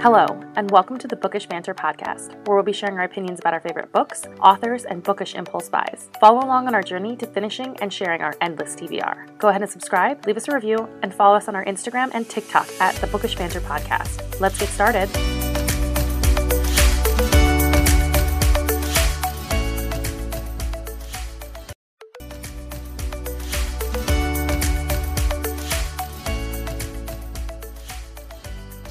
Hello, 0.00 0.26
and 0.56 0.70
welcome 0.70 0.98
to 0.98 1.08
the 1.08 1.16
Bookish 1.16 1.46
Banter 1.46 1.74
podcast, 1.74 2.34
where 2.46 2.54
we'll 2.54 2.62
be 2.62 2.72
sharing 2.72 2.98
our 2.98 3.04
opinions 3.04 3.40
about 3.40 3.54
our 3.54 3.60
favorite 3.60 3.90
books, 3.92 4.24
authors, 4.42 4.84
and 4.84 5.02
bookish 5.02 5.34
impulse 5.34 5.70
buys. 5.70 6.10
Follow 6.20 6.44
along 6.44 6.66
on 6.66 6.74
our 6.74 6.82
journey 6.82 7.16
to 7.16 7.26
finishing 7.26 7.74
and 7.80 7.90
sharing 7.90 8.20
our 8.20 8.34
endless 8.42 8.76
TBR. 8.76 9.38
Go 9.38 9.48
ahead 9.48 9.62
and 9.62 9.70
subscribe, 9.70 10.26
leave 10.26 10.36
us 10.36 10.48
a 10.48 10.54
review, 10.54 10.86
and 11.02 11.14
follow 11.14 11.34
us 11.34 11.48
on 11.48 11.56
our 11.56 11.64
Instagram 11.64 12.10
and 12.12 12.28
TikTok 12.28 12.68
at 12.78 12.94
the 12.96 13.06
Bookish 13.06 13.36
Banter 13.36 13.60
podcast. 13.62 14.38
Let's 14.38 14.58
get 14.58 14.68
started. 14.68 15.55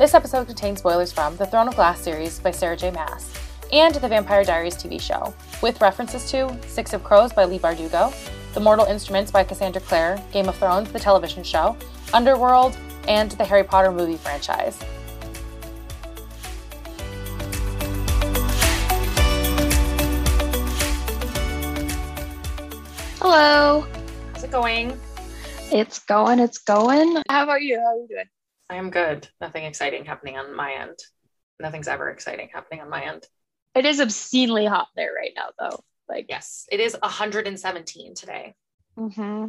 This 0.06 0.14
episode 0.14 0.46
contains 0.46 0.78
spoilers 0.78 1.12
from 1.12 1.36
the 1.38 1.48
Throne 1.48 1.68
of 1.68 1.76
Glass 1.76 2.00
series 2.00 2.38
by 2.38 2.52
Sarah 2.52 2.78
J. 2.78 2.92
Maas 2.92 3.34
and 3.74 3.96
the 3.96 4.08
Vampire 4.08 4.44
Diaries 4.44 4.76
TV 4.76 5.02
show, 5.02 5.34
with 5.64 5.82
references 5.82 6.30
to 6.30 6.56
Six 6.68 6.94
of 6.94 7.04
Crows 7.04 7.34
by 7.34 7.44
Leigh 7.44 7.58
Bardugo, 7.58 8.14
The 8.54 8.60
Mortal 8.60 8.86
Instruments 8.86 9.32
by 9.32 9.44
Cassandra 9.44 9.82
Clare, 9.82 10.24
Game 10.32 10.48
of 10.48 10.56
Thrones, 10.58 10.92
the 10.92 11.00
television 11.00 11.44
show, 11.44 11.76
Underworld, 12.14 12.78
and 13.08 13.32
the 13.32 13.44
Harry 13.46 13.64
Potter 13.64 13.92
movie 13.92 14.18
franchise. 14.18 14.80
Hello. 23.20 23.88
How's 24.34 24.44
it 24.44 24.52
going? 24.52 25.00
It's 25.72 25.98
going, 25.98 26.38
it's 26.38 26.60
going. 26.60 27.24
How 27.28 27.42
about 27.46 27.64
you? 27.64 27.80
How 27.80 27.88
are 27.88 27.96
you 27.96 28.08
doing? 28.08 28.26
I 28.70 28.76
am 28.76 28.90
good. 28.90 29.28
Nothing 29.40 29.66
exciting 29.66 30.06
happening 30.06 30.38
on 30.38 30.56
my 30.56 30.74
end. 30.74 30.98
Nothing's 31.60 31.88
ever 31.88 32.10
exciting 32.10 32.50
happening 32.54 32.82
on 32.82 32.90
my 32.90 33.04
end. 33.06 33.26
It 33.76 33.86
is 33.86 34.00
obscenely 34.00 34.66
hot 34.66 34.88
there 34.96 35.12
right 35.16 35.32
now 35.36 35.50
though. 35.60 35.84
Like 36.10 36.26
Yes, 36.30 36.66
it 36.72 36.80
is 36.80 36.96
117 37.00 38.16
today. 38.16 38.56
mm-hmm. 38.98 39.48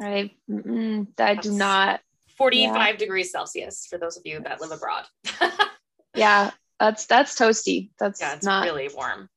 I 0.00 0.30
mm-mm, 0.48 1.08
I 1.18 1.34
do 1.34 1.40
That's- 1.40 1.46
not 1.46 2.00
45 2.36 2.98
degrees 2.98 3.32
Celsius 3.32 3.86
for 3.86 3.98
those 3.98 4.16
of 4.16 4.22
you 4.24 4.40
that 4.40 4.60
live 4.60 4.70
abroad. 4.70 5.04
yeah, 6.14 6.52
that's 6.78 7.06
that's 7.06 7.34
toasty. 7.34 7.90
That's 7.98 8.20
yeah, 8.20 8.34
it's 8.34 8.44
not 8.44 8.64
really 8.64 8.88
warm. 8.94 9.28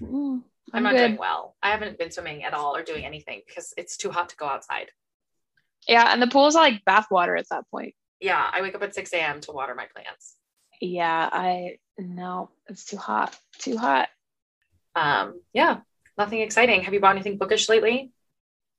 Mm, 0.00 0.42
I'm, 0.42 0.42
I'm, 0.72 0.82
not 0.82 0.92
good. 0.92 1.08
doing 1.08 1.18
well. 1.18 1.54
I 1.62 1.70
haven't 1.70 1.98
been 1.98 2.10
swimming 2.10 2.44
at 2.44 2.54
all 2.54 2.74
or 2.74 2.82
doing 2.82 3.04
anything 3.04 3.42
because 3.46 3.74
it's 3.76 3.98
too 3.98 4.10
hot 4.10 4.30
to 4.30 4.36
go 4.36 4.46
outside. 4.46 4.90
Yeah, 5.86 6.10
and 6.10 6.20
the 6.20 6.26
pool's 6.26 6.56
are 6.56 6.62
like 6.62 6.84
bath 6.86 7.08
water 7.10 7.36
at 7.36 7.46
that 7.50 7.70
point. 7.70 7.94
Yeah, 8.20 8.44
I 8.52 8.62
wake 8.62 8.74
up 8.74 8.82
at 8.82 8.94
6 8.94 9.12
a.m. 9.12 9.40
to 9.42 9.52
water 9.52 9.74
my 9.74 9.86
plants. 9.86 10.36
Yeah, 10.80 11.28
I 11.32 11.78
no, 11.98 12.50
it's 12.68 12.84
too 12.84 12.96
hot. 12.96 13.36
Too 13.58 13.76
hot. 13.76 14.08
Um, 14.94 15.40
yeah, 15.52 15.80
nothing 16.18 16.40
exciting. 16.40 16.82
Have 16.82 16.94
you 16.94 17.00
bought 17.00 17.14
anything 17.16 17.38
bookish 17.38 17.68
lately? 17.68 18.12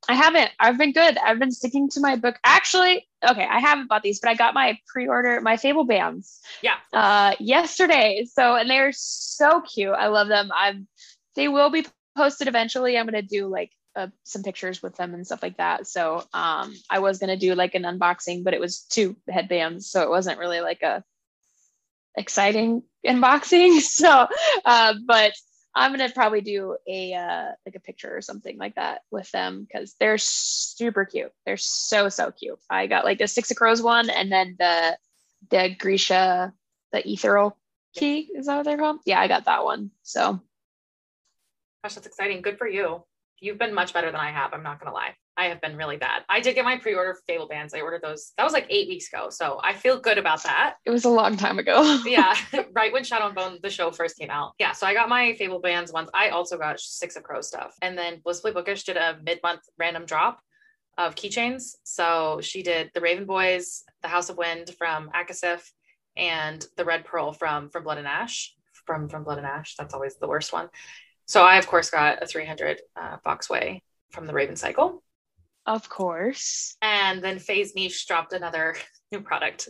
I 0.07 0.13
haven't. 0.13 0.51
I've 0.59 0.77
been 0.77 0.93
good. 0.93 1.17
I've 1.17 1.39
been 1.39 1.51
sticking 1.51 1.89
to 1.89 1.99
my 1.99 2.15
book. 2.15 2.37
Actually, 2.43 3.07
okay, 3.27 3.45
I 3.49 3.59
haven't 3.59 3.87
bought 3.87 4.03
these, 4.03 4.19
but 4.19 4.29
I 4.29 4.35
got 4.35 4.53
my 4.53 4.77
pre-order, 4.87 5.41
my 5.41 5.57
Fable 5.57 5.85
bands. 5.85 6.39
Yeah. 6.61 6.75
Uh, 6.93 7.33
yesterday. 7.39 8.25
So, 8.31 8.55
and 8.55 8.69
they're 8.69 8.91
so 8.93 9.61
cute. 9.61 9.93
I 9.93 10.07
love 10.07 10.27
them. 10.27 10.49
I'm. 10.55 10.87
They 11.35 11.47
will 11.47 11.69
be 11.69 11.85
posted 12.15 12.47
eventually. 12.47 12.97
I'm 12.97 13.05
gonna 13.05 13.21
do 13.21 13.47
like 13.47 13.71
uh, 13.97 14.07
some 14.23 14.43
pictures 14.43 14.83
with 14.83 14.95
them 14.95 15.13
and 15.15 15.25
stuff 15.25 15.41
like 15.41 15.57
that. 15.57 15.87
So, 15.87 16.23
um, 16.33 16.73
I 16.89 16.99
was 16.99 17.17
gonna 17.17 17.35
do 17.35 17.55
like 17.55 17.73
an 17.73 17.83
unboxing, 17.83 18.43
but 18.43 18.53
it 18.53 18.59
was 18.59 18.81
two 18.81 19.17
headbands, 19.27 19.89
so 19.89 20.03
it 20.03 20.09
wasn't 20.09 20.39
really 20.39 20.61
like 20.61 20.83
a 20.83 21.03
exciting 22.15 22.83
unboxing. 23.05 23.81
So, 23.81 24.27
uh, 24.65 24.93
but 25.05 25.33
I'm 25.75 25.91
gonna 25.91 26.09
probably 26.09 26.41
do 26.41 26.77
a 26.87 27.13
uh, 27.13 27.51
like 27.65 27.75
a 27.75 27.79
picture 27.79 28.15
or 28.15 28.21
something 28.21 28.57
like 28.57 28.75
that 28.75 29.01
with 29.09 29.29
them 29.31 29.65
because 29.65 29.95
they're 29.99 30.19
super 30.19 31.03
cute. 31.05 31.31
They're 31.45 31.57
so 31.57 32.09
so 32.09 32.31
cute. 32.31 32.59
I 32.69 32.85
got 32.85 33.03
like 33.03 33.17
the 33.17 33.27
Six 33.27 33.49
of 33.49 33.57
Crows 33.57 33.81
one, 33.81 34.11
and 34.11 34.31
then 34.31 34.55
the 34.59 34.97
the 35.49 35.75
Grisha, 35.77 36.53
the 36.91 37.09
Ethereal 37.09 37.57
Key. 37.95 38.29
Is 38.35 38.45
that 38.45 38.57
what 38.57 38.65
they're 38.65 38.77
called? 38.77 38.99
Yeah, 39.05 39.19
I 39.19 39.27
got 39.27 39.45
that 39.45 39.65
one. 39.65 39.89
So 40.03 40.39
Gosh, 41.83 41.95
that's 41.95 42.07
exciting. 42.07 42.41
Good 42.41 42.57
for 42.57 42.67
you. 42.67 43.03
You've 43.39 43.59
been 43.59 43.73
much 43.73 43.93
better 43.93 44.11
than 44.11 44.19
I 44.19 44.31
have. 44.31 44.53
I'm 44.53 44.63
not 44.63 44.79
gonna 44.79 44.93
lie. 44.95 45.15
I 45.37 45.45
have 45.45 45.61
been 45.61 45.77
really 45.77 45.97
bad. 45.97 46.23
I 46.29 46.39
did 46.39 46.55
get 46.55 46.65
my 46.65 46.77
pre-order 46.77 47.13
for 47.13 47.21
Fable 47.27 47.47
bands. 47.47 47.73
I 47.75 47.81
ordered 47.81 48.01
those. 48.01 48.33
That 48.37 48.43
was 48.43 48.53
like 48.53 48.65
eight 48.71 48.87
weeks 48.87 49.07
ago, 49.13 49.29
so 49.29 49.59
I 49.63 49.73
feel 49.73 49.99
good 49.99 50.17
about 50.17 50.41
that. 50.43 50.77
it 50.85 50.89
was 50.89 51.05
a 51.05 51.09
long 51.09 51.37
time 51.37 51.59
ago. 51.59 52.01
yeah, 52.05 52.35
right 52.73 52.91
when 52.91 53.03
Shadow 53.03 53.27
and 53.27 53.35
Bone 53.35 53.59
the 53.61 53.69
show 53.69 53.91
first 53.91 54.17
came 54.17 54.31
out. 54.31 54.53
Yeah, 54.57 54.71
so 54.71 54.87
I 54.87 54.93
got 54.95 55.09
my 55.09 55.35
Fable 55.35 55.59
bands 55.59 55.93
once. 55.93 56.09
I 56.13 56.29
also 56.29 56.57
got 56.57 56.79
Six 56.79 57.15
of 57.15 57.23
Crows 57.23 57.47
stuff, 57.47 57.75
and 57.81 57.95
then 57.97 58.19
Blissfully 58.23 58.53
Bookish 58.53 58.83
did 58.83 58.97
a 58.97 59.17
mid-month 59.23 59.61
random 59.77 60.05
drop 60.05 60.39
of 60.97 61.13
keychains. 61.13 61.75
So 61.83 62.39
she 62.41 62.63
did 62.63 62.89
the 62.95 63.01
Raven 63.01 63.25
Boys, 63.25 63.83
the 64.01 64.07
House 64.07 64.29
of 64.29 64.37
Wind 64.37 64.71
from 64.79 65.11
ACOSF, 65.13 65.61
and 66.15 66.65
the 66.75 66.85
Red 66.85 67.05
Pearl 67.05 67.33
from 67.33 67.69
from 67.69 67.83
Blood 67.83 67.99
and 67.99 68.07
Ash. 68.07 68.55
From 68.87 69.07
from 69.07 69.23
Blood 69.23 69.37
and 69.37 69.45
Ash. 69.45 69.75
That's 69.77 69.93
always 69.93 70.15
the 70.17 70.27
worst 70.27 70.51
one. 70.51 70.69
So 71.27 71.43
I 71.43 71.57
of 71.57 71.67
course 71.67 71.89
got 71.89 72.23
a 72.23 72.25
300 72.27 72.81
uh, 72.95 73.17
Fox 73.23 73.49
Way 73.49 73.83
from 74.11 74.25
the 74.27 74.33
Raven 74.33 74.55
Cycle. 74.55 75.03
of 75.65 75.89
course. 75.89 76.75
And 76.81 77.21
then 77.23 77.39
Faye's 77.39 77.75
Niche 77.75 78.07
dropped 78.07 78.33
another 78.33 78.75
new 79.11 79.21
product, 79.21 79.69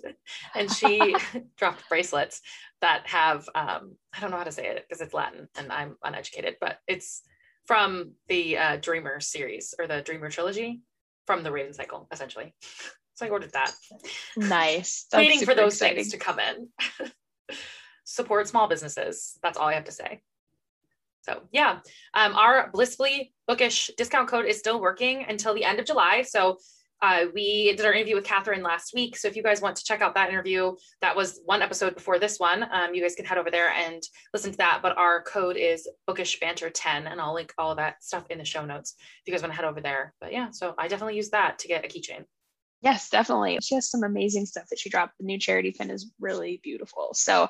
and 0.55 0.71
she 0.71 1.15
dropped 1.57 1.87
bracelets 1.89 2.41
that 2.81 3.07
have 3.07 3.49
um, 3.55 3.95
I 4.15 4.19
don't 4.21 4.29
know 4.31 4.37
how 4.37 4.43
to 4.43 4.51
say 4.51 4.67
it 4.67 4.85
because 4.87 5.01
it's 5.01 5.13
Latin 5.13 5.47
and 5.57 5.71
I'm 5.71 5.95
uneducated, 6.03 6.57
but 6.61 6.77
it's 6.87 7.23
from 7.65 8.11
the 8.27 8.57
uh, 8.57 8.77
Dreamer 8.77 9.19
series 9.19 9.73
or 9.79 9.87
the 9.87 10.01
Dreamer 10.01 10.29
trilogy 10.29 10.81
from 11.25 11.43
the 11.43 11.51
Raven 11.51 11.73
Cycle, 11.73 12.07
essentially. 12.11 12.53
So 13.15 13.25
I 13.25 13.29
ordered 13.29 13.51
that, 13.53 13.71
Nice. 14.37 15.07
Waiting 15.11 15.39
for 15.43 15.55
those 15.55 15.73
exciting. 15.73 15.95
things 15.95 16.11
to 16.11 16.19
come 16.19 16.37
in. 16.39 16.69
Support 18.03 18.47
small 18.47 18.67
businesses. 18.67 19.39
That's 19.41 19.57
all 19.57 19.67
I 19.67 19.73
have 19.73 19.85
to 19.85 19.91
say. 19.91 20.21
So 21.27 21.41
yeah, 21.51 21.79
um, 22.13 22.35
our 22.35 22.69
blissfully 22.71 23.33
bookish 23.47 23.91
discount 23.97 24.29
code 24.29 24.45
is 24.45 24.57
still 24.57 24.79
working 24.79 25.25
until 25.27 25.53
the 25.53 25.65
end 25.65 25.79
of 25.79 25.85
July. 25.85 26.21
So 26.21 26.57
uh, 27.01 27.25
we 27.33 27.75
did 27.75 27.85
our 27.85 27.93
interview 27.93 28.15
with 28.15 28.23
Catherine 28.23 28.63
last 28.63 28.93
week. 28.93 29.17
So 29.17 29.27
if 29.27 29.35
you 29.35 29.43
guys 29.43 29.61
want 29.61 29.75
to 29.75 29.83
check 29.83 30.01
out 30.01 30.15
that 30.15 30.29
interview, 30.29 30.75
that 31.01 31.15
was 31.15 31.41
one 31.45 31.61
episode 31.61 31.93
before 31.93 32.17
this 32.17 32.39
one. 32.39 32.65
Um, 32.71 32.95
you 32.95 33.01
guys 33.01 33.13
can 33.13 33.25
head 33.25 33.37
over 33.37 33.51
there 33.51 33.69
and 33.69 34.01
listen 34.33 34.51
to 34.51 34.57
that. 34.57 34.79
But 34.81 34.97
our 34.97 35.21
code 35.21 35.57
is 35.57 35.87
bookish 36.07 36.39
banter 36.39 36.69
10 36.69 37.07
and 37.07 37.21
I'll 37.21 37.35
link 37.35 37.53
all 37.57 37.71
of 37.71 37.77
that 37.77 38.03
stuff 38.03 38.25
in 38.29 38.39
the 38.39 38.45
show 38.45 38.65
notes 38.65 38.95
if 38.97 39.27
you 39.27 39.33
guys 39.33 39.41
want 39.41 39.53
to 39.53 39.57
head 39.57 39.65
over 39.65 39.81
there. 39.81 40.13
But 40.19 40.31
yeah, 40.31 40.49
so 40.51 40.73
I 40.77 40.87
definitely 40.87 41.17
use 41.17 41.29
that 41.31 41.59
to 41.59 41.67
get 41.67 41.85
a 41.85 41.87
keychain. 41.87 42.23
Yes, 42.81 43.09
definitely. 43.09 43.59
She 43.61 43.75
has 43.75 43.89
some 43.89 44.03
amazing 44.03 44.45
stuff 44.45 44.67
that 44.69 44.79
she 44.79 44.89
dropped. 44.89 45.17
The 45.19 45.25
new 45.25 45.39
charity 45.39 45.75
pin 45.77 45.89
is 45.89 46.11
really 46.19 46.59
beautiful. 46.63 47.09
So, 47.13 47.49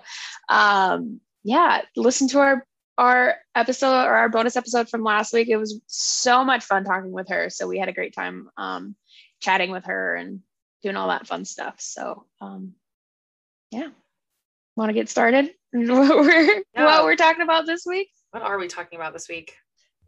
um, 0.49 1.19
yeah, 1.43 1.81
listen 1.95 2.27
to 2.29 2.39
our 2.39 2.65
our 2.97 3.35
episode 3.55 4.05
or 4.05 4.13
our 4.13 4.29
bonus 4.29 4.55
episode 4.55 4.89
from 4.89 5.03
last 5.03 5.33
week. 5.33 5.49
It 5.49 5.57
was 5.57 5.81
so 5.87 6.43
much 6.43 6.63
fun 6.63 6.83
talking 6.83 7.11
with 7.11 7.29
her. 7.29 7.49
So 7.49 7.67
we 7.67 7.77
had 7.77 7.89
a 7.89 7.93
great 7.93 8.13
time 8.15 8.49
um, 8.57 8.95
chatting 9.41 9.71
with 9.71 9.85
her 9.85 10.15
and 10.15 10.41
doing 10.83 10.95
all 10.95 11.09
that 11.09 11.27
fun 11.27 11.45
stuff. 11.45 11.75
So, 11.79 12.25
um, 12.41 12.73
yeah, 13.71 13.89
want 14.75 14.89
to 14.89 14.93
get 14.93 15.09
started? 15.09 15.49
what 15.71 16.17
we're 16.17 16.63
Yeah. 16.73 16.85
what 16.85 17.03
we're 17.03 17.15
talking 17.15 17.43
about 17.43 17.65
this 17.65 17.85
week? 17.85 18.09
What 18.31 18.43
are 18.43 18.57
we 18.57 18.67
talking 18.67 18.97
about 18.97 19.13
this 19.13 19.27
week? 19.29 19.53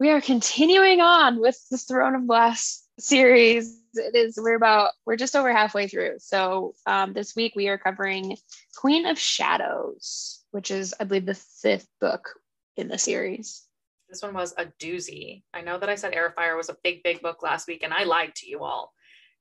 we 0.00 0.08
are 0.10 0.22
continuing 0.22 1.02
on 1.02 1.40
with 1.40 1.62
the 1.70 1.76
Throne 1.76 2.14
of 2.14 2.26
Glass 2.26 2.82
series. 2.98 3.78
It 3.92 4.16
is 4.16 4.38
we're 4.40 4.56
about 4.56 4.92
we're 5.04 5.16
just 5.16 5.36
over 5.36 5.52
halfway 5.52 5.88
through. 5.88 6.14
So 6.18 6.72
um, 6.86 7.12
this 7.12 7.36
week 7.36 7.52
we 7.54 7.68
are 7.68 7.76
covering 7.76 8.36
Queen 8.76 9.04
of 9.04 9.18
Shadows, 9.18 10.42
which 10.52 10.70
is 10.70 10.94
I 10.98 11.04
believe 11.04 11.26
the 11.26 11.34
fifth 11.34 11.86
book 12.00 12.30
in 12.76 12.88
the 12.88 12.98
series. 12.98 13.66
This 14.08 14.22
one 14.22 14.34
was 14.34 14.54
a 14.58 14.66
doozy. 14.80 15.42
I 15.54 15.60
know 15.60 15.78
that 15.78 15.88
I 15.88 15.94
said 15.94 16.14
Air 16.14 16.32
Fire 16.34 16.56
was 16.56 16.68
a 16.68 16.76
big, 16.82 17.02
big 17.02 17.22
book 17.22 17.42
last 17.42 17.68
week, 17.68 17.82
and 17.82 17.92
I 17.94 18.04
lied 18.04 18.34
to 18.36 18.48
you 18.48 18.64
all 18.64 18.92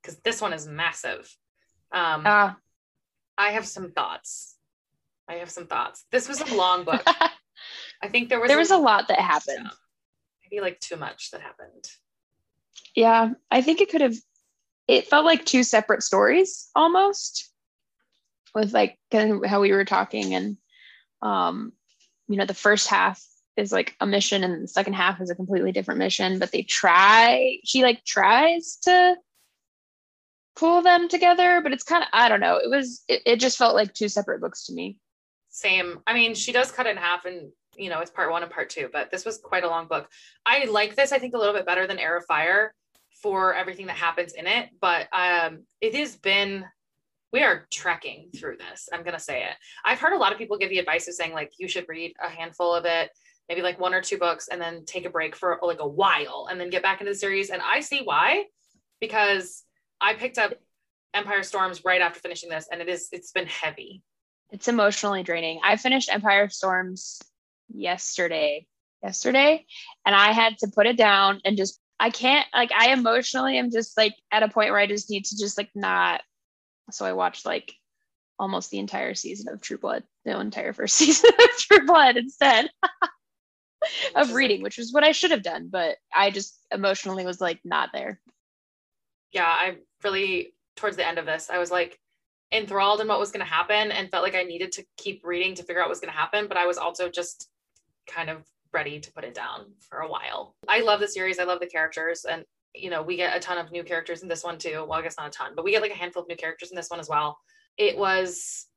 because 0.02 0.20
this 0.20 0.42
one 0.42 0.54
is 0.54 0.68
massive. 0.68 1.22
Um, 1.92 2.24
Ah, 2.26 2.58
I 3.38 3.52
have 3.52 3.66
some 3.66 3.92
thoughts. 3.92 4.56
I 5.28 5.36
have 5.36 5.50
some 5.50 5.68
thoughts. 5.68 6.06
This 6.12 6.28
was 6.28 6.42
a 6.42 6.56
long 6.56 6.84
book. 6.84 7.02
I 8.02 8.08
think 8.08 8.30
there 8.30 8.40
was 8.40 8.48
there 8.48 8.58
was 8.58 8.72
a 8.72 8.78
lot 8.78 9.08
that 9.08 9.20
happened. 9.20 9.70
maybe 10.44 10.62
like 10.62 10.80
too 10.80 10.96
much 10.98 11.32
that 11.32 11.42
happened. 11.42 11.86
Yeah, 12.96 13.32
I 13.52 13.62
think 13.62 13.82
it 13.82 13.90
could 13.90 14.02
have. 14.02 14.16
It 14.88 15.08
felt 15.08 15.26
like 15.26 15.46
two 15.46 15.64
separate 15.64 16.04
stories 16.04 16.70
almost, 16.76 17.52
with 18.56 18.74
like 18.74 18.98
kind 19.12 19.32
of 19.32 19.50
how 19.50 19.62
we 19.62 19.72
were 19.72 19.86
talking, 19.86 20.34
and 20.36 20.58
um, 21.22 21.74
you 22.30 22.38
know, 22.38 22.46
the 22.46 22.54
first 22.54 22.88
half 22.88 23.22
is 23.58 23.72
like 23.72 23.96
a 24.00 24.06
mission, 24.06 24.44
and 24.44 24.64
the 24.64 24.68
second 24.68 24.94
half 24.94 25.20
is 25.20 25.30
a 25.30 25.36
completely 25.36 25.72
different 25.72 25.98
mission. 25.98 26.40
But 26.40 26.52
they 26.52 26.62
try. 26.62 27.58
She 27.66 27.84
like 27.84 28.06
tries 28.06 28.78
to 28.84 29.18
pull 30.56 30.82
them 30.82 31.10
together, 31.10 31.62
but 31.62 31.74
it's 31.74 31.84
kind 31.84 32.04
of 32.04 32.10
I 32.14 32.30
don't 32.30 32.40
know. 32.40 32.58
It 32.58 32.70
was 32.70 33.04
it, 33.08 33.22
it 33.26 33.40
just 33.40 33.58
felt 33.58 33.76
like 33.76 33.94
two 33.94 34.08
separate 34.08 34.40
books 34.40 34.66
to 34.68 34.74
me. 34.74 34.98
Same. 35.50 36.00
I 36.06 36.14
mean, 36.14 36.36
she 36.36 36.52
does 36.52 36.72
cut 36.72 36.88
in 36.88 36.96
half 36.96 37.26
and 37.26 37.52
you 37.76 37.90
know, 37.90 38.00
it's 38.00 38.12
part 38.12 38.30
one 38.30 38.44
and 38.44 38.52
part 38.52 38.70
two, 38.70 38.90
but 38.92 39.10
this 39.10 39.26
was 39.26 39.38
quite 39.38 39.64
a 39.64 39.68
long 39.68 39.88
book. 39.88 40.10
I 40.46 40.66
like 40.66 40.96
this, 40.96 41.12
I 41.12 41.20
think, 41.20 41.34
a 41.34 41.38
little 41.38 41.54
bit 41.54 41.66
better 41.66 41.88
than 41.88 41.98
Heir 41.98 42.18
of 42.18 42.26
Fire 42.26 42.74
for 43.22 43.54
everything 43.54 43.88
that 43.88 43.96
happens 43.96 44.34
in 44.34 44.48
it. 44.48 44.70
But 44.80 45.08
um, 45.14 45.64
it 45.82 45.96
has 45.96 46.16
been 46.16 46.66
we 47.32 47.44
are 47.44 47.68
trekking 47.72 48.30
through 48.36 48.58
this. 48.58 48.90
I'm 48.92 49.04
gonna 49.04 49.20
say 49.20 49.44
it. 49.44 49.56
I've 49.86 50.00
heard 50.00 50.14
a 50.14 50.18
lot 50.18 50.32
of 50.32 50.38
people 50.38 50.58
give 50.58 50.70
the 50.70 50.80
advice 50.80 51.08
of 51.08 51.14
saying 51.14 51.34
like 51.34 51.54
you 51.58 51.68
should 51.68 51.86
read 51.88 52.14
a 52.24 52.30
handful 52.30 52.74
of 52.74 52.86
it, 52.86 53.12
maybe 53.48 53.62
like 53.62 53.80
one 53.80 53.94
or 53.94 54.02
two 54.02 54.18
books, 54.18 54.48
and 54.48 54.60
then 54.60 54.86
take 54.86 55.06
a 55.06 55.10
break 55.10 55.36
for 55.36 55.60
like 55.62 55.80
a 55.80 55.88
while, 55.88 56.48
and 56.50 56.60
then 56.60 56.70
get 56.70 56.84
back 56.84 57.02
into 57.02 57.12
the 57.12 57.18
series. 57.18 57.50
And 57.50 57.62
I 57.62 57.82
see 57.82 58.02
why, 58.04 58.46
because 59.00 59.64
I 60.02 60.14
picked 60.14 60.38
up 60.38 60.54
Empire 61.14 61.44
Storms 61.44 61.84
right 61.86 62.02
after 62.02 62.20
finishing 62.20 62.50
this, 62.50 62.68
and 62.72 62.82
it 62.82 62.90
is 62.90 63.10
it's 63.12 63.32
been 63.32 63.48
heavy. 63.48 64.04
It's 64.52 64.68
emotionally 64.68 65.24
draining. 65.24 65.60
I 65.64 65.76
finished 65.78 66.12
Empire 66.12 66.50
Storms 66.50 67.22
yesterday, 67.70 68.66
yesterday, 69.04 69.66
and 70.06 70.16
I 70.16 70.32
had 70.32 70.58
to 70.60 70.68
put 70.74 70.88
it 70.88 70.98
down 70.98 71.42
and 71.46 71.58
just 71.58 71.80
I 72.00 72.10
can't 72.10 72.48
like 72.54 72.72
I 72.72 72.92
emotionally 72.94 73.58
am 73.58 73.72
just 73.72 73.98
like 73.98 74.16
at 74.32 74.44
a 74.44 74.48
point 74.48 74.72
where 74.72 74.80
I 74.80 74.88
just 74.88 75.10
need 75.10 75.26
to 75.26 75.38
just 75.38 75.58
like 75.58 75.70
not. 75.76 76.22
So 76.92 77.06
I 77.06 77.14
watched 77.14 77.46
like 77.46 77.74
almost 78.38 78.72
the 78.72 78.80
entire 78.80 79.14
season 79.14 79.52
of 79.52 79.62
True 79.62 79.78
Blood, 79.78 80.04
the 80.26 80.40
entire 80.40 80.74
first 80.74 80.96
season 80.98 81.32
of 81.38 81.58
True 81.58 81.86
Blood 81.86 82.18
instead 82.18 82.70
of 84.16 84.34
reading, 84.34 84.62
which 84.62 84.78
was 84.78 84.94
what 84.94 85.04
I 85.04 85.12
should 85.12 85.32
have 85.32 85.44
done, 85.44 85.70
but 85.72 85.98
I 86.14 86.32
just 86.32 86.58
emotionally 86.72 87.26
was 87.26 87.42
like 87.42 87.60
not 87.64 87.90
there. 87.94 88.20
Yeah, 89.32 89.46
I 89.46 89.78
really 90.04 90.54
towards 90.76 90.96
the 90.96 91.08
end 91.08 91.18
of 91.18 91.26
this, 91.26 91.50
I 91.50 91.58
was 91.58 91.72
like 91.72 92.00
enthralled 92.52 93.02
in 93.02 93.08
what 93.08 93.20
was 93.20 93.32
going 93.32 93.46
to 93.46 93.52
happen 93.52 93.92
and 93.92 94.10
felt 94.10 94.24
like 94.24 94.36
I 94.36 94.44
needed 94.44 94.72
to 94.74 94.86
keep 94.98 95.22
reading 95.24 95.54
to 95.56 95.64
figure 95.64 95.82
out 95.82 95.86
what 95.86 95.92
was 95.92 96.00
going 96.00 96.12
to 96.12 96.18
happen, 96.18 96.48
but 96.48 96.58
I 96.58 96.66
was 96.66 96.78
also 96.78 97.10
just 97.10 97.50
kind 98.08 98.30
of 98.30 98.44
ready 98.74 99.00
to 99.00 99.12
put 99.12 99.24
it 99.24 99.34
down 99.34 99.66
for 99.88 100.00
a 100.00 100.08
while. 100.08 100.56
I 100.68 100.82
love 100.82 101.00
the 101.00 101.08
series. 101.08 101.40
I 101.40 101.44
love 101.44 101.60
the 101.60 101.68
characters. 101.68 102.26
And, 102.26 102.44
you 102.76 102.90
know, 102.90 103.02
we 103.02 103.16
get 103.16 103.36
a 103.36 103.40
ton 103.40 103.58
of 103.58 103.72
new 103.72 103.84
characters 103.84 104.22
in 104.22 104.28
this 104.28 104.44
one 104.44 104.58
too. 104.58 104.86
Well, 104.88 105.00
I 105.00 105.02
guess 105.02 105.18
not 105.18 105.28
a 105.28 105.32
ton, 105.32 105.54
but 105.56 105.66
we 105.66 105.72
get 105.72 105.82
like 105.82 105.92
a 105.92 105.96
handful 105.96 106.22
of 106.22 106.28
new 106.28 106.36
characters 106.36 106.72
in 106.72 106.76
this 106.76 106.90
one 106.90 107.00
as 107.00 107.10
well. 107.10 107.38
It 107.78 107.98
was 107.98 108.68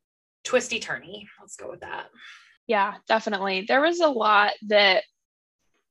twisty 0.45 0.81
turny. 0.81 1.27
Let's 1.41 1.57
go 1.57 1.71
with 1.71 1.81
that. 1.81 2.07
Yeah, 2.67 2.95
definitely. 3.09 3.65
There 3.67 3.81
was 3.81 4.01
a 4.01 4.09
lot 4.09 4.53
that 4.69 5.05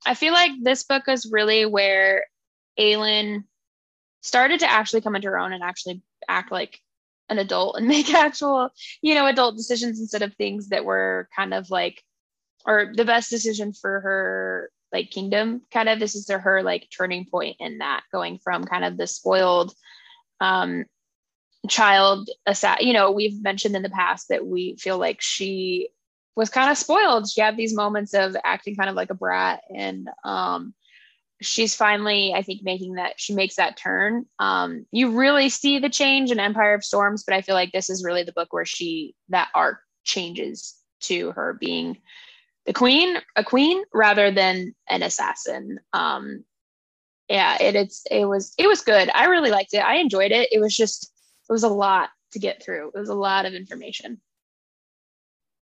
I 0.05 0.15
feel 0.15 0.33
like 0.33 0.51
this 0.61 0.83
book 0.83 1.03
is 1.07 1.29
really 1.31 1.65
where 1.65 2.25
Aelin 2.79 3.43
started 4.21 4.61
to 4.61 4.71
actually 4.71 5.01
come 5.01 5.15
into 5.15 5.27
her 5.27 5.39
own 5.39 5.53
and 5.53 5.63
actually 5.63 6.01
act 6.27 6.51
like 6.51 6.79
an 7.29 7.39
adult 7.39 7.77
and 7.77 7.87
make 7.87 8.13
actual, 8.13 8.69
you 9.01 9.15
know, 9.15 9.27
adult 9.27 9.57
decisions 9.57 9.99
instead 9.99 10.21
of 10.21 10.33
things 10.35 10.69
that 10.69 10.85
were 10.85 11.27
kind 11.35 11.53
of 11.53 11.69
like 11.69 12.03
or 12.65 12.93
the 12.95 13.05
best 13.05 13.29
decision 13.29 13.73
for 13.73 13.99
her 14.01 14.71
like 14.91 15.09
kingdom 15.09 15.61
kind 15.71 15.89
of 15.89 15.99
this 15.99 16.15
is 16.15 16.29
her 16.29 16.63
like 16.63 16.87
turning 16.95 17.25
point 17.25 17.55
in 17.59 17.79
that 17.79 18.03
going 18.11 18.39
from 18.39 18.63
kind 18.63 18.83
of 18.83 18.97
the 18.97 19.07
spoiled 19.07 19.73
um 20.39 20.85
child 21.69 22.29
you 22.79 22.93
know 22.93 23.11
we've 23.11 23.41
mentioned 23.43 23.75
in 23.75 23.83
the 23.83 23.89
past 23.89 24.29
that 24.29 24.45
we 24.45 24.75
feel 24.77 24.97
like 24.97 25.21
she 25.21 25.89
was 26.35 26.49
kind 26.49 26.71
of 26.71 26.77
spoiled. 26.77 27.29
She 27.29 27.41
had 27.41 27.57
these 27.57 27.75
moments 27.75 28.13
of 28.13 28.35
acting 28.43 28.75
kind 28.75 28.89
of 28.89 28.95
like 28.95 29.09
a 29.09 29.15
brat 29.15 29.61
and 29.75 30.09
um 30.23 30.73
she's 31.43 31.73
finally 31.73 32.33
i 32.35 32.43
think 32.43 32.61
making 32.61 32.93
that 32.93 33.19
she 33.19 33.33
makes 33.33 33.55
that 33.55 33.75
turn. 33.75 34.25
Um 34.39 34.85
you 34.91 35.17
really 35.17 35.49
see 35.49 35.79
the 35.79 35.89
change 35.89 36.31
in 36.31 36.39
empire 36.39 36.73
of 36.73 36.83
storms 36.83 37.23
but 37.23 37.35
i 37.35 37.41
feel 37.41 37.55
like 37.55 37.71
this 37.71 37.89
is 37.89 38.03
really 38.03 38.23
the 38.23 38.31
book 38.31 38.53
where 38.53 38.65
she 38.65 39.15
that 39.29 39.49
arc 39.55 39.79
changes 40.03 40.75
to 41.01 41.31
her 41.31 41.57
being 41.59 41.97
the 42.65 42.73
queen 42.73 43.17
a 43.35 43.43
queen 43.43 43.83
rather 43.93 44.31
than 44.31 44.73
an 44.89 45.03
assassin. 45.03 45.79
Um 45.93 46.43
yeah 47.29 47.57
it, 47.61 47.75
it's 47.75 48.03
it 48.09 48.25
was 48.25 48.53
it 48.57 48.67
was 48.67 48.81
good. 48.81 49.09
I 49.13 49.25
really 49.25 49.51
liked 49.51 49.73
it. 49.73 49.79
I 49.79 49.95
enjoyed 49.95 50.31
it. 50.31 50.49
It 50.51 50.59
was 50.59 50.75
just 50.75 51.11
it 51.49 51.51
was 51.51 51.63
a 51.63 51.69
lot 51.69 52.09
to 52.33 52.39
get 52.39 52.63
through. 52.63 52.91
It 52.93 52.99
was 52.99 53.09
a 53.09 53.15
lot 53.15 53.45
of 53.45 53.53
information. 53.53 54.21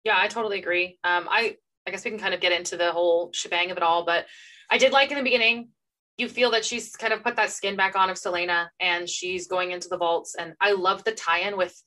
Yeah 0.04 0.18
i 0.18 0.28
totally 0.28 0.60
agree. 0.60 0.98
Um 1.04 1.28
i 1.30 1.58
i 1.88 1.92
guess 1.92 2.04
we 2.04 2.12
can 2.12 2.20
kind 2.20 2.34
of 2.34 2.42
get 2.42 2.52
into 2.52 2.78
the 2.78 2.92
whole 2.92 3.32
shebang 3.34 3.72
of 3.72 3.78
it 3.78 3.84
all 3.84 4.06
but 4.06 4.26
i 4.70 4.78
did 4.78 4.92
like 4.92 5.10
in 5.12 5.18
the 5.18 5.24
beginning 5.24 5.70
you 6.20 6.28
feel 6.28 6.52
that 6.52 6.66
she's 6.66 6.96
kind 6.98 7.14
of 7.14 7.24
put 7.24 7.38
that 7.38 7.50
skin 7.50 7.78
back 7.78 7.96
on 7.96 8.10
of 8.10 8.18
Celaena, 8.18 8.68
and 8.82 9.08
she's 9.08 9.48
going 9.48 9.72
into 9.72 9.88
the 9.88 9.98
vaults. 9.98 10.36
And 10.36 10.54
i 10.60 10.74
love 10.74 11.04
the 11.04 11.14
tie-in 11.14 11.56
with 11.58 11.82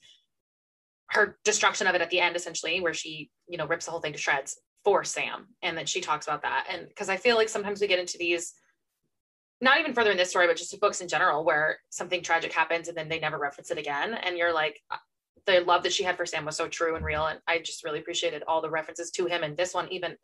her 1.10 1.38
destruction 1.44 1.86
of 1.86 1.94
it 1.94 2.00
at 2.00 2.10
the 2.10 2.20
end 2.20 2.36
essentially 2.36 2.80
where 2.80 2.94
she 2.94 3.30
you 3.46 3.58
know 3.58 3.66
rips 3.66 3.84
the 3.84 3.90
whole 3.90 4.00
thing 4.00 4.12
to 4.12 4.18
shreds 4.18 4.58
for 4.84 5.04
Sam 5.04 5.48
and 5.62 5.76
that 5.78 5.88
she 5.88 6.00
talks 6.00 6.26
about 6.26 6.42
that. 6.42 6.66
And 6.70 6.88
because 6.88 7.08
I 7.08 7.16
feel 7.16 7.36
like 7.36 7.48
sometimes 7.48 7.80
we 7.80 7.86
get 7.86 7.98
into 7.98 8.18
these, 8.18 8.54
not 9.60 9.78
even 9.78 9.94
further 9.94 10.10
in 10.10 10.16
this 10.16 10.30
story, 10.30 10.46
but 10.46 10.56
just 10.56 10.78
books 10.80 11.00
in 11.00 11.08
general, 11.08 11.44
where 11.44 11.78
something 11.90 12.22
tragic 12.22 12.52
happens 12.52 12.88
and 12.88 12.96
then 12.96 13.08
they 13.08 13.20
never 13.20 13.38
reference 13.38 13.70
it 13.70 13.78
again. 13.78 14.14
And 14.14 14.36
you're 14.36 14.52
like, 14.52 14.80
uh, 14.90 14.96
the 15.46 15.60
love 15.60 15.82
that 15.82 15.92
she 15.92 16.04
had 16.04 16.16
for 16.16 16.26
Sam 16.26 16.44
was 16.44 16.56
so 16.56 16.68
true 16.68 16.96
and 16.96 17.04
real. 17.04 17.26
And 17.26 17.40
I 17.46 17.58
just 17.58 17.84
really 17.84 18.00
appreciated 18.00 18.42
all 18.46 18.60
the 18.60 18.70
references 18.70 19.10
to 19.12 19.26
him 19.26 19.42
and 19.42 19.56
this 19.56 19.74
one, 19.74 19.90
even 19.92 20.16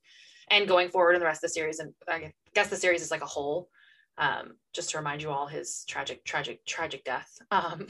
and 0.51 0.67
going 0.67 0.89
forward 0.89 1.15
in 1.15 1.21
the 1.21 1.27
rest 1.27 1.45
of 1.45 1.51
the 1.51 1.55
series. 1.55 1.79
And 1.79 1.93
I 2.09 2.33
guess 2.55 2.69
the 2.69 2.77
series 2.77 3.03
is 3.03 3.11
like 3.11 3.23
a 3.23 3.27
whole. 3.27 3.69
Um, 4.17 4.55
just 4.73 4.91
to 4.91 4.99
remind 4.99 5.23
you 5.23 5.31
all 5.31 5.47
his 5.47 5.85
tragic, 5.87 6.25
tragic, 6.25 6.65
tragic 6.67 7.05
death. 7.05 7.31
Um, 7.53 7.87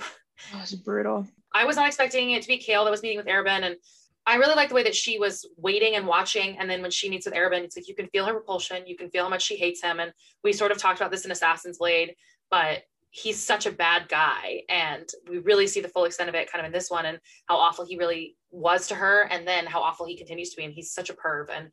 oh, 0.55 0.61
was 0.61 0.75
brutal. 0.75 1.27
I 1.53 1.65
was 1.65 1.77
not 1.77 1.87
expecting 1.87 2.33
it 2.33 2.43
to 2.43 2.49
be 2.49 2.59
Chaol 2.59 2.85
that 2.85 2.91
was 2.91 3.03
meeting 3.03 3.19
with 3.19 3.27
Arobynn, 3.27 3.65
and 3.65 3.77
I 4.29 4.35
really 4.35 4.55
like 4.55 4.69
the 4.69 4.75
way 4.75 4.83
that 4.83 4.95
she 4.95 5.19
was 5.19 5.49
waiting 5.57 5.95
and 5.95 6.07
watching. 6.07 6.59
And 6.59 6.69
then 6.69 6.83
when 6.83 6.91
she 6.91 7.09
meets 7.09 7.25
with 7.25 7.35
Arobynn, 7.35 7.65
it's 7.65 7.79
like 7.79 7.89
you 7.89 7.95
can 7.95 8.09
feel 8.09 8.27
her 8.27 8.35
repulsion, 8.35 8.87
you 8.87 8.95
can 8.95 9.09
feel 9.09 9.25
how 9.25 9.31
much 9.31 9.43
she 9.43 9.57
hates 9.57 9.83
him. 9.83 10.01
And 10.01 10.13
we 10.45 10.53
sort 10.53 10.71
of 10.71 10.77
talked 10.77 11.01
about 11.01 11.11
this 11.11 11.25
in 11.25 11.31
Assassin's 11.31 11.79
Blade, 11.79 12.15
but 12.51 12.83
he's 13.11 13.43
such 13.43 13.65
a 13.65 13.73
bad 13.73 14.07
guy. 14.07 14.65
And 14.69 15.09
we 15.31 15.39
really 15.39 15.67
see 15.67 15.81
the 15.81 15.89
full 15.89 16.05
extent 16.05 16.29
of 16.29 16.35
it 16.35 16.53
kind 16.53 16.61
of 16.61 16.67
in 16.67 16.73
this 16.73 16.91
one 16.91 17.07
and 17.07 17.19
how 17.47 17.57
awful 17.57 17.87
he 17.87 17.97
really 17.97 18.37
was 18.51 18.89
to 18.89 18.95
her. 18.95 19.23
And 19.23 19.49
then 19.49 19.65
how 19.65 19.81
awful 19.81 20.05
he 20.05 20.15
continues 20.15 20.51
to 20.51 20.59
be. 20.59 20.65
And 20.65 20.75
he's 20.75 20.93
such 20.93 21.09
a 21.09 21.15
perv. 21.15 21.47
And 21.49 21.71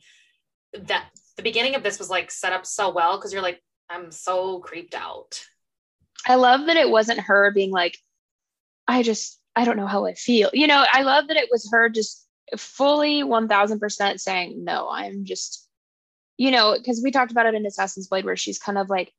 that 0.88 1.10
the 1.36 1.44
beginning 1.44 1.76
of 1.76 1.84
this 1.84 2.00
was 2.00 2.10
like 2.10 2.32
set 2.32 2.54
up 2.54 2.66
so 2.66 2.90
well 2.90 3.18
because 3.18 3.34
you're 3.34 3.42
like, 3.42 3.62
I'm 3.90 4.12
so 4.12 4.60
creeped 4.60 4.96
out. 4.96 5.42
I 6.26 6.36
love 6.36 6.68
that 6.68 6.78
it 6.78 6.90
wasn't 6.90 7.20
her 7.20 7.52
being 7.52 7.72
like, 7.72 7.98
I 8.88 9.04
just, 9.04 9.42
I 9.58 9.66
don't 9.66 9.78
know 9.78 9.88
how 9.88 10.06
I 10.06 10.14
feel. 10.14 10.50
You 10.54 10.68
know, 10.68 10.86
I 10.90 11.02
love 11.02 11.28
that 11.28 11.38
it 11.38 11.50
was 11.52 11.70
her 11.74 11.90
just 11.90 12.25
fully 12.58 13.24
1000% 13.24 14.20
saying 14.20 14.64
no 14.64 14.90
i'm 14.90 15.26
just 15.26 15.68
you 16.38 16.52
know 16.52 16.76
because 16.78 17.02
we 17.04 17.12
talked 17.12 17.32
about 17.32 17.46
it 17.46 17.56
in 17.56 17.66
assassin's 17.66 18.08
blade 18.08 18.26
where 18.26 18.36
she's 18.36 18.60
kind 18.60 18.78
of 18.78 18.90
like 18.90 19.12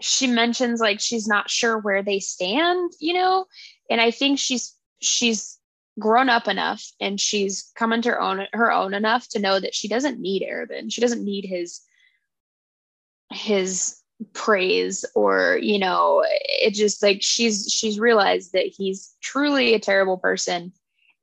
she 0.00 0.26
mentions 0.26 0.80
like 0.80 1.00
she's 1.00 1.26
not 1.26 1.50
sure 1.50 1.78
where 1.78 2.02
they 2.02 2.18
stand 2.18 2.92
you 3.00 3.12
know 3.12 3.46
and 3.90 4.00
i 4.00 4.10
think 4.10 4.38
she's 4.38 4.74
she's 5.00 5.58
grown 5.98 6.28
up 6.28 6.48
enough 6.48 6.84
and 7.00 7.20
she's 7.20 7.70
come 7.74 7.92
into 7.92 8.08
her 8.08 8.20
own 8.20 8.46
her 8.52 8.72
own 8.72 8.94
enough 8.94 9.28
to 9.28 9.38
know 9.38 9.58
that 9.58 9.74
she 9.74 9.88
doesn't 9.88 10.20
need 10.20 10.42
Arobynn. 10.42 10.92
She 10.92 11.00
doesn't 11.00 11.24
need 11.24 11.44
his 11.44 11.80
his 13.32 13.96
praise 14.32 15.04
or 15.14 15.58
you 15.62 15.78
know 15.78 16.24
it 16.26 16.74
just 16.74 17.02
like 17.02 17.18
she's 17.20 17.70
she's 17.70 18.00
realized 18.00 18.52
that 18.52 18.66
he's 18.66 19.14
truly 19.20 19.74
a 19.74 19.78
terrible 19.78 20.16
person 20.16 20.72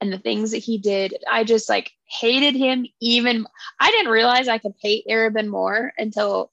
and 0.02 0.12
the 0.12 0.20
things 0.20 0.52
that 0.52 0.58
he 0.58 0.78
did. 0.78 1.16
I 1.30 1.44
just 1.44 1.70
like 1.70 1.92
hated 2.06 2.56
him 2.56 2.86
even. 3.02 3.46
I 3.80 3.92
didn't 3.92 4.12
realize 4.12 4.48
I 4.48 4.58
could 4.58 4.74
hate 4.82 5.06
Arobynn 5.10 5.48
more 5.48 5.94
until 5.98 6.52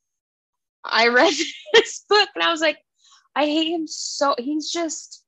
I 0.84 1.08
read 1.08 1.34
this 1.75 2.04
book 2.08 2.28
and 2.34 2.42
I 2.42 2.50
was 2.50 2.61
like, 2.61 2.78
I 3.34 3.46
hate 3.46 3.72
him 3.72 3.87
so. 3.87 4.34
He's 4.38 4.70
just, 4.70 5.25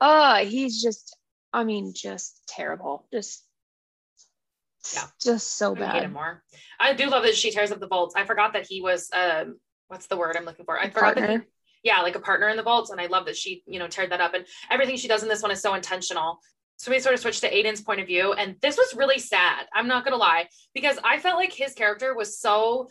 uh, 0.00 0.44
he's 0.44 0.82
just, 0.82 1.16
I 1.52 1.64
mean, 1.64 1.92
just 1.94 2.40
terrible. 2.48 3.06
Just, 3.12 3.42
yeah, 4.92 5.04
just 5.22 5.56
so 5.56 5.74
bad. 5.74 5.84
I 5.84 5.92
hate 5.92 6.02
him 6.04 6.12
more. 6.12 6.42
I 6.78 6.92
do 6.92 7.06
love 7.06 7.22
that 7.24 7.34
she 7.34 7.50
tears 7.50 7.72
up 7.72 7.80
the 7.80 7.86
vaults. 7.86 8.14
I 8.16 8.24
forgot 8.24 8.52
that 8.52 8.66
he 8.68 8.82
was, 8.82 9.08
um, 9.12 9.58
what's 9.88 10.06
the 10.06 10.16
word 10.16 10.36
I'm 10.36 10.44
looking 10.44 10.66
for? 10.66 10.78
I 10.78 10.90
forgot 10.90 11.14
partner. 11.14 11.26
that 11.26 11.40
he, 11.40 11.88
yeah, 11.90 12.00
like 12.00 12.16
a 12.16 12.20
partner 12.20 12.48
in 12.48 12.56
the 12.56 12.62
vaults. 12.62 12.90
And 12.90 13.00
I 13.00 13.06
love 13.06 13.26
that 13.26 13.36
she, 13.36 13.62
you 13.66 13.78
know, 13.78 13.86
teared 13.86 14.10
that 14.10 14.20
up. 14.20 14.34
And 14.34 14.44
everything 14.70 14.96
she 14.96 15.08
does 15.08 15.22
in 15.22 15.28
this 15.28 15.42
one 15.42 15.50
is 15.50 15.62
so 15.62 15.74
intentional. 15.74 16.40
So 16.84 16.90
we 16.90 17.00
sort 17.00 17.14
of 17.14 17.20
switched 17.20 17.40
to 17.40 17.50
Aiden's 17.50 17.80
point 17.80 18.00
of 18.00 18.06
view. 18.06 18.34
And 18.34 18.56
this 18.60 18.76
was 18.76 18.94
really 18.94 19.18
sad. 19.18 19.64
I'm 19.72 19.88
not 19.88 20.04
gonna 20.04 20.16
lie, 20.16 20.48
because 20.74 20.98
I 21.02 21.18
felt 21.18 21.36
like 21.36 21.50
his 21.50 21.72
character 21.72 22.14
was 22.14 22.38
so 22.38 22.90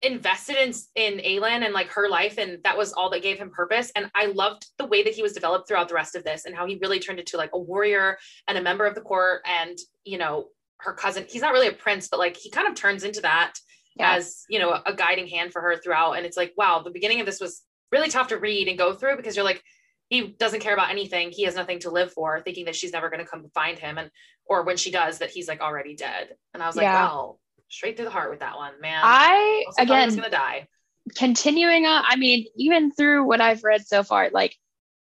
invested 0.00 0.56
in 0.56 0.72
in 0.94 1.18
Aelin 1.18 1.64
and 1.64 1.74
like 1.74 1.88
her 1.88 2.08
life, 2.08 2.38
and 2.38 2.62
that 2.62 2.78
was 2.78 2.92
all 2.92 3.10
that 3.10 3.24
gave 3.24 3.38
him 3.38 3.50
purpose. 3.50 3.90
And 3.96 4.08
I 4.14 4.26
loved 4.26 4.66
the 4.78 4.86
way 4.86 5.02
that 5.02 5.12
he 5.12 5.22
was 5.22 5.32
developed 5.32 5.66
throughout 5.66 5.88
the 5.88 5.94
rest 5.96 6.14
of 6.14 6.22
this 6.22 6.44
and 6.44 6.54
how 6.54 6.66
he 6.66 6.78
really 6.80 7.00
turned 7.00 7.18
into 7.18 7.36
like 7.36 7.50
a 7.52 7.58
warrior 7.58 8.16
and 8.46 8.56
a 8.56 8.62
member 8.62 8.86
of 8.86 8.94
the 8.94 9.00
court 9.00 9.42
and 9.44 9.76
you 10.04 10.18
know, 10.18 10.46
her 10.78 10.92
cousin. 10.92 11.26
He's 11.28 11.42
not 11.42 11.52
really 11.52 11.66
a 11.66 11.72
prince, 11.72 12.06
but 12.06 12.20
like 12.20 12.36
he 12.36 12.48
kind 12.48 12.68
of 12.68 12.76
turns 12.76 13.02
into 13.02 13.22
that 13.22 13.54
yeah. 13.96 14.14
as 14.14 14.44
you 14.48 14.60
know, 14.60 14.80
a 14.86 14.94
guiding 14.94 15.26
hand 15.26 15.52
for 15.52 15.60
her 15.62 15.76
throughout. 15.76 16.12
And 16.12 16.24
it's 16.24 16.36
like, 16.36 16.52
wow, 16.56 16.80
the 16.84 16.90
beginning 16.90 17.18
of 17.18 17.26
this 17.26 17.40
was 17.40 17.62
really 17.90 18.08
tough 18.08 18.28
to 18.28 18.38
read 18.38 18.68
and 18.68 18.78
go 18.78 18.92
through 18.92 19.16
because 19.16 19.34
you're 19.34 19.44
like, 19.44 19.64
he 20.08 20.28
doesn't 20.38 20.60
care 20.60 20.74
about 20.74 20.90
anything. 20.90 21.30
He 21.30 21.44
has 21.44 21.56
nothing 21.56 21.80
to 21.80 21.90
live 21.90 22.12
for, 22.12 22.40
thinking 22.40 22.66
that 22.66 22.76
she's 22.76 22.92
never 22.92 23.10
going 23.10 23.20
to 23.20 23.26
come 23.26 23.44
find 23.54 23.78
him. 23.78 23.98
And, 23.98 24.10
or 24.46 24.62
when 24.62 24.76
she 24.76 24.90
does, 24.90 25.18
that 25.18 25.30
he's 25.30 25.48
like 25.48 25.60
already 25.60 25.96
dead. 25.96 26.28
And 26.54 26.62
I 26.62 26.66
was 26.66 26.76
like, 26.76 26.84
yeah. 26.84 27.04
wow, 27.04 27.38
straight 27.68 27.96
through 27.96 28.06
the 28.06 28.12
heart 28.12 28.30
with 28.30 28.40
that 28.40 28.56
one, 28.56 28.80
man. 28.80 29.00
I, 29.02 29.64
again, 29.78 30.06
was 30.06 30.16
going 30.16 30.30
to 30.30 30.36
die. 30.36 30.68
Continuing 31.16 31.86
on, 31.86 32.04
I 32.06 32.16
mean, 32.16 32.46
even 32.56 32.92
through 32.92 33.24
what 33.24 33.40
I've 33.40 33.64
read 33.64 33.86
so 33.86 34.02
far, 34.02 34.30
like, 34.32 34.56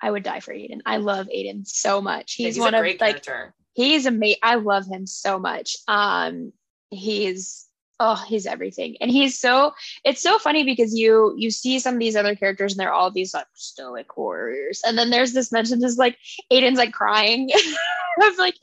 I 0.02 0.11
would 0.11 0.23
die 0.23 0.40
for 0.40 0.54
Aiden. 0.54 0.80
I 0.87 0.97
love 0.97 1.26
Aiden 1.26 1.66
so 1.66 2.00
much. 2.00 2.35
He's, 2.35 2.54
he's 2.54 2.59
one 2.59 2.75
of 2.75 2.82
like, 2.85 2.99
character. 2.99 3.54
he's 3.75 4.06
amazing. 4.06 4.40
I 4.42 4.54
love 4.56 4.87
him 4.87 5.06
so 5.06 5.38
much. 5.38 5.76
Um, 5.87 6.52
he's 6.90 7.66
oh 8.00 8.25
he's 8.26 8.47
everything. 8.47 8.97
And 9.00 9.11
he's 9.11 9.38
so 9.38 9.73
it's 10.04 10.23
so 10.23 10.38
funny 10.38 10.64
because 10.64 10.95
you 10.95 11.35
you 11.37 11.50
see 11.50 11.78
some 11.78 11.95
of 11.95 12.00
these 12.00 12.16
other 12.16 12.35
characters 12.35 12.73
and 12.73 12.80
they're 12.80 12.92
all 12.92 13.11
these 13.11 13.35
like 13.35 13.47
stoic 13.54 14.16
warriors. 14.16 14.80
And 14.85 14.99
then 14.99 15.11
there's 15.11 15.35
this 15.35 15.52
mention 15.52 15.80
just 15.80 15.99
like 15.99 16.19
aiden's 16.50 16.78
like 16.78 16.92
crying 16.92 17.50
of 18.23 18.38
like 18.38 18.57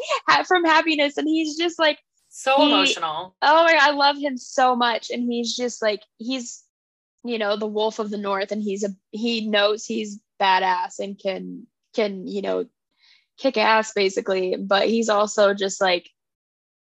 from 0.46 0.66
happiness. 0.66 1.18
And 1.18 1.28
he's 1.28 1.56
just 1.56 1.80
like 1.80 2.00
so 2.30 2.56
he, 2.58 2.68
emotional. 2.68 3.36
Oh 3.42 3.64
my 3.64 3.74
God, 3.74 3.82
i 3.82 3.92
love 3.92 4.18
him 4.18 4.38
so 4.38 4.76
much. 4.76 5.10
And 5.12 5.32
he's 5.32 5.56
just 5.56 5.82
like 5.82 6.02
he's 6.18 6.64
you 7.24 7.38
know 7.38 7.56
the 7.56 7.68
wolf 7.68 8.00
of 8.00 8.10
the 8.10 8.18
north 8.18 8.52
and 8.52 8.62
he's 8.62 8.84
a 8.84 8.90
he 9.12 9.48
knows 9.48 9.86
he's 9.86 10.20
badass 10.42 11.00
and 11.00 11.20
can 11.20 11.68
can 11.94 12.28
you 12.28 12.42
know 12.42 12.66
kick 13.38 13.56
ass 13.56 13.94
basically. 13.94 14.56
But 14.60 14.88
he's 14.88 15.10
also 15.10 15.54
just 15.54 15.80
like 15.80 16.10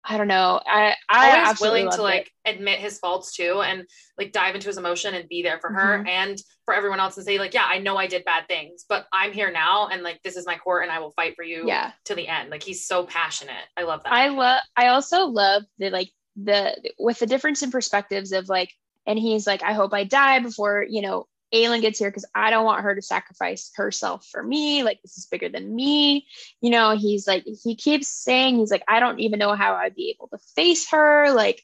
I 0.10 0.18
don't 0.18 0.28
know. 0.28 0.62
I 0.66 0.96
I 1.10 1.42
always 1.42 1.60
willing 1.60 1.92
to 1.92 2.02
like 2.02 2.32
it. 2.46 2.56
admit 2.56 2.80
his 2.80 2.98
faults 2.98 3.36
too, 3.36 3.62
and 3.62 3.86
like 4.18 4.32
dive 4.32 4.56
into 4.56 4.68
his 4.68 4.78
emotion 4.78 5.14
and 5.14 5.28
be 5.28 5.44
there 5.44 5.60
for 5.60 5.70
her 5.70 6.00
mm-hmm. 6.00 6.08
and 6.08 6.42
for 6.64 6.74
everyone 6.74 7.02
else 7.02 7.18
and 7.18 7.26
say 7.26 7.38
like, 7.38 7.54
yeah, 7.54 7.66
I 7.68 7.80
know 7.80 7.98
I 7.98 8.08
did 8.08 8.24
bad 8.24 8.48
things, 8.48 8.86
but 8.88 9.06
I'm 9.12 9.34
here 9.34 9.52
now, 9.52 9.90
and 9.90 10.04
like 10.04 10.22
this 10.24 10.38
is 10.38 10.46
my 10.46 10.56
court, 10.56 10.84
and 10.84 10.92
I 10.92 11.00
will 11.00 11.12
fight 11.12 11.36
for 11.36 11.44
you. 11.44 11.68
Yeah. 11.68 11.92
to 12.06 12.16
the 12.16 12.28
end. 12.28 12.50
Like 12.50 12.64
he's 12.64 12.88
so 12.88 13.06
passionate. 13.06 13.66
I 13.76 13.84
love 13.84 14.02
that. 14.04 14.14
I 14.14 14.30
love. 14.30 14.62
I 14.78 14.88
also 14.88 15.26
love 15.26 15.64
the 15.78 15.90
like 15.90 16.12
the 16.38 16.76
with 16.98 17.20
the 17.20 17.28
difference 17.28 17.62
in 17.62 17.72
perspectives 17.72 18.32
of 18.32 18.48
like, 18.48 18.72
and 19.06 19.20
he's 19.20 19.46
like, 19.46 19.62
I 19.62 19.74
hope 19.74 19.94
I 19.94 20.06
die 20.06 20.40
before 20.40 20.86
you 20.88 21.02
know 21.02 21.28
Aelin 21.54 21.82
gets 21.82 22.00
here 22.00 22.10
because 22.10 22.26
I 22.36 22.50
don't 22.50 22.66
want 22.66 22.84
her 22.84 22.94
to 22.94 23.02
sacrifice 23.02 23.72
herself 23.76 24.28
for 24.30 24.44
me. 24.44 24.84
Like, 24.84 25.02
this 25.02 25.18
is 25.18 25.26
bigger 25.26 25.50
than 25.50 25.76
me. 25.76 26.28
You 26.62 26.70
know, 26.70 26.98
he's 26.98 27.28
like, 27.28 27.46
he 27.64 27.76
keeps 27.76 28.08
saying, 28.08 28.58
he's 28.58 28.72
like, 28.72 28.84
I 28.88 29.00
don't 29.00 29.20
even 29.20 29.40
know 29.40 29.56
how 29.56 29.76
I'd 29.76 29.96
be 29.96 30.10
able 30.10 30.28
to 30.30 30.38
face 30.56 30.90
her, 30.92 31.32
like, 31.32 31.64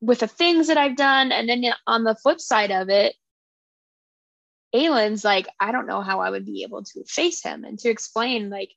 with 0.00 0.20
the 0.20 0.26
things 0.26 0.66
that 0.66 0.78
I've 0.78 0.96
done. 0.96 1.30
And 1.32 1.48
then 1.48 1.64
on 1.86 2.04
the 2.04 2.16
flip 2.16 2.40
side 2.40 2.72
of 2.72 2.88
it, 2.88 3.14
Aelin's 4.74 5.24
like, 5.24 5.46
I 5.60 5.70
don't 5.70 5.86
know 5.86 6.02
how 6.02 6.20
I 6.20 6.30
would 6.30 6.44
be 6.44 6.64
able 6.64 6.82
to 6.82 7.04
face 7.04 7.42
him 7.42 7.64
and 7.64 7.78
to 7.78 7.88
explain, 7.88 8.50
like, 8.50 8.72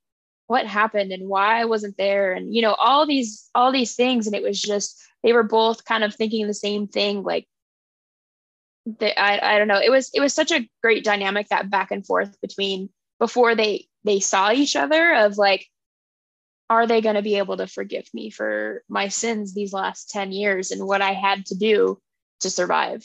what 0.45 0.65
happened 0.65 1.12
and 1.12 1.29
why 1.29 1.62
I 1.62 1.65
wasn't 1.65 1.95
there 1.98 2.33
and 2.33 2.55
you 2.55 2.63
know 2.63 2.74
all 2.74 3.05
these 3.05 3.48
all 3.53 3.71
these 3.71 3.95
things 3.95 4.25
and 4.25 4.36
it 4.36 4.41
was 4.41 4.59
just 4.59 5.00
they 5.21 5.31
were 5.31 5.43
both 5.43 5.86
kind 5.86 6.03
of 6.03 6.15
thinking 6.15 6.48
the 6.48 6.55
same 6.55 6.88
thing 6.88 7.21
like 7.21 7.48
they, 8.86 9.13
I, 9.15 9.55
I 9.55 9.57
don't 9.57 9.67
know. 9.67 9.81
It 9.83 9.89
was 9.91 10.09
it 10.13 10.19
was 10.19 10.33
such 10.33 10.51
a 10.51 10.67
great 10.81 11.03
dynamic 11.03 11.48
that 11.50 11.69
back 11.69 11.91
and 11.91 12.05
forth 12.05 12.39
between 12.41 12.89
before 13.19 13.55
they 13.55 13.88
they 14.03 14.19
saw 14.19 14.51
each 14.51 14.75
other 14.75 15.13
of 15.13 15.38
like 15.38 15.67
are 16.69 16.86
they 16.86 17.01
going 17.01 17.15
to 17.15 17.21
be 17.24 17.36
able 17.36 17.57
to 17.57 17.67
forgive 17.67 18.07
me 18.13 18.29
for 18.29 18.83
my 18.88 19.07
sins 19.07 19.53
these 19.53 19.74
last 19.74 20.12
10 20.12 20.31
years 20.31 20.69
and 20.69 20.86
what 20.86 21.01
i 21.01 21.13
had 21.13 21.45
to 21.48 21.55
do 21.55 22.00
to 22.39 22.50
survive? 22.50 23.03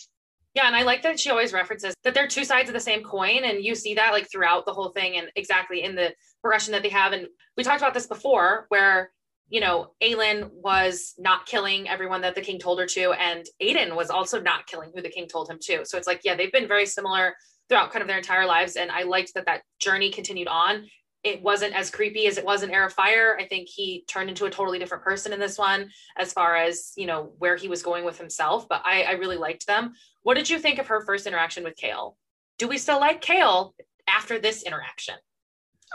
Yeah 0.55 0.67
and 0.67 0.77
i 0.77 0.83
like 0.83 1.03
that 1.03 1.19
she 1.19 1.31
always 1.31 1.53
references 1.53 1.95
that 2.05 2.15
they're 2.15 2.29
two 2.29 2.45
sides 2.45 2.69
of 2.69 2.75
the 2.75 2.81
same 2.81 3.03
coin 3.03 3.43
and 3.43 3.65
you 3.65 3.75
see 3.75 3.95
that 3.95 4.13
like 4.13 4.31
throughout 4.31 4.67
the 4.67 4.73
whole 4.73 4.91
thing 4.91 5.17
and 5.17 5.31
exactly 5.35 5.83
in 5.83 5.97
the 5.97 6.15
progression 6.45 6.73
that 6.73 6.83
they 6.83 6.91
have. 6.91 7.13
And 7.13 7.27
we 7.57 7.65
talked 7.65 7.81
about 7.81 7.95
this 7.95 8.07
before 8.07 8.67
where 8.69 9.11
you 9.49 9.61
know, 9.61 9.93
Aelin 10.03 10.51
was 10.53 11.15
not 11.19 11.47
killing 11.47 11.89
everyone 11.89 12.23
that 12.23 12.35
the 12.35 12.41
king 12.41 12.59
told 12.59 12.81
her 12.81 12.87
to, 12.87 13.13
and 13.13 13.45
Aiden 13.63 13.95
was 13.95 14.11
also 14.11 14.41
not 14.41 14.67
killing 14.67 14.91
who 14.95 15.03
the 15.03 15.11
king 15.11 15.29
told 15.29 15.49
him 15.49 15.59
to. 15.63 15.85
So 15.85 15.99
it's 15.99 16.07
like, 16.07 16.21
yeah, 16.25 16.35
they've 16.35 16.53
been 16.53 16.69
very 16.69 16.87
similar 16.87 17.35
throughout 17.69 17.93
kind 17.93 18.03
of 18.03 18.09
their 18.09 18.19
entire 18.19 18.47
lives, 18.47 18.77
and 18.77 18.91
I 18.91 19.03
liked 19.03 19.35
that 19.35 19.47
that 19.47 19.63
journey 19.79 20.11
continued 20.11 20.49
on. 20.49 20.87
It 21.23 21.43
wasn't 21.43 21.75
as 21.75 21.91
creepy 21.91 22.27
as 22.27 22.37
it 22.37 22.45
was 22.45 22.63
in 22.63 22.71
Heir 22.71 22.87
of 22.87 22.93
Fire. 22.93 23.37
I 23.41 23.47
think 23.47 23.69
he 23.69 24.05
turned 24.07 24.29
into 24.29 24.45
a 24.45 24.51
totally 24.51 24.79
different 24.79 25.05
person 25.05 25.33
in 25.33 25.41
this 25.41 25.57
one, 25.57 25.91
as 26.19 26.33
far 26.33 26.57
as 26.57 26.93
you 26.97 27.07
know 27.07 27.33
where 27.39 27.57
he 27.57 27.69
was 27.69 27.83
going 27.83 28.05
with 28.05 28.19
himself. 28.19 28.69
But 28.69 28.83
I, 28.85 29.05
I 29.05 29.13
really 29.13 29.39
liked 29.39 29.67
them. 29.67 29.95
What 30.23 30.35
did 30.35 30.51
you 30.51 30.59
think 30.59 30.79
of 30.79 30.89
her 30.89 31.01
first 31.03 31.27
interaction 31.27 31.65
with 31.65 31.77
Chaol? 31.77 32.17
Do 32.59 32.69
we 32.69 32.79
still 32.79 33.01
like 33.01 33.23
Chaol 33.23 33.73
after 34.07 34.39
this 34.39 34.63
interaction? 34.63 35.17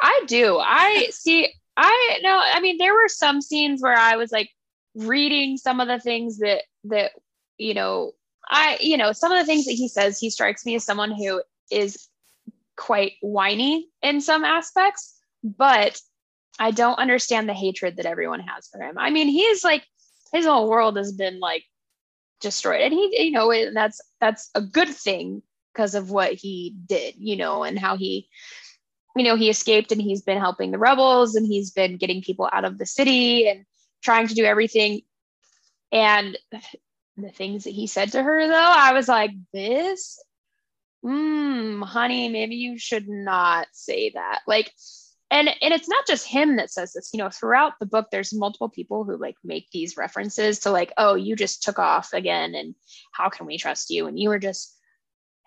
I 0.01 0.23
do. 0.27 0.59
I 0.59 1.07
see. 1.11 1.53
I 1.81 2.19
know. 2.21 2.41
I 2.43 2.59
mean, 2.59 2.77
there 2.77 2.93
were 2.93 3.07
some 3.07 3.41
scenes 3.41 3.81
where 3.81 3.95
I 3.95 4.17
was 4.17 4.33
like 4.33 4.49
reading 4.95 5.55
some 5.55 5.79
of 5.79 5.87
the 5.87 5.99
things 5.99 6.39
that 6.39 6.63
that 6.83 7.11
you 7.57 7.73
know 7.73 8.11
I 8.49 8.77
you 8.81 8.97
know 8.97 9.13
some 9.13 9.31
of 9.31 9.39
the 9.39 9.45
things 9.45 9.65
that 9.65 9.73
he 9.73 9.87
says. 9.87 10.19
He 10.19 10.29
strikes 10.29 10.65
me 10.65 10.75
as 10.75 10.83
someone 10.83 11.11
who 11.11 11.41
is 11.71 12.09
quite 12.75 13.13
whiny 13.21 13.87
in 14.01 14.19
some 14.19 14.43
aspects, 14.43 15.21
but 15.41 16.01
I 16.59 16.71
don't 16.71 16.99
understand 16.99 17.47
the 17.47 17.53
hatred 17.53 17.95
that 17.95 18.05
everyone 18.05 18.41
has 18.41 18.67
for 18.67 18.81
him. 18.81 18.97
I 18.97 19.09
mean, 19.09 19.29
he's 19.29 19.63
like 19.63 19.85
his 20.33 20.45
whole 20.45 20.69
world 20.69 20.97
has 20.97 21.13
been 21.13 21.39
like 21.39 21.63
destroyed, 22.41 22.81
and 22.81 22.93
he 22.93 23.23
you 23.25 23.31
know 23.31 23.71
that's 23.73 24.01
that's 24.19 24.49
a 24.53 24.61
good 24.61 24.89
thing 24.89 25.43
because 25.73 25.95
of 25.95 26.11
what 26.11 26.33
he 26.33 26.75
did, 26.87 27.15
you 27.17 27.37
know, 27.37 27.63
and 27.63 27.79
how 27.79 27.95
he 27.95 28.27
you 29.15 29.23
know, 29.23 29.35
he 29.35 29.49
escaped 29.49 29.91
and 29.91 30.01
he's 30.01 30.21
been 30.21 30.37
helping 30.37 30.71
the 30.71 30.77
rebels 30.77 31.35
and 31.35 31.45
he's 31.45 31.71
been 31.71 31.97
getting 31.97 32.21
people 32.21 32.49
out 32.51 32.65
of 32.65 32.77
the 32.77 32.85
city 32.85 33.47
and 33.47 33.65
trying 34.03 34.27
to 34.27 34.35
do 34.35 34.45
everything. 34.45 35.01
And 35.91 36.37
the 37.17 37.31
things 37.31 37.63
that 37.63 37.71
he 37.71 37.87
said 37.87 38.11
to 38.11 38.23
her, 38.23 38.47
though, 38.47 38.53
I 38.53 38.93
was 38.93 39.07
like, 39.07 39.31
this, 39.51 40.23
hmm, 41.01 41.81
honey, 41.81 42.29
maybe 42.29 42.55
you 42.55 42.77
should 42.77 43.09
not 43.09 43.67
say 43.71 44.11
that. 44.11 44.41
Like, 44.47 44.71
and 45.31 45.49
and 45.61 45.73
it's 45.73 45.89
not 45.89 46.07
just 46.07 46.27
him 46.27 46.55
that 46.55 46.71
says 46.71 46.93
this 46.93 47.11
you 47.13 47.19
know 47.19 47.29
throughout 47.29 47.73
the 47.79 47.85
book 47.85 48.07
there's 48.11 48.33
multiple 48.33 48.69
people 48.69 49.03
who 49.03 49.15
like 49.17 49.35
make 49.43 49.69
these 49.71 49.97
references 49.97 50.59
to 50.59 50.71
like 50.71 50.91
oh 50.97 51.15
you 51.15 51.35
just 51.35 51.61
took 51.61 51.77
off 51.77 52.13
again 52.13 52.55
and 52.55 52.75
how 53.13 53.29
can 53.29 53.45
we 53.45 53.57
trust 53.57 53.89
you 53.89 54.07
and 54.07 54.19
you 54.19 54.29
were 54.29 54.39
just 54.39 54.78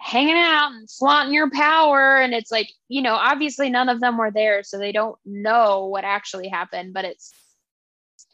hanging 0.02 0.36
out 0.36 0.72
and 0.72 0.90
flaunting 0.90 1.32
your 1.32 1.48
power. 1.50 2.16
And 2.16 2.34
it's 2.34 2.50
like 2.50 2.68
you 2.88 3.02
know 3.02 3.14
obviously 3.14 3.70
none 3.70 3.88
of 3.88 4.00
them 4.00 4.18
were 4.18 4.32
there 4.32 4.64
so 4.64 4.78
they 4.78 4.92
don't 4.92 5.16
know 5.24 5.86
what 5.86 6.04
actually 6.04 6.48
happened 6.48 6.92
but 6.92 7.04
it's 7.04 7.32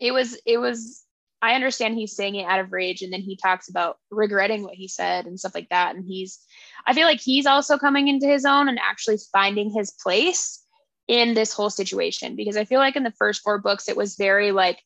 it 0.01 0.13
was 0.13 0.41
it 0.47 0.59
was 0.59 1.05
i 1.43 1.55
understand 1.55 1.95
he's 1.95 2.17
saying 2.17 2.37
it 2.37 2.45
out 2.45 2.61
of 2.61 2.73
rage 2.73 3.03
and 3.03 3.13
then 3.13 3.21
he 3.21 3.37
talks 3.37 3.69
about 3.69 3.99
regretting 4.11 4.63
what 4.63 4.75
he 4.75 4.89
said 4.89 5.27
and 5.27 5.39
stuff 5.39 5.55
like 5.55 5.69
that. 5.69 5.95
And 5.95 6.05
he's 6.07 6.39
i 6.87 6.95
feel 6.95 7.07
like 7.07 7.21
he's 7.21 7.47
also 7.47 7.77
coming 7.77 8.09
into 8.09 8.27
his 8.27 8.47
own 8.47 8.69
and 8.69 8.79
actually 8.79 9.19
finding 9.31 9.71
his 9.71 9.91
place 9.91 10.65
in 11.07 11.35
this 11.35 11.53
whole 11.53 11.71
situation 11.71 12.35
because 12.35 12.57
i 12.57 12.65
feel 12.65 12.81
like 12.81 12.97
in 12.97 13.05
the 13.05 13.13
first 13.19 13.43
four 13.43 13.59
books 13.59 13.89
it 13.89 13.97
was 13.97 14.17
very 14.17 14.53
like 14.53 14.83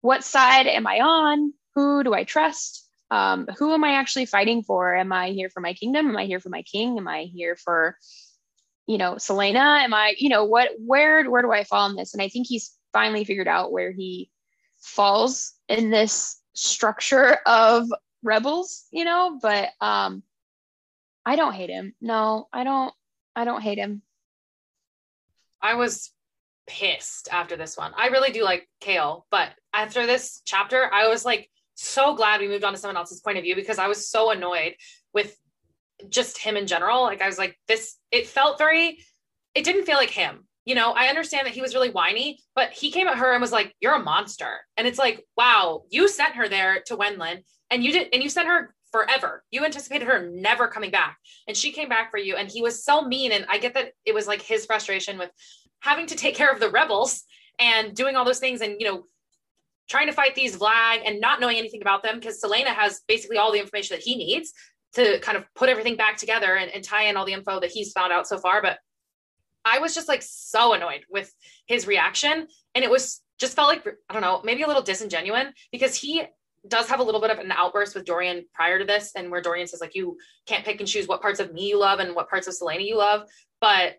what 0.00 0.24
side 0.24 0.66
am 0.66 0.88
i 0.88 0.98
on? 0.98 1.54
Who 1.76 2.02
do 2.02 2.14
i 2.14 2.24
trust 2.24 2.83
um, 3.10 3.46
who 3.58 3.72
am 3.72 3.84
I 3.84 3.94
actually 3.94 4.26
fighting 4.26 4.62
for? 4.62 4.94
Am 4.94 5.12
I 5.12 5.30
here 5.30 5.50
for 5.50 5.60
my 5.60 5.74
kingdom? 5.74 6.08
Am 6.08 6.16
I 6.16 6.24
here 6.24 6.40
for 6.40 6.48
my 6.48 6.62
king? 6.62 6.98
Am 6.98 7.06
I 7.06 7.24
here 7.24 7.56
for, 7.56 7.96
you 8.86 8.98
know, 8.98 9.14
Celaena? 9.14 9.84
Am 9.84 9.94
I, 9.94 10.14
you 10.18 10.28
know, 10.28 10.44
what, 10.44 10.70
where, 10.78 11.28
where 11.30 11.42
do 11.42 11.52
I 11.52 11.64
fall 11.64 11.88
in 11.88 11.96
this? 11.96 12.14
And 12.14 12.22
I 12.22 12.28
think 12.28 12.46
he's 12.46 12.74
finally 12.92 13.24
figured 13.24 13.48
out 13.48 13.72
where 13.72 13.92
he 13.92 14.30
falls 14.80 15.52
in 15.68 15.90
this 15.90 16.40
structure 16.54 17.38
of 17.46 17.86
rebels, 18.22 18.86
you 18.90 19.04
know, 19.04 19.38
but 19.40 19.70
um, 19.80 20.22
I 21.26 21.36
don't 21.36 21.54
hate 21.54 21.70
him. 21.70 21.94
No, 22.00 22.48
I 22.52 22.64
don't, 22.64 22.92
I 23.36 23.44
don't 23.44 23.62
hate 23.62 23.78
him. 23.78 24.02
I 25.60 25.74
was 25.74 26.10
pissed 26.66 27.28
after 27.32 27.56
this 27.56 27.76
one. 27.76 27.92
I 27.96 28.08
really 28.08 28.32
do 28.32 28.44
like 28.44 28.68
Chaol, 28.82 29.22
but 29.30 29.50
after 29.72 30.06
this 30.06 30.42
chapter, 30.44 30.92
I 30.92 31.08
was 31.08 31.24
like, 31.24 31.50
so 31.74 32.14
glad 32.14 32.40
we 32.40 32.48
moved 32.48 32.64
on 32.64 32.72
to 32.72 32.78
someone 32.78 32.96
else's 32.96 33.20
point 33.20 33.38
of 33.38 33.44
view 33.44 33.54
because 33.54 33.78
I 33.78 33.88
was 33.88 34.08
so 34.08 34.30
annoyed 34.30 34.74
with 35.12 35.36
just 36.08 36.38
him 36.38 36.56
in 36.56 36.66
general. 36.66 37.02
Like 37.02 37.22
I 37.22 37.26
was 37.26 37.38
like, 37.38 37.58
this, 37.68 37.96
it 38.10 38.26
felt 38.26 38.58
very, 38.58 38.98
it 39.54 39.64
didn't 39.64 39.84
feel 39.84 39.96
like 39.96 40.10
him. 40.10 40.46
You 40.64 40.74
know, 40.74 40.92
I 40.92 41.08
understand 41.08 41.46
that 41.46 41.54
he 41.54 41.60
was 41.60 41.74
really 41.74 41.90
whiny, 41.90 42.38
but 42.54 42.72
he 42.72 42.90
came 42.90 43.06
at 43.06 43.18
her 43.18 43.32
and 43.32 43.40
was 43.40 43.52
like, 43.52 43.74
You're 43.80 43.96
a 43.96 44.02
monster. 44.02 44.60
And 44.78 44.86
it's 44.86 44.98
like, 44.98 45.22
wow, 45.36 45.82
you 45.90 46.08
sent 46.08 46.36
her 46.36 46.48
there 46.48 46.82
to 46.86 46.96
Wendlyn 46.96 47.42
and 47.70 47.84
you 47.84 47.92
did, 47.92 48.08
and 48.14 48.22
you 48.22 48.30
sent 48.30 48.48
her 48.48 48.74
forever. 48.94 49.42
You 49.50 49.64
anticipated 49.64 50.06
her 50.06 50.30
never 50.30 50.68
coming 50.68 50.92
back. 50.92 51.18
And 51.48 51.56
she 51.56 51.72
came 51.72 51.88
back 51.88 52.12
for 52.12 52.18
you. 52.18 52.36
And 52.36 52.48
he 52.48 52.62
was 52.62 52.84
so 52.84 53.02
mean. 53.02 53.32
And 53.32 53.44
I 53.50 53.58
get 53.58 53.74
that 53.74 53.90
it 54.04 54.14
was 54.14 54.28
like 54.28 54.40
his 54.40 54.66
frustration 54.66 55.18
with 55.18 55.30
having 55.80 56.06
to 56.06 56.14
take 56.14 56.36
care 56.36 56.50
of 56.50 56.60
the 56.60 56.70
rebels 56.70 57.24
and 57.58 57.94
doing 57.94 58.14
all 58.14 58.24
those 58.24 58.38
things 58.38 58.60
and, 58.60 58.76
you 58.78 58.86
know, 58.86 59.04
trying 59.88 60.06
to 60.06 60.12
fight 60.12 60.34
these 60.34 60.56
Valg 60.56 61.02
and 61.04 61.20
not 61.20 61.40
knowing 61.40 61.56
anything 61.56 61.82
about 61.82 62.02
them 62.02 62.18
because 62.18 62.40
Celaena 62.40 62.68
has 62.68 63.02
basically 63.06 63.38
all 63.38 63.52
the 63.52 63.60
information 63.60 63.96
that 63.96 64.02
he 64.02 64.16
needs 64.16 64.52
to 64.94 65.18
kind 65.20 65.36
of 65.36 65.44
put 65.54 65.68
everything 65.68 65.96
back 65.96 66.16
together 66.16 66.56
and, 66.56 66.70
and 66.70 66.82
tie 66.82 67.04
in 67.04 67.16
all 67.16 67.26
the 67.26 67.32
info 67.32 67.60
that 67.60 67.70
he's 67.70 67.92
found 67.92 68.12
out 68.12 68.26
so 68.26 68.38
far. 68.38 68.62
But 68.62 68.78
I 69.64 69.78
was 69.78 69.94
just 69.94 70.08
like 70.08 70.22
so 70.22 70.72
annoyed 70.72 71.04
with 71.10 71.32
his 71.66 71.86
reaction. 71.86 72.46
And 72.74 72.84
it 72.84 72.90
was 72.90 73.20
just 73.38 73.56
felt 73.56 73.68
like, 73.68 73.86
I 74.08 74.12
don't 74.12 74.22
know, 74.22 74.40
maybe 74.44 74.62
a 74.62 74.66
little 74.66 74.82
disingenuous 74.82 75.48
because 75.72 75.96
he 75.96 76.22
does 76.66 76.88
have 76.88 77.00
a 77.00 77.02
little 77.02 77.20
bit 77.20 77.30
of 77.30 77.38
an 77.38 77.52
outburst 77.52 77.94
with 77.94 78.04
Dorian 78.04 78.46
prior 78.54 78.78
to 78.78 78.84
this, 78.86 79.12
and 79.14 79.30
where 79.30 79.42
Dorian 79.42 79.66
says, 79.66 79.82
like, 79.82 79.94
you 79.94 80.16
can't 80.46 80.64
pick 80.64 80.80
and 80.80 80.88
choose 80.88 81.06
what 81.06 81.20
parts 81.20 81.40
of 81.40 81.52
me 81.52 81.68
you 81.68 81.78
love 81.78 81.98
and 81.98 82.14
what 82.14 82.30
parts 82.30 82.46
of 82.46 82.54
Celaena 82.54 82.86
you 82.86 82.96
love. 82.96 83.28
But 83.60 83.96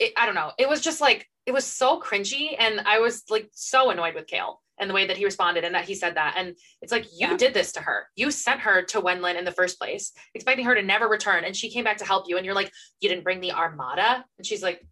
it, 0.00 0.12
I 0.16 0.26
don't 0.26 0.34
know. 0.34 0.50
It 0.58 0.68
was 0.68 0.80
just 0.80 1.00
like, 1.00 1.28
it 1.46 1.52
was 1.52 1.64
so 1.64 2.00
cringy. 2.00 2.56
And 2.58 2.80
I 2.80 2.98
was 2.98 3.22
like 3.30 3.48
so 3.52 3.90
annoyed 3.90 4.14
with 4.14 4.26
Chaol 4.26 4.56
and 4.80 4.88
the 4.88 4.94
way 4.94 5.06
that 5.06 5.16
he 5.16 5.24
responded 5.24 5.64
and 5.64 5.74
that 5.74 5.84
he 5.84 5.94
said 5.94 6.16
that. 6.16 6.34
And 6.36 6.56
it's 6.82 6.92
like, 6.92 7.04
you 7.06 7.28
yeah. 7.28 7.36
did 7.36 7.54
this 7.54 7.72
to 7.72 7.80
her. 7.80 8.06
You 8.16 8.30
sent 8.30 8.60
her 8.60 8.82
to 8.82 9.00
Wendlyn 9.00 9.36
in 9.36 9.44
the 9.44 9.52
first 9.52 9.78
place, 9.78 10.12
expecting 10.34 10.64
her 10.66 10.74
to 10.74 10.82
never 10.82 11.08
return. 11.08 11.44
And 11.44 11.56
she 11.56 11.70
came 11.70 11.84
back 11.84 11.98
to 11.98 12.04
help 12.04 12.24
you. 12.28 12.36
And 12.36 12.46
you're 12.46 12.54
like, 12.54 12.72
you 13.00 13.08
didn't 13.08 13.24
bring 13.24 13.40
the 13.40 13.52
armada. 13.52 14.24
And 14.38 14.46
she's 14.46 14.62
like, 14.62 14.86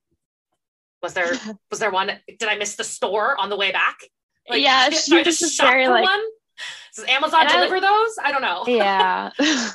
was 1.02 1.14
there, 1.14 1.32
was 1.70 1.78
there 1.78 1.90
one? 1.90 2.10
Did 2.26 2.48
I 2.48 2.56
miss 2.56 2.76
the 2.76 2.84
store 2.84 3.38
on 3.38 3.50
the 3.50 3.56
way 3.56 3.72
back? 3.72 3.98
Like, 4.48 4.62
yeah, 4.62 4.90
she 4.90 5.22
just 5.22 5.60
very 5.60 5.88
like, 5.88 6.04
one? 6.04 6.20
Does 6.94 7.04
Amazon 7.08 7.46
deliver 7.46 7.80
those? 7.80 8.16
I 8.22 8.32
don't 8.32 8.42
know. 8.42 8.64
Yeah. 8.66 9.30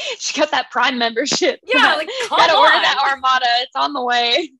she 0.18 0.38
got 0.38 0.50
that 0.50 0.70
Prime 0.70 0.98
membership. 0.98 1.60
Yeah, 1.64 1.94
like 1.94 2.08
gotta 2.28 2.56
order 2.56 2.72
that 2.72 3.10
Armada. 3.10 3.46
It's 3.58 3.76
on 3.76 3.92
the 3.92 4.02
way. 4.02 4.50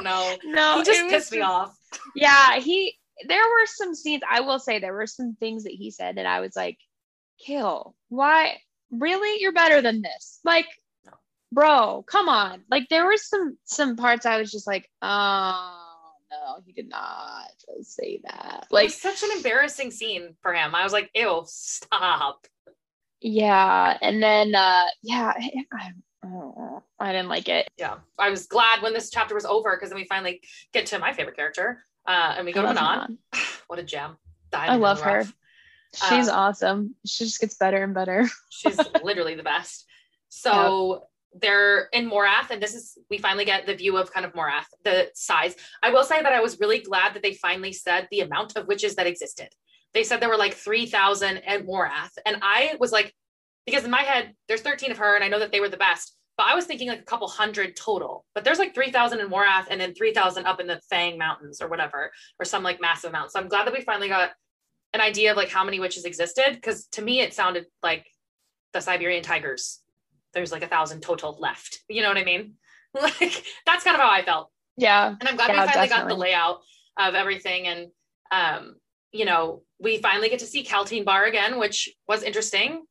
no, 0.00 0.36
no, 0.44 0.78
he 0.78 0.84
just 0.84 1.00
pissed 1.02 1.10
just, 1.10 1.32
me 1.32 1.40
off. 1.40 1.76
Yeah, 2.14 2.58
he. 2.58 2.96
There 3.26 3.38
were 3.38 3.66
some 3.66 3.94
scenes. 3.94 4.22
I 4.28 4.40
will 4.40 4.58
say 4.58 4.78
there 4.78 4.92
were 4.92 5.06
some 5.06 5.36
things 5.40 5.64
that 5.64 5.72
he 5.72 5.90
said, 5.90 6.16
that 6.16 6.26
I 6.26 6.40
was 6.40 6.54
like, 6.54 6.78
"Kill, 7.44 7.94
why? 8.08 8.58
Really? 8.90 9.40
You're 9.40 9.52
better 9.52 9.80
than 9.80 10.02
this." 10.02 10.40
Like, 10.44 10.66
bro, 11.52 12.04
come 12.06 12.28
on. 12.28 12.62
Like, 12.70 12.88
there 12.90 13.06
were 13.06 13.16
some 13.16 13.56
some 13.64 13.96
parts 13.96 14.26
I 14.26 14.38
was 14.38 14.52
just 14.52 14.66
like, 14.66 14.90
"Oh." 15.02 15.82
no, 16.30 16.62
he 16.64 16.72
did 16.72 16.88
not 16.88 17.50
say 17.82 18.20
that. 18.24 18.66
Like 18.70 18.90
such 18.90 19.22
an 19.22 19.30
embarrassing 19.36 19.90
scene 19.90 20.34
for 20.42 20.52
him. 20.54 20.74
I 20.74 20.84
was 20.84 20.92
like, 20.92 21.10
ew, 21.14 21.42
stop. 21.46 22.46
Yeah. 23.20 23.96
And 24.00 24.22
then 24.22 24.54
uh 24.54 24.86
yeah, 25.02 25.32
I, 25.36 25.50
I 25.72 25.90
didn't 27.00 27.28
like 27.28 27.48
it. 27.48 27.68
Yeah. 27.76 27.96
I 28.18 28.30
was 28.30 28.46
glad 28.46 28.82
when 28.82 28.94
this 28.94 29.10
chapter 29.10 29.34
was 29.34 29.44
over 29.44 29.76
because 29.76 29.90
then 29.90 29.98
we 29.98 30.06
finally 30.06 30.40
get 30.72 30.86
to 30.86 30.98
my 30.98 31.12
favorite 31.12 31.36
character. 31.36 31.84
Uh 32.06 32.34
and 32.36 32.46
we 32.46 32.52
go 32.52 32.62
to 32.62 32.72
Manon. 32.72 33.18
what 33.66 33.78
a 33.78 33.82
gem. 33.82 34.16
I 34.52 34.76
love 34.76 35.00
her. 35.02 35.24
She's 35.94 36.28
um, 36.28 36.38
awesome. 36.38 36.94
She 37.04 37.24
just 37.24 37.40
gets 37.40 37.56
better 37.56 37.82
and 37.82 37.94
better. 37.94 38.28
she's 38.50 38.78
literally 39.02 39.34
the 39.34 39.42
best. 39.42 39.86
So 40.28 41.04
they're 41.40 41.88
in 41.92 42.10
Morath, 42.10 42.50
and 42.50 42.62
this 42.62 42.74
is 42.74 42.98
we 43.10 43.18
finally 43.18 43.44
get 43.44 43.66
the 43.66 43.74
view 43.74 43.96
of 43.96 44.12
kind 44.12 44.26
of 44.26 44.32
Morath, 44.32 44.66
the 44.84 45.08
size. 45.14 45.56
I 45.82 45.90
will 45.90 46.04
say 46.04 46.22
that 46.22 46.32
I 46.32 46.40
was 46.40 46.60
really 46.60 46.78
glad 46.80 47.14
that 47.14 47.22
they 47.22 47.34
finally 47.34 47.72
said 47.72 48.08
the 48.10 48.20
amount 48.20 48.56
of 48.56 48.66
witches 48.66 48.94
that 48.96 49.06
existed. 49.06 49.48
They 49.94 50.04
said 50.04 50.20
there 50.20 50.28
were 50.28 50.36
like 50.36 50.54
3,000 50.54 51.38
at 51.38 51.66
Morath. 51.66 52.18
And 52.26 52.38
I 52.42 52.76
was 52.78 52.92
like, 52.92 53.14
because 53.64 53.84
in 53.84 53.90
my 53.90 54.02
head, 54.02 54.34
there's 54.46 54.60
13 54.60 54.90
of 54.90 54.98
her, 54.98 55.14
and 55.14 55.24
I 55.24 55.28
know 55.28 55.38
that 55.38 55.52
they 55.52 55.60
were 55.60 55.68
the 55.68 55.76
best, 55.76 56.14
but 56.36 56.46
I 56.46 56.54
was 56.54 56.66
thinking 56.66 56.88
like 56.88 57.00
a 57.00 57.04
couple 57.04 57.28
hundred 57.28 57.76
total. 57.76 58.24
But 58.34 58.44
there's 58.44 58.58
like 58.58 58.74
3,000 58.74 59.20
in 59.20 59.28
Morath 59.28 59.66
and 59.70 59.80
then 59.80 59.94
3,000 59.94 60.46
up 60.46 60.60
in 60.60 60.66
the 60.66 60.80
Fang 60.90 61.18
Mountains 61.18 61.60
or 61.60 61.68
whatever, 61.68 62.12
or 62.38 62.44
some 62.44 62.62
like 62.62 62.80
massive 62.80 63.10
amount. 63.10 63.32
So 63.32 63.40
I'm 63.40 63.48
glad 63.48 63.66
that 63.66 63.74
we 63.74 63.80
finally 63.80 64.08
got 64.08 64.30
an 64.92 65.00
idea 65.00 65.30
of 65.30 65.36
like 65.36 65.48
how 65.48 65.64
many 65.64 65.80
witches 65.80 66.04
existed, 66.04 66.52
because 66.54 66.86
to 66.92 67.02
me, 67.02 67.20
it 67.20 67.34
sounded 67.34 67.66
like 67.82 68.06
the 68.72 68.80
Siberian 68.80 69.22
tigers 69.22 69.80
there's 70.36 70.52
like 70.52 70.62
a 70.62 70.68
thousand 70.68 71.00
total 71.00 71.36
left. 71.40 71.80
You 71.88 72.02
know 72.02 72.08
what 72.08 72.18
I 72.18 72.24
mean? 72.24 72.54
Like 72.98 73.44
that's 73.66 73.84
kind 73.84 73.94
of 73.94 74.00
how 74.00 74.10
I 74.10 74.22
felt. 74.22 74.50
Yeah. 74.78 75.14
And 75.20 75.28
I'm 75.28 75.36
glad 75.36 75.50
yeah, 75.50 75.64
we 75.64 75.68
finally 75.68 75.88
definitely. 75.88 75.96
got 76.02 76.08
the 76.08 76.14
layout 76.14 76.60
of 76.96 77.14
everything. 77.14 77.66
And 77.66 77.88
um, 78.32 78.76
you 79.12 79.26
know, 79.26 79.64
we 79.78 79.98
finally 79.98 80.30
get 80.30 80.38
to 80.38 80.46
see 80.46 80.64
Kaltain 80.64 81.04
Bar 81.04 81.26
again, 81.26 81.58
which 81.58 81.90
was 82.08 82.22
interesting. 82.22 82.84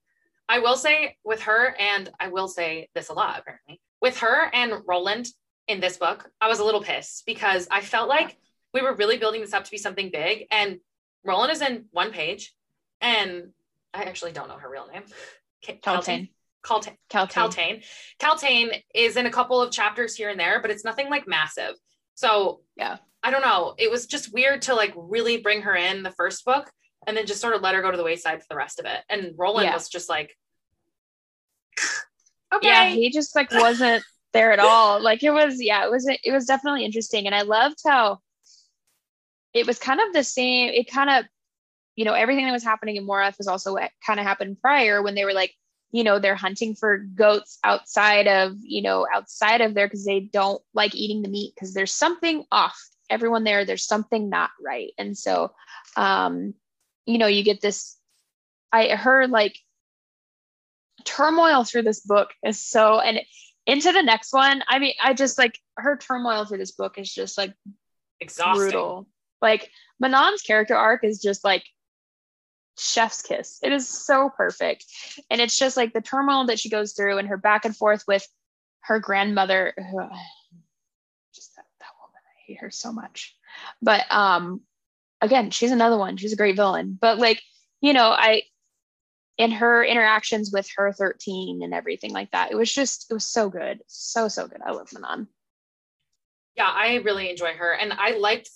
I 0.47 0.59
will 0.59 0.77
say 0.77 1.17
with 1.23 1.43
her, 1.43 1.75
and 1.79 2.09
I 2.19 2.27
will 2.27 2.47
say 2.47 2.89
this 2.93 3.09
a 3.09 3.13
lot 3.13 3.39
apparently, 3.39 3.81
with 4.01 4.19
her 4.19 4.49
and 4.53 4.81
Roland 4.85 5.27
in 5.67 5.79
this 5.79 5.97
book, 5.97 6.29
I 6.39 6.47
was 6.47 6.59
a 6.59 6.63
little 6.63 6.81
pissed 6.81 7.25
because 7.25 7.67
I 7.71 7.81
felt 7.81 8.07
like 8.07 8.37
we 8.73 8.81
were 8.81 8.93
really 8.93 9.17
building 9.17 9.41
this 9.41 9.53
up 9.53 9.63
to 9.63 9.71
be 9.71 9.77
something 9.77 10.11
big. 10.11 10.45
And 10.51 10.79
Roland 11.23 11.51
is 11.51 11.61
in 11.61 11.85
one 11.91 12.11
page, 12.11 12.53
and 13.01 13.51
I 13.93 14.03
actually 14.03 14.31
don't 14.31 14.47
know 14.47 14.57
her 14.57 14.69
real 14.69 14.87
name. 14.91 15.03
Kaltain. 15.63 16.29
Kaltain. 16.63 16.97
Kaltain. 17.09 17.83
Kaltain 18.19 18.83
is 18.93 19.17
in 19.17 19.25
a 19.25 19.31
couple 19.31 19.61
of 19.61 19.71
chapters 19.71 20.15
here 20.15 20.29
and 20.29 20.39
there, 20.39 20.61
but 20.61 20.71
it's 20.71 20.83
nothing 20.83 21.09
like 21.09 21.27
massive. 21.27 21.73
So 22.15 22.61
yeah, 22.75 22.97
I 23.23 23.31
don't 23.31 23.41
know. 23.41 23.75
It 23.77 23.89
was 23.89 24.05
just 24.05 24.33
weird 24.33 24.63
to 24.63 24.75
like 24.75 24.93
really 24.95 25.37
bring 25.37 25.63
her 25.63 25.75
in 25.75 26.03
the 26.03 26.11
first 26.11 26.45
book 26.45 26.69
and 27.07 27.15
then 27.15 27.25
just 27.25 27.41
sort 27.41 27.55
of 27.55 27.61
let 27.61 27.75
her 27.75 27.81
go 27.81 27.91
to 27.91 27.97
the 27.97 28.03
wayside 28.03 28.41
for 28.41 28.47
the 28.49 28.55
rest 28.55 28.79
of 28.79 28.85
it. 28.85 28.99
And 29.09 29.33
Roland 29.37 29.65
yeah. 29.65 29.73
was 29.73 29.89
just 29.89 30.09
like, 30.09 30.35
okay. 32.53 32.67
Yeah, 32.67 32.89
he 32.89 33.11
just 33.11 33.35
like 33.35 33.51
wasn't 33.51 34.03
there 34.33 34.51
at 34.51 34.59
all. 34.59 35.01
Like 35.01 35.23
it 35.23 35.31
was, 35.31 35.61
yeah, 35.61 35.85
it 35.85 35.91
was, 35.91 36.07
it 36.07 36.31
was 36.31 36.45
definitely 36.45 36.85
interesting. 36.85 37.25
And 37.25 37.35
I 37.35 37.41
loved 37.41 37.77
how 37.85 38.19
it 39.53 39.67
was 39.67 39.79
kind 39.79 39.99
of 39.99 40.13
the 40.13 40.23
same. 40.23 40.69
It 40.73 40.91
kind 40.91 41.09
of, 41.09 41.25
you 41.95 42.05
know, 42.05 42.13
everything 42.13 42.45
that 42.45 42.51
was 42.51 42.63
happening 42.63 42.97
in 42.97 43.07
Morath 43.07 43.37
was 43.37 43.47
also 43.47 43.73
what 43.73 43.91
kind 44.05 44.19
of 44.19 44.25
happened 44.25 44.59
prior 44.61 45.01
when 45.01 45.15
they 45.15 45.25
were 45.25 45.33
like, 45.33 45.53
you 45.95 46.03
know 46.03 46.19
they're 46.19 46.35
hunting 46.35 46.75
for 46.75 46.97
goats 46.97 47.57
outside 47.63 48.27
of 48.27 48.57
you 48.61 48.81
know 48.81 49.07
outside 49.13 49.61
of 49.61 49.73
there 49.73 49.87
because 49.87 50.03
they 50.03 50.19
don't 50.19 50.61
like 50.73 50.93
eating 50.93 51.21
the 51.21 51.29
meat 51.29 51.53
because 51.55 51.73
there's 51.73 51.93
something 51.93 52.43
off 52.51 52.77
everyone 53.09 53.45
there 53.45 53.63
there's 53.63 53.87
something 53.87 54.29
not 54.29 54.49
right 54.63 54.91
and 54.97 55.17
so 55.17 55.53
um 55.95 56.53
you 57.05 57.17
know 57.17 57.27
you 57.27 57.43
get 57.43 57.61
this 57.61 57.97
i 58.71 58.89
heard 58.89 59.29
like 59.29 59.57
turmoil 61.03 61.63
through 61.63 61.83
this 61.83 62.01
book 62.01 62.29
is 62.43 62.59
so 62.59 62.99
and 62.99 63.19
into 63.65 63.91
the 63.91 64.01
next 64.01 64.33
one 64.33 64.63
i 64.67 64.79
mean 64.79 64.93
i 65.03 65.13
just 65.13 65.37
like 65.37 65.59
her 65.77 65.97
turmoil 65.97 66.45
through 66.45 66.57
this 66.57 66.71
book 66.71 66.97
is 66.97 67.13
just 67.13 67.37
like 67.37 67.53
exhausting 68.19 68.55
brutal 68.55 69.07
like 69.41 69.69
manon's 69.99 70.41
character 70.41 70.75
arc 70.75 71.03
is 71.03 71.21
just 71.21 71.43
like 71.43 71.63
chef's 72.77 73.21
kiss. 73.21 73.59
It 73.63 73.71
is 73.71 73.87
so 73.87 74.29
perfect. 74.29 74.85
And 75.29 75.41
it's 75.41 75.57
just 75.57 75.77
like 75.77 75.93
the 75.93 76.01
turmoil 76.01 76.45
that 76.47 76.59
she 76.59 76.69
goes 76.69 76.93
through 76.93 77.17
and 77.17 77.27
her 77.27 77.37
back 77.37 77.65
and 77.65 77.75
forth 77.75 78.03
with 78.07 78.27
her 78.81 78.99
grandmother. 78.99 79.73
just 81.33 81.55
that, 81.55 81.65
that 81.79 81.93
woman, 81.99 82.21
I 82.21 82.41
hate 82.45 82.59
her 82.59 82.71
so 82.71 82.91
much. 82.91 83.35
But 83.81 84.03
um 84.11 84.61
again, 85.21 85.51
she's 85.51 85.71
another 85.71 85.97
one. 85.97 86.17
She's 86.17 86.33
a 86.33 86.37
great 86.37 86.55
villain. 86.55 86.97
But 86.99 87.17
like, 87.17 87.41
you 87.81 87.93
know, 87.93 88.09
I 88.09 88.43
in 89.37 89.51
her 89.51 89.83
interactions 89.83 90.51
with 90.53 90.69
her 90.77 90.93
13 90.93 91.61
and 91.61 91.73
everything 91.73 92.11
like 92.11 92.31
that, 92.31 92.51
it 92.51 92.55
was 92.55 92.73
just, 92.73 93.07
it 93.09 93.13
was 93.13 93.25
so 93.25 93.49
good. 93.49 93.81
So, 93.87 94.29
so 94.29 94.47
good. 94.47 94.61
I 94.65 94.71
love 94.71 94.93
Manon. 94.93 95.27
Yeah, 96.55 96.71
I 96.73 96.95
really 97.03 97.29
enjoy 97.29 97.53
her. 97.53 97.73
And 97.73 97.91
I 97.91 98.11
liked 98.11 98.49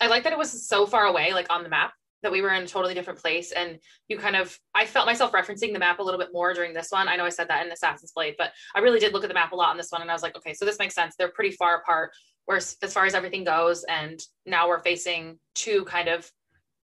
I 0.00 0.08
like 0.08 0.24
that 0.24 0.32
it 0.32 0.38
was 0.38 0.66
so 0.66 0.86
far 0.86 1.06
away, 1.06 1.32
like 1.32 1.46
on 1.50 1.62
the 1.62 1.68
map 1.68 1.94
that 2.24 2.32
we 2.32 2.42
were 2.42 2.52
in 2.52 2.64
a 2.64 2.66
totally 2.66 2.94
different 2.94 3.20
place 3.20 3.52
and 3.52 3.78
you 4.08 4.18
kind 4.18 4.34
of 4.34 4.58
i 4.74 4.86
felt 4.86 5.06
myself 5.06 5.30
referencing 5.32 5.74
the 5.74 5.78
map 5.78 5.98
a 5.98 6.02
little 6.02 6.18
bit 6.18 6.30
more 6.32 6.54
during 6.54 6.72
this 6.72 6.90
one 6.90 7.06
i 7.06 7.16
know 7.16 7.24
i 7.26 7.28
said 7.28 7.46
that 7.48 7.64
in 7.64 7.70
assassin's 7.70 8.12
blade 8.12 8.34
but 8.38 8.50
i 8.74 8.80
really 8.80 8.98
did 8.98 9.12
look 9.12 9.22
at 9.22 9.28
the 9.28 9.34
map 9.34 9.52
a 9.52 9.56
lot 9.56 9.70
in 9.70 9.76
this 9.76 9.92
one 9.92 10.00
and 10.00 10.10
i 10.10 10.14
was 10.14 10.22
like 10.22 10.34
okay 10.34 10.54
so 10.54 10.64
this 10.64 10.78
makes 10.78 10.94
sense 10.94 11.14
they're 11.16 11.28
pretty 11.28 11.54
far 11.54 11.76
apart 11.76 12.12
where 12.46 12.56
as 12.56 12.76
far 12.88 13.06
as 13.06 13.14
everything 13.14 13.44
goes 13.44 13.84
and 13.84 14.20
now 14.46 14.68
we're 14.68 14.82
facing 14.82 15.38
two 15.54 15.84
kind 15.84 16.08
of 16.08 16.30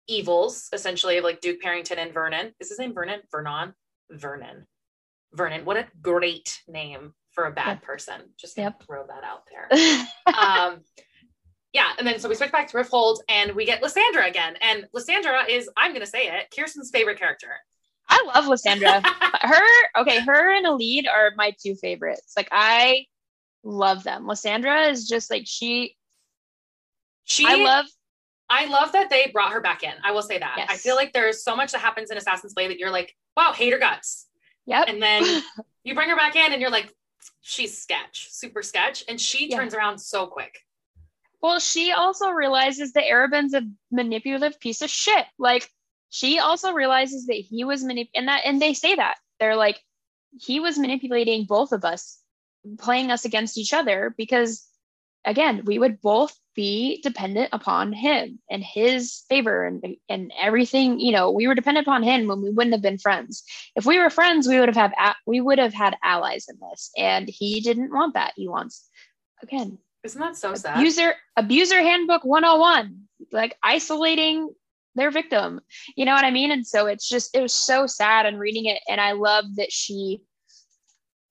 evils 0.08 0.68
essentially 0.72 1.16
of 1.18 1.24
like 1.24 1.40
duke 1.40 1.60
Perrington 1.62 1.98
and 1.98 2.12
vernon 2.12 2.52
is 2.60 2.68
his 2.68 2.78
name 2.78 2.94
vernon 2.94 3.20
vernon 3.30 3.74
vernon 4.10 4.66
vernon 5.32 5.64
what 5.64 5.76
a 5.76 5.86
great 6.00 6.60
name 6.68 7.12
for 7.32 7.44
a 7.44 7.52
bad 7.52 7.82
person 7.82 8.20
just 8.38 8.56
yep. 8.56 8.82
throw 8.82 9.04
that 9.06 9.24
out 9.24 9.42
there 9.50 10.06
um 10.34 10.80
yeah, 11.76 11.92
and 11.98 12.06
then 12.06 12.18
so 12.18 12.30
we 12.30 12.34
switch 12.34 12.52
back 12.52 12.68
to 12.68 12.76
Rifthold 12.78 13.18
and 13.28 13.52
we 13.52 13.66
get 13.66 13.82
Lysandra 13.82 14.26
again. 14.26 14.56
And 14.62 14.88
Lysandra 14.94 15.44
is, 15.46 15.68
I'm 15.76 15.92
gonna 15.92 16.06
say 16.06 16.28
it, 16.28 16.46
Kirsten's 16.56 16.90
favorite 16.90 17.18
character. 17.18 17.50
I 18.08 18.24
love 18.34 18.46
Lysandra. 18.46 19.02
her, 19.42 20.00
okay, 20.00 20.20
her 20.20 20.56
and 20.56 20.64
Elide 20.64 21.04
are 21.06 21.32
my 21.36 21.54
two 21.62 21.74
favorites. 21.74 22.32
Like 22.34 22.48
I 22.50 23.04
love 23.66 24.04
them. 24.04 24.26
Lysandra 24.26 24.86
is 24.86 25.08
just 25.08 25.30
like 25.30 25.42
she 25.46 25.96
she 27.24 27.44
I 27.46 27.56
love 27.56 27.86
I 28.48 28.66
love 28.66 28.92
that 28.92 29.10
they 29.10 29.30
brought 29.32 29.52
her 29.52 29.60
back 29.60 29.82
in. 29.82 29.92
I 30.04 30.12
will 30.12 30.22
say 30.22 30.38
that. 30.38 30.54
Yes. 30.56 30.68
I 30.70 30.76
feel 30.76 30.94
like 30.94 31.12
there's 31.12 31.42
so 31.42 31.56
much 31.56 31.72
that 31.72 31.80
happens 31.80 32.10
in 32.10 32.16
Assassin's 32.16 32.54
Blade 32.54 32.70
that 32.70 32.78
you're 32.78 32.92
like, 32.92 33.12
wow, 33.36 33.52
hate 33.52 33.72
her 33.72 33.78
guts. 33.78 34.26
Yep. 34.66 34.88
And 34.88 35.02
then 35.02 35.42
you 35.84 35.94
bring 35.94 36.08
her 36.08 36.16
back 36.16 36.36
in 36.36 36.52
and 36.52 36.60
you're 36.60 36.70
like, 36.70 36.94
she's 37.40 37.76
sketch, 37.76 38.28
super 38.30 38.62
sketch. 38.62 39.04
And 39.08 39.20
she 39.20 39.50
yeah. 39.50 39.56
turns 39.56 39.74
around 39.74 39.98
so 39.98 40.28
quick. 40.28 40.60
Well, 41.42 41.58
she 41.58 41.90
also 41.90 42.30
realizes 42.30 42.92
that 42.92 43.04
Arobynn's 43.10 43.54
a 43.54 43.62
manipulative 43.90 44.60
piece 44.60 44.80
of 44.80 44.90
shit. 44.90 45.26
Like 45.40 45.68
she 46.10 46.38
also 46.38 46.72
realizes 46.72 47.26
that 47.26 47.34
he 47.34 47.64
was 47.64 47.84
manip 47.84 48.10
and 48.14 48.28
that 48.28 48.42
and 48.44 48.62
they 48.62 48.74
say 48.74 48.94
that. 48.94 49.16
They're 49.40 49.56
like, 49.56 49.80
he 50.40 50.60
was 50.60 50.78
manipulating 50.78 51.46
both 51.46 51.72
of 51.72 51.84
us 51.84 52.20
playing 52.78 53.10
us 53.10 53.24
against 53.24 53.58
each 53.58 53.72
other 53.72 54.14
because 54.16 54.66
again, 55.26 55.62
we 55.64 55.78
would 55.78 56.00
both 56.00 56.38
be 56.54 57.00
dependent 57.02 57.50
upon 57.52 57.92
him 57.92 58.38
and 58.50 58.62
his 58.64 59.24
favor 59.28 59.66
and 59.66 59.96
and 60.08 60.32
everything. 60.40 60.98
You 60.98 61.12
know, 61.12 61.30
we 61.30 61.46
were 61.46 61.54
dependent 61.54 61.86
upon 61.86 62.02
him 62.02 62.26
when 62.26 62.40
we 62.40 62.50
wouldn't 62.50 62.74
have 62.74 62.82
been 62.82 62.98
friends. 62.98 63.44
If 63.74 63.84
we 63.84 63.98
were 63.98 64.08
friends, 64.08 64.48
we 64.48 64.58
would 64.58 64.74
have 64.74 64.92
had 64.94 65.14
we 65.26 65.40
would 65.40 65.58
have 65.58 65.74
had 65.74 65.96
allies 66.02 66.46
in 66.48 66.56
this, 66.70 66.90
and 66.96 67.28
he 67.28 67.60
didn't 67.60 67.92
want 67.92 68.14
that. 68.14 68.32
He 68.36 68.48
wants 68.48 68.88
again. 69.42 69.78
Isn't 70.04 70.20
that 70.20 70.36
so 70.36 70.54
sad? 70.54 70.78
Abuser 70.78 71.14
abuser 71.36 71.80
handbook 71.80 72.24
101, 72.24 73.02
like 73.32 73.56
isolating 73.62 74.54
their 74.94 75.10
victim. 75.10 75.60
You 75.96 76.06
know 76.06 76.14
what 76.14 76.24
I 76.24 76.30
mean? 76.30 76.52
And 76.52 76.66
so 76.66 76.86
it's 76.86 77.08
just 77.08 77.36
it 77.36 77.42
was 77.42 77.52
so 77.52 77.86
sad 77.86 78.24
and 78.24 78.38
reading 78.38 78.66
it, 78.66 78.80
and 78.88 79.00
I 79.00 79.12
love 79.12 79.44
that 79.56 79.72
she 79.72 80.22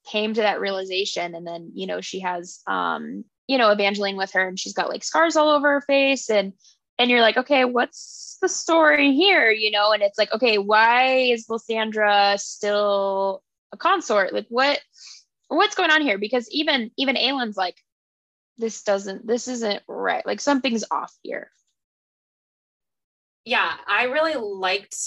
came 0.05 0.33
to 0.33 0.41
that 0.41 0.59
realization 0.59 1.35
and 1.35 1.45
then 1.45 1.71
you 1.73 1.87
know 1.87 2.01
she 2.01 2.19
has 2.19 2.61
um 2.67 3.25
you 3.47 3.57
know, 3.57 3.69
Evangeline 3.69 4.17
with 4.17 4.31
her 4.31 4.47
and 4.47 4.59
she's 4.59 4.73
got 4.73 4.89
like 4.89 5.03
scars 5.03 5.35
all 5.35 5.49
over 5.49 5.71
her 5.73 5.81
face 5.81 6.29
and 6.29 6.53
and 6.97 7.11
you're 7.11 7.21
like, 7.21 7.37
okay, 7.37 7.65
what's 7.65 8.37
the 8.41 8.47
story 8.47 9.13
here? 9.13 9.51
You 9.51 9.69
know, 9.69 9.91
and 9.91 10.01
it's 10.01 10.17
like, 10.17 10.31
okay, 10.33 10.57
why 10.57 11.15
is 11.17 11.49
Lysandra 11.49 12.35
still 12.37 13.43
a 13.73 13.77
consort? 13.77 14.33
Like 14.33 14.47
what 14.49 14.79
what's 15.47 15.75
going 15.75 15.91
on 15.91 16.01
here? 16.01 16.17
Because 16.17 16.49
even 16.51 16.91
even 16.97 17.17
Aelin's 17.17 17.57
like, 17.57 17.77
this 18.57 18.83
doesn't 18.83 19.27
this 19.27 19.47
isn't 19.47 19.83
right. 19.87 20.25
Like 20.25 20.41
something's 20.41 20.85
off 20.89 21.13
here. 21.21 21.51
Yeah, 23.43 23.71
I 23.87 24.05
really 24.05 24.35
liked 24.35 24.97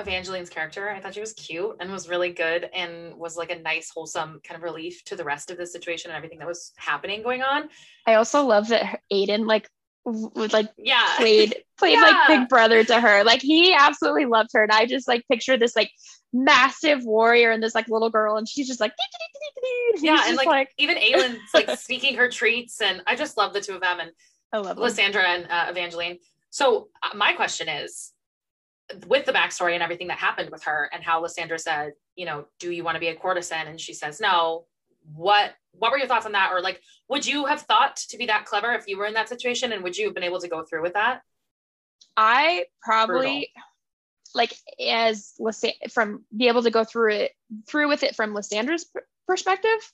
Evangeline's 0.00 0.50
character. 0.50 0.88
I 0.88 1.00
thought 1.00 1.14
she 1.14 1.20
was 1.20 1.32
cute 1.32 1.76
and 1.80 1.90
was 1.90 2.08
really 2.08 2.30
good 2.30 2.68
and 2.72 3.14
was 3.16 3.36
like 3.36 3.50
a 3.50 3.58
nice, 3.58 3.90
wholesome 3.92 4.40
kind 4.44 4.56
of 4.56 4.62
relief 4.62 5.02
to 5.04 5.16
the 5.16 5.24
rest 5.24 5.50
of 5.50 5.58
the 5.58 5.66
situation 5.66 6.10
and 6.10 6.16
everything 6.16 6.38
that 6.38 6.46
was 6.46 6.72
happening 6.76 7.22
going 7.22 7.42
on. 7.42 7.68
I 8.06 8.14
also 8.14 8.44
love 8.44 8.68
that 8.68 9.00
Aiden 9.12 9.46
like 9.46 9.68
was 10.04 10.52
like 10.54 10.70
yeah 10.78 11.06
played 11.16 11.54
played 11.76 11.94
yeah. 11.94 12.00
like 12.00 12.28
big 12.28 12.48
brother 12.48 12.84
to 12.84 13.00
her. 13.00 13.24
Like 13.24 13.42
he 13.42 13.74
absolutely 13.74 14.26
loved 14.26 14.50
her. 14.54 14.62
And 14.62 14.72
I 14.72 14.86
just 14.86 15.08
like 15.08 15.26
picture 15.28 15.56
this 15.56 15.74
like 15.74 15.90
massive 16.32 17.04
warrior 17.04 17.50
and 17.50 17.62
this 17.62 17.74
like 17.74 17.88
little 17.88 18.10
girl 18.10 18.36
and 18.36 18.48
she's 18.48 18.68
just 18.68 18.80
like 18.80 18.92
yeah 19.96 20.24
and 20.26 20.36
like, 20.36 20.46
like 20.46 20.70
even 20.78 20.96
Aelin's 20.96 21.38
like 21.54 21.70
speaking 21.78 22.16
her 22.16 22.28
treats 22.28 22.80
and 22.80 23.02
I 23.06 23.16
just 23.16 23.36
love 23.36 23.52
the 23.52 23.60
two 23.60 23.74
of 23.74 23.80
them 23.80 23.98
and 24.00 24.10
I 24.52 24.58
love 24.58 24.78
Lysandra 24.78 25.24
and 25.24 25.46
uh, 25.50 25.66
Evangeline. 25.68 26.18
So 26.50 26.88
uh, 27.02 27.16
my 27.16 27.32
question 27.34 27.68
is 27.68 28.12
with 29.06 29.26
the 29.26 29.32
backstory 29.32 29.74
and 29.74 29.82
everything 29.82 30.08
that 30.08 30.18
happened 30.18 30.50
with 30.50 30.64
her 30.64 30.88
and 30.92 31.02
how 31.02 31.20
Lysandra 31.20 31.58
said, 31.58 31.92
you 32.16 32.26
know, 32.26 32.46
do 32.58 32.70
you 32.70 32.84
want 32.84 32.96
to 32.96 33.00
be 33.00 33.08
a 33.08 33.14
courtesan? 33.14 33.66
And 33.66 33.80
she 33.80 33.94
says 33.94 34.20
no. 34.20 34.64
What 35.14 35.54
what 35.72 35.92
were 35.92 35.98
your 35.98 36.06
thoughts 36.06 36.26
on 36.26 36.32
that? 36.32 36.50
Or 36.52 36.60
like, 36.60 36.80
would 37.08 37.26
you 37.26 37.46
have 37.46 37.62
thought 37.62 37.96
to 37.96 38.18
be 38.18 38.26
that 38.26 38.44
clever 38.44 38.72
if 38.72 38.86
you 38.88 38.98
were 38.98 39.06
in 39.06 39.14
that 39.14 39.28
situation? 39.28 39.72
And 39.72 39.82
would 39.82 39.96
you 39.96 40.06
have 40.06 40.14
been 40.14 40.24
able 40.24 40.40
to 40.40 40.48
go 40.48 40.64
through 40.64 40.82
with 40.82 40.94
that? 40.94 41.22
I 42.16 42.64
probably 42.82 43.18
Brutal. 43.20 43.46
like 44.34 44.54
as 44.84 45.34
Lysandra 45.38 45.88
from 45.90 46.24
be 46.36 46.48
able 46.48 46.62
to 46.62 46.70
go 46.70 46.84
through 46.84 47.12
it 47.12 47.32
through 47.66 47.88
with 47.88 48.02
it 48.02 48.16
from 48.16 48.34
Lysandra's 48.34 48.86
perspective. 49.26 49.92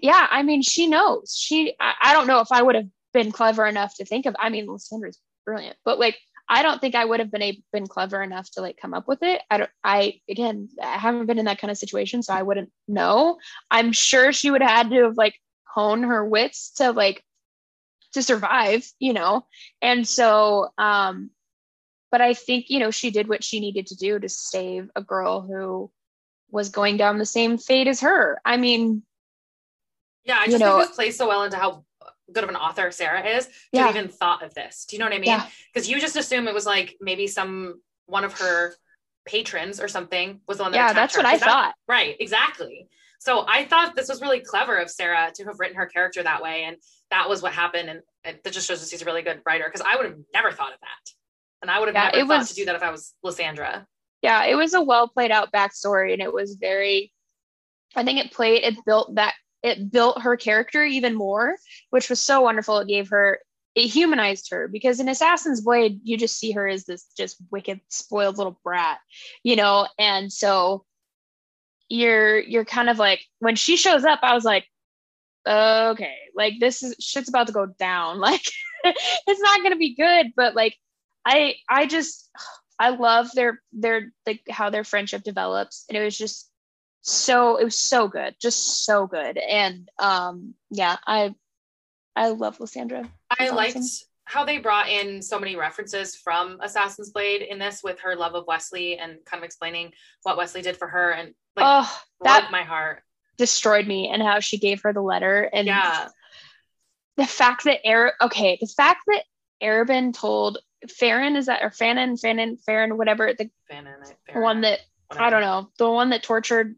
Yeah, 0.00 0.26
I 0.30 0.42
mean, 0.42 0.62
she 0.62 0.86
knows. 0.86 1.36
She 1.38 1.74
I, 1.80 1.94
I 2.02 2.12
don't 2.12 2.26
know 2.26 2.40
if 2.40 2.48
I 2.50 2.62
would 2.62 2.74
have 2.74 2.88
been 3.12 3.32
clever 3.32 3.66
enough 3.66 3.96
to 3.96 4.04
think 4.04 4.26
of. 4.26 4.34
I 4.38 4.48
mean, 4.48 4.66
Lysandra's 4.66 5.18
brilliant, 5.44 5.76
but 5.84 5.98
like 5.98 6.18
I 6.52 6.62
don't 6.62 6.82
think 6.82 6.94
I 6.94 7.06
would 7.06 7.18
have 7.18 7.30
been 7.30 7.42
a, 7.42 7.62
been 7.72 7.86
clever 7.86 8.22
enough 8.22 8.50
to 8.52 8.60
like 8.60 8.76
come 8.76 8.92
up 8.92 9.08
with 9.08 9.22
it. 9.22 9.40
I 9.50 9.56
don't. 9.56 9.70
I 9.82 10.20
again, 10.28 10.68
I 10.82 10.98
haven't 10.98 11.24
been 11.24 11.38
in 11.38 11.46
that 11.46 11.58
kind 11.58 11.70
of 11.70 11.78
situation, 11.78 12.22
so 12.22 12.34
I 12.34 12.42
wouldn't 12.42 12.70
know. 12.86 13.38
I'm 13.70 13.92
sure 13.92 14.34
she 14.34 14.50
would 14.50 14.60
have 14.60 14.70
had 14.70 14.90
to 14.90 15.04
have 15.04 15.16
like 15.16 15.34
hone 15.66 16.02
her 16.02 16.22
wits 16.22 16.72
to 16.74 16.92
like 16.92 17.24
to 18.12 18.22
survive, 18.22 18.86
you 18.98 19.14
know. 19.14 19.46
And 19.80 20.06
so, 20.06 20.68
um, 20.76 21.30
but 22.10 22.20
I 22.20 22.34
think 22.34 22.66
you 22.68 22.80
know 22.80 22.90
she 22.90 23.10
did 23.10 23.30
what 23.30 23.42
she 23.42 23.58
needed 23.58 23.86
to 23.86 23.96
do 23.96 24.18
to 24.18 24.28
save 24.28 24.90
a 24.94 25.02
girl 25.02 25.40
who 25.40 25.90
was 26.50 26.68
going 26.68 26.98
down 26.98 27.16
the 27.16 27.24
same 27.24 27.56
fate 27.56 27.86
as 27.86 28.02
her. 28.02 28.38
I 28.44 28.58
mean, 28.58 29.04
yeah, 30.26 30.36
I 30.38 30.44
just 30.44 30.52
you 30.52 30.58
know, 30.58 30.76
think 30.76 30.88
this 30.88 30.96
plays 30.96 31.16
so 31.16 31.28
well 31.28 31.44
into 31.44 31.56
how 31.56 31.86
good 32.32 32.44
of 32.44 32.50
an 32.50 32.56
author 32.56 32.90
Sarah 32.90 33.24
is 33.24 33.46
to 33.46 33.52
yeah. 33.72 33.90
even 33.90 34.08
thought 34.08 34.42
of 34.42 34.54
this. 34.54 34.86
Do 34.86 34.96
you 34.96 35.00
know 35.00 35.06
what 35.06 35.14
I 35.14 35.18
mean? 35.18 35.42
Because 35.72 35.88
yeah. 35.88 35.96
you 35.96 36.00
just 36.00 36.16
assume 36.16 36.48
it 36.48 36.54
was 36.54 36.66
like 36.66 36.96
maybe 37.00 37.26
some 37.26 37.80
one 38.06 38.24
of 38.24 38.38
her 38.38 38.74
patrons 39.24 39.80
or 39.80 39.88
something 39.88 40.40
was 40.48 40.58
the 40.58 40.64
one 40.64 40.72
that 40.72 40.78
yeah 40.78 40.92
that's 40.92 41.14
her. 41.14 41.20
what 41.20 41.26
I 41.26 41.36
that, 41.38 41.44
thought 41.44 41.74
right 41.88 42.16
exactly 42.18 42.88
so 43.20 43.44
I 43.46 43.64
thought 43.64 43.94
this 43.94 44.08
was 44.08 44.20
really 44.20 44.40
clever 44.40 44.78
of 44.78 44.90
Sarah 44.90 45.30
to 45.36 45.44
have 45.44 45.60
written 45.60 45.76
her 45.76 45.86
character 45.86 46.22
that 46.22 46.42
way 46.42 46.64
and 46.64 46.76
that 47.10 47.28
was 47.28 47.40
what 47.40 47.52
happened 47.52 47.88
and 47.88 48.00
it, 48.24 48.42
that 48.42 48.52
just 48.52 48.66
shows 48.66 48.80
that 48.80 48.90
she's 48.90 49.02
a 49.02 49.04
really 49.04 49.22
good 49.22 49.40
writer 49.46 49.64
because 49.64 49.86
I 49.86 49.96
would 49.96 50.06
have 50.06 50.18
never 50.34 50.50
thought 50.50 50.72
of 50.72 50.80
that 50.80 51.12
and 51.62 51.70
I 51.70 51.78
would 51.78 51.88
have 51.88 51.94
yeah, 51.94 52.10
never 52.18 52.28
thought 52.28 52.38
was, 52.38 52.48
to 52.48 52.54
do 52.54 52.64
that 52.64 52.74
if 52.74 52.82
I 52.82 52.90
was 52.90 53.14
Lysandra 53.22 53.86
yeah 54.22 54.44
it 54.44 54.56
was 54.56 54.74
a 54.74 54.82
well 54.82 55.08
played 55.08 55.30
out 55.30 55.52
backstory 55.52 56.12
and 56.12 56.22
it 56.22 56.32
was 56.32 56.56
very 56.56 57.12
I 57.94 58.04
think 58.04 58.18
it 58.18 58.32
played 58.32 58.64
it 58.64 58.84
built 58.84 59.14
that 59.14 59.34
it 59.62 59.90
built 59.90 60.22
her 60.22 60.36
character 60.36 60.84
even 60.84 61.14
more, 61.14 61.56
which 61.90 62.10
was 62.10 62.20
so 62.20 62.40
wonderful. 62.40 62.78
It 62.78 62.88
gave 62.88 63.10
her, 63.10 63.38
it 63.74 63.86
humanized 63.86 64.50
her 64.50 64.68
because 64.68 65.00
in 65.00 65.08
Assassin's 65.08 65.60
Blade, 65.60 66.00
you 66.02 66.16
just 66.16 66.38
see 66.38 66.52
her 66.52 66.66
as 66.68 66.84
this 66.84 67.06
just 67.16 67.36
wicked, 67.50 67.80
spoiled 67.88 68.38
little 68.38 68.58
brat, 68.64 68.98
you 69.42 69.56
know? 69.56 69.86
And 69.98 70.32
so 70.32 70.84
you're, 71.88 72.40
you're 72.40 72.64
kind 72.64 72.90
of 72.90 72.98
like, 72.98 73.20
when 73.38 73.56
she 73.56 73.76
shows 73.76 74.04
up, 74.04 74.20
I 74.22 74.34
was 74.34 74.44
like, 74.44 74.66
okay, 75.46 76.16
like 76.34 76.54
this 76.60 76.82
is 76.82 76.96
shit's 77.00 77.28
about 77.28 77.46
to 77.46 77.52
go 77.52 77.66
down. 77.66 78.20
Like 78.20 78.42
it's 78.84 79.40
not 79.40 79.58
going 79.60 79.70
to 79.70 79.78
be 79.78 79.94
good, 79.94 80.32
but 80.34 80.56
like, 80.56 80.76
I, 81.24 81.54
I 81.68 81.86
just, 81.86 82.28
I 82.80 82.88
love 82.88 83.30
their, 83.32 83.62
their, 83.72 84.12
like 84.26 84.42
how 84.50 84.70
their 84.70 84.82
friendship 84.82 85.22
develops. 85.22 85.84
And 85.88 85.96
it 85.96 86.02
was 86.02 86.18
just, 86.18 86.50
so 87.02 87.56
it 87.56 87.64
was 87.64 87.78
so 87.78 88.08
good 88.08 88.34
just 88.40 88.84
so 88.84 89.06
good. 89.06 89.36
And 89.36 89.88
um 89.98 90.54
yeah 90.70 90.96
i 91.06 91.34
i 92.16 92.28
love 92.28 92.60
lysandra 92.60 93.08
i 93.38 93.50
liked 93.50 93.78
how 94.24 94.44
they 94.44 94.58
brought 94.58 94.88
in 94.88 95.20
so 95.20 95.38
many 95.38 95.56
references 95.56 96.14
from 96.14 96.58
assassin's 96.60 97.10
blade 97.10 97.42
in 97.42 97.58
this 97.58 97.82
with 97.82 98.00
her 98.00 98.16
love 98.16 98.34
of 98.34 98.46
wesley 98.46 98.98
and 98.98 99.18
kind 99.24 99.42
of 99.42 99.44
explaining 99.44 99.92
what 100.22 100.36
wesley 100.36 100.62
did 100.62 100.76
for 100.76 100.88
her 100.88 101.10
and 101.10 101.34
like 101.56 101.66
oh, 101.66 102.02
that 102.22 102.48
my 102.50 102.62
heart. 102.62 103.02
destroyed 103.36 103.86
me 103.86 104.08
and 104.08 104.22
how 104.22 104.40
she 104.40 104.58
gave 104.58 104.82
her 104.82 104.92
the 104.92 105.02
letter. 105.02 105.48
And 105.52 105.66
yeah. 105.66 106.08
the 107.16 107.26
fact 107.26 107.64
that 107.64 107.84
Air 107.84 108.14
okay 108.20 108.58
the 108.60 108.66
fact 108.66 109.02
that 109.08 109.24
Arobynn 109.62 110.14
told 110.14 110.58
Farran 110.98 111.36
is 111.36 111.46
that 111.46 111.62
or 111.62 111.70
Fannin 111.70 112.16
Fannin 112.16 112.56
Farran 112.56 112.96
whatever 112.96 113.32
the 113.34 113.50
Fannin, 113.70 113.94
one 114.32 114.62
that 114.62 114.80
whatever. 115.08 115.26
I 115.26 115.30
don't 115.30 115.42
know 115.42 115.70
the 115.78 115.90
one 115.90 116.10
that 116.10 116.22
tortured 116.22 116.76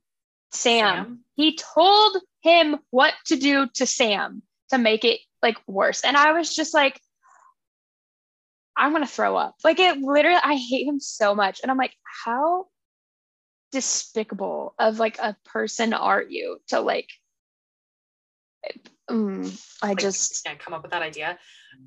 Sam. 0.54 1.04
Sam. 1.04 1.18
He 1.34 1.56
told 1.56 2.16
him 2.42 2.78
what 2.90 3.14
to 3.26 3.36
do 3.36 3.68
to 3.74 3.86
Sam 3.86 4.42
to 4.70 4.78
make 4.78 5.04
it 5.04 5.20
like 5.42 5.58
worse. 5.66 6.04
And 6.04 6.16
I 6.16 6.32
was 6.32 6.54
just 6.54 6.74
like, 6.74 7.00
I'm 8.76 8.92
gonna 8.92 9.06
throw 9.06 9.36
up. 9.36 9.56
Like 9.62 9.78
it 9.78 9.98
literally, 9.98 10.40
I 10.42 10.54
hate 10.54 10.86
him 10.86 11.00
so 11.00 11.34
much. 11.34 11.60
And 11.60 11.70
I'm 11.70 11.76
like, 11.76 11.94
how 12.24 12.66
despicable 13.72 14.74
of 14.78 14.98
like 14.98 15.18
a 15.18 15.36
person 15.44 15.92
are 15.92 16.22
you 16.22 16.58
to 16.68 16.80
like 16.80 17.10
um, 19.08 19.52
I 19.82 19.88
like, 19.88 19.98
just 19.98 20.44
can't 20.44 20.58
come 20.58 20.72
up 20.72 20.82
with 20.82 20.92
that 20.92 21.02
idea. 21.02 21.38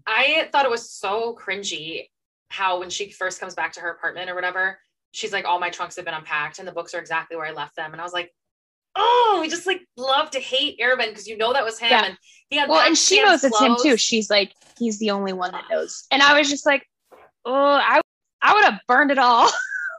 I 0.06 0.49
thought 0.51 0.65
it 0.65 0.71
was 0.71 0.91
so 0.91 1.36
cringy 1.36 2.10
how 2.49 2.80
when 2.80 2.89
she 2.89 3.10
first 3.10 3.39
comes 3.39 3.56
back 3.56 3.73
to 3.73 3.80
her 3.80 3.89
apartment 3.89 4.30
or 4.30 4.36
whatever, 4.36 4.80
she's 5.12 5.34
like, 5.34 5.45
all 5.45 5.60
my 5.60 5.69
trunks 5.69 5.95
have 5.95 6.06
been 6.06 6.13
unpacked 6.13 6.60
and 6.60 6.67
the 6.67 6.71
books 6.71 6.93
are 6.93 6.99
exactly 6.99 7.36
where 7.36 7.45
I 7.45 7.51
left 7.51 7.75
them. 7.75 7.91
And 7.91 8.01
I 8.01 8.03
was 8.03 8.13
like, 8.13 8.32
oh, 8.97 9.38
we 9.41 9.47
just 9.47 9.67
like 9.67 9.81
love 9.95 10.31
to 10.31 10.39
hate 10.39 10.79
Arobynn 10.79 11.10
because 11.10 11.27
you 11.27 11.38
know 11.38 11.53
that 11.53 11.63
was 11.63 11.79
him. 11.79 11.91
Yeah. 11.91 12.05
And 12.05 12.17
he 12.49 12.57
had 12.57 12.69
well, 12.69 12.86
and 12.86 12.97
she 12.97 13.21
knows 13.21 13.43
it's 13.43 13.60
him 13.60 13.75
too. 13.81 13.97
She's 13.97 14.29
like, 14.29 14.53
he's 14.77 14.99
the 14.99 15.12
only 15.12 15.33
one 15.33 15.51
that 15.51 15.65
knows. 15.69 16.05
And 16.12 16.21
I 16.21 16.38
was 16.38 16.49
just 16.49 16.65
like, 16.65 16.86
oh, 17.45 17.53
I 17.53 18.01
I 18.41 18.53
would 18.53 18.65
have 18.65 18.79
burned 18.88 19.12
it 19.12 19.17
all. 19.17 19.49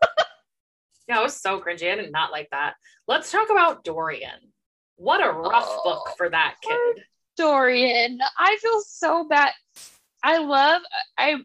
yeah, 1.09 1.21
it 1.21 1.23
was 1.23 1.37
so 1.37 1.61
cringy. 1.61 1.91
I 1.91 1.97
did 1.97 2.13
not 2.13 2.33
like 2.33 2.49
that. 2.51 2.75
Let's 3.07 3.31
talk 3.31 3.51
about 3.51 3.85
Dorian. 3.85 4.53
What 4.97 5.25
a 5.25 5.31
rough 5.31 5.67
oh, 5.67 5.81
book 5.85 6.15
for 6.17 6.29
that 6.29 6.57
kid. 6.63 7.05
Dorian. 7.37 8.19
I 8.37 8.57
feel 8.57 8.81
so 8.87 9.27
bad. 9.29 9.53
I 10.23 10.39
love 10.39 10.83
I 11.17 11.37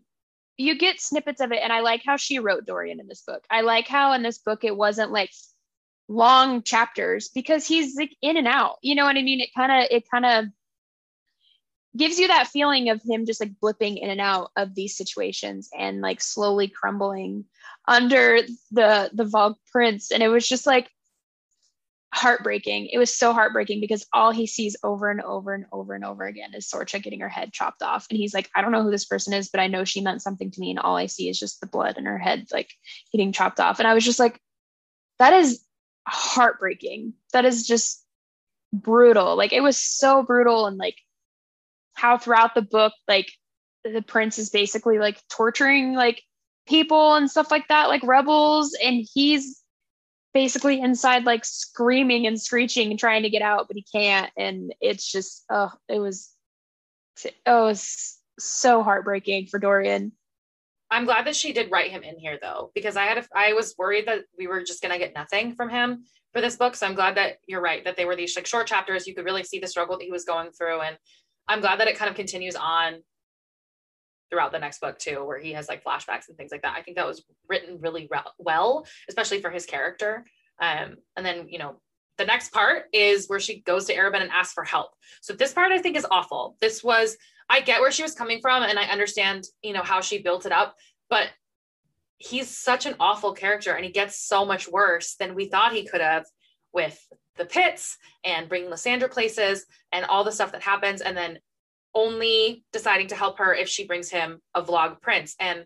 you 0.57 0.77
get 0.77 0.99
snippets 0.99 1.41
of 1.41 1.51
it 1.51 1.59
and 1.63 1.73
I 1.73 1.81
like 1.81 2.03
how 2.05 2.17
she 2.17 2.39
wrote 2.39 2.65
Dorian 2.65 2.99
in 2.99 3.07
this 3.07 3.23
book. 3.25 3.43
I 3.49 3.61
like 3.61 3.87
how 3.87 4.13
in 4.13 4.23
this 4.23 4.39
book 4.39 4.63
it 4.63 4.75
wasn't 4.75 5.11
like 5.11 5.31
long 6.07 6.63
chapters 6.63 7.29
because 7.29 7.65
he's 7.65 7.95
like 7.95 8.15
in 8.21 8.37
and 8.37 8.47
out. 8.47 8.77
You 8.81 8.95
know 8.95 9.05
what 9.05 9.17
I 9.17 9.21
mean? 9.21 9.39
It 9.39 9.53
kind 9.55 9.71
of 9.71 9.87
it 9.89 10.09
kind 10.09 10.25
of 10.25 10.45
gives 11.95 12.19
you 12.19 12.27
that 12.27 12.47
feeling 12.47 12.89
of 12.89 13.01
him 13.03 13.25
just 13.25 13.39
like 13.39 13.53
blipping 13.61 14.01
in 14.01 14.09
and 14.09 14.21
out 14.21 14.51
of 14.55 14.73
these 14.73 14.97
situations 14.97 15.69
and 15.77 16.01
like 16.01 16.21
slowly 16.21 16.67
crumbling 16.67 17.45
under 17.87 18.39
the 18.71 19.09
the 19.13 19.25
Valg 19.25 19.55
prince. 19.71 20.11
And 20.11 20.23
it 20.23 20.29
was 20.29 20.47
just 20.47 20.65
like 20.65 20.89
heartbreaking. 22.13 22.87
It 22.91 22.99
was 22.99 23.15
so 23.15 23.33
heartbreaking 23.33 23.81
because 23.81 24.05
all 24.13 24.31
he 24.31 24.45
sees 24.45 24.77
over 24.83 25.09
and 25.09 25.21
over 25.21 25.53
and 25.53 25.65
over 25.71 25.95
and 25.95 26.05
over 26.05 26.25
again 26.25 26.53
is 26.53 26.67
Sorcha 26.67 27.01
getting 27.01 27.21
her 27.21 27.29
head 27.29 27.51
chopped 27.51 27.81
off. 27.81 28.05
And 28.09 28.17
he's 28.17 28.33
like, 28.33 28.49
I 28.55 28.61
don't 28.61 28.71
know 28.71 28.83
who 28.83 28.91
this 28.91 29.05
person 29.05 29.33
is, 29.33 29.49
but 29.49 29.59
I 29.59 29.67
know 29.67 29.83
she 29.83 30.01
meant 30.01 30.21
something 30.21 30.51
to 30.51 30.59
me. 30.59 30.69
And 30.69 30.79
all 30.79 30.95
I 30.95 31.07
see 31.07 31.27
is 31.27 31.39
just 31.39 31.59
the 31.59 31.67
blood 31.67 31.97
in 31.97 32.05
her 32.05 32.19
head, 32.19 32.47
like 32.51 32.71
getting 33.11 33.31
chopped 33.31 33.59
off. 33.59 33.79
And 33.79 33.87
I 33.87 33.95
was 33.95 34.05
just 34.05 34.19
like, 34.19 34.39
that 35.17 35.33
is 35.33 35.63
heartbreaking. 36.07 37.13
That 37.31 37.45
is 37.45 37.65
just 37.67 38.03
brutal. 38.71 39.35
Like 39.35 39.53
it 39.53 39.61
was 39.61 39.77
so 39.77 40.23
brutal. 40.23 40.65
And 40.65 40.77
like 40.77 40.97
how 41.93 42.17
throughout 42.17 42.55
the 42.55 42.61
book, 42.61 42.93
like 43.07 43.31
the 43.83 44.01
prince 44.01 44.37
is 44.37 44.49
basically 44.49 44.99
like 44.99 45.21
torturing 45.29 45.93
like 45.93 46.21
people 46.67 47.15
and 47.15 47.29
stuff 47.29 47.51
like 47.51 47.67
that, 47.67 47.89
like 47.89 48.03
rebels. 48.03 48.75
And 48.83 49.05
he's 49.13 49.63
basically 50.33 50.81
inside 50.81 51.25
like 51.25 51.45
screaming 51.45 52.27
and 52.27 52.41
screeching 52.41 52.89
and 52.89 52.99
trying 52.99 53.23
to 53.23 53.29
get 53.29 53.41
out 53.41 53.67
but 53.67 53.77
he 53.77 53.85
can't 53.93 54.31
and 54.35 54.73
it's 54.81 55.09
just 55.09 55.45
oh 55.51 55.71
it 55.87 55.99
was 55.99 56.31
oh 57.45 57.65
was 57.65 58.17
so 58.39 58.81
heartbreaking 58.81 59.45
for 59.45 59.59
dorian 59.59 60.11
i'm 60.93 61.05
glad 61.05 61.25
that 61.25 61.35
she 61.35 61.53
did 61.53 61.71
write 61.71 61.91
him 61.91 62.03
in 62.03 62.17
here 62.17 62.37
though 62.41 62.71
because 62.73 62.95
i 62.95 63.03
had 63.03 63.17
a, 63.17 63.25
i 63.35 63.53
was 63.53 63.75
worried 63.77 64.07
that 64.07 64.23
we 64.37 64.47
were 64.47 64.63
just 64.63 64.81
to 64.81 64.97
get 64.97 65.13
nothing 65.15 65.53
from 65.53 65.69
him 65.69 66.03
for 66.31 66.41
this 66.41 66.55
book 66.55 66.75
so 66.75 66.87
i'm 66.87 66.95
glad 66.95 67.15
that 67.15 67.37
you're 67.47 67.61
right 67.61 67.83
that 67.83 67.97
they 67.97 68.05
were 68.05 68.15
these 68.15 68.35
like 68.35 68.47
short 68.47 68.67
chapters 68.67 69.07
you 69.07 69.15
could 69.15 69.25
really 69.25 69.43
see 69.43 69.59
the 69.59 69.67
struggle 69.67 69.97
that 69.97 70.05
he 70.05 70.11
was 70.11 70.25
going 70.25 70.51
through 70.51 70.81
and 70.81 70.97
i'm 71.47 71.61
glad 71.61 71.79
that 71.79 71.87
it 71.87 71.97
kind 71.97 72.09
of 72.09 72.15
continues 72.15 72.55
on 72.55 73.01
throughout 74.33 74.51
the 74.51 74.57
next 74.57 74.81
book 74.81 74.97
too, 74.97 75.23
where 75.23 75.37
he 75.37 75.53
has 75.53 75.69
like 75.69 75.83
flashbacks 75.83 76.27
and 76.27 76.35
things 76.35 76.51
like 76.51 76.63
that. 76.63 76.75
I 76.75 76.81
think 76.81 76.97
that 76.97 77.05
was 77.05 77.23
written 77.47 77.77
really 77.79 78.07
re- 78.09 78.21
well, 78.39 78.87
especially 79.07 79.39
for 79.41 79.51
his 79.51 79.67
character. 79.67 80.25
Um, 80.59 80.95
and 81.15 81.23
then 81.23 81.47
you 81.49 81.59
know 81.59 81.75
the 82.17 82.25
next 82.25 82.51
part 82.51 82.85
is 82.93 83.27
where 83.27 83.39
she 83.39 83.61
goes 83.61 83.85
to 83.85 83.95
Arobynn 83.95 84.21
and 84.21 84.31
asks 84.31 84.53
for 84.53 84.63
help. 84.63 84.91
So 85.21 85.33
this 85.33 85.53
part 85.53 85.71
I 85.71 85.77
think 85.77 85.95
is 85.95 86.07
awful. 86.09 86.57
This 86.61 86.83
was 86.83 87.15
I 87.49 87.61
get 87.61 87.81
where 87.81 87.91
she 87.91 88.03
was 88.03 88.15
coming 88.15 88.39
from 88.41 88.63
and 88.63 88.79
I 88.79 88.85
understand 88.85 89.45
you 89.61 89.73
know 89.73 89.83
how 89.83 90.01
she 90.01 90.21
built 90.21 90.45
it 90.45 90.51
up, 90.51 90.75
but 91.09 91.29
he's 92.17 92.49
such 92.49 92.85
an 92.85 92.95
awful 92.99 93.33
character 93.33 93.73
and 93.73 93.83
he 93.83 93.91
gets 93.91 94.17
so 94.17 94.45
much 94.45 94.67
worse 94.67 95.15
than 95.15 95.35
we 95.35 95.45
thought 95.45 95.73
he 95.73 95.85
could 95.85 96.01
have 96.01 96.25
with 96.71 96.99
the 97.35 97.45
pits 97.45 97.97
and 98.23 98.47
bringing 98.47 98.69
Lysandra 98.69 99.09
places 99.09 99.65
and 99.91 100.05
all 100.05 100.23
the 100.23 100.31
stuff 100.31 100.51
that 100.51 100.61
happens 100.61 101.01
and 101.01 101.17
then 101.17 101.39
only 101.95 102.63
deciding 102.71 103.07
to 103.07 103.15
help 103.15 103.37
her 103.39 103.53
if 103.53 103.67
she 103.67 103.85
brings 103.85 104.09
him 104.09 104.39
a 104.55 104.61
Valg 104.61 105.01
prince. 105.01 105.35
And 105.39 105.65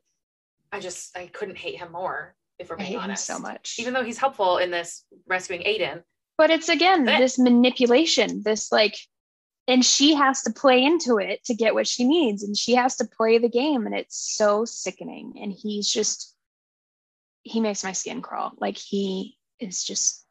I 0.71 0.79
just 0.79 1.17
I 1.17 1.27
couldn't 1.27 1.57
hate 1.57 1.77
him 1.77 1.91
more 1.91 2.35
if 2.59 2.69
we're 2.69 2.77
being 2.77 2.97
honest. 2.97 3.25
so 3.25 3.39
much, 3.39 3.75
even 3.79 3.93
though 3.93 4.03
he's 4.03 4.17
helpful 4.17 4.57
in 4.57 4.71
this 4.71 5.05
rescuing 5.27 5.61
Aiden. 5.61 6.03
But 6.37 6.49
it's 6.49 6.69
again 6.69 7.05
but, 7.05 7.19
this 7.19 7.39
manipulation, 7.39 8.41
this 8.43 8.71
like, 8.71 8.95
and 9.67 9.85
she 9.85 10.13
has 10.13 10.43
to 10.43 10.51
play 10.51 10.83
into 10.83 11.17
it 11.17 11.43
to 11.45 11.53
get 11.53 11.73
what 11.73 11.87
she 11.87 12.03
needs, 12.05 12.43
and 12.43 12.57
she 12.57 12.75
has 12.75 12.95
to 12.97 13.05
play 13.05 13.37
the 13.37 13.49
game, 13.49 13.85
and 13.85 13.95
it's 13.95 14.35
so 14.35 14.65
sickening. 14.65 15.33
And 15.41 15.51
he's 15.51 15.89
just, 15.91 16.35
he 17.43 17.59
makes 17.59 17.83
my 17.83 17.91
skin 17.91 18.21
crawl. 18.21 18.53
Like 18.59 18.77
he 18.77 19.37
is 19.59 19.83
just, 19.83 20.25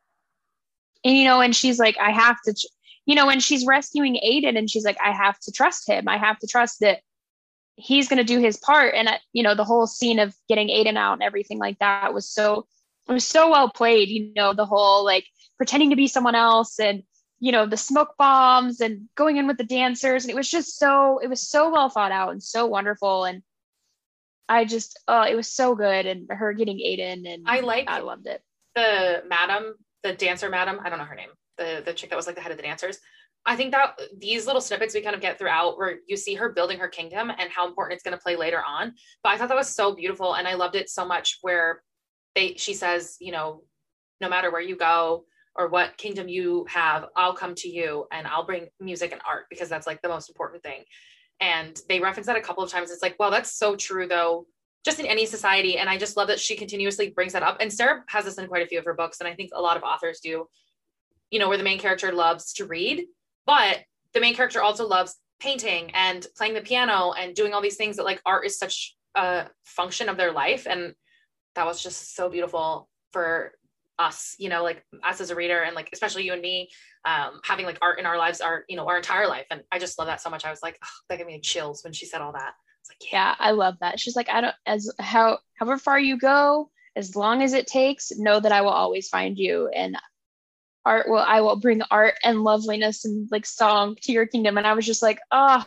and 1.04 1.16
you 1.16 1.24
know, 1.24 1.40
and 1.40 1.54
she's 1.54 1.78
like, 1.78 1.96
I 2.00 2.10
have 2.10 2.36
to 2.46 2.54
you 3.06 3.14
know, 3.14 3.26
when 3.26 3.40
she's 3.40 3.64
rescuing 3.64 4.14
Aiden 4.16 4.58
and 4.58 4.68
she's 4.68 4.84
like, 4.84 4.98
I 5.02 5.12
have 5.12 5.38
to 5.40 5.52
trust 5.52 5.88
him. 5.88 6.08
I 6.08 6.18
have 6.18 6.38
to 6.40 6.46
trust 6.48 6.80
that 6.80 7.00
he's 7.76 8.08
going 8.08 8.18
to 8.18 8.24
do 8.24 8.40
his 8.40 8.56
part. 8.56 8.94
And, 8.94 9.08
uh, 9.08 9.18
you 9.32 9.44
know, 9.44 9.54
the 9.54 9.64
whole 9.64 9.86
scene 9.86 10.18
of 10.18 10.34
getting 10.48 10.68
Aiden 10.68 10.96
out 10.96 11.14
and 11.14 11.22
everything 11.22 11.58
like 11.58 11.78
that 11.78 12.12
was 12.12 12.28
so, 12.28 12.66
it 13.08 13.12
was 13.12 13.24
so 13.24 13.48
well 13.48 13.70
played, 13.70 14.08
you 14.08 14.32
know, 14.34 14.52
the 14.52 14.66
whole 14.66 15.04
like 15.04 15.24
pretending 15.56 15.90
to 15.90 15.96
be 15.96 16.08
someone 16.08 16.34
else 16.34 16.80
and, 16.80 17.04
you 17.38 17.52
know, 17.52 17.66
the 17.66 17.76
smoke 17.76 18.14
bombs 18.18 18.80
and 18.80 19.08
going 19.14 19.36
in 19.36 19.46
with 19.46 19.58
the 19.58 19.64
dancers. 19.64 20.24
And 20.24 20.30
it 20.30 20.36
was 20.36 20.48
just 20.48 20.78
so, 20.78 21.18
it 21.18 21.28
was 21.28 21.48
so 21.48 21.70
well 21.70 21.90
thought 21.90 22.12
out 22.12 22.32
and 22.32 22.42
so 22.42 22.66
wonderful. 22.66 23.24
And 23.24 23.42
I 24.48 24.64
just, 24.64 24.98
uh, 25.06 25.26
it 25.28 25.34
was 25.34 25.52
so 25.52 25.74
good. 25.74 26.06
And 26.06 26.26
her 26.30 26.52
getting 26.52 26.78
Aiden 26.78 27.32
and 27.32 27.44
I 27.46 27.60
like, 27.60 27.88
I 27.88 28.00
loved 28.00 28.26
it. 28.26 28.42
The 28.74 29.22
madam, 29.28 29.74
the 30.02 30.12
dancer 30.12 30.48
madam, 30.48 30.78
I 30.82 30.88
don't 30.88 30.98
know 30.98 31.04
her 31.04 31.14
name 31.14 31.30
the 31.56 31.82
the 31.84 31.92
chick 31.92 32.10
that 32.10 32.16
was 32.16 32.26
like 32.26 32.36
the 32.36 32.42
head 32.42 32.52
of 32.52 32.56
the 32.56 32.62
dancers. 32.62 32.98
I 33.44 33.54
think 33.54 33.72
that 33.72 34.00
these 34.18 34.46
little 34.46 34.60
snippets 34.60 34.94
we 34.94 35.02
kind 35.02 35.14
of 35.14 35.20
get 35.20 35.38
throughout 35.38 35.78
where 35.78 35.98
you 36.08 36.16
see 36.16 36.34
her 36.34 36.48
building 36.48 36.80
her 36.80 36.88
kingdom 36.88 37.30
and 37.30 37.50
how 37.50 37.68
important 37.68 37.94
it's 37.94 38.02
going 38.02 38.16
to 38.16 38.22
play 38.22 38.34
later 38.34 38.60
on. 38.66 38.94
But 39.22 39.32
I 39.32 39.38
thought 39.38 39.48
that 39.48 39.56
was 39.56 39.68
so 39.68 39.94
beautiful 39.94 40.34
and 40.34 40.48
I 40.48 40.54
loved 40.54 40.74
it 40.74 40.90
so 40.90 41.04
much 41.04 41.38
where 41.42 41.82
they 42.34 42.54
she 42.56 42.74
says, 42.74 43.16
you 43.20 43.32
know, 43.32 43.62
no 44.20 44.28
matter 44.28 44.50
where 44.50 44.60
you 44.60 44.76
go 44.76 45.24
or 45.56 45.68
what 45.68 45.96
kingdom 45.96 46.28
you 46.28 46.66
have, 46.68 47.06
I'll 47.16 47.34
come 47.34 47.54
to 47.56 47.68
you 47.68 48.06
and 48.12 48.26
I'll 48.26 48.46
bring 48.46 48.68
music 48.80 49.12
and 49.12 49.20
art 49.28 49.46
because 49.50 49.68
that's 49.68 49.86
like 49.86 50.02
the 50.02 50.08
most 50.08 50.28
important 50.28 50.62
thing. 50.62 50.84
And 51.40 51.78
they 51.88 52.00
reference 52.00 52.26
that 52.26 52.36
a 52.36 52.40
couple 52.40 52.64
of 52.64 52.70
times. 52.70 52.90
It's 52.90 53.02
like, 53.02 53.16
well, 53.18 53.30
that's 53.30 53.58
so 53.58 53.76
true 53.76 54.06
though, 54.06 54.46
just 54.84 55.00
in 55.00 55.06
any 55.06 55.26
society. 55.26 55.78
And 55.78 55.88
I 55.88 55.98
just 55.98 56.16
love 56.16 56.28
that 56.28 56.40
she 56.40 56.56
continuously 56.56 57.10
brings 57.10 57.32
that 57.32 57.42
up. 57.42 57.58
And 57.60 57.72
Sarah 57.72 58.04
has 58.08 58.24
this 58.24 58.38
in 58.38 58.46
quite 58.46 58.64
a 58.64 58.66
few 58.66 58.78
of 58.78 58.84
her 58.84 58.94
books. 58.94 59.20
And 59.20 59.28
I 59.28 59.34
think 59.34 59.50
a 59.54 59.60
lot 59.60 59.76
of 59.76 59.82
authors 59.82 60.20
do 60.20 60.46
you 61.30 61.38
know, 61.38 61.48
where 61.48 61.58
the 61.58 61.64
main 61.64 61.78
character 61.78 62.12
loves 62.12 62.52
to 62.54 62.66
read, 62.66 63.06
but 63.46 63.80
the 64.14 64.20
main 64.20 64.34
character 64.34 64.62
also 64.62 64.86
loves 64.86 65.16
painting 65.40 65.90
and 65.94 66.26
playing 66.36 66.54
the 66.54 66.60
piano 66.60 67.12
and 67.12 67.34
doing 67.34 67.52
all 67.52 67.60
these 67.60 67.76
things 67.76 67.96
that 67.96 68.04
like 68.04 68.20
art 68.24 68.46
is 68.46 68.58
such 68.58 68.96
a 69.14 69.46
function 69.64 70.08
of 70.08 70.16
their 70.16 70.32
life. 70.32 70.66
And 70.68 70.94
that 71.54 71.66
was 71.66 71.82
just 71.82 72.14
so 72.14 72.28
beautiful 72.28 72.88
for 73.12 73.52
us, 73.98 74.34
you 74.38 74.48
know, 74.48 74.62
like 74.62 74.84
us 75.02 75.20
as 75.20 75.30
a 75.30 75.34
reader 75.34 75.62
and 75.62 75.74
like 75.74 75.88
especially 75.92 76.24
you 76.24 76.32
and 76.32 76.42
me, 76.42 76.68
um, 77.04 77.40
having 77.44 77.66
like 77.66 77.78
art 77.80 77.98
in 77.98 78.06
our 78.06 78.18
lives, 78.18 78.40
our, 78.40 78.64
you 78.68 78.76
know, 78.76 78.86
our 78.86 78.96
entire 78.96 79.26
life. 79.26 79.46
And 79.50 79.62
I 79.72 79.78
just 79.78 79.98
love 79.98 80.08
that 80.08 80.20
so 80.20 80.30
much. 80.30 80.44
I 80.44 80.50
was 80.50 80.62
like, 80.62 80.78
oh, 80.82 80.88
that 81.08 81.18
gave 81.18 81.26
me 81.26 81.40
chills 81.40 81.82
when 81.82 81.92
she 81.92 82.06
said 82.06 82.20
all 82.20 82.32
that. 82.32 82.54
It's 82.80 82.90
like, 82.90 83.12
yeah. 83.12 83.28
yeah, 83.30 83.34
I 83.38 83.50
love 83.52 83.76
that. 83.80 83.98
She's 83.98 84.16
like, 84.16 84.28
I 84.28 84.40
don't 84.40 84.54
as 84.66 84.92
how 84.98 85.38
however 85.54 85.78
far 85.78 85.98
you 85.98 86.18
go, 86.18 86.70
as 86.94 87.16
long 87.16 87.42
as 87.42 87.52
it 87.52 87.66
takes, 87.66 88.12
know 88.16 88.40
that 88.40 88.52
I 88.52 88.62
will 88.62 88.70
always 88.70 89.08
find 89.08 89.38
you. 89.38 89.68
And 89.68 89.96
art 90.84 91.08
will 91.08 91.18
I 91.18 91.40
will 91.40 91.56
bring 91.56 91.82
art 91.90 92.14
and 92.22 92.44
loveliness 92.44 93.04
and 93.04 93.28
like 93.30 93.44
song 93.44 93.96
to 94.02 94.12
your 94.12 94.26
kingdom. 94.26 94.56
And 94.56 94.66
I 94.66 94.74
was 94.74 94.86
just 94.86 95.02
like, 95.02 95.18
oh, 95.32 95.64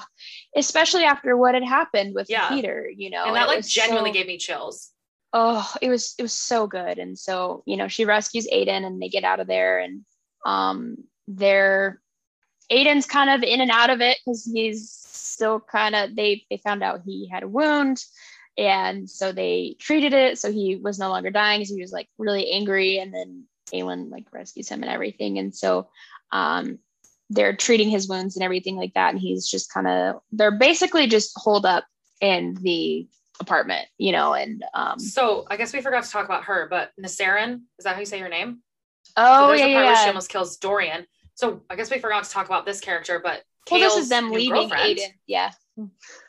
especially 0.56 1.04
after 1.04 1.36
what 1.36 1.56
had 1.56 1.64
happened 1.64 2.16
with 2.16 2.30
yeah. 2.30 2.48
Peter, 2.50 2.90
you 2.96 3.10
know. 3.10 3.26
And 3.26 3.36
that 3.36 3.48
like 3.48 3.66
genuinely 3.66 4.12
so, 4.12 4.14
gave 4.14 4.28
me 4.28 4.38
chills. 4.38 4.92
Oh, 5.32 5.72
it 5.82 5.90
was 5.90 6.16
it 6.18 6.24
was 6.24 6.34
so 6.34 6.68
good. 6.68 6.98
And 6.98 7.18
so, 7.18 7.64
you 7.66 7.78
know, 7.78 7.88
she 7.88 8.06
rescues 8.06 8.48
Aiden 8.52 8.86
and 8.86 9.02
they 9.02 9.10
get 9.10 9.24
out 9.24 9.40
of 9.40 9.48
there 9.48 9.80
and 9.80 10.02
um 10.46 10.98
they're 11.28 12.02
Aiden's 12.72 13.06
kind 13.06 13.30
of 13.30 13.44
in 13.44 13.62
and 13.62 13.72
out 13.72 13.90
of 13.90 14.02
it 14.02 14.18
because 14.24 14.50
he's 14.52 14.90
still 14.92 15.60
kind 15.60 15.96
of 15.96 16.16
they 16.16 16.46
they 16.50 16.58
found 16.58 16.84
out 16.84 17.02
he 17.06 17.28
had 17.32 17.44
a 17.44 17.48
wound 17.48 18.04
and 18.58 19.10
so 19.10 19.32
they 19.32 19.76
treated 19.80 20.14
it 20.14 20.38
so 20.38 20.52
he 20.52 20.76
was 20.76 21.00
no 21.00 21.10
longer 21.10 21.30
dying 21.30 21.64
so 21.64 21.76
he 21.76 21.82
was 21.82 21.92
like 21.92 22.08
really 22.18 22.52
angry 22.52 22.98
and 22.98 23.14
then 23.14 23.46
Aelin 23.72 24.12
like 24.12 24.26
rescues 24.32 24.70
him 24.70 24.84
and 24.84 24.92
everything. 24.92 25.38
And 25.40 25.56
so 25.56 25.90
um, 26.32 26.80
they're 27.30 27.56
treating 27.56 27.90
his 27.90 28.08
wounds 28.08 28.36
and 28.36 28.44
everything 28.44 28.76
like 28.76 28.94
that. 28.94 29.12
And 29.12 29.20
he's 29.20 29.48
just 29.48 29.72
kind 29.72 29.88
of, 29.88 30.22
they're 30.32 30.58
basically 30.58 31.08
just 31.08 31.34
holed 31.36 31.66
up 31.66 31.86
in 32.22 32.58
the 32.62 33.08
apartment, 33.40 33.88
you 33.98 34.12
know, 34.12 34.34
and 34.34 34.64
um, 34.74 35.00
so 35.00 35.46
I 35.50 35.58
guess 35.58 35.74
we 35.74 35.82
forgot 35.82 36.04
to 36.04 36.10
talk 36.10 36.26
about 36.26 36.46
her, 36.46 36.68
but 36.70 36.92
Nasarin, 37.00 37.62
is 37.78 37.86
that 37.86 37.94
how 37.94 38.00
you 38.00 38.06
say 38.06 38.20
your 38.20 38.30
name? 38.30 38.60
Oh, 39.18 39.50
so 39.50 39.54
yeah, 39.54 39.66
yeah. 39.68 40.04
she 40.04 40.08
almost 40.08 40.30
kills 40.30 40.58
Dorian. 40.58 41.06
So 41.36 41.62
I 41.70 41.76
guess 41.76 41.90
we 41.90 42.00
forgot 42.00 42.24
to 42.24 42.30
talk 42.30 42.46
about 42.46 42.66
this 42.66 42.80
character, 42.80 43.20
but 43.24 43.44
well, 43.72 43.80
this 43.80 43.96
is 43.96 44.10
them 44.10 44.32
leaving 44.32 44.70
Aiden. 44.70 45.14
Yeah. 45.28 45.52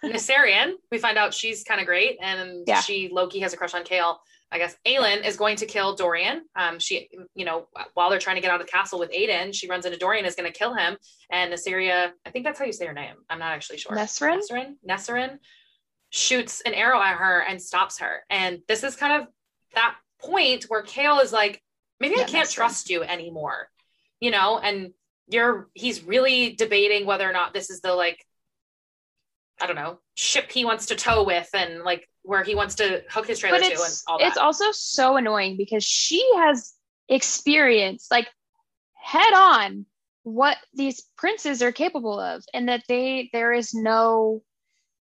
Nasarian, 0.04 0.74
we 0.92 0.98
find 0.98 1.18
out 1.18 1.34
she's 1.34 1.64
kind 1.64 1.80
of 1.80 1.86
great, 1.86 2.18
and 2.22 2.64
yeah. 2.66 2.80
she 2.80 3.08
Loki 3.12 3.40
has 3.40 3.52
a 3.52 3.56
crush 3.56 3.74
on 3.74 3.82
Chaol. 3.82 4.16
I 4.52 4.58
guess 4.58 4.76
Aelin 4.84 5.24
is 5.24 5.36
going 5.36 5.56
to 5.56 5.66
kill 5.66 5.94
Dorian. 5.94 6.42
Um, 6.56 6.80
she, 6.80 7.08
you 7.34 7.44
know, 7.44 7.68
while 7.94 8.10
they're 8.10 8.18
trying 8.18 8.34
to 8.34 8.42
get 8.42 8.50
out 8.50 8.60
of 8.60 8.66
the 8.66 8.70
castle 8.70 8.98
with 8.98 9.12
Aiden, 9.12 9.54
she 9.54 9.68
runs 9.68 9.86
into 9.86 9.96
Dorian, 9.96 10.24
is 10.24 10.34
going 10.34 10.50
to 10.50 10.56
kill 10.56 10.74
him. 10.74 10.96
And 11.30 11.52
Nasaria, 11.52 12.10
I 12.26 12.30
think 12.30 12.44
that's 12.44 12.58
how 12.58 12.64
you 12.64 12.72
say 12.72 12.86
her 12.86 12.92
name. 12.92 13.14
I'm 13.28 13.38
not 13.38 13.52
actually 13.52 13.78
sure. 13.78 13.96
Nesryn? 13.96 14.40
Nesryn? 14.40 14.74
Nesryn 14.88 15.38
shoots 16.10 16.60
an 16.62 16.74
arrow 16.74 17.00
at 17.00 17.16
her 17.16 17.40
and 17.40 17.62
stops 17.62 17.98
her. 17.98 18.24
And 18.28 18.60
this 18.68 18.84
is 18.84 18.96
kind 18.96 19.22
of 19.22 19.28
that 19.74 19.96
point 20.20 20.64
where 20.64 20.82
Chaol 20.82 21.22
is 21.22 21.32
like, 21.32 21.62
maybe 21.98 22.16
yeah, 22.16 22.24
I 22.24 22.26
can't 22.26 22.50
trust 22.50 22.90
you 22.90 23.02
anymore, 23.02 23.68
you 24.20 24.30
know? 24.30 24.58
And 24.58 24.92
you're, 25.28 25.68
he's 25.74 26.02
really 26.02 26.52
debating 26.52 27.06
whether 27.06 27.28
or 27.28 27.32
not 27.32 27.54
this 27.54 27.70
is 27.70 27.80
the 27.80 27.94
like, 27.94 28.24
I 29.60 29.66
don't 29.66 29.76
know, 29.76 30.00
ship 30.14 30.50
he 30.50 30.64
wants 30.64 30.86
to 30.86 30.96
tow 30.96 31.22
with 31.22 31.48
and 31.54 31.82
like 31.82 32.08
where 32.22 32.42
he 32.42 32.54
wants 32.54 32.76
to 32.76 33.02
hook 33.10 33.26
his 33.26 33.38
trailer 33.38 33.58
to 33.58 33.64
and 33.64 34.02
all 34.06 34.18
that. 34.18 34.28
It's 34.28 34.38
also 34.38 34.72
so 34.72 35.16
annoying 35.16 35.56
because 35.56 35.84
she 35.84 36.26
has 36.36 36.72
experienced 37.08 38.10
like 38.10 38.28
head 38.94 39.34
on 39.34 39.86
what 40.22 40.56
these 40.74 41.02
princes 41.16 41.62
are 41.62 41.72
capable 41.72 42.20
of 42.20 42.44
and 42.54 42.68
that 42.68 42.82
they 42.88 43.30
there 43.32 43.52
is 43.52 43.74
no 43.74 44.42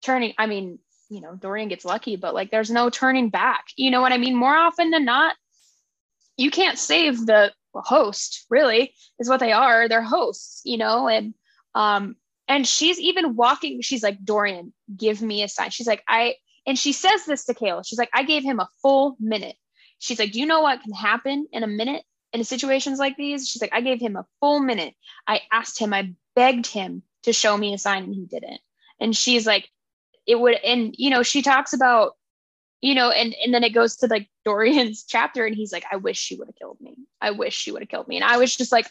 turning 0.04 0.34
I 0.38 0.48
mean, 0.48 0.80
you 1.14 1.22
know, 1.22 1.36
Dorian 1.36 1.70
gets 1.70 1.86
lucky, 1.86 2.16
but 2.16 2.34
like 2.34 2.50
there's 2.50 2.72
no 2.72 2.90
turning 2.90 3.30
back. 3.30 3.66
You 3.76 3.92
know 3.92 4.02
what 4.02 4.12
I 4.12 4.18
mean? 4.18 4.36
More 4.36 4.56
often 4.56 4.90
than 4.90 5.06
not, 5.06 5.36
you 6.38 6.50
can't 6.50 6.80
save 6.80 7.26
the 7.26 7.54
host, 7.76 8.46
really, 8.50 8.94
is 9.20 9.30
what 9.30 9.40
they 9.40 9.52
are. 9.52 9.88
They're 9.88 10.02
hosts, 10.02 10.62
you 10.66 10.78
know, 10.78 11.08
and 11.08 11.34
um, 11.76 12.16
and 12.48 12.68
she's 12.68 13.00
even 13.00 13.36
walking, 13.36 13.82
she's 13.82 14.04
like, 14.04 14.24
Dorian, 14.24 14.74
give 14.96 15.22
me 15.22 15.44
a 15.44 15.48
sign. 15.48 15.70
She's 15.70 15.88
like, 15.88 16.04
I 16.08 16.36
and 16.66 16.80
she 16.80 16.94
says 16.94 17.26
this 17.26 17.46
to 17.46 17.54
Chaol. 17.54 17.86
She's 17.86 18.00
like, 18.00 18.10
I 18.14 18.24
gave 18.24 18.44
him 18.44 18.60
a 18.60 18.70
full 18.82 19.16
minute. 19.20 19.56
She's 20.00 20.20
like, 20.20 20.32
Do 20.32 20.40
you 20.40 20.46
know 20.46 20.62
what 20.62 20.82
can 20.82 20.94
happen 20.94 21.48
in 21.52 21.64
a 21.64 21.68
minute 21.68 22.04
in 22.32 22.44
situations 22.44 23.00
like 23.00 23.18
these? 23.18 23.48
She's 23.48 23.62
like, 23.62 23.74
I 23.74 23.82
gave 23.82 24.02
him 24.02 24.16
a 24.16 24.26
full 24.40 24.60
minute. 24.60 24.96
I 25.28 25.42
asked 25.52 25.80
him, 25.80 25.94
I 25.94 26.14
begged 26.36 26.68
him 26.68 27.04
to 27.24 27.34
show 27.34 27.56
me 27.56 27.74
a 27.74 27.78
sign 27.78 28.04
and 28.04 28.16
he 28.16 28.26
didn't. 28.26 28.60
And 29.00 29.16
she's 29.16 29.46
like, 29.46 29.70
it 30.26 30.40
would, 30.40 30.56
and 30.56 30.96
you 30.98 31.10
know, 31.10 31.24
she 31.24 31.42
talks 31.42 31.74
about, 31.74 32.14
you 32.82 32.96
know, 32.96 33.10
and 33.12 33.36
and 33.44 33.54
then 33.54 33.64
it 33.64 33.74
goes 33.74 33.98
to 33.98 34.08
like 34.08 34.30
Dorian's 34.46 35.04
chapter, 35.08 35.46
and 35.46 35.56
he's 35.56 35.72
like, 35.72 35.86
I 35.92 35.98
wish 35.98 36.18
she 36.18 36.36
would 36.36 36.48
have 36.48 36.56
killed 36.56 36.80
me. 36.82 36.96
I 37.22 37.32
wish 37.32 37.56
she 37.56 37.72
would 37.72 37.82
have 37.82 37.90
killed 37.90 38.08
me. 38.08 38.18
And 38.18 38.26
I 38.26 38.38
was 38.38 38.56
just 38.56 38.72
like, 38.72 38.88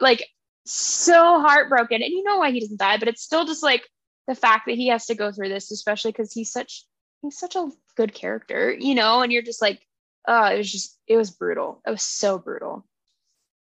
like 0.00 0.26
so 0.66 1.40
heartbroken. 1.40 2.02
And 2.02 2.12
you 2.12 2.22
know 2.22 2.38
why 2.38 2.50
he 2.50 2.60
doesn't 2.60 2.78
die, 2.78 2.98
but 2.98 3.08
it's 3.08 3.22
still 3.22 3.44
just 3.44 3.62
like 3.62 3.88
the 4.26 4.34
fact 4.34 4.66
that 4.66 4.76
he 4.76 4.88
has 4.88 5.06
to 5.06 5.14
go 5.14 5.32
through 5.32 5.48
this, 5.48 5.70
especially 5.70 6.12
because 6.12 6.32
he's 6.32 6.52
such 6.52 6.84
he's 7.22 7.38
such 7.38 7.56
a 7.56 7.70
good 7.96 8.14
character, 8.14 8.72
you 8.72 8.94
know, 8.94 9.22
and 9.22 9.32
you're 9.32 9.42
just 9.42 9.62
like, 9.62 9.80
oh, 10.26 10.46
it 10.46 10.58
was 10.58 10.70
just 10.70 10.98
it 11.06 11.16
was 11.16 11.30
brutal. 11.30 11.80
It 11.86 11.90
was 11.90 12.02
so 12.02 12.38
brutal. 12.38 12.86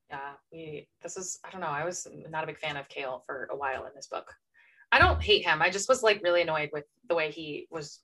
Yeah, 0.10 0.34
we 0.52 0.88
this 1.02 1.18
is 1.18 1.40
I 1.44 1.50
don't 1.50 1.62
know. 1.62 1.68
I 1.68 1.86
was 1.86 2.08
not 2.30 2.44
a 2.44 2.48
big 2.48 2.60
fan 2.60 2.78
of 2.78 2.88
Chaol 2.88 3.26
for 3.26 3.50
a 3.52 3.56
while 3.56 3.86
in 3.86 3.92
this 3.96 4.08
book. 4.08 4.34
I 4.94 5.00
don't 5.00 5.22
hate 5.22 5.44
him. 5.44 5.60
I 5.60 5.72
just 5.72 5.90
was 5.90 6.04
like 6.04 6.22
really 6.24 6.44
annoyed 6.44 6.70
with 6.72 6.86
the 7.10 7.16
way 7.16 7.32
he 7.32 7.68
was 7.72 8.00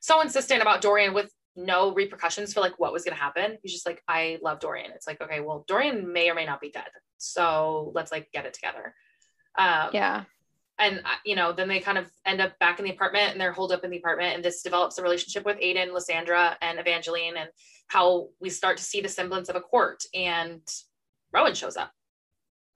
so 0.00 0.20
insistent 0.20 0.60
about 0.60 0.82
Dorian 0.82 1.14
with 1.14 1.32
no 1.56 1.94
repercussions 1.94 2.52
for 2.52 2.60
like 2.60 2.78
what 2.78 2.92
was 2.92 3.04
going 3.04 3.16
to 3.16 3.22
happen. 3.22 3.56
He's 3.62 3.72
just 3.72 3.86
like, 3.86 4.02
I 4.06 4.38
love 4.42 4.60
Dorian. 4.60 4.90
It's 4.94 5.06
like, 5.06 5.22
okay, 5.22 5.40
well, 5.40 5.64
Dorian 5.66 6.12
may 6.12 6.28
or 6.28 6.34
may 6.34 6.44
not 6.44 6.60
be 6.60 6.70
dead. 6.70 6.90
So 7.16 7.90
let's 7.94 8.12
like 8.12 8.30
get 8.32 8.44
it 8.44 8.52
together. 8.52 8.94
Um, 9.56 9.88
yeah. 9.94 10.24
And, 10.78 10.98
uh, 10.98 11.16
you 11.24 11.36
know, 11.36 11.54
then 11.54 11.68
they 11.68 11.80
kind 11.80 11.96
of 11.96 12.10
end 12.26 12.42
up 12.42 12.58
back 12.58 12.78
in 12.78 12.84
the 12.84 12.90
apartment 12.90 13.32
and 13.32 13.40
they're 13.40 13.52
holed 13.52 13.72
up 13.72 13.82
in 13.82 13.90
the 13.90 13.96
apartment. 13.96 14.34
And 14.34 14.44
this 14.44 14.60
develops 14.60 14.98
a 14.98 15.02
relationship 15.02 15.46
with 15.46 15.58
Aiden, 15.58 15.94
Lysandra, 15.94 16.58
and 16.60 16.78
Evangeline, 16.78 17.38
and 17.38 17.48
how 17.86 18.28
we 18.40 18.50
start 18.50 18.76
to 18.76 18.82
see 18.82 19.00
the 19.00 19.08
semblance 19.08 19.48
of 19.48 19.56
a 19.56 19.60
court. 19.62 20.04
And 20.12 20.60
Rowan 21.32 21.54
shows 21.54 21.78
up. 21.78 21.92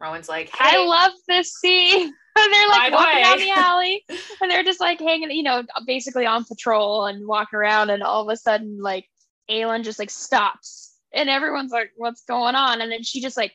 Rowan's 0.01 0.29
like, 0.29 0.49
hey. 0.49 0.77
I 0.77 0.85
love 0.85 1.13
this 1.29 1.55
scene. 1.55 2.13
they're 2.37 2.69
like 2.69 2.93
walking 2.93 3.23
down 3.23 3.39
the 3.39 3.51
alley 3.51 4.05
and 4.41 4.51
they're 4.51 4.63
just 4.63 4.81
like 4.81 4.99
hanging, 4.99 5.31
you 5.31 5.43
know, 5.43 5.63
basically 5.87 6.27
on 6.27 6.45
patrol 6.45 7.07
and 7.07 7.27
walking 7.27 7.59
around. 7.59 7.91
And 7.91 8.03
all 8.03 8.23
of 8.23 8.33
a 8.33 8.37
sudden, 8.37 8.81
like, 8.81 9.07
Aelin 9.51 9.83
just 9.83 9.99
like 9.99 10.11
stops 10.11 10.95
and 11.13 11.29
everyone's 11.29 11.73
like, 11.73 11.91
what's 11.97 12.23
going 12.23 12.55
on? 12.55 12.81
And 12.81 12.91
then 12.91 13.03
she 13.03 13.21
just 13.21 13.37
like 13.37 13.53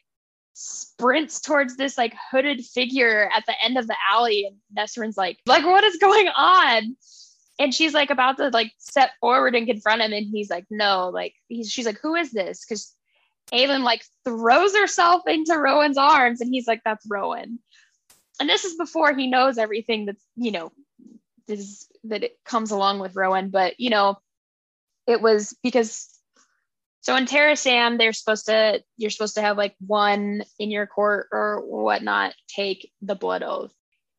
sprints 0.54 1.40
towards 1.42 1.78
this 1.78 1.98
like 1.98 2.14
hooded 2.32 2.64
figure 2.66 3.30
at 3.36 3.46
the 3.46 3.54
end 3.64 3.78
of 3.78 3.88
the 3.88 3.96
alley. 4.12 4.46
And 4.46 4.58
Nesryn's 4.78 5.18
like, 5.18 5.40
like, 5.46 5.66
what 5.66 5.84
is 5.84 5.98
going 5.98 6.28
on? 6.28 6.96
And 7.58 7.74
she's 7.74 7.94
like 7.94 8.10
about 8.10 8.38
to 8.38 8.50
like 8.50 8.72
step 8.78 9.12
forward 9.22 9.56
and 9.56 9.68
confront 9.68 10.02
him. 10.02 10.12
And 10.12 10.28
he's 10.28 10.50
like, 10.50 10.66
no, 10.70 11.10
like, 11.10 11.34
he's, 11.48 11.72
she's 11.72 11.86
like, 11.86 12.00
who 12.02 12.16
is 12.16 12.32
this? 12.32 12.66
Cause 12.66 12.94
Aelin 13.52 13.84
like 13.84 14.04
throws 14.24 14.76
herself 14.76 15.24
into 15.28 15.58
Rowan's 15.58 15.98
arms 15.98 16.42
and 16.42 16.54
he's 16.54 16.68
like, 16.68 16.82
that's 16.84 17.06
Rowan 17.10 17.60
and 18.40 18.50
this 18.50 18.66
is 18.66 18.76
before 18.76 19.14
he 19.14 19.28
knows 19.28 19.58
everything 19.58 20.06
that's 20.06 20.24
you 20.36 20.52
know 20.52 20.72
is 21.48 21.88
that 22.06 22.24
it 22.24 22.38
comes 22.44 22.72
along 22.72 23.00
with 23.00 23.16
Rowan, 23.16 23.50
but 23.50 23.80
you 23.80 23.90
know, 23.90 24.18
it 25.08 25.22
was 25.22 25.56
because 25.64 26.10
so 27.02 27.16
in 27.16 27.26
Terrasen, 27.26 27.98
they're 27.98 28.14
supposed 28.14 28.48
to 28.48 28.82
you're 28.98 29.12
supposed 29.12 29.36
to 29.36 29.42
have 29.42 29.58
like 29.58 29.76
one 29.86 30.44
in 30.60 30.72
your 30.72 30.88
court 30.88 31.28
or 31.32 31.62
whatnot 31.66 32.34
take 32.48 32.92
the 33.02 33.16
blood 33.16 33.44
oath. 33.44 33.72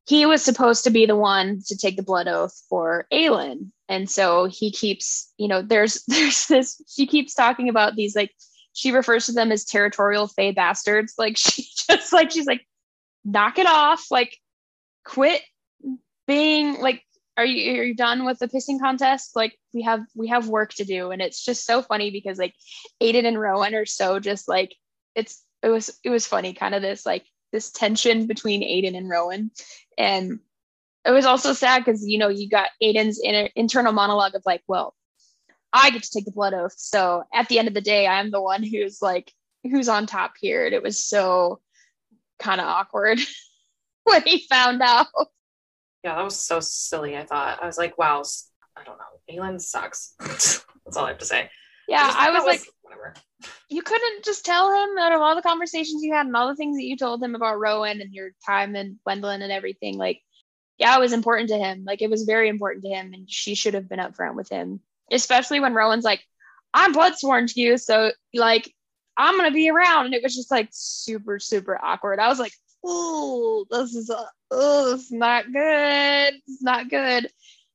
He 0.06 0.24
was 0.24 0.42
supposed 0.42 0.84
to 0.84 0.90
be 0.90 1.04
the 1.04 1.16
one 1.16 1.60
to 1.66 1.76
take 1.76 1.96
the 1.96 2.02
blood 2.02 2.28
oath 2.28 2.54
for 2.68 3.06
Aelin. 3.12 3.72
And 3.88 4.08
so 4.08 4.46
he 4.46 4.70
keeps, 4.70 5.32
you 5.36 5.48
know, 5.48 5.62
there's 5.62 6.04
there's 6.08 6.46
this 6.46 6.80
she 6.88 7.06
keeps 7.06 7.34
talking 7.34 7.68
about 7.68 7.96
these 7.96 8.14
like 8.14 8.32
she 8.76 8.92
refers 8.92 9.24
to 9.24 9.32
them 9.32 9.50
as 9.52 9.64
territorial 9.64 10.28
fey 10.28 10.52
bastards. 10.52 11.14
Like 11.16 11.36
she 11.38 11.66
just 11.88 12.12
like 12.12 12.30
she's 12.30 12.46
like, 12.46 12.64
knock 13.24 13.58
it 13.58 13.66
off. 13.66 14.10
Like 14.10 14.36
quit 15.04 15.42
being 16.26 16.78
like 16.80 17.02
are 17.38 17.44
you 17.44 17.80
are 17.80 17.84
you 17.84 17.94
done 17.94 18.24
with 18.26 18.38
the 18.38 18.48
pissing 18.48 18.78
contest? 18.78 19.34
Like 19.34 19.58
we 19.72 19.82
have 19.82 20.00
we 20.14 20.28
have 20.28 20.48
work 20.48 20.74
to 20.74 20.84
do. 20.84 21.10
And 21.10 21.22
it's 21.22 21.42
just 21.42 21.64
so 21.64 21.80
funny 21.80 22.10
because 22.10 22.38
like 22.38 22.54
aiden 23.02 23.26
and 23.26 23.40
rowan 23.40 23.74
are 23.74 23.86
so 23.86 24.20
just 24.20 24.46
like 24.46 24.74
it's 25.14 25.42
it 25.62 25.68
was 25.68 25.98
it 26.04 26.10
was 26.10 26.26
funny 26.26 26.52
kind 26.52 26.74
of 26.74 26.82
this 26.82 27.06
like 27.06 27.24
this 27.52 27.70
tension 27.70 28.26
between 28.26 28.62
aiden 28.62 28.96
and 28.96 29.08
rowan. 29.08 29.50
And 29.96 30.40
it 31.06 31.12
was 31.12 31.24
also 31.24 31.54
sad 31.54 31.82
because 31.82 32.06
you 32.06 32.18
know 32.18 32.28
you 32.28 32.46
got 32.46 32.68
aiden's 32.82 33.20
inner, 33.24 33.48
internal 33.56 33.92
monologue 33.92 34.34
of 34.34 34.42
like 34.44 34.62
well 34.68 34.94
i 35.76 35.90
get 35.90 36.02
to 36.02 36.10
take 36.10 36.24
the 36.24 36.32
blood 36.32 36.54
oath 36.54 36.74
so 36.76 37.22
at 37.32 37.48
the 37.48 37.58
end 37.58 37.68
of 37.68 37.74
the 37.74 37.80
day 37.80 38.06
i'm 38.06 38.30
the 38.30 38.40
one 38.40 38.62
who's 38.62 39.00
like 39.00 39.32
who's 39.62 39.88
on 39.88 40.06
top 40.06 40.34
here 40.40 40.66
and 40.66 40.74
it 40.74 40.82
was 40.82 41.04
so 41.04 41.60
kind 42.38 42.60
of 42.60 42.66
awkward 42.66 43.18
when 44.04 44.22
he 44.22 44.46
found 44.48 44.82
out. 44.82 45.06
Yeah, 46.04 46.14
that 46.14 46.24
was 46.24 46.38
so 46.38 46.60
silly. 46.60 47.16
I 47.16 47.24
thought 47.24 47.62
I 47.62 47.66
was 47.66 47.78
like, 47.78 47.98
wow, 47.98 48.22
I 48.76 48.84
don't 48.84 48.98
know. 48.98 49.42
Aelin 49.42 49.60
sucks. 49.60 50.14
That's 50.20 50.96
all 50.96 51.04
I 51.04 51.08
have 51.08 51.18
to 51.18 51.26
say. 51.26 51.50
Yeah, 51.88 52.12
I, 52.14 52.28
I 52.28 52.30
was, 52.30 52.44
was 52.44 52.46
like, 52.46 52.68
whatever. 52.82 53.14
You 53.68 53.82
couldn't 53.82 54.24
just 54.24 54.44
tell 54.44 54.72
him 54.72 54.98
out 54.98 55.12
of 55.12 55.20
all 55.20 55.34
the 55.34 55.42
conversations 55.42 56.02
you 56.02 56.14
had 56.14 56.26
and 56.26 56.36
all 56.36 56.48
the 56.48 56.56
things 56.56 56.76
that 56.76 56.84
you 56.84 56.96
told 56.96 57.22
him 57.22 57.34
about 57.34 57.58
Rowan 57.58 58.00
and 58.00 58.12
your 58.12 58.30
time 58.44 58.74
and 58.76 58.96
Wendlyn 59.08 59.42
and 59.42 59.52
everything. 59.52 59.98
Like, 59.98 60.20
yeah, 60.78 60.96
it 60.96 61.00
was 61.00 61.12
important 61.12 61.48
to 61.50 61.58
him. 61.58 61.84
Like, 61.84 62.02
it 62.02 62.10
was 62.10 62.22
very 62.22 62.48
important 62.48 62.84
to 62.84 62.90
him, 62.90 63.12
and 63.12 63.30
she 63.30 63.54
should 63.54 63.74
have 63.74 63.88
been 63.88 63.98
upfront 63.98 64.34
with 64.34 64.48
him, 64.48 64.80
especially 65.10 65.60
when 65.60 65.74
Rowan's 65.74 66.04
like, 66.04 66.22
"I'm 66.74 66.92
blood 66.92 67.16
sworn 67.16 67.46
to 67.46 67.60
you, 67.60 67.78
so 67.78 68.12
like, 68.34 68.72
I'm 69.16 69.36
gonna 69.36 69.50
be 69.50 69.70
around. 69.70 70.06
And 70.06 70.14
it 70.14 70.22
was 70.22 70.34
just 70.34 70.50
like 70.50 70.68
super, 70.72 71.38
super 71.38 71.78
awkward. 71.82 72.18
I 72.18 72.28
was 72.28 72.38
like, 72.38 72.52
oh, 72.84 73.66
this 73.70 73.94
is 73.94 74.10
oh, 74.50 74.92
this 74.92 75.06
is 75.06 75.12
not 75.12 75.52
good. 75.52 76.34
It's 76.46 76.62
not 76.62 76.88
good. 76.88 77.28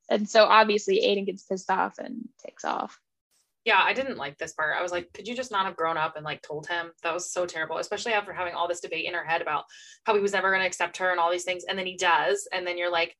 And 0.09 0.29
so 0.29 0.45
obviously 0.45 1.01
Aiden 1.03 1.25
gets 1.25 1.43
pissed 1.43 1.69
off 1.69 1.97
and 1.97 2.27
takes 2.45 2.65
off. 2.65 2.99
Yeah, 3.63 3.79
I 3.79 3.93
didn't 3.93 4.17
like 4.17 4.37
this 4.37 4.53
part. 4.53 4.75
I 4.77 4.81
was 4.81 4.91
like, 4.91 5.13
could 5.13 5.27
you 5.27 5.35
just 5.35 5.51
not 5.51 5.65
have 5.65 5.75
grown 5.75 5.95
up 5.95 6.15
and 6.15 6.25
like 6.25 6.41
told 6.41 6.67
him? 6.67 6.91
That 7.03 7.13
was 7.13 7.31
so 7.31 7.45
terrible, 7.45 7.77
especially 7.77 8.13
after 8.13 8.33
having 8.33 8.55
all 8.55 8.67
this 8.67 8.79
debate 8.79 9.05
in 9.05 9.13
her 9.13 9.23
head 9.23 9.41
about 9.41 9.65
how 10.03 10.15
he 10.15 10.19
was 10.19 10.33
never 10.33 10.49
going 10.49 10.61
to 10.61 10.67
accept 10.67 10.97
her 10.97 11.11
and 11.11 11.19
all 11.19 11.31
these 11.31 11.43
things. 11.43 11.63
And 11.63 11.77
then 11.77 11.85
he 11.85 11.95
does. 11.95 12.47
And 12.51 12.65
then 12.65 12.77
you're 12.77 12.91
like, 12.91 13.15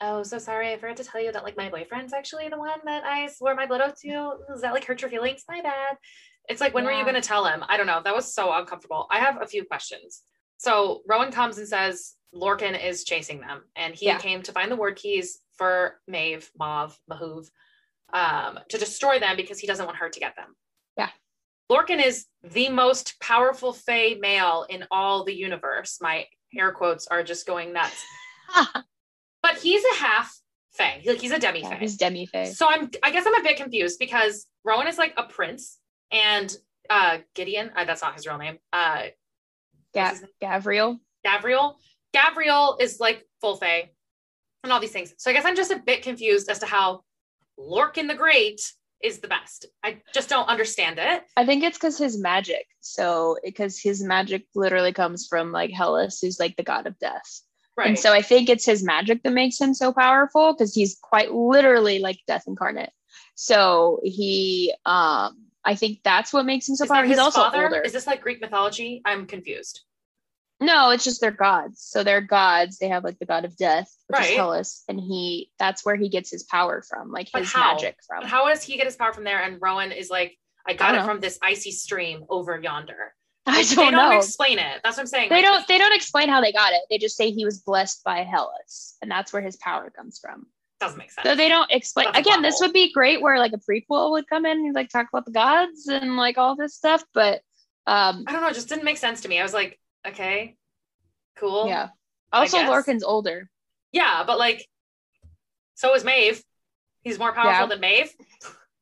oh, 0.00 0.22
so 0.22 0.38
sorry. 0.38 0.72
I 0.72 0.78
forgot 0.78 0.96
to 0.98 1.04
tell 1.04 1.22
you 1.22 1.32
that 1.32 1.44
like 1.44 1.56
my 1.56 1.68
boyfriend's 1.68 2.12
actually 2.12 2.48
the 2.48 2.58
one 2.58 2.80
that 2.84 3.04
I 3.04 3.26
swore 3.28 3.54
my 3.54 3.66
blood 3.66 3.80
oath 3.80 4.00
to. 4.02 4.32
Does 4.48 4.62
that 4.62 4.72
like 4.72 4.84
hurt 4.84 5.00
your 5.00 5.10
feelings? 5.10 5.44
My 5.48 5.60
bad. 5.62 5.96
It's 6.48 6.60
like, 6.60 6.74
when 6.74 6.84
yeah. 6.84 6.90
were 6.90 6.98
you 6.98 7.04
going 7.04 7.20
to 7.20 7.26
tell 7.26 7.44
him? 7.44 7.64
I 7.68 7.76
don't 7.76 7.86
know. 7.86 8.00
That 8.04 8.14
was 8.14 8.32
so 8.32 8.52
uncomfortable. 8.52 9.06
I 9.10 9.18
have 9.18 9.42
a 9.42 9.46
few 9.46 9.64
questions. 9.64 10.22
So 10.58 11.02
Rowan 11.08 11.32
comes 11.32 11.58
and 11.58 11.66
says 11.66 12.14
Lorcan 12.34 12.82
is 12.82 13.04
chasing 13.04 13.40
them, 13.40 13.62
and 13.74 13.94
he 13.94 14.06
yeah. 14.06 14.18
came 14.18 14.42
to 14.42 14.52
find 14.52 14.70
the 14.70 14.76
Wyrdkeys 14.76 15.38
for 15.56 16.00
Maeve, 16.06 16.50
Mauve, 16.58 16.96
Mahuve, 17.10 17.48
um, 18.12 18.60
to 18.68 18.78
destroy 18.78 19.18
them 19.18 19.36
because 19.36 19.58
he 19.58 19.66
doesn't 19.66 19.84
want 19.86 19.98
her 19.98 20.08
to 20.08 20.20
get 20.20 20.36
them. 20.36 20.54
Yeah. 20.96 21.10
Lorcan 21.70 22.04
is 22.04 22.26
the 22.42 22.68
most 22.68 23.18
powerful 23.20 23.72
Fey 23.72 24.14
male 24.14 24.66
in 24.68 24.84
all 24.90 25.24
the 25.24 25.34
universe. 25.34 25.98
My 26.00 26.26
air 26.56 26.72
quotes 26.72 27.06
are 27.08 27.22
just 27.22 27.46
going 27.46 27.72
nuts. 27.72 28.04
but 29.46 29.60
he's 29.60 29.82
a 29.84 29.96
half 30.02 30.36
Fey. 30.72 31.02
Like 31.06 31.20
he's 31.20 31.30
a 31.30 31.38
demi 31.38 31.62
Fey. 31.62 31.68
Yeah, 31.70 31.78
he's 31.78 31.96
demi 31.96 32.26
Fey. 32.26 32.46
So 32.46 32.66
I'm 32.68 32.90
I 33.02 33.10
guess 33.10 33.24
I'm 33.26 33.34
a 33.34 33.42
bit 33.42 33.56
confused 33.56 33.98
because 33.98 34.46
Rowan 34.64 34.88
is 34.88 34.98
like 34.98 35.14
a 35.16 35.22
prince 35.22 35.78
and 36.10 36.54
uh 36.90 37.18
Gideon, 37.34 37.70
uh, 37.76 37.84
that's 37.84 38.02
not 38.02 38.14
his 38.14 38.26
real 38.26 38.38
name. 38.38 38.58
Uh 38.72 39.04
Ga- 39.94 40.14
Gavriel. 40.42 40.98
Gavriel. 41.24 41.74
Gavriel 42.14 42.80
is 42.80 43.00
like 43.00 43.24
full 43.40 43.56
Fae 43.56 43.90
and 44.64 44.72
all 44.72 44.80
these 44.80 44.90
things. 44.90 45.14
So 45.16 45.30
I 45.30 45.32
guess 45.32 45.44
I'm 45.44 45.56
just 45.56 45.70
a 45.70 45.78
bit 45.78 46.02
confused 46.02 46.50
as 46.50 46.58
to 46.58 46.66
how 46.66 47.02
Lorcan 47.58 48.08
the 48.08 48.14
Great 48.14 48.60
is 49.02 49.20
the 49.20 49.28
best. 49.28 49.66
I 49.82 50.02
just 50.12 50.28
don't 50.28 50.48
understand 50.48 50.98
it. 50.98 51.22
I 51.36 51.46
think 51.46 51.62
it's 51.62 51.78
because 51.78 51.96
his 51.96 52.18
magic. 52.18 52.66
So 52.80 53.38
because 53.44 53.78
his 53.80 54.02
magic 54.02 54.46
literally 54.54 54.92
comes 54.92 55.26
from 55.26 55.52
like 55.52 55.70
Hellas, 55.70 56.18
who's 56.20 56.40
like 56.40 56.56
the 56.56 56.62
god 56.62 56.86
of 56.86 56.98
death. 56.98 57.40
Right. 57.76 57.88
And 57.88 57.98
so 57.98 58.12
I 58.12 58.22
think 58.22 58.48
it's 58.48 58.64
his 58.64 58.82
magic 58.82 59.22
that 59.22 59.32
makes 59.32 59.60
him 59.60 59.74
so 59.74 59.92
powerful 59.92 60.52
because 60.52 60.74
he's 60.74 60.96
quite 61.02 61.32
literally 61.32 61.98
like 61.98 62.18
death 62.26 62.44
incarnate. 62.46 62.90
So 63.34 64.00
he 64.02 64.72
um 64.86 65.46
I 65.64 65.74
think 65.74 66.00
that's 66.04 66.32
what 66.32 66.46
makes 66.46 66.68
him 66.68 66.76
so 66.76 66.86
powerful. 66.86 67.08
He's 67.08 67.18
also 67.18 67.40
father? 67.40 67.64
older. 67.64 67.80
Is 67.80 67.92
this 67.92 68.06
like 68.06 68.22
Greek 68.22 68.40
mythology? 68.40 69.02
I'm 69.04 69.26
confused. 69.26 69.82
No, 70.58 70.90
it's 70.90 71.04
just 71.04 71.20
they're 71.20 71.30
gods. 71.30 71.82
So 71.82 72.02
they're 72.02 72.22
gods. 72.22 72.78
They 72.78 72.88
have 72.88 73.04
like 73.04 73.18
the 73.18 73.26
god 73.26 73.44
of 73.44 73.56
death, 73.56 73.94
which 74.06 74.18
right. 74.18 74.30
is 74.30 74.36
Hellas, 74.36 74.84
and 74.88 74.98
he 74.98 75.50
that's 75.58 75.84
where 75.84 75.96
he 75.96 76.08
gets 76.08 76.30
his 76.30 76.44
power 76.44 76.82
from, 76.88 77.10
like 77.10 77.28
his 77.34 77.54
magic 77.54 77.98
from. 78.06 78.22
But 78.22 78.30
how 78.30 78.48
does 78.48 78.62
he 78.62 78.76
get 78.76 78.86
his 78.86 78.96
power 78.96 79.12
from 79.12 79.24
there? 79.24 79.42
And 79.42 79.58
Rowan 79.60 79.92
is 79.92 80.08
like, 80.08 80.38
I 80.66 80.72
got 80.72 80.94
I 80.94 80.96
it 80.96 81.00
know. 81.00 81.06
from 81.06 81.20
this 81.20 81.38
icy 81.42 81.72
stream 81.72 82.24
over 82.30 82.58
yonder. 82.58 83.12
I 83.48 83.62
don't 83.62 83.76
they 83.76 83.90
don't 83.90 84.10
know. 84.10 84.16
explain 84.18 84.58
it. 84.58 84.80
That's 84.82 84.96
what 84.96 85.02
I'm 85.02 85.06
saying. 85.06 85.28
they 85.30 85.36
Like, 85.36 85.44
don't 85.44 85.68
they 85.68 85.78
don't 85.78 85.94
explain 85.94 86.28
how 86.28 86.40
they 86.40 86.52
got 86.52 86.72
it. 86.72 86.80
They 86.90 86.98
just 86.98 87.16
say 87.16 87.30
he 87.30 87.44
was 87.44 87.58
blessed 87.60 88.02
by 88.04 88.24
Hellas, 88.24 88.96
and 89.02 89.10
that's 89.10 89.32
where 89.32 89.42
his 89.42 89.56
power 89.56 89.90
comes 89.90 90.18
from. 90.18 90.46
doesn't 90.80 90.98
make 90.98 91.10
sense. 91.12 91.26
So 91.28 91.34
they 91.36 91.48
don't 91.48 91.70
explain 91.70 92.06
That's 92.12 92.18
again, 92.26 92.42
this 92.42 92.58
would 92.60 92.72
be 92.72 92.92
great 92.92 93.22
where 93.22 93.38
like 93.38 93.52
a 93.52 93.58
prequel 93.58 94.10
would 94.12 94.28
come 94.28 94.44
in 94.46 94.58
and 94.58 94.74
like 94.74 94.88
talk 94.90 95.06
about 95.12 95.24
the 95.26 95.30
gods 95.32 95.86
and 95.86 96.16
like 96.16 96.38
all 96.38 96.56
this 96.56 96.74
stuff, 96.74 97.02
but 97.14 97.40
um 97.86 98.24
I 98.26 98.32
don't 98.32 98.40
know. 98.42 98.48
It 98.48 98.54
just 98.54 98.68
didn't 98.68 98.84
make 98.84 98.96
sense 98.98 99.20
to 99.22 99.28
me. 99.28 99.38
I 99.38 99.42
was 99.44 99.54
like, 99.54 99.78
okay, 100.06 100.56
cool. 101.36 101.68
yeah. 101.68 101.90
Also. 102.32 102.58
Lorcan's 102.66 103.04
older. 103.04 103.48
Yeah, 103.92 104.24
but 104.26 104.38
like, 104.38 104.66
so 105.76 105.94
is 105.94 106.04
Maeve. 106.04 106.42
He's 107.02 107.18
more 107.18 107.32
powerful 107.32 107.52
Yeah. 107.62 107.66
than 107.66 107.80
Maeve. 107.80 108.12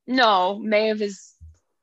No, 0.06 0.58
Maeve 0.58 1.02
is 1.02 1.33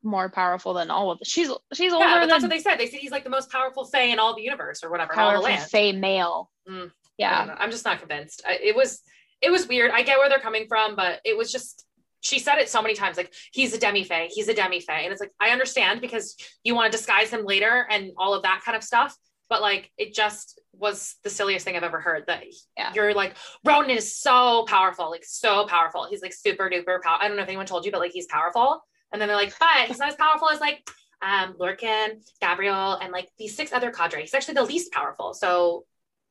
more 0.03 0.29
powerful 0.29 0.73
than 0.73 0.89
all 0.89 1.11
of 1.11 1.19
them. 1.19 1.25
She's 1.25 1.49
she's 1.73 1.93
older 1.93 2.05
Yeah, 2.05 2.19
but 2.21 2.27
that's 2.29 2.41
what 2.43 2.49
they 2.49 2.59
said. 2.59 2.77
They 2.77 2.87
said 2.87 2.99
he's 2.99 3.11
like 3.11 3.23
the 3.23 3.29
most 3.29 3.51
powerful 3.51 3.85
Fae 3.85 4.03
in 4.03 4.19
all 4.19 4.35
the 4.35 4.41
universe 4.41 4.83
or 4.83 4.89
whatever, 4.89 5.13
the 5.13 5.15
powerful. 5.17 5.57
Fey 5.67 5.91
male. 5.91 6.49
Mm, 6.69 6.91
Yeah. 7.17 7.55
I'm 7.59 7.71
just 7.71 7.85
not 7.85 7.99
convinced. 7.99 8.41
I, 8.47 8.59
it 8.61 8.75
was 8.75 9.01
it 9.41 9.51
was 9.51 9.67
weird. 9.67 9.91
I 9.91 10.01
get 10.03 10.17
where 10.19 10.29
they're 10.29 10.39
coming 10.39 10.65
from, 10.67 10.95
but 10.95 11.19
it 11.25 11.37
was 11.37 11.51
just 11.51 11.85
she 12.21 12.37
said 12.39 12.57
it 12.59 12.69
so 12.69 12.81
many 12.81 12.93
times 12.93 13.17
like 13.17 13.33
he's 13.51 13.73
a 13.73 13.79
demi 13.79 14.03
fae, 14.03 14.27
he's 14.31 14.47
a 14.47 14.53
demi 14.53 14.79
fae, 14.79 15.01
and 15.01 15.11
it's 15.11 15.21
like 15.21 15.31
I 15.39 15.49
understand 15.49 16.01
because 16.01 16.35
you 16.63 16.75
want 16.75 16.91
to 16.91 16.97
disguise 16.97 17.29
him 17.29 17.45
later 17.45 17.87
and 17.89 18.11
all 18.17 18.33
of 18.33 18.43
that 18.43 18.61
kind 18.65 18.75
of 18.75 18.83
stuff. 18.83 19.15
But 19.49 19.61
like 19.61 19.91
it 19.97 20.13
just 20.13 20.59
was 20.73 21.15
the 21.23 21.29
silliest 21.29 21.65
thing 21.65 21.75
I've 21.75 21.83
ever 21.83 21.99
heard. 21.99 22.23
That 22.27 22.43
Yeah. 22.77 22.91
you're 22.95 23.13
like 23.13 23.35
Ronan 23.65 23.89
is 23.91 24.15
so 24.15 24.65
powerful, 24.67 25.09
like 25.11 25.25
so 25.25 25.65
powerful. 25.67 26.07
He's 26.09 26.21
like 26.21 26.33
super 26.33 26.69
duper 26.69 27.01
power. 27.01 27.17
I 27.19 27.27
don't 27.27 27.35
know 27.37 27.43
if 27.43 27.49
anyone 27.49 27.65
told 27.65 27.85
you, 27.85 27.91
but 27.91 27.99
like 28.01 28.11
he's 28.11 28.27
powerful. 28.27 28.81
And 29.11 29.21
then 29.21 29.27
they're 29.27 29.37
like, 29.37 29.53
but 29.59 29.87
he's 29.87 29.99
not 29.99 30.09
as 30.09 30.15
powerful 30.15 30.49
as 30.49 30.59
like 30.59 30.89
um 31.21 31.53
Lorcan, 31.59 32.21
Gabriel, 32.39 32.93
and 32.95 33.11
like 33.11 33.29
these 33.37 33.55
six 33.55 33.71
other 33.73 33.91
cadre. 33.91 34.21
He's 34.21 34.33
actually 34.33 34.55
the 34.55 34.63
least 34.63 34.91
powerful. 34.91 35.33
So 35.33 35.85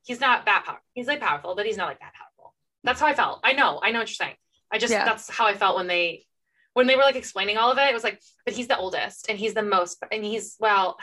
he's 0.05 0.21
not 0.21 0.47
that 0.47 0.65
powerful. 0.65 0.85
He's 0.95 1.07
like 1.07 1.21
powerful, 1.21 1.55
but 1.55 1.67
he's 1.67 1.77
not 1.77 1.89
like 1.89 2.01
that 2.01 2.15
powerful. 2.15 2.55
That's 2.85 3.01
how 3.01 3.07
I 3.07 3.15
felt. 3.15 3.41
I 3.45 3.53
know, 3.53 3.81
I 3.83 3.91
know 3.93 3.99
what 3.99 4.09
you're 4.09 4.15
saying. 4.15 4.37
I 4.73 4.79
just 4.79 4.93
Yeah. 4.93 5.05
that's 5.05 5.29
how 5.31 5.47
I 5.47 5.55
felt 5.55 5.77
when 5.77 5.87
they 5.87 6.25
when 6.73 6.87
they 6.87 6.97
were 6.97 7.03
like 7.03 7.17
explaining 7.17 7.57
all 7.57 7.71
of 7.71 7.79
it. 7.79 7.89
It 7.89 7.95
was 7.95 8.05
like, 8.05 8.21
but 8.45 8.55
he's 8.55 8.69
the 8.69 8.79
oldest 8.79 9.29
and 9.29 9.39
he's 9.39 9.55
the 9.55 9.63
most 9.63 10.03
and 10.11 10.25
he's 10.25 10.57
well, 10.59 10.99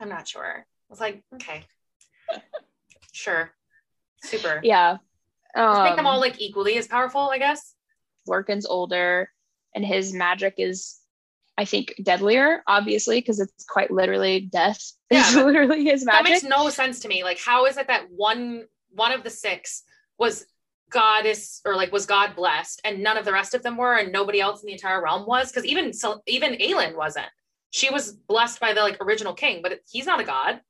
I'm 0.00 0.08
not 0.08 0.26
sure. 0.26 0.64
I 0.64 0.90
was 0.90 1.00
like, 1.00 1.22
okay. 1.34 1.64
sure. 3.12 3.50
Super. 4.22 4.60
Yeah. 4.62 4.98
Let's 5.54 5.80
make 5.84 5.96
them 5.96 6.06
Um, 6.06 6.12
all 6.14 6.20
like 6.20 6.40
equally 6.40 6.76
as 6.76 6.86
powerful, 6.86 7.30
I 7.30 7.38
guess. 7.38 7.74
Lorcan's 8.28 8.66
older 8.66 9.30
and 9.74 9.84
his 9.84 10.12
magic 10.12 10.54
is 10.58 10.98
I 11.58 11.64
think 11.64 11.94
deadlier, 12.02 12.62
obviously, 12.66 13.18
because 13.18 13.40
it's 13.40 13.64
quite 13.64 13.90
literally 13.90 14.40
death. 14.40 14.80
Yeah, 15.08 15.28
is 15.28 15.36
literally 15.36 15.84
his 15.84 16.04
magic. 16.04 16.24
That 16.24 16.30
makes 16.30 16.42
no 16.42 16.68
sense 16.68 16.98
to 17.00 17.08
me. 17.08 17.22
Like, 17.22 17.38
how 17.38 17.66
is 17.66 17.76
it 17.76 17.86
that 17.86 18.10
one 18.10 18.64
one 18.90 19.12
of 19.12 19.22
the 19.22 19.30
six 19.30 19.84
was 20.18 20.46
goddess 20.90 21.60
or 21.64 21.76
like 21.76 21.92
was 21.92 22.06
God 22.06 22.34
blessed, 22.34 22.80
and 22.84 23.04
none 23.04 23.16
of 23.16 23.24
the 23.24 23.32
rest 23.32 23.54
of 23.54 23.62
them 23.62 23.76
were, 23.76 23.94
and 23.94 24.10
nobody 24.10 24.40
else 24.40 24.62
in 24.62 24.66
the 24.66 24.72
entire 24.72 25.00
realm 25.00 25.24
was? 25.24 25.52
Because 25.52 25.64
even 25.64 25.92
so, 25.92 26.22
even 26.26 26.54
Aelin 26.54 26.96
wasn't. 26.96 27.28
She 27.70 27.88
was 27.88 28.10
blessed 28.10 28.58
by 28.58 28.72
the 28.72 28.80
like 28.80 29.00
original 29.00 29.32
king, 29.32 29.62
but 29.62 29.78
he's 29.88 30.06
not 30.06 30.18
a 30.18 30.24
god, 30.24 30.60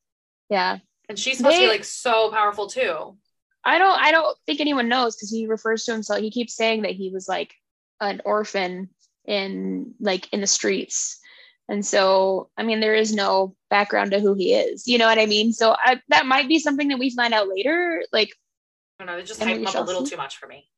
yeah. 0.51 0.77
and 1.09 1.19
she's 1.19 1.39
supposed 1.39 1.57
to 1.57 1.63
be 1.63 1.69
like 1.69 1.85
so 1.85 2.31
powerful 2.31 2.67
too. 2.67 3.17
I 3.65 3.79
don't 3.79 3.99
I 3.99 4.13
don't 4.13 4.37
think 4.45 4.61
anyone 4.61 4.91
knows 4.91 5.17
because 5.17 5.31
he 5.31 5.47
refers 5.47 5.85
to 5.85 5.93
himself. 5.93 6.21
He 6.21 6.31
keeps 6.31 6.55
saying 6.55 6.83
that 6.83 6.93
he 6.93 7.09
was 7.09 7.27
like 7.27 7.55
an 8.01 8.21
orphan 8.25 8.91
in 9.25 9.95
like 10.01 10.33
in 10.33 10.41
the 10.41 10.47
streets. 10.47 11.19
And 11.69 11.85
so, 11.85 12.49
I 12.57 12.63
mean, 12.63 12.79
there 12.79 12.95
is 12.95 13.13
no 13.13 13.57
background 13.71 14.13
to 14.13 14.21
who 14.21 14.35
he 14.35 14.55
is. 14.55 14.87
You 14.87 14.99
know 14.99 15.07
what 15.07 15.19
I 15.19 15.27
mean? 15.27 15.53
So 15.53 15.75
I, 15.77 16.01
that 16.09 16.25
might 16.25 16.49
be 16.49 16.61
something 16.61 16.89
that 16.89 16.99
we 16.99 17.11
find 17.11 17.35
out 17.35 17.49
later. 17.49 18.05
Like, 18.13 18.31
I 18.99 19.05
don't 19.05 19.13
know. 19.13 19.19
They 19.19 19.27
just 19.27 19.43
hype 19.43 19.67
up 19.67 19.75
a 19.75 19.81
little 19.81 20.07
Shelton? 20.07 20.07
too 20.11 20.17
much 20.17 20.37
for 20.39 20.47
me. 20.47 20.69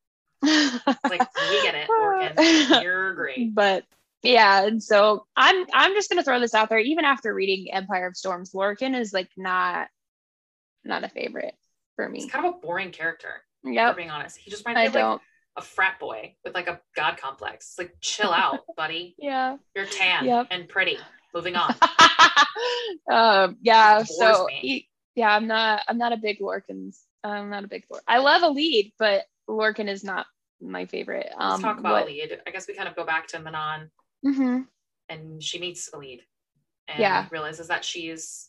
Like, 0.42 1.28
we 1.50 1.62
get 1.62 1.74
it, 1.74 1.88
Orkin. 1.88 2.82
You're 2.82 3.14
great. 3.14 3.54
but 3.54 3.84
yeah, 4.22 4.66
and 4.66 4.82
so 4.82 5.26
I'm 5.36 5.66
I'm 5.72 5.94
just 5.94 6.10
gonna 6.10 6.22
throw 6.22 6.40
this 6.40 6.54
out 6.54 6.68
there. 6.68 6.78
Even 6.78 7.04
after 7.04 7.32
reading 7.32 7.72
Empire 7.72 8.08
of 8.08 8.16
Storms, 8.16 8.52
Lorcan 8.52 8.98
is 8.98 9.12
like 9.12 9.28
not 9.36 9.88
not 10.84 11.04
a 11.04 11.08
favorite 11.08 11.54
for 11.96 12.08
me. 12.08 12.22
He's 12.22 12.30
kind 12.30 12.46
of 12.46 12.54
a 12.54 12.58
boring 12.58 12.90
character, 12.90 13.42
Yep, 13.64 13.96
being 13.96 14.10
honest. 14.10 14.38
He 14.38 14.50
just 14.50 14.66
reminds 14.66 14.78
me 14.78 14.82
I 14.82 14.86
of 14.86 14.94
like 14.94 15.02
don't. 15.02 15.22
A 15.58 15.60
frat 15.60 15.98
boy 15.98 16.36
with 16.44 16.54
like 16.54 16.68
a 16.68 16.80
god 16.94 17.16
complex. 17.18 17.74
Like, 17.78 17.94
chill 18.00 18.32
out, 18.32 18.60
buddy. 18.76 19.16
Yeah. 19.18 19.56
You're 19.74 19.86
tan 19.86 20.24
Yep. 20.24 20.46
and 20.52 20.68
pretty. 20.68 20.96
Moving 21.34 21.56
on. 21.56 21.74
um, 23.12 23.56
yeah. 23.60 24.02
So 24.04 24.46
he, 24.50 24.88
yeah, 25.14 25.34
I'm 25.34 25.46
not. 25.46 25.82
I'm 25.88 25.98
not 25.98 26.12
a 26.12 26.16
big 26.16 26.38
Lorcan's. 26.40 27.00
I'm 27.24 27.50
not 27.50 27.64
a 27.64 27.68
big 27.68 27.84
Lorcan. 27.92 28.00
I 28.06 28.18
love 28.18 28.42
Elide, 28.42 28.92
but 28.98 29.24
Lorcan 29.48 29.88
is 29.88 30.04
not 30.04 30.26
my 30.60 30.86
favorite. 30.86 31.28
Um, 31.36 31.50
Let's 31.50 31.62
talk 31.62 31.78
about 31.80 31.92
what- 31.92 32.06
lead. 32.06 32.38
I 32.46 32.50
guess 32.50 32.66
we 32.68 32.74
kind 32.74 32.88
of 32.88 32.96
go 32.96 33.04
back 33.04 33.26
to 33.28 33.40
Manon 33.40 33.90
Mhm. 34.24 34.66
and 35.08 35.42
she 35.42 35.58
meets 35.58 35.90
Elide 35.90 36.22
and 36.86 36.98
Yeah. 37.00 37.26
realizes 37.30 37.68
that 37.68 37.84
she's 37.84 38.48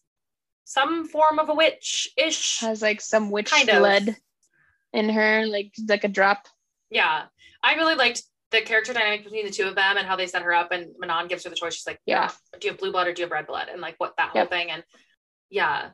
some 0.66 1.06
form 1.08 1.40
of 1.40 1.50
a 1.50 1.54
witch 1.56 2.10
ish. 2.18 2.60
Has 2.60 2.82
like 2.82 3.02
some 3.02 3.32
witch 3.32 3.50
Kind 3.52 3.70
of. 3.70 3.80
blood 3.80 4.16
in 4.94 5.10
her, 5.10 5.46
like 5.48 5.74
like 5.88 6.04
a 6.04 6.08
drop. 6.08 6.48
Yeah. 6.90 7.26
I 7.64 7.76
really 7.76 7.96
liked 7.96 8.24
the 8.52 8.62
character 8.62 8.94
dynamic 8.94 9.24
between 9.24 9.46
the 9.46 9.52
two 9.52 9.66
of 9.66 9.76
them 9.76 9.98
and 9.98 10.08
how 10.08 10.16
they 10.16 10.28
set 10.28 10.42
her 10.42 10.54
up. 10.54 10.72
And 10.72 10.88
Manon 10.98 11.28
gives 11.28 11.44
her 11.44 11.50
the 11.50 11.56
choice. 11.56 11.76
She's 11.76 11.88
like, 11.88 12.00
Yeah. 12.06 12.30
do 12.60 12.68
you 12.68 12.72
have 12.72 12.80
blue 12.80 12.92
blood 12.92 13.08
or 13.08 13.14
do 13.14 13.22
you 13.22 13.26
have 13.26 13.32
red 13.32 13.48
blood? 13.48 13.68
And 13.72 13.82
like 13.82 13.96
what 13.98 14.14
that 14.18 14.30
whole 14.30 14.46
thing. 14.46 14.72
And 14.72 14.84
yeah. 15.50 15.90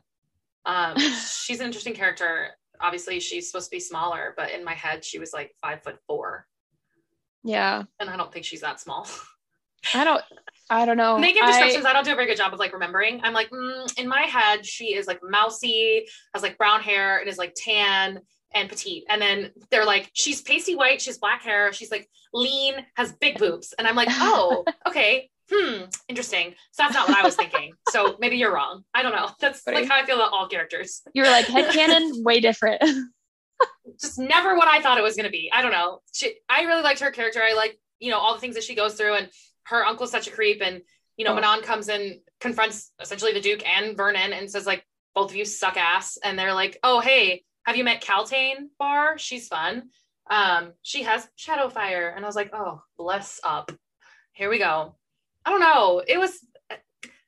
Um, 0.64 0.98
she's 0.98 1.60
an 1.60 1.66
interesting 1.66 1.94
character. 1.94 2.50
Obviously, 2.80 3.20
she's 3.20 3.50
supposed 3.50 3.70
to 3.70 3.76
be 3.76 3.80
smaller, 3.80 4.34
but 4.36 4.50
in 4.50 4.64
my 4.64 4.74
head, 4.74 5.04
she 5.04 5.18
was 5.18 5.32
like 5.32 5.54
five 5.62 5.82
foot 5.82 5.96
four. 6.06 6.46
Yeah. 7.44 7.84
And 8.00 8.10
I 8.10 8.16
don't 8.16 8.32
think 8.32 8.44
she's 8.44 8.60
that 8.62 8.80
small. 8.80 9.08
I 9.94 10.04
don't. 10.04 10.22
I 10.68 10.84
don't 10.84 10.96
know. 10.96 11.12
When 11.12 11.22
they 11.22 11.32
give 11.32 11.44
I- 11.44 11.52
descriptions. 11.52 11.86
I, 11.86 11.92
don't 11.92 12.04
do 12.04 12.12
a 12.12 12.16
very 12.16 12.26
good 12.26 12.36
job 12.36 12.52
of 12.52 12.58
like 12.58 12.72
remembering. 12.72 13.20
I'm 13.22 13.32
like, 13.32 13.50
mm, 13.50 13.98
in 13.98 14.08
my 14.08 14.22
head, 14.22 14.66
she 14.66 14.94
is 14.94 15.06
like 15.06 15.20
mousy, 15.22 16.06
has 16.34 16.42
like 16.42 16.58
brown 16.58 16.80
hair, 16.80 17.18
and 17.18 17.28
is 17.28 17.38
like 17.38 17.54
tan 17.56 18.20
and 18.54 18.68
petite. 18.68 19.04
And 19.08 19.20
then 19.20 19.50
they're 19.70 19.84
like, 19.84 20.10
she's 20.12 20.40
pasty 20.42 20.74
white, 20.74 21.00
she's 21.00 21.18
black 21.18 21.42
hair, 21.42 21.72
she's 21.72 21.90
like 21.90 22.08
lean, 22.32 22.74
has 22.94 23.12
big 23.12 23.38
boobs. 23.38 23.74
And 23.78 23.86
I'm 23.86 23.96
like, 23.96 24.08
oh, 24.12 24.64
okay, 24.86 25.30
hmm, 25.52 25.84
interesting. 26.08 26.54
So 26.72 26.82
that's 26.82 26.94
not 26.94 27.08
what 27.08 27.18
I 27.18 27.22
was 27.22 27.36
thinking. 27.36 27.72
So 27.90 28.16
maybe 28.20 28.36
you're 28.36 28.52
wrong. 28.54 28.82
I 28.94 29.02
don't 29.02 29.14
know. 29.14 29.30
That's 29.40 29.66
like 29.66 29.88
how 29.88 29.96
I 29.96 30.04
feel 30.04 30.16
about 30.16 30.32
all 30.32 30.48
characters. 30.48 31.02
you 31.14 31.22
were 31.22 31.28
like 31.28 31.46
headcanon, 31.46 32.22
way 32.24 32.40
different. 32.40 32.82
Just 34.00 34.18
never 34.18 34.56
what 34.56 34.68
I 34.68 34.80
thought 34.82 34.98
it 34.98 35.02
was 35.02 35.16
going 35.16 35.24
to 35.24 35.30
be. 35.30 35.50
I 35.52 35.62
don't 35.62 35.72
know. 35.72 36.00
She, 36.12 36.34
I 36.48 36.62
really 36.62 36.82
liked 36.82 37.00
her 37.00 37.10
character. 37.10 37.40
I 37.42 37.54
like, 37.54 37.78
you 38.00 38.10
know, 38.10 38.18
all 38.18 38.34
the 38.34 38.40
things 38.40 38.54
that 38.56 38.64
she 38.64 38.74
goes 38.74 38.94
through, 38.94 39.14
and 39.14 39.28
her 39.64 39.84
uncle's 39.84 40.10
such 40.10 40.28
a 40.28 40.30
creep. 40.30 40.60
And 40.62 40.82
you 41.16 41.24
know, 41.24 41.32
Oh. 41.32 41.36
Manon 41.36 41.62
comes 41.62 41.88
and 41.88 42.20
confronts 42.40 42.92
essentially 43.00 43.32
the 43.32 43.40
Duke 43.40 43.66
and 43.66 43.96
Vernon 43.96 44.32
and 44.32 44.50
says 44.50 44.66
like, 44.66 44.84
both 45.14 45.30
of 45.30 45.36
you 45.36 45.46
suck 45.46 45.76
ass. 45.78 46.18
And 46.22 46.38
they're 46.38 46.52
like, 46.52 46.78
oh 46.82 47.00
hey, 47.00 47.44
have 47.66 47.76
you 47.76 47.84
met 47.84 48.02
Kaltain 48.02 48.68
Bar? 48.78 49.18
She's 49.18 49.48
fun. 49.48 49.90
Um, 50.30 50.72
she 50.82 51.02
has 51.02 51.28
shadow 51.36 51.68
fire, 51.68 52.12
and 52.14 52.24
I 52.24 52.28
was 52.28 52.36
like, 52.36 52.50
oh, 52.52 52.80
bless 52.96 53.40
up. 53.44 53.70
Here 54.32 54.48
we 54.50 54.58
go. 54.58 54.96
I 55.44 55.50
don't 55.50 55.60
know. 55.60 56.02
It 56.06 56.18
was. 56.18 56.32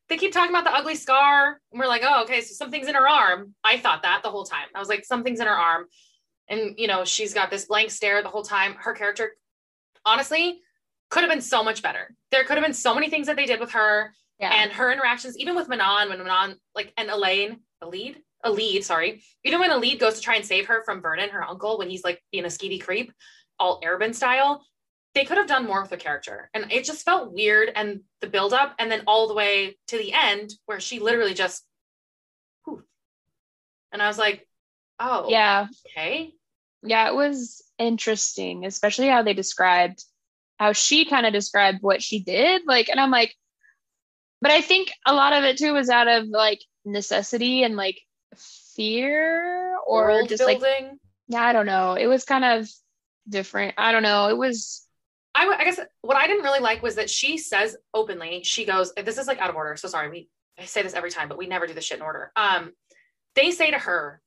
They 0.08 0.16
keep 0.16 0.32
talking 0.32 0.50
about 0.50 0.64
the 0.64 0.74
ugly 0.74 0.94
scar, 0.94 1.60
and 1.70 1.78
we're 1.78 1.86
like, 1.86 2.02
oh, 2.04 2.22
okay, 2.22 2.40
so 2.40 2.54
something's 2.54 2.88
in 2.88 2.94
her 2.94 3.06
arm. 3.08 3.54
I 3.62 3.78
thought 3.78 4.02
that 4.02 4.22
the 4.22 4.30
whole 4.30 4.44
time. 4.44 4.68
I 4.74 4.78
was 4.78 4.88
like, 4.88 5.04
something's 5.04 5.40
in 5.40 5.46
her 5.46 5.52
arm 5.52 5.84
and 6.48 6.74
you 6.78 6.86
know 6.86 7.04
she's 7.04 7.34
got 7.34 7.50
this 7.50 7.66
blank 7.66 7.90
stare 7.90 8.22
the 8.22 8.28
whole 8.28 8.42
time 8.42 8.74
her 8.74 8.92
character 8.92 9.36
honestly 10.04 10.60
could 11.10 11.22
have 11.22 11.30
been 11.30 11.40
so 11.40 11.62
much 11.62 11.82
better 11.82 12.14
there 12.30 12.44
could 12.44 12.56
have 12.56 12.64
been 12.64 12.74
so 12.74 12.94
many 12.94 13.10
things 13.10 13.26
that 13.26 13.36
they 13.36 13.46
did 13.46 13.60
with 13.60 13.72
her 13.72 14.12
Yeah. 14.40 14.52
and 14.62 14.72
her 14.72 14.90
interactions 14.90 15.36
even 15.38 15.54
with 15.54 15.68
manon 15.68 16.08
when 16.08 16.18
manon 16.18 16.56
like 16.74 16.92
and 16.96 17.10
elaine 17.10 17.60
the 17.80 17.86
lead 17.86 18.20
Elide 18.44 18.84
sorry 18.84 19.22
even 19.44 19.60
when 19.60 19.70
Elide 19.70 19.98
goes 19.98 20.14
to 20.14 20.20
try 20.20 20.36
and 20.36 20.44
save 20.44 20.66
her 20.66 20.82
from 20.84 21.02
vernon 21.02 21.30
her 21.30 21.42
uncle 21.42 21.78
when 21.78 21.90
he's 21.90 22.04
like 22.04 22.22
being 22.32 22.44
a 22.44 22.48
skeevy 22.48 22.80
creep 22.80 23.12
all 23.58 23.80
Arobynn 23.80 24.14
style 24.14 24.64
they 25.14 25.24
could 25.24 25.38
have 25.38 25.48
done 25.48 25.66
more 25.66 25.80
with 25.80 25.90
the 25.90 25.96
character 25.96 26.48
and 26.54 26.70
it 26.70 26.84
just 26.84 27.04
felt 27.04 27.32
weird 27.32 27.70
and 27.74 28.00
the 28.20 28.28
build 28.28 28.52
up 28.52 28.74
and 28.78 28.90
then 28.90 29.02
all 29.06 29.26
the 29.26 29.34
way 29.34 29.76
to 29.88 29.98
the 29.98 30.12
end 30.12 30.52
where 30.66 30.78
she 30.78 31.00
literally 31.00 31.34
just 31.34 31.64
poof. 32.64 32.80
and 33.92 34.00
i 34.00 34.06
was 34.06 34.18
like 34.18 34.46
oh 35.00 35.26
yeah. 35.28 35.66
okay 35.86 36.32
Yeah, 36.82 37.08
it 37.08 37.14
was 37.14 37.62
interesting, 37.78 38.64
especially 38.64 39.08
how 39.08 39.22
they 39.22 39.34
described 39.34 40.04
how 40.58 40.72
she 40.72 41.04
kind 41.04 41.26
of 41.26 41.32
described 41.32 41.78
what 41.80 42.02
she 42.02 42.20
did. 42.20 42.62
Like, 42.66 42.88
and 42.88 42.98
I'm 43.00 43.10
like, 43.10 43.34
but 44.40 44.50
I 44.50 44.60
think 44.60 44.90
a 45.06 45.14
lot 45.14 45.32
of 45.32 45.44
it 45.44 45.56
too 45.56 45.72
was 45.72 45.88
out 45.88 46.08
of 46.08 46.26
like 46.28 46.60
necessity 46.84 47.62
and 47.62 47.76
like 47.76 48.00
fear 48.78 49.76
or 49.86 50.04
world 50.04 50.28
just 50.28 50.44
like, 50.44 50.62
yeah, 51.28 51.42
I 51.42 51.52
don't 51.52 51.66
know. 51.66 51.94
It 51.94 52.06
was 52.06 52.24
kind 52.24 52.44
of 52.44 52.70
different. 53.28 53.74
I 53.76 53.92
don't 53.92 54.02
know. 54.02 54.28
It 54.28 54.38
was, 54.38 54.86
I, 55.34 55.40
w- 55.44 55.58
I 55.60 55.64
guess 55.64 55.80
what 56.00 56.16
I 56.16 56.26
didn't 56.26 56.44
really 56.44 56.60
like 56.60 56.82
was 56.82 56.94
that 56.94 57.10
she 57.10 57.36
says 57.36 57.76
openly, 57.92 58.42
she 58.44 58.64
goes, 58.64 58.92
this 58.94 59.18
is 59.18 59.26
like 59.26 59.38
out 59.38 59.50
of 59.50 59.56
order. 59.56 59.76
So 59.76 59.88
sorry, 59.88 60.08
we 60.08 60.28
I 60.58 60.64
say 60.64 60.82
this 60.82 60.94
every 60.94 61.10
time, 61.10 61.28
but 61.28 61.38
we 61.38 61.46
never 61.46 61.66
do 61.66 61.74
the 61.74 61.80
shit 61.80 61.98
in 61.98 62.02
order. 62.02 62.32
Um, 62.36 62.72
they 63.34 63.50
say 63.50 63.70
to 63.70 63.78
her, 63.78 64.20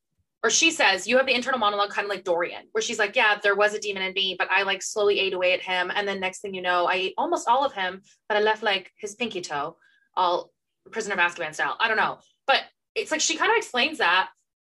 or 0.43 0.49
she 0.49 0.72
says, 0.72 1.08
you 1.08 1.18
have 1.18 1.26
the 1.28 1.36
internal 1.36 1.60
monologue 1.60 1.91
kind 1.91 2.06
of 2.06 2.10
like 2.10 2.24
Dorian, 2.24 2.64
where 2.72 2.82
she's 2.82 2.97
like, 2.97 3.16
Yeah, 3.16 3.38
there 3.41 3.56
was 3.56 3.74
a 3.74 3.80
demon 3.80 4.04
in 4.04 4.14
me, 4.14 4.36
but 4.38 4.49
I 4.49 4.64
like 4.64 4.82
slowly 4.82 5.20
ate 5.20 5.34
away 5.34 5.54
at 5.54 5.62
him. 5.62 5.91
And 5.93 6.08
then 6.08 6.20
next 6.20 6.39
thing 6.39 6.54
you 6.54 6.62
know, 6.62 6.86
I 6.86 6.95
ate 6.95 7.14
almost 7.18 7.47
all 7.47 7.66
of 7.66 7.74
him, 7.74 8.02
but 8.28 8.38
I 8.38 8.41
left 8.41 8.64
like 8.64 8.91
his 8.97 9.16
pinky 9.16 9.41
toe, 9.41 9.78
all 10.16 10.52
prisoner 10.91 11.14
of 11.16 11.20
Azkaban 11.20 11.54
style. 11.54 11.78
I 11.80 11.88
don't 11.88 11.97
know. 11.97 12.20
But 12.47 12.62
it's 12.95 13.12
like 13.12 13.22
she 13.22 13.38
kind 13.38 13.52
of 13.52 13.58
explains 13.58 13.99
that, 13.99 14.30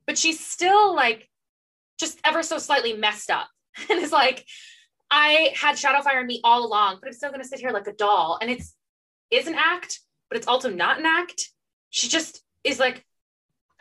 but 0.08 0.18
she's 0.18 0.40
still 0.40 0.96
like 0.96 1.30
just 2.00 2.20
ever 2.24 2.44
so 2.44 2.58
slightly 2.58 2.94
messed 2.94 3.30
up. 3.32 3.48
And 3.90 4.00
it's 4.00 4.12
like, 4.12 4.46
I 5.12 5.52
had 5.56 5.76
Shadowfire 5.76 6.22
in 6.22 6.28
me 6.28 6.40
all 6.44 6.66
along, 6.66 6.98
but 7.02 7.08
I'm 7.08 7.14
still 7.14 7.32
gonna 7.32 7.44
sit 7.44 7.60
here 7.60 7.72
like 7.72 7.88
a 7.88 7.94
doll. 7.94 8.38
And 8.42 8.50
it's 8.50 8.76
is 9.32 9.48
an 9.48 9.56
act, 9.56 10.00
but 10.30 10.38
it's 10.38 10.48
also 10.48 10.70
not 10.70 11.00
an 11.00 11.06
act. 11.06 11.50
She 11.90 12.08
just 12.08 12.42
is 12.64 12.80
like 12.80 13.06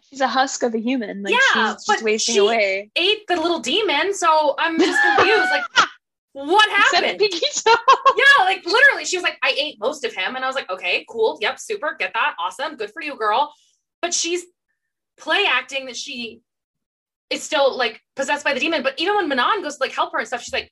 she's 0.08 0.20
a 0.20 0.28
husk 0.28 0.62
of 0.62 0.74
a 0.74 0.78
human. 0.78 1.22
Like 1.22 1.32
Yeah, 1.32 1.74
she's 1.74 1.84
but 1.86 1.92
just 1.94 2.04
wasting 2.04 2.34
she- 2.34 2.38
away. 2.40 2.90
ate 2.96 3.26
the 3.28 3.36
little 3.36 3.60
demon. 3.60 4.14
So 4.14 4.54
I'm 4.58 4.78
just 4.78 5.00
confused. 5.02 5.50
like, 5.50 5.88
what 6.32 6.68
happened? 6.70 7.20
Yeah, 8.16 8.44
like 8.44 8.64
literally, 8.64 9.04
she 9.04 9.16
was 9.16 9.24
like, 9.24 9.38
I 9.42 9.54
ate 9.58 9.78
most 9.80 10.04
of 10.04 10.14
him. 10.14 10.36
And 10.36 10.44
I 10.44 10.46
was 10.46 10.54
like, 10.54 10.70
okay, 10.70 11.04
cool. 11.08 11.38
Yep, 11.40 11.58
super. 11.58 11.96
Get 11.98 12.12
that. 12.14 12.36
Awesome. 12.38 12.76
Good 12.76 12.92
for 12.92 13.02
you, 13.02 13.16
girl. 13.16 13.52
But 14.00 14.14
she's 14.14 14.44
play 15.16 15.44
acting 15.48 15.86
that 15.86 15.96
she 15.96 16.40
is 17.30 17.42
still 17.42 17.76
like 17.76 18.00
possessed 18.16 18.44
by 18.44 18.54
the 18.54 18.60
demon. 18.60 18.82
But 18.82 18.94
even 18.98 19.16
when 19.16 19.28
Manon 19.28 19.62
goes 19.62 19.76
to 19.76 19.82
like 19.82 19.92
help 19.92 20.12
her 20.12 20.18
and 20.18 20.26
stuff, 20.26 20.42
she's 20.42 20.52
like, 20.52 20.70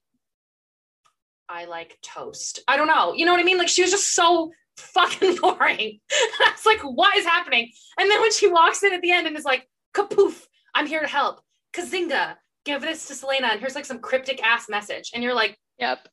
I 1.49 1.65
like 1.67 1.99
toast. 2.03 2.61
I 2.67 2.77
don't 2.77 2.87
know. 2.87 3.13
You 3.15 3.27
know 3.27 3.33
what 3.33 3.41
I 3.41 3.45
mean? 3.45 3.59
Like 3.59 3.69
she 3.69 3.83
was 3.83 3.91
just 3.91 4.15
so 4.15 4.53
fucking 4.77 5.37
boring. 5.41 6.01
I 6.11 6.53
was 6.53 6.67
like, 6.67 6.81
what 6.81 7.17
is 7.17 7.25
happening? 7.27 7.71
And 7.99 8.11
then 8.11 8.21
when 8.21 8.33
she 8.33 8.49
walks 8.49 8.83
in 8.83 8.93
at 8.93 9.03
the 9.03 9.11
end 9.11 9.27
and 9.27 9.37
is 9.37 9.45
like, 9.45 9.69
kapoof, 9.95 10.47
I'm 10.75 10.87
here 10.87 11.01
to 11.01 11.07
help. 11.07 11.41
Kazinga, 11.75 12.37
give 12.65 12.81
this 12.81 13.07
to 13.09 13.15
Celaena. 13.15 13.51
And 13.53 13.61
here's 13.61 13.75
like 13.75 13.85
some 13.85 13.99
cryptic 13.99 14.43
ass 14.43 14.69
message. 14.69 15.11
And 15.15 15.23
you're 15.23 15.35
like, 15.35 15.59
Yep. 15.79 16.09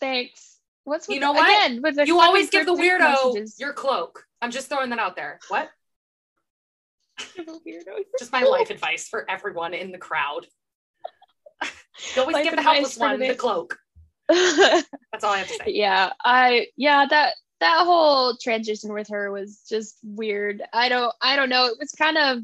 Thanks. 0.00 0.58
What's 0.84 1.06
with 1.06 1.16
You 1.16 1.20
know 1.20 1.32
what? 1.32 1.46
Again, 1.48 1.82
the 1.82 2.06
you 2.06 2.20
always 2.20 2.48
give 2.48 2.66
the 2.66 2.72
weirdo 2.72 3.00
messages. 3.00 3.56
your 3.60 3.72
cloak. 3.74 4.24
I'm 4.40 4.50
just 4.50 4.68
throwing 4.68 4.90
that 4.90 4.98
out 4.98 5.14
there. 5.14 5.38
What? 5.48 5.68
Give 5.68 5.68
a 5.68 5.68
weirdo 5.68 7.09
your 7.09 7.09
Just 8.18 8.32
my 8.32 8.42
life 8.42 8.70
advice 8.70 9.08
for 9.08 9.28
everyone 9.30 9.74
in 9.74 9.92
the 9.92 9.98
crowd. 9.98 10.46
always 12.16 12.34
Life 12.34 12.44
give 12.44 12.56
the 12.56 12.62
helpless 12.62 12.96
one 12.96 13.18
the 13.18 13.34
cloak. 13.34 13.78
That's 14.28 15.24
all 15.24 15.32
I 15.32 15.38
have 15.38 15.48
to 15.48 15.54
say. 15.54 15.64
yeah 15.66 16.12
i 16.24 16.68
yeah 16.76 17.04
that 17.10 17.34
that 17.58 17.84
whole 17.84 18.36
transition 18.36 18.92
with 18.92 19.08
her 19.08 19.32
was 19.32 19.64
just 19.68 19.98
weird 20.04 20.62
i 20.72 20.88
don't 20.88 21.12
i 21.20 21.34
don't 21.34 21.48
know 21.48 21.66
it 21.66 21.76
was 21.80 21.90
kind 21.90 22.16
of 22.16 22.38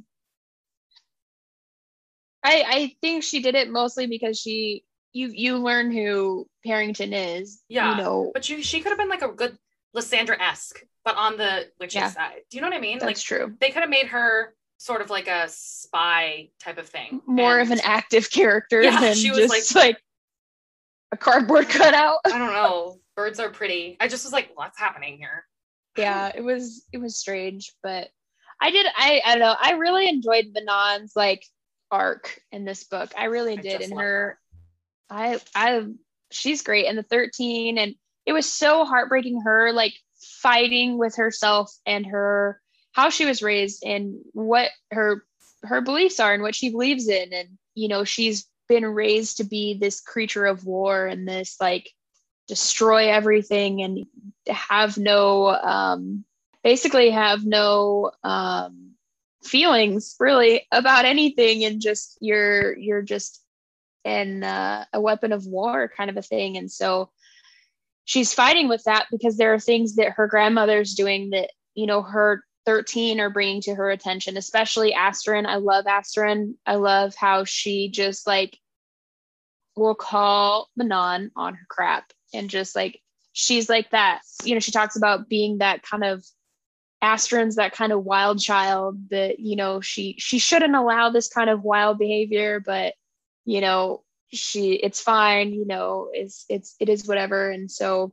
i 2.42 2.64
i 2.66 2.96
think 3.00 3.22
she 3.22 3.40
did 3.40 3.54
it 3.54 3.70
mostly 3.70 4.08
because 4.08 4.36
she 4.38 4.82
you 5.12 5.30
you 5.32 5.58
learn 5.58 5.92
who 5.92 6.46
harrington 6.64 7.12
is 7.12 7.62
Yeah, 7.68 7.92
you 7.96 8.02
know 8.02 8.32
But 8.34 8.48
you, 8.48 8.62
she 8.64 8.80
could 8.80 8.88
have 8.90 8.98
been 8.98 9.08
like 9.08 9.22
a 9.22 9.28
good 9.28 9.56
Lysandra 9.94 10.36
esque, 10.42 10.82
but 11.04 11.16
on 11.16 11.38
the 11.38 11.70
witches 11.80 11.94
Yeah. 11.94 12.08
side. 12.10 12.40
Do 12.50 12.56
you 12.56 12.60
know 12.62 12.68
what 12.68 12.76
I 12.76 12.80
mean? 12.80 12.98
that's 12.98 13.06
like 13.06 13.16
true 13.18 13.54
they 13.60 13.70
could 13.70 13.80
have 13.82 13.88
made 13.90 14.08
her 14.08 14.55
sort 14.78 15.00
of 15.00 15.10
like 15.10 15.28
a 15.28 15.46
spy 15.48 16.50
type 16.60 16.78
of 16.78 16.88
thing. 16.88 17.20
more 17.26 17.58
And 17.58 17.70
of 17.72 17.78
an 17.78 17.84
active 17.84 18.30
character 18.30 18.82
Yeah, 18.82 19.00
than 19.00 19.14
she 19.14 19.30
was 19.30 19.48
just 19.50 19.74
like, 19.74 19.98
a 21.12 21.16
cardboard 21.16 21.68
cutout 21.68 22.18
I 22.26 22.38
don't 22.38 22.52
know. 22.52 22.98
Birds 23.14 23.38
are 23.40 23.48
pretty. 23.50 23.96
I 24.00 24.08
just 24.08 24.24
was 24.24 24.32
like, 24.32 24.50
what's 24.54 24.78
happening 24.78 25.18
here? 25.18 25.44
yeah 25.96 26.30
it 26.34 26.42
was 26.44 26.84
it 26.92 26.98
was 26.98 27.16
strange 27.16 27.72
but 27.82 28.08
i 28.60 28.70
did 28.70 28.84
i 28.98 29.22
i 29.24 29.30
don't 29.30 29.40
know 29.40 29.56
i 29.58 29.70
really 29.72 30.06
enjoyed 30.06 30.44
manon's 30.52 31.12
like 31.16 31.42
arc 31.90 32.38
in 32.52 32.66
this 32.66 32.84
book 32.84 33.10
i 33.16 33.24
really 33.24 33.56
did 33.56 33.78
just 33.78 33.84
and 33.84 33.92
love 33.92 34.00
her 34.02 34.38
i 35.08 35.40
i 35.54 35.86
she's 36.30 36.60
great 36.60 36.84
in 36.84 36.96
the 36.96 37.02
13 37.02 37.78
and 37.78 37.94
it 38.26 38.34
was 38.34 38.44
so 38.44 38.84
heartbreaking 38.84 39.40
her 39.40 39.72
like 39.72 39.94
fighting 40.20 40.98
with 40.98 41.16
herself 41.16 41.72
and 41.86 42.04
her 42.04 42.60
how 42.96 43.10
she 43.10 43.26
was 43.26 43.42
raised 43.42 43.84
and 43.84 44.16
what 44.32 44.70
her 44.90 45.22
her 45.62 45.82
beliefs 45.82 46.18
are 46.18 46.32
and 46.32 46.42
what 46.42 46.54
she 46.54 46.70
believes 46.70 47.08
in. 47.08 47.30
And 47.34 47.48
you 47.74 47.88
know 47.88 48.04
she's 48.04 48.46
been 48.68 48.86
raised 48.86 49.36
to 49.36 49.44
be 49.44 49.74
this 49.78 50.00
creature 50.00 50.46
of 50.46 50.64
war 50.64 51.06
and 51.06 51.28
this 51.28 51.56
like 51.60 51.90
destroy 52.48 53.10
everything 53.10 53.82
and 53.82 54.06
have 54.48 54.96
no 54.96 55.48
um 55.48 56.24
basically 56.64 57.10
have 57.10 57.44
no 57.44 58.10
um 58.24 58.92
feelings 59.44 60.16
really 60.18 60.66
about 60.72 61.04
anything 61.04 61.64
and 61.64 61.82
just 61.82 62.16
you're 62.20 62.76
you're 62.78 63.02
just 63.02 63.42
in 64.06 64.42
uh, 64.42 64.84
a 64.94 65.00
weapon 65.00 65.32
of 65.32 65.44
war 65.46 65.90
kind 65.94 66.08
of 66.08 66.16
a 66.16 66.22
thing. 66.22 66.56
And 66.56 66.70
so 66.72 67.10
she's 68.06 68.32
fighting 68.32 68.68
with 68.68 68.84
that 68.84 69.06
because 69.10 69.36
there 69.36 69.52
are 69.52 69.58
things 69.58 69.96
that 69.96 70.12
her 70.12 70.28
grandmother's 70.28 70.94
doing 70.94 71.30
that 71.30 71.50
you 71.74 71.86
know 71.86 72.00
her 72.00 72.42
13 72.66 73.20
are 73.20 73.30
bringing 73.30 73.60
to 73.62 73.74
her 73.74 73.90
attention 73.90 74.36
especially 74.36 74.92
Astrid 74.92 75.46
I 75.46 75.56
love 75.56 75.86
Astrid 75.86 76.54
I 76.66 76.76
love 76.76 77.14
how 77.14 77.44
she 77.44 77.88
just 77.88 78.26
like 78.26 78.58
will 79.76 79.94
call 79.94 80.68
Manon 80.76 81.30
on 81.36 81.54
her 81.54 81.66
crap 81.68 82.12
and 82.34 82.50
just 82.50 82.74
like 82.74 83.00
she's 83.32 83.68
like 83.68 83.90
that 83.90 84.20
you 84.44 84.54
know 84.54 84.60
she 84.60 84.72
talks 84.72 84.96
about 84.96 85.28
being 85.28 85.58
that 85.58 85.82
kind 85.82 86.04
of 86.04 86.24
Astrid's 87.02 87.56
that 87.56 87.72
kind 87.72 87.92
of 87.92 88.04
wild 88.04 88.40
child 88.40 88.98
that 89.10 89.38
you 89.38 89.56
know 89.56 89.80
she 89.80 90.16
she 90.18 90.38
shouldn't 90.38 90.74
allow 90.74 91.10
this 91.10 91.28
kind 91.28 91.50
of 91.50 91.62
wild 91.62 91.98
behavior 91.98 92.58
but 92.58 92.94
you 93.44 93.60
know 93.60 94.02
she 94.32 94.72
it's 94.74 95.00
fine 95.00 95.52
you 95.52 95.66
know 95.66 96.10
it's 96.12 96.44
it's 96.48 96.74
it 96.80 96.88
is 96.88 97.06
whatever. 97.06 97.50
And 97.50 97.70
so 97.70 98.12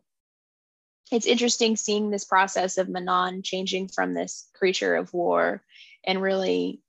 it's 1.14 1.26
interesting 1.26 1.76
seeing 1.76 2.09
this 2.09 2.26
process 2.26 2.78
of 2.78 2.89
Manon 2.89 3.43
changing 3.43 3.88
from 3.88 4.14
this 4.14 4.49
creature 4.53 4.95
of 4.95 5.14
war 5.14 5.61
and 6.03 6.22
really 6.22 6.82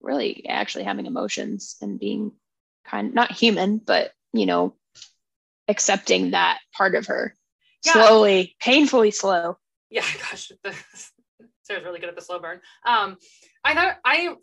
really 0.00 0.46
actually 0.48 0.84
having 0.84 1.06
emotions 1.06 1.76
and 1.80 1.98
being 1.98 2.32
kind 2.84 3.14
not 3.14 3.32
human 3.32 3.78
but 3.78 4.12
you 4.32 4.46
know 4.46 4.74
accepting 5.66 6.30
that 6.30 6.58
part 6.76 6.94
of 6.94 7.06
her 7.06 7.34
Yeah. 7.84 7.92
slowly 7.94 8.54
painfully 8.60 9.10
slow 9.10 9.58
Yeah, 9.90 10.04
gosh, 10.30 10.52
Sarah's 11.62 11.84
really 11.84 12.00
good 12.00 12.08
at 12.08 12.16
the 12.16 12.22
slow 12.22 12.38
burn. 12.38 12.60
Um, 12.84 13.16
I 13.64 13.74
thought 13.74 13.96
I 14.04 14.34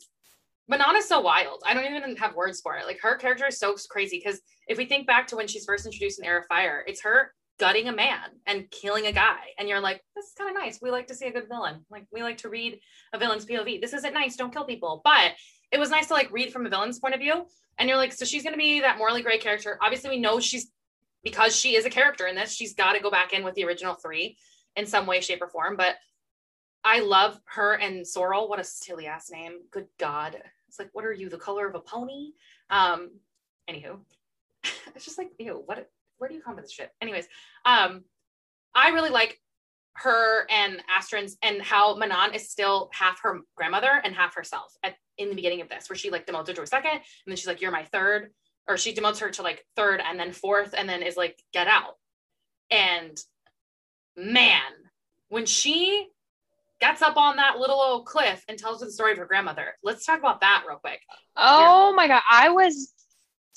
Manon 0.68 0.96
is 0.96 1.08
so 1.08 1.22
wild. 1.22 1.62
I 1.66 1.76
don't 1.76 1.86
even 1.86 2.16
have 2.16 2.36
words 2.36 2.60
for 2.62 2.76
it. 2.76 2.86
Like 2.88 3.00
her 3.02 3.16
character 3.18 3.46
is 3.48 3.60
so 3.60 3.76
crazy 3.90 4.18
because 4.24 4.42
if 4.68 4.78
we 4.80 4.86
think 4.86 5.06
back 5.06 5.28
to 5.28 5.36
when 5.36 5.48
she's 5.48 5.66
first 5.66 5.86
introduced 5.86 6.20
in 6.20 6.26
Heir 6.26 6.40
of 6.40 6.48
Fire, 6.48 6.84
it's 6.88 7.04
her 7.04 7.32
gutting 7.58 7.88
a 7.88 7.96
man 7.96 8.30
and 8.46 8.70
killing 8.72 9.06
a 9.08 9.12
guy, 9.12 9.40
and 9.58 9.68
you're 9.68 9.80
like, 9.80 10.04
this 10.16 10.26
is 10.26 10.34
kind 10.38 10.50
of 10.50 10.62
nice. 10.62 10.80
We 10.82 10.92
like 10.92 11.08
to 11.08 11.16
see 11.16 11.28
a 11.28 11.32
good 11.32 11.48
villain. 11.48 11.86
Like 11.90 12.06
we 12.12 12.24
like 12.24 12.38
to 12.40 12.50
read 12.50 12.80
a 13.14 13.18
villain's 13.18 13.46
POV. 13.46 13.82
This 13.82 13.94
isn't 13.94 14.14
nice. 14.14 14.36
Don't 14.36 14.54
kill 14.54 14.66
people, 14.66 15.02
but 15.04 15.32
it 15.72 15.80
was 15.80 15.90
nice 15.90 16.08
to 16.08 16.14
like 16.14 16.32
read 16.32 16.52
from 16.52 16.66
a 16.66 16.70
villain's 16.70 17.00
point 17.00 17.14
of 17.14 17.20
view. 17.20 17.46
And 17.78 17.90
you're 17.90 17.98
like, 17.98 18.14
so 18.14 18.26
she's 18.26 18.44
gonna 18.44 18.58
be 18.58 18.82
that 18.82 18.98
morally 18.98 19.22
gray 19.22 19.38
character. 19.38 19.78
Obviously, 19.82 20.10
we 20.10 20.20
know 20.20 20.40
she's 20.40 20.72
because 21.26 21.56
she 21.56 21.76
is 21.76 21.86
a 21.86 21.90
character 21.90 22.28
in 22.28 22.36
this. 22.36 22.54
She's 22.54 22.76
got 22.76 22.94
to 22.94 23.02
go 23.02 23.12
back 23.12 23.34
in 23.34 23.44
with 23.44 23.56
the 23.56 23.66
original 23.66 23.96
three 23.96 24.38
in 24.78 24.86
some 24.86 25.06
way, 25.08 25.20
shape, 25.20 25.42
or 25.42 25.50
form. 25.50 25.76
But 25.76 25.96
I 26.84 27.00
love 27.00 27.40
her 27.46 27.74
and 27.74 28.08
Sorrel. 28.08 28.48
What 28.48 28.60
a 28.60 28.64
silly 28.64 29.08
ass 29.08 29.32
name. 29.32 29.60
Good 29.72 29.88
God. 29.98 30.38
It's 30.70 30.78
like, 30.80 30.90
what 30.94 31.04
are 31.04 31.12
you, 31.12 31.30
the 31.30 31.38
color 31.38 31.68
of 31.68 31.76
a 31.76 31.80
pony? 31.80 32.34
Um, 32.70 33.20
anywho. 33.70 34.00
It's 34.96 35.04
just 35.04 35.18
like, 35.18 35.32
ew, 35.38 35.62
what 35.66 35.90
where 36.18 36.28
do 36.28 36.36
you 36.36 36.42
come 36.42 36.56
with 36.56 36.66
this 36.66 36.74
shit? 36.74 36.92
Anyways, 37.02 37.28
um, 37.66 38.04
I 38.74 38.90
really 38.90 39.10
like 39.10 39.40
her 39.98 40.46
and 40.50 40.84
Astrid's 40.90 41.38
and 41.42 41.62
how 41.62 41.96
Manon 41.96 42.34
is 42.34 42.50
still 42.50 42.90
half 42.94 43.22
her 43.22 43.40
grandmother 43.56 44.02
and 44.04 44.14
half 44.14 44.36
herself 44.36 44.74
at 44.84 44.96
in 45.18 45.30
the 45.30 45.36
beginning 45.36 45.62
of 45.62 45.70
this, 45.70 45.90
where 45.90 45.96
she 45.96 46.10
like 46.10 46.28
demotes 46.28 46.48
her 46.48 46.54
to 46.54 46.62
a 46.62 46.68
second, 46.68 46.92
and 46.92 47.02
then 47.28 47.38
she's 47.38 47.48
like, 47.48 47.62
You're 47.62 47.72
my 47.72 47.86
third, 47.86 48.32
or 48.68 48.78
she 48.78 48.94
demotes 48.94 49.20
her 49.20 49.30
to 49.30 49.42
like 49.42 49.66
third 49.76 50.02
and 50.06 50.20
then 50.20 50.32
fourth, 50.32 50.74
and 50.78 50.90
then 50.90 51.02
is 51.02 51.18
like, 51.18 51.42
get 51.54 51.68
out. 51.68 51.94
And 52.72 53.18
man, 54.18 54.62
when 55.30 55.46
she 55.46 56.08
gets 56.82 57.02
up 57.02 57.16
on 57.16 57.38
that 57.38 57.58
little 57.58 57.80
old 57.80 58.06
cliff 58.06 58.44
and 58.50 58.58
tells 58.58 58.82
her 58.82 58.88
the 58.88 58.92
story 58.92 59.14
of 59.14 59.18
her 59.18 59.26
grandmother, 59.26 59.76
let's 59.84 60.06
talk 60.06 60.20
about 60.20 60.42
that 60.42 60.64
real 60.68 60.78
quick. 60.78 61.00
oh 61.38 61.94
my 61.94 62.08
god 62.08 62.22
i 62.30 62.50
was 62.50 62.94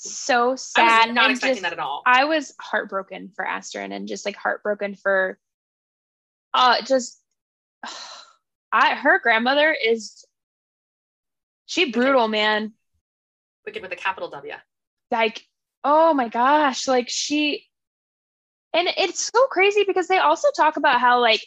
so 0.01 0.53
I 0.53 0.55
sad 0.55 1.07
was 1.07 1.15
not 1.15 1.31
expecting 1.31 1.55
just- 1.55 1.63
that 1.63 1.73
at 1.73 1.79
all. 1.79 2.01
I 2.05 2.25
was 2.25 2.53
heartbroken 2.59 3.29
for 3.35 3.45
Astrid 3.45 3.91
and 3.91 4.07
just 4.07 4.25
like 4.25 4.35
heartbroken 4.35 4.95
for 4.95 5.37
uh 6.53 6.81
just 6.83 7.21
I 8.71 8.95
her 8.95 9.19
grandmother 9.19 9.75
is 9.85 10.25
she 11.65 11.91
brutal 11.91 12.27
man 12.27 12.73
Wicked 13.65 13.81
with 13.81 13.91
a 13.91 13.95
capital 13.95 14.29
W. 14.29 14.53
like 15.11 15.43
oh 15.83 16.13
my 16.13 16.29
gosh 16.29 16.87
like 16.87 17.09
she 17.09 17.65
and 18.73 18.87
it's 18.97 19.29
so 19.33 19.47
crazy 19.47 19.83
because 19.85 20.07
they 20.07 20.17
also 20.17 20.47
talk 20.55 20.77
about 20.77 20.99
how 20.99 21.19
like 21.21 21.41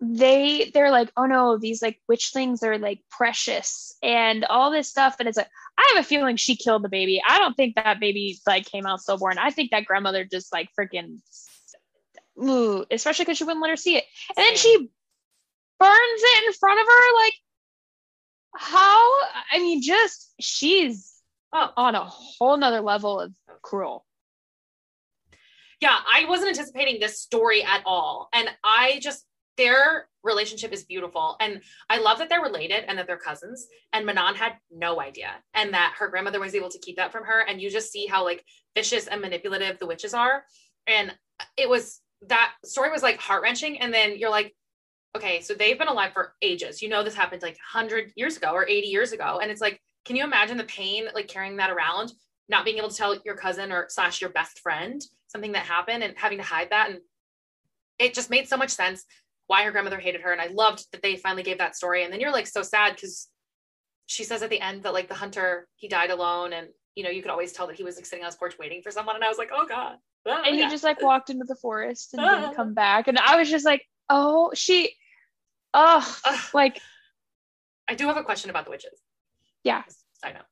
they 0.00 0.70
they're 0.74 0.90
like 0.90 1.10
oh 1.16 1.26
no 1.26 1.56
these 1.58 1.80
like 1.80 2.00
witchlings 2.10 2.62
are 2.64 2.78
like 2.78 3.00
precious 3.10 3.96
and 4.02 4.44
all 4.44 4.70
this 4.70 4.88
stuff 4.88 5.16
and 5.20 5.28
it's 5.28 5.38
like 5.38 5.50
i 5.78 5.92
have 5.94 6.04
a 6.04 6.06
feeling 6.06 6.36
she 6.36 6.56
killed 6.56 6.82
the 6.82 6.88
baby. 6.88 7.22
I 7.26 7.38
don't 7.38 7.54
think 7.54 7.74
that 7.76 8.00
baby 8.00 8.38
like 8.46 8.66
came 8.66 8.86
out 8.86 9.00
stillborn. 9.00 9.38
I 9.38 9.50
think 9.50 9.70
that 9.70 9.84
grandmother 9.84 10.24
just 10.24 10.52
like 10.52 10.68
freaking 10.78 11.18
ooh, 12.42 12.84
especially 12.90 13.24
because 13.24 13.38
she 13.38 13.44
wouldn't 13.44 13.62
let 13.62 13.70
her 13.70 13.76
see 13.76 13.96
it. 13.96 14.04
And 14.36 14.44
then 14.44 14.56
she 14.56 14.76
burns 15.78 16.22
it 16.22 16.46
in 16.46 16.52
front 16.54 16.80
of 16.80 16.86
her 16.86 17.16
like 17.24 17.34
how? 18.54 19.12
I 19.52 19.58
mean 19.58 19.82
just 19.82 20.34
she's 20.40 21.12
on 21.52 21.94
a 21.94 22.04
whole 22.04 22.56
nother 22.56 22.80
level 22.80 23.20
of 23.20 23.34
cruel. 23.62 24.04
Yeah, 25.82 25.98
I 26.14 26.26
wasn't 26.26 26.50
anticipating 26.50 27.00
this 27.00 27.18
story 27.18 27.64
at 27.64 27.82
all. 27.84 28.28
And 28.32 28.48
I 28.62 29.00
just, 29.02 29.26
their 29.56 30.08
relationship 30.22 30.72
is 30.72 30.84
beautiful. 30.84 31.36
And 31.40 31.60
I 31.90 31.98
love 31.98 32.18
that 32.18 32.28
they're 32.28 32.42
related 32.42 32.84
and 32.86 32.98
that 32.98 33.06
they're 33.06 33.16
cousins. 33.16 33.66
And 33.92 34.06
Manon 34.06 34.34
had 34.34 34.54
no 34.70 35.00
idea. 35.00 35.32
And 35.54 35.74
that 35.74 35.94
her 35.98 36.08
grandmother 36.08 36.40
was 36.40 36.54
able 36.54 36.70
to 36.70 36.78
keep 36.78 36.96
that 36.96 37.12
from 37.12 37.24
her. 37.24 37.40
And 37.40 37.60
you 37.60 37.70
just 37.70 37.92
see 37.92 38.06
how 38.06 38.24
like 38.24 38.44
vicious 38.74 39.06
and 39.06 39.20
manipulative 39.20 39.78
the 39.78 39.86
witches 39.86 40.14
are. 40.14 40.44
And 40.86 41.12
it 41.56 41.68
was 41.68 42.00
that 42.28 42.52
story 42.64 42.90
was 42.90 43.02
like 43.02 43.18
heart 43.18 43.42
wrenching. 43.42 43.80
And 43.80 43.92
then 43.92 44.16
you're 44.16 44.30
like, 44.30 44.54
okay, 45.16 45.40
so 45.40 45.54
they've 45.54 45.78
been 45.78 45.88
alive 45.88 46.12
for 46.12 46.34
ages. 46.40 46.80
You 46.80 46.88
know, 46.88 47.02
this 47.02 47.14
happened 47.14 47.42
like 47.42 47.58
100 47.72 48.12
years 48.16 48.36
ago 48.36 48.52
or 48.52 48.66
80 48.66 48.86
years 48.86 49.12
ago. 49.12 49.40
And 49.42 49.50
it's 49.50 49.60
like, 49.60 49.80
can 50.04 50.16
you 50.16 50.24
imagine 50.24 50.56
the 50.56 50.64
pain 50.64 51.06
like 51.14 51.28
carrying 51.28 51.56
that 51.56 51.70
around, 51.70 52.12
not 52.48 52.64
being 52.64 52.78
able 52.78 52.88
to 52.88 52.96
tell 52.96 53.16
your 53.24 53.36
cousin 53.36 53.70
or 53.70 53.86
slash 53.88 54.20
your 54.20 54.30
best 54.30 54.60
friend 54.60 55.02
something 55.26 55.52
that 55.52 55.64
happened 55.64 56.02
and 56.02 56.14
having 56.16 56.38
to 56.38 56.44
hide 56.44 56.70
that? 56.70 56.90
And 56.90 57.00
it 57.98 58.14
just 58.14 58.30
made 58.30 58.48
so 58.48 58.56
much 58.56 58.70
sense 58.70 59.04
why 59.52 59.64
her 59.64 59.70
grandmother 59.70 59.98
hated 60.00 60.22
her. 60.22 60.32
And 60.32 60.40
I 60.40 60.46
loved 60.46 60.80
that 60.92 61.02
they 61.02 61.16
finally 61.16 61.42
gave 61.42 61.58
that 61.58 61.76
story. 61.76 62.04
And 62.04 62.10
then 62.12 62.20
you're 62.20 62.32
like 62.32 62.46
so 62.46 62.62
sad 62.62 62.94
because 62.94 63.28
she 64.06 64.24
says 64.24 64.42
at 64.42 64.50
the 64.50 64.60
end 64.60 64.82
that 64.84 64.94
like 64.94 65.08
the 65.08 65.14
hunter, 65.14 65.68
he 65.76 65.88
died 65.88 66.10
alone. 66.10 66.54
And, 66.54 66.68
you 66.94 67.04
know, 67.04 67.10
you 67.10 67.20
could 67.22 67.30
always 67.30 67.52
tell 67.52 67.66
that 67.66 67.76
he 67.76 67.84
was 67.84 67.96
like 67.96 68.06
sitting 68.06 68.24
on 68.24 68.30
his 68.32 68.36
porch 68.36 68.56
waiting 68.58 68.80
for 68.82 68.90
someone. 68.90 69.14
And 69.14 69.24
I 69.24 69.28
was 69.28 69.38
like, 69.38 69.50
oh 69.52 69.66
God. 69.68 69.96
Oh, 70.24 70.42
and 70.46 70.54
he 70.54 70.62
just 70.70 70.84
like 70.84 71.02
walked 71.02 71.30
into 71.30 71.44
the 71.44 71.56
forest 71.56 72.14
and 72.14 72.24
Ah. 72.24 72.40
didn't 72.40 72.54
come 72.54 72.74
back 72.74 73.08
and 73.08 73.18
i 73.18 73.34
was 73.34 73.50
just 73.50 73.64
like 73.64 73.82
oh 74.08 74.52
she 74.54 74.94
oh 75.74 76.18
Ugh. 76.24 76.40
like 76.54 76.80
I 77.88 77.94
do 77.94 78.06
have 78.06 78.16
a 78.16 78.22
question 78.22 78.48
about 78.48 78.64
the 78.64 78.70
witches. 78.70 78.98
Yeah. 79.64 79.82
I 80.22 80.32
know. 80.32 80.44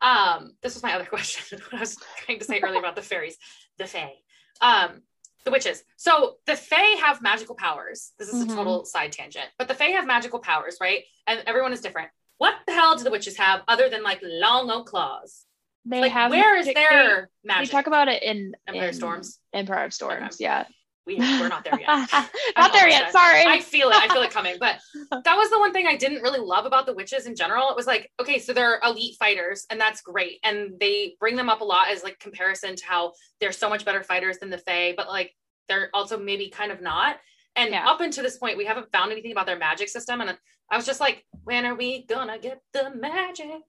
Um, 0.00 0.52
this 0.62 0.74
was 0.74 0.82
my 0.82 0.92
other 0.94 1.04
question. 1.16 1.58
I 1.72 1.80
was 1.80 1.96
trying 2.18 2.38
to 2.38 2.44
say 2.44 2.60
earlier 2.60 2.78
about 2.78 2.96
the 2.96 3.02
fairies, 3.02 3.36
the 3.78 3.86
fae. 3.86 4.12
Um, 4.60 5.02
the 5.44 5.50
witches. 5.50 5.84
So 5.96 6.36
the 6.46 6.56
fae 6.56 6.96
have 7.00 7.22
magical 7.22 7.54
powers. 7.54 8.12
This 8.18 8.28
is 8.28 8.42
Mhm. 8.44 8.52
a 8.52 8.54
total 8.56 8.84
side 8.84 9.12
tangent, 9.12 9.48
but 9.58 9.68
the 9.68 9.74
fae 9.74 9.90
have 9.92 10.06
magical 10.06 10.38
powers, 10.40 10.78
right? 10.80 11.04
And 11.26 11.42
everyone 11.46 11.72
is 11.72 11.80
different. 11.80 12.10
What 12.38 12.54
the 12.66 12.72
hell 12.72 12.96
do 12.96 13.04
the 13.04 13.10
witches 13.10 13.36
have 13.38 13.62
other 13.68 13.88
than 13.88 14.02
like 14.02 14.20
long 14.22 14.70
oak 14.70 14.86
claws? 14.86 15.44
they 15.84 16.02
Like, 16.02 16.12
have 16.12 16.30
where 16.30 16.54
is 16.56 16.66
their 16.66 17.30
they, 17.42 17.48
magic? 17.48 17.70
they 17.70 17.72
talk 17.72 17.86
about 17.86 18.08
it 18.08 18.22
in 18.22 18.54
Empire 18.66 18.88
in 18.88 18.94
Storms. 18.94 19.38
empire 19.54 19.84
of 19.84 19.94
storms 19.94 20.38
yeah 20.38 20.66
We, 21.08 21.16
we're 21.16 21.48
not 21.48 21.64
there 21.64 21.80
yet. 21.80 21.88
not 22.56 22.72
there 22.72 22.88
yet 22.88 23.10
sorry 23.12 23.44
I 23.46 23.60
feel 23.60 23.88
it. 23.88 23.96
I 23.96 24.08
feel 24.12 24.22
it 24.22 24.30
coming. 24.30 24.56
But 24.60 24.78
that 25.24 25.36
was 25.36 25.50
the 25.50 25.58
one 25.58 25.72
thing 25.72 25.86
I 25.86 25.96
didn't 25.96 26.22
really 26.22 26.38
love 26.38 26.66
about 26.66 26.86
the 26.86 26.92
witches 26.92 27.26
in 27.26 27.34
general. 27.34 27.70
It 27.70 27.76
was 27.76 27.86
like, 27.86 28.12
okay, 28.20 28.38
so 28.38 28.52
they're 28.52 28.78
elite 28.84 29.16
fighters, 29.18 29.66
and 29.70 29.80
that's 29.80 30.02
great. 30.02 30.38
And 30.44 30.78
they 30.78 31.16
bring 31.18 31.34
them 31.34 31.48
up 31.48 31.62
a 31.62 31.64
lot 31.64 31.88
as 31.88 32.04
like 32.04 32.18
comparison 32.18 32.76
to 32.76 32.84
how 32.86 33.12
they're 33.40 33.52
so 33.52 33.68
much 33.70 33.84
better 33.84 34.02
fighters 34.02 34.38
than 34.38 34.50
the 34.50 34.58
Fae, 34.58 34.92
but 34.96 35.08
like 35.08 35.34
they're 35.68 35.88
also 35.94 36.18
maybe 36.18 36.50
kind 36.50 36.70
of 36.70 36.80
not. 36.82 37.16
And 37.56 37.70
Yeah. 37.70 37.88
up 37.88 38.00
until 38.00 38.22
this 38.22 38.36
point, 38.36 38.56
we 38.58 38.66
haven't 38.66 38.92
found 38.92 39.10
anything 39.10 39.32
about 39.32 39.46
their 39.46 39.58
magic 39.58 39.88
system. 39.88 40.20
And 40.20 40.36
I 40.70 40.76
was 40.76 40.86
just 40.86 41.00
like, 41.00 41.24
when 41.44 41.64
are 41.64 41.74
we 41.74 42.04
gonna 42.04 42.38
get 42.38 42.60
the 42.72 42.90
magic? 42.94 43.62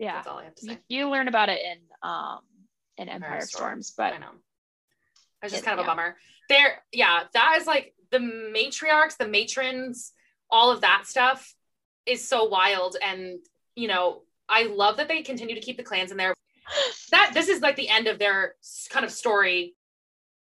yeah 0.00 0.14
That's 0.14 0.26
all 0.26 0.38
I 0.38 0.44
have 0.44 0.54
to 0.56 0.66
say. 0.66 0.78
you 0.88 1.08
learn 1.08 1.28
about 1.28 1.48
it 1.48 1.60
in 1.60 1.78
um 2.02 2.40
in 2.98 3.08
empire 3.08 3.28
Empire 3.28 3.38
of 3.38 3.44
storms 3.44 3.92
but 3.96 4.14
I 4.14 4.18
know. 4.18 4.32
It's 5.42 5.52
just 5.52 5.64
kind 5.64 5.78
of 5.78 5.84
yeah. 5.84 5.92
a 5.92 5.94
bummer. 5.94 6.16
There, 6.52 6.82
yeah, 6.92 7.24
that 7.32 7.56
is 7.60 7.66
like 7.66 7.94
the 8.10 8.18
matriarchs, 8.18 9.16
the 9.16 9.26
matrons, 9.26 10.12
all 10.50 10.70
of 10.70 10.82
that 10.82 11.04
stuff 11.06 11.54
is 12.04 12.28
so 12.28 12.44
wild. 12.44 12.96
And 13.02 13.38
you 13.74 13.88
know, 13.88 14.22
I 14.48 14.64
love 14.64 14.98
that 14.98 15.08
they 15.08 15.22
continue 15.22 15.54
to 15.54 15.60
keep 15.60 15.78
the 15.78 15.82
clans 15.82 16.10
in 16.10 16.18
there. 16.18 16.34
That 17.10 17.30
this 17.32 17.48
is 17.48 17.60
like 17.62 17.76
the 17.76 17.88
end 17.88 18.06
of 18.06 18.18
their 18.18 18.54
kind 18.90 19.04
of 19.04 19.10
story 19.10 19.74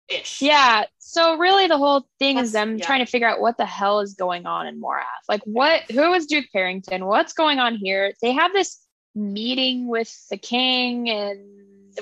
ish. 0.08 0.42
Yeah. 0.42 0.84
So 0.98 1.36
really 1.36 1.68
the 1.68 1.78
whole 1.78 2.08
thing 2.18 2.38
is 2.38 2.52
That's- 2.52 2.68
them 2.68 2.78
yeah. 2.78 2.84
trying 2.84 3.04
to 3.04 3.10
figure 3.10 3.28
out 3.28 3.40
what 3.40 3.56
the 3.56 3.66
hell 3.66 4.00
is 4.00 4.14
going 4.14 4.46
on 4.46 4.66
in 4.66 4.80
Morath. 4.80 5.04
Like 5.28 5.42
what 5.44 5.82
who 5.90 6.12
is 6.12 6.26
Duke 6.26 6.46
Perrington? 6.54 7.06
What's 7.06 7.32
going 7.32 7.58
on 7.58 7.76
here? 7.76 8.14
They 8.20 8.32
have 8.32 8.52
this 8.52 8.78
meeting 9.14 9.86
with 9.88 10.12
the 10.28 10.36
king 10.36 11.08
and 11.08 11.40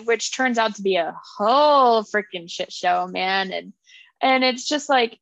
which 0.05 0.35
turns 0.37 0.59
out 0.59 0.75
to 0.77 0.83
be 0.83 0.97
a 0.97 1.17
whole 1.37 2.03
freaking 2.03 2.51
shit 2.51 2.73
show, 2.73 3.07
man. 3.07 3.53
And 3.53 3.73
and 4.21 4.45
it's 4.45 4.67
just 4.67 4.89
like 4.89 5.19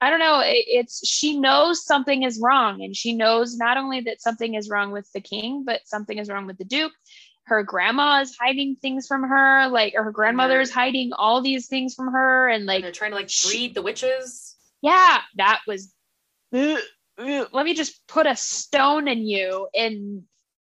I 0.00 0.10
don't 0.10 0.18
know, 0.18 0.40
it, 0.40 0.64
it's 0.66 1.06
she 1.06 1.38
knows 1.38 1.84
something 1.84 2.24
is 2.24 2.40
wrong 2.42 2.82
and 2.82 2.96
she 2.96 3.12
knows 3.12 3.56
not 3.56 3.76
only 3.76 4.00
that 4.02 4.20
something 4.20 4.54
is 4.54 4.68
wrong 4.68 4.90
with 4.90 5.08
the 5.12 5.20
king, 5.20 5.62
but 5.64 5.80
something 5.86 6.18
is 6.18 6.28
wrong 6.28 6.46
with 6.46 6.58
the 6.58 6.64
duke 6.64 6.92
her 7.46 7.62
grandma 7.64 8.20
is 8.20 8.36
hiding 8.40 8.76
things 8.76 9.06
from 9.08 9.24
her 9.24 9.66
like 9.68 9.94
or 9.96 10.04
her 10.04 10.12
grandmother 10.12 10.60
is 10.60 10.70
hiding 10.70 11.12
all 11.12 11.40
these 11.42 11.66
things 11.66 11.92
from 11.94 12.12
her 12.12 12.48
and 12.48 12.58
And 12.58 12.66
like 12.66 12.82
they're 12.82 12.92
trying 12.92 13.10
to 13.10 13.16
like 13.16 13.30
breed 13.44 13.74
the 13.74 13.82
witches. 13.82 14.54
yeah 14.80 15.18
that 15.36 15.60
was 15.66 15.92
ugh, 16.54 16.78
ugh, 17.18 17.48
let 17.52 17.64
me 17.64 17.74
just 17.74 18.06
put 18.06 18.26
a 18.26 18.36
stone 18.36 19.08
in 19.08 19.26
you 19.26 19.68
and 19.74 20.22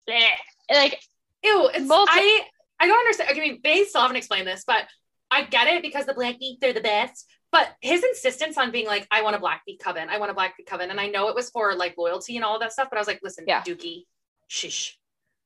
eh. 0.09 0.29
like 0.69 0.99
Ew, 1.43 1.69
it's 1.73 1.87
Both- 1.87 2.09
I 2.11 2.41
I 2.79 2.87
don't 2.87 2.99
understand. 2.99 3.29
I 3.31 3.39
mean, 3.39 3.59
they 3.63 3.85
still 3.85 4.01
haven't 4.01 4.17
explained 4.17 4.47
this, 4.47 4.63
but 4.67 4.83
I 5.31 5.43
get 5.43 5.67
it 5.67 5.81
because 5.81 6.05
the 6.05 6.13
Blackbeak, 6.13 6.59
they're 6.61 6.73
the 6.73 6.81
best. 6.81 7.27
But 7.51 7.69
his 7.81 8.03
insistence 8.03 8.57
on 8.57 8.71
being 8.71 8.87
like, 8.87 9.07
I 9.11 9.21
want 9.23 9.35
a 9.35 9.39
Blackbeak 9.39 9.79
coven, 9.79 10.09
I 10.09 10.17
want 10.19 10.31
a 10.31 10.33
Blackbeak 10.33 10.65
coven. 10.67 10.89
And 10.89 10.99
I 10.99 11.07
know 11.07 11.29
it 11.29 11.35
was 11.35 11.49
for 11.49 11.73
like 11.75 11.95
loyalty 11.97 12.35
and 12.35 12.43
all 12.45 12.55
of 12.55 12.61
that 12.61 12.73
stuff, 12.73 12.87
but 12.89 12.97
I 12.97 13.01
was 13.01 13.07
like, 13.07 13.19
listen, 13.23 13.45
Yeah. 13.47 13.61
Dookie, 13.63 14.03
shish. 14.47 14.97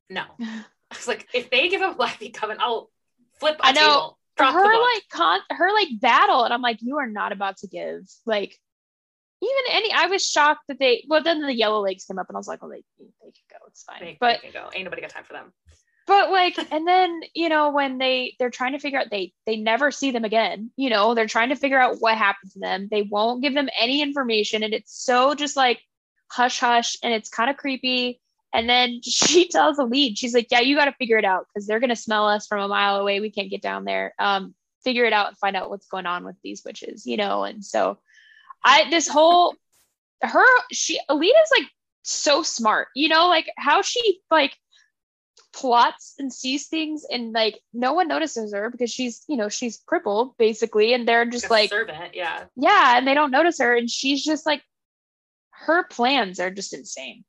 No. 0.09 0.23
I 0.41 0.63
was 0.91 1.07
like, 1.07 1.27
if 1.33 1.49
they 1.49 1.69
give 1.69 1.81
a 1.81 1.93
Blackbeak 1.93 2.33
coven, 2.33 2.57
I'll 2.59 2.89
flip 3.39 3.57
a 3.59 3.67
I 3.67 3.71
know. 3.71 3.81
table. 3.81 4.17
Her 4.37 4.81
like 4.81 5.03
con 5.11 5.39
her 5.51 5.71
like 5.71 5.89
battle 5.99 6.45
and 6.45 6.51
i'm 6.53 6.63
like 6.63 6.81
you 6.81 6.97
are 6.97 7.05
not 7.05 7.31
about 7.31 7.57
to 7.57 7.67
give 7.67 8.01
like 8.25 8.57
even 9.39 9.63
any 9.69 9.91
i 9.93 10.07
was 10.07 10.25
shocked 10.25 10.61
that 10.67 10.79
they 10.79 11.03
well 11.07 11.21
then 11.21 11.41
the 11.41 11.53
yellow 11.53 11.79
legs 11.81 12.05
came 12.05 12.17
up 12.17 12.25
and 12.27 12.35
i 12.35 12.39
was 12.39 12.47
like 12.47 12.59
well 12.59 12.71
they 12.71 12.81
they 12.99 13.05
can 13.25 13.33
go 13.51 13.57
it's 13.67 13.83
fine 13.83 13.99
They- 13.99 14.17
but 14.19 14.39
they 14.41 14.49
can 14.49 14.63
go. 14.63 14.69
Ain't 14.73 14.85
nobody 14.85 15.01
got 15.03 15.11
time 15.11 15.25
for 15.25 15.33
them. 15.33 15.53
But 16.11 16.29
like 16.29 16.57
and 16.71 16.85
then 16.85 17.21
you 17.33 17.47
know 17.47 17.69
when 17.69 17.97
they 17.97 18.35
they're 18.37 18.49
trying 18.49 18.73
to 18.73 18.79
figure 18.79 18.99
out 18.99 19.09
they 19.09 19.31
they 19.45 19.55
never 19.55 19.91
see 19.91 20.11
them 20.11 20.25
again 20.25 20.69
you 20.75 20.89
know 20.89 21.15
they're 21.15 21.25
trying 21.25 21.47
to 21.47 21.55
figure 21.55 21.79
out 21.79 22.01
what 22.01 22.17
happened 22.17 22.51
to 22.51 22.59
them. 22.59 22.89
They 22.91 23.03
won't 23.03 23.41
give 23.41 23.53
them 23.53 23.69
any 23.79 24.01
information 24.01 24.61
and 24.61 24.73
it's 24.73 24.93
so 24.93 25.35
just 25.35 25.55
like 25.55 25.79
hush 26.29 26.59
hush 26.59 26.97
and 27.01 27.13
it's 27.13 27.29
kind 27.29 27.49
of 27.49 27.55
creepy. 27.55 28.19
And 28.53 28.67
then 28.67 29.01
she 29.03 29.47
tells 29.47 29.77
the 29.77 29.85
lead 29.85 30.17
she's 30.17 30.33
like 30.33 30.47
yeah 30.51 30.59
you 30.59 30.75
got 30.75 30.85
to 30.85 30.95
figure 30.99 31.17
it 31.17 31.23
out 31.23 31.47
because 31.47 31.65
they're 31.65 31.79
going 31.79 31.91
to 31.91 31.95
smell 31.95 32.27
us 32.27 32.45
from 32.45 32.59
a 32.59 32.67
mile 32.67 32.97
away. 32.97 33.21
We 33.21 33.31
can't 33.31 33.49
get 33.49 33.61
down 33.61 33.85
there. 33.85 34.13
Um 34.19 34.53
figure 34.83 35.05
it 35.05 35.13
out 35.13 35.29
and 35.29 35.37
find 35.37 35.55
out 35.55 35.69
what's 35.69 35.87
going 35.87 36.07
on 36.07 36.25
with 36.25 36.35
these 36.43 36.63
witches 36.65 37.05
you 37.05 37.15
know 37.15 37.43
and 37.43 37.63
so 37.63 37.99
i 38.65 38.89
this 38.89 39.07
whole 39.07 39.53
her 40.23 40.43
she 40.71 40.99
alita's 41.07 41.51
like 41.55 41.67
so 42.01 42.41
smart 42.41 42.87
you 42.95 43.07
know 43.07 43.27
like 43.27 43.47
how 43.57 43.83
she 43.83 44.19
like 44.31 44.57
plots 45.53 46.15
and 46.17 46.31
sees 46.31 46.67
things 46.67 47.05
and 47.09 47.33
like 47.33 47.59
no 47.73 47.93
one 47.93 48.07
notices 48.07 48.53
her 48.53 48.69
because 48.69 48.89
she's 48.89 49.23
you 49.27 49.35
know 49.35 49.49
she's 49.49 49.81
crippled 49.85 50.35
basically 50.37 50.93
and 50.93 51.07
they're 51.07 51.25
just 51.25 51.45
a 51.45 51.49
like 51.49 51.69
servant, 51.69 52.13
yeah. 52.13 52.45
yeah 52.55 52.97
and 52.97 53.05
they 53.05 53.13
don't 53.13 53.31
notice 53.31 53.59
her 53.59 53.75
and 53.75 53.89
she's 53.89 54.23
just 54.23 54.45
like 54.45 54.61
her 55.49 55.83
plans 55.83 56.39
are 56.39 56.49
just 56.49 56.73
insane 56.73 57.23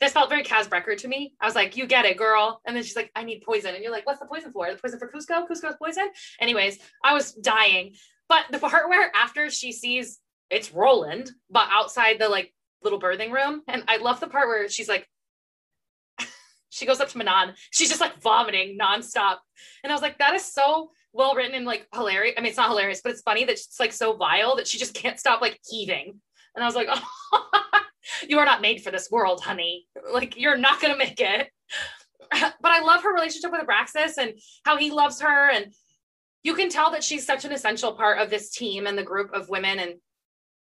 This 0.00 0.12
felt 0.12 0.30
very 0.30 0.42
Kaz 0.44 0.66
Brekker 0.68 0.96
to 0.96 1.08
me. 1.08 1.34
I 1.40 1.44
was 1.44 1.54
like, 1.54 1.76
you 1.76 1.86
get 1.86 2.06
it, 2.06 2.16
girl. 2.16 2.62
And 2.64 2.74
then 2.74 2.82
she's 2.82 2.96
like, 2.96 3.10
I 3.14 3.22
need 3.22 3.42
poison. 3.44 3.74
And 3.74 3.82
you're 3.82 3.92
like, 3.92 4.06
what's 4.06 4.20
the 4.20 4.24
poison 4.24 4.50
for? 4.50 4.70
The 4.70 4.78
poison 4.78 4.98
for 4.98 5.10
Kuzco? 5.12 5.46
Kuzco's 5.46 5.76
poison? 5.76 6.08
Anyways, 6.40 6.78
I 7.04 7.12
was 7.12 7.32
dying. 7.32 7.92
But 8.26 8.46
the 8.50 8.58
part 8.58 8.88
where 8.88 9.10
after 9.14 9.50
she 9.50 9.72
sees 9.72 10.18
it's 10.48 10.72
Roland, 10.72 11.30
but 11.50 11.68
outside 11.70 12.18
the 12.18 12.28
like 12.28 12.54
little 12.82 13.00
birthing 13.00 13.30
room, 13.30 13.62
and 13.68 13.84
I 13.88 13.98
love 13.98 14.20
the 14.20 14.26
part 14.26 14.48
where 14.48 14.68
she's 14.68 14.88
like, 14.88 15.06
she 16.70 16.86
goes 16.86 17.00
up 17.00 17.08
to 17.08 17.18
Manon. 17.18 17.54
She's 17.70 17.88
just 17.88 18.00
like 18.00 18.20
vomiting 18.20 18.78
nonstop. 18.80 19.38
And 19.82 19.92
I 19.92 19.94
was 19.94 20.02
like, 20.02 20.18
that 20.18 20.34
is 20.34 20.44
so 20.44 20.90
well 21.12 21.34
written 21.34 21.54
and 21.54 21.66
like 21.66 21.86
hilarious. 21.92 22.34
I 22.38 22.40
mean, 22.40 22.48
it's 22.48 22.56
not 22.56 22.70
hilarious, 22.70 23.00
but 23.02 23.12
it's 23.12 23.22
funny 23.22 23.44
that 23.44 23.52
it's 23.52 23.80
like 23.80 23.92
so 23.92 24.16
vile 24.16 24.56
that 24.56 24.66
she 24.66 24.78
just 24.78 24.94
can't 24.94 25.18
stop 25.18 25.40
like 25.40 25.58
heaving. 25.68 26.20
And 26.54 26.64
I 26.64 26.66
was 26.66 26.74
like, 26.74 26.88
oh, 26.90 27.48
you 28.28 28.38
are 28.38 28.44
not 28.44 28.62
made 28.62 28.82
for 28.82 28.90
this 28.90 29.10
world, 29.10 29.40
honey. 29.40 29.86
Like, 30.12 30.36
you're 30.36 30.56
not 30.56 30.80
going 30.80 30.92
to 30.92 30.98
make 30.98 31.20
it. 31.20 31.48
but 32.30 32.70
I 32.70 32.82
love 32.82 33.02
her 33.02 33.12
relationship 33.12 33.52
with 33.52 33.66
Abraxas 33.66 34.16
and 34.18 34.34
how 34.64 34.76
he 34.76 34.90
loves 34.90 35.20
her. 35.20 35.50
And 35.50 35.72
you 36.42 36.54
can 36.54 36.70
tell 36.70 36.92
that 36.92 37.04
she's 37.04 37.26
such 37.26 37.44
an 37.44 37.52
essential 37.52 37.92
part 37.92 38.18
of 38.18 38.30
this 38.30 38.50
team 38.50 38.86
and 38.86 38.96
the 38.96 39.02
group 39.02 39.32
of 39.32 39.48
women. 39.48 39.78
And, 39.78 39.94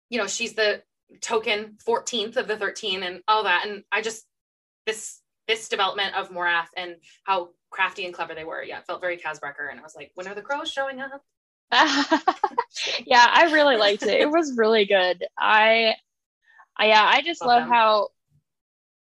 you 0.08 0.18
know, 0.18 0.26
she's 0.26 0.54
the 0.54 0.82
token 1.20 1.76
14th 1.86 2.36
of 2.36 2.48
the 2.48 2.56
13 2.56 3.02
and 3.02 3.20
all 3.28 3.44
that. 3.44 3.66
And 3.66 3.84
I 3.92 4.02
just 4.02 4.24
this 4.86 5.19
this 5.50 5.68
development 5.68 6.14
of 6.14 6.30
Morath 6.30 6.68
and 6.76 6.94
how 7.24 7.48
crafty 7.70 8.04
and 8.04 8.14
clever 8.14 8.34
they 8.34 8.44
were. 8.44 8.62
Yeah, 8.62 8.78
it 8.78 8.86
felt 8.86 9.00
very 9.00 9.16
Kaz 9.16 9.40
Brekker. 9.40 9.68
And 9.68 9.80
I 9.80 9.82
was 9.82 9.96
like, 9.96 10.12
when 10.14 10.28
are 10.28 10.34
the 10.34 10.42
crows 10.42 10.70
showing 10.70 11.00
up? 11.00 11.22
yeah, 13.04 13.26
I 13.28 13.50
really 13.52 13.76
liked 13.76 14.04
it. 14.04 14.20
It 14.20 14.30
was 14.30 14.56
really 14.56 14.86
good. 14.86 15.24
I, 15.36 15.94
I 16.76 16.86
yeah, 16.86 17.02
I 17.04 17.22
just 17.22 17.44
love, 17.44 17.62
love 17.62 17.68
how 17.68 18.08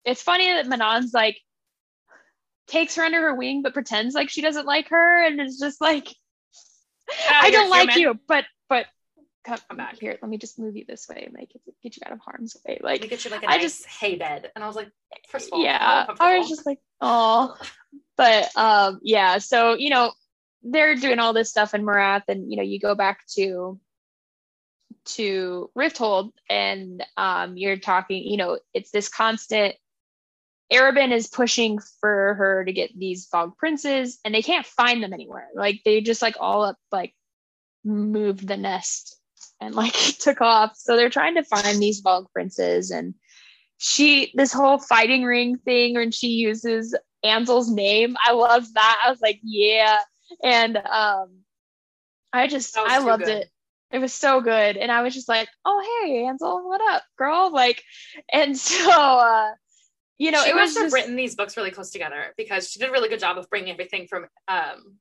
it's 0.03 0.21
funny 0.21 0.45
that 0.45 0.67
Manon's 0.67 1.13
like 1.13 1.39
takes 2.67 2.95
her 2.95 3.03
under 3.03 3.21
her 3.21 3.35
wing 3.35 3.61
but 3.61 3.73
pretends 3.73 4.15
like 4.15 4.29
she 4.29 4.41
doesn't 4.41 4.65
like 4.65 4.89
her 4.89 5.23
and 5.23 5.39
it's 5.39 5.59
just 5.59 5.79
like 5.79 6.07
ah, 7.11 7.39
I 7.43 7.51
don't 7.51 7.69
like 7.69 7.95
you, 7.95 8.19
but 8.27 8.45
but 8.69 8.85
come, 9.45 9.59
come 9.67 9.77
back 9.77 9.99
here. 9.99 10.17
Let 10.21 10.29
me 10.29 10.37
just 10.37 10.59
move 10.59 10.75
you 10.75 10.85
this 10.87 11.07
way 11.07 11.23
and 11.25 11.33
like 11.33 11.51
get 11.81 11.95
you 11.95 12.01
out 12.05 12.11
of 12.11 12.19
harm's 12.19 12.57
way. 12.65 12.79
Like 12.81 13.07
get 13.09 13.23
you 13.23 13.31
like 13.31 13.43
a 13.43 13.49
I 13.49 13.57
nice 13.57 13.61
just 13.61 13.85
hay 13.85 14.15
bed. 14.15 14.51
And 14.55 14.63
I 14.63 14.67
was 14.67 14.75
like, 14.75 14.91
first 15.29 15.47
of 15.47 15.53
all, 15.53 15.63
yeah, 15.63 16.07
I 16.19 16.37
was 16.37 16.49
just 16.49 16.65
like, 16.65 16.79
oh, 16.99 17.55
but 18.17 18.49
um, 18.55 18.99
yeah. 19.03 19.37
So 19.37 19.75
you 19.75 19.89
know, 19.89 20.11
they're 20.63 20.95
doing 20.95 21.19
all 21.19 21.33
this 21.33 21.49
stuff 21.49 21.73
in 21.73 21.83
Morath, 21.83 22.23
and 22.27 22.49
you 22.49 22.57
know, 22.57 22.63
you 22.63 22.79
go 22.79 22.95
back 22.95 23.25
to 23.35 23.79
to 25.05 25.69
Rifthold, 25.77 26.31
and 26.49 27.03
um, 27.15 27.57
you're 27.57 27.77
talking. 27.77 28.23
You 28.23 28.37
know, 28.37 28.59
it's 28.73 28.91
this 28.91 29.09
constant. 29.09 29.75
Arobynn 30.73 31.11
is 31.11 31.27
pushing 31.27 31.77
for 32.01 32.33
her 32.33 32.65
to 32.65 32.73
get 32.73 32.97
these 32.97 33.29
Valg 33.31 33.55
princes, 33.55 34.19
and 34.25 34.33
they 34.33 34.41
can't 34.41 34.65
find 34.65 35.03
them 35.03 35.13
anywhere. 35.13 35.47
Like 35.53 35.81
they 35.85 36.01
just 36.01 36.23
like 36.23 36.37
all 36.39 36.63
up 36.63 36.77
like 36.91 37.13
moved 37.83 38.47
the 38.47 38.57
nest 38.57 39.15
and 39.61 39.75
like 39.75 39.93
took 40.19 40.41
off. 40.41 40.75
So 40.75 40.95
they're 40.95 41.09
trying 41.09 41.35
to 41.35 41.43
find 41.43 41.79
these 41.79 42.01
Valg 42.01 42.31
princes, 42.31 42.91
and 42.91 43.13
she 43.77 44.31
this 44.35 44.53
whole 44.53 44.77
fighting 44.77 45.23
ring 45.23 45.57
thing 45.57 45.95
when 45.95 46.11
she 46.11 46.27
uses 46.27 46.95
Ansel's 47.23 47.69
name. 47.69 48.15
I 48.23 48.31
love 48.31 48.65
that. 48.73 49.01
I 49.05 49.09
was 49.09 49.21
like, 49.21 49.39
yeah. 49.43 49.99
And 50.43 50.77
um 50.77 51.39
I 52.31 52.47
just 52.47 52.77
I 52.77 52.99
loved 52.99 53.25
good. 53.25 53.37
it. 53.37 53.49
It 53.91 53.99
was 53.99 54.13
so 54.13 54.41
good. 54.41 54.77
And 54.77 54.91
I 54.91 55.01
was 55.01 55.13
just 55.13 55.29
like, 55.29 55.49
oh 55.65 56.03
hey, 56.03 56.25
Ansel, 56.25 56.67
what 56.67 56.81
up, 56.93 57.03
girl? 57.17 57.51
Like, 57.51 57.83
and 58.31 58.57
so 58.57 58.91
uh 58.91 59.51
you 60.17 60.31
know, 60.31 60.43
she 60.43 60.51
it 60.51 60.55
must 60.55 60.75
was 60.75 60.83
have 60.85 60.93
written 60.93 61.17
these 61.17 61.35
books 61.35 61.57
really 61.57 61.71
close 61.71 61.91
together 61.91 62.33
because 62.37 62.71
she 62.71 62.79
did 62.79 62.89
a 62.89 62.91
really 62.91 63.09
good 63.09 63.19
job 63.19 63.37
of 63.37 63.49
bringing 63.49 63.71
everything 63.71 64.07
from 64.07 64.27
um 64.47 64.97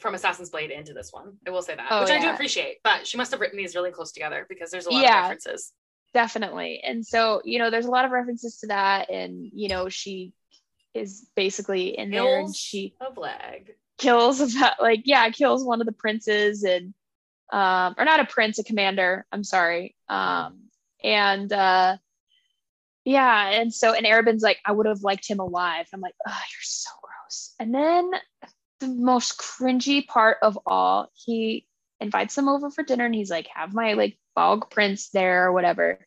from 0.00 0.14
Assassin's 0.14 0.50
Blade 0.50 0.70
into 0.70 0.92
this 0.92 1.12
one. 1.12 1.34
I 1.46 1.50
will 1.50 1.62
say 1.62 1.74
that, 1.74 1.86
oh, 1.90 2.00
which 2.00 2.10
yeah. 2.10 2.16
I 2.16 2.20
do 2.22 2.30
appreciate. 2.30 2.78
But 2.82 3.06
she 3.06 3.16
must 3.16 3.30
have 3.30 3.40
written 3.40 3.58
these 3.58 3.74
really 3.74 3.90
close 3.90 4.12
together 4.12 4.46
because 4.48 4.70
there's 4.70 4.86
a 4.86 4.90
lot 4.90 5.02
yeah. 5.02 5.18
of 5.18 5.22
references. 5.24 5.72
Definitely. 6.12 6.80
And 6.82 7.06
so, 7.06 7.40
you 7.44 7.58
know, 7.58 7.70
there's 7.70 7.86
a 7.86 7.90
lot 7.90 8.04
of 8.04 8.10
references 8.10 8.58
to 8.58 8.68
that. 8.68 9.10
And, 9.10 9.50
you 9.54 9.68
know, 9.68 9.88
she 9.88 10.32
is 10.92 11.28
basically 11.36 11.96
in 11.96 12.10
kills 12.10 12.26
there 12.26 12.40
and 12.40 12.56
she 12.56 12.94
a 13.00 13.14
flag. 13.14 13.74
kills 13.96 14.40
about 14.56 14.80
like, 14.80 15.02
yeah, 15.04 15.28
kills 15.30 15.64
one 15.64 15.80
of 15.80 15.86
the 15.86 15.92
princes 15.92 16.64
and 16.64 16.94
um 17.52 17.94
or 17.96 18.04
not 18.04 18.20
a 18.20 18.24
prince, 18.24 18.58
a 18.58 18.64
commander. 18.64 19.24
I'm 19.30 19.44
sorry. 19.44 19.94
Um 20.08 20.62
and 21.04 21.52
uh 21.52 21.96
yeah, 23.04 23.50
and 23.50 23.72
so 23.72 23.92
and 23.92 24.04
Arobynn's 24.04 24.42
like, 24.42 24.58
I 24.64 24.72
would 24.72 24.86
have 24.86 25.02
liked 25.02 25.28
him 25.28 25.38
alive. 25.38 25.86
I'm 25.94 26.00
like, 26.00 26.14
oh, 26.26 26.30
you're 26.30 26.62
so 26.62 26.90
gross. 27.02 27.54
And 27.60 27.72
then 27.72 28.10
the 28.80 28.88
most 28.88 29.38
cringy 29.38 30.06
part 30.06 30.38
of 30.42 30.58
all, 30.66 31.10
he 31.14 31.66
invites 32.00 32.34
them 32.34 32.48
over 32.48 32.70
for 32.70 32.82
dinner 32.82 33.04
and 33.04 33.14
he's 33.14 33.30
like, 33.30 33.46
have 33.54 33.74
my 33.74 33.92
like 33.92 34.18
Valg 34.36 34.70
prince 34.70 35.10
there 35.10 35.46
or 35.46 35.52
whatever. 35.52 35.98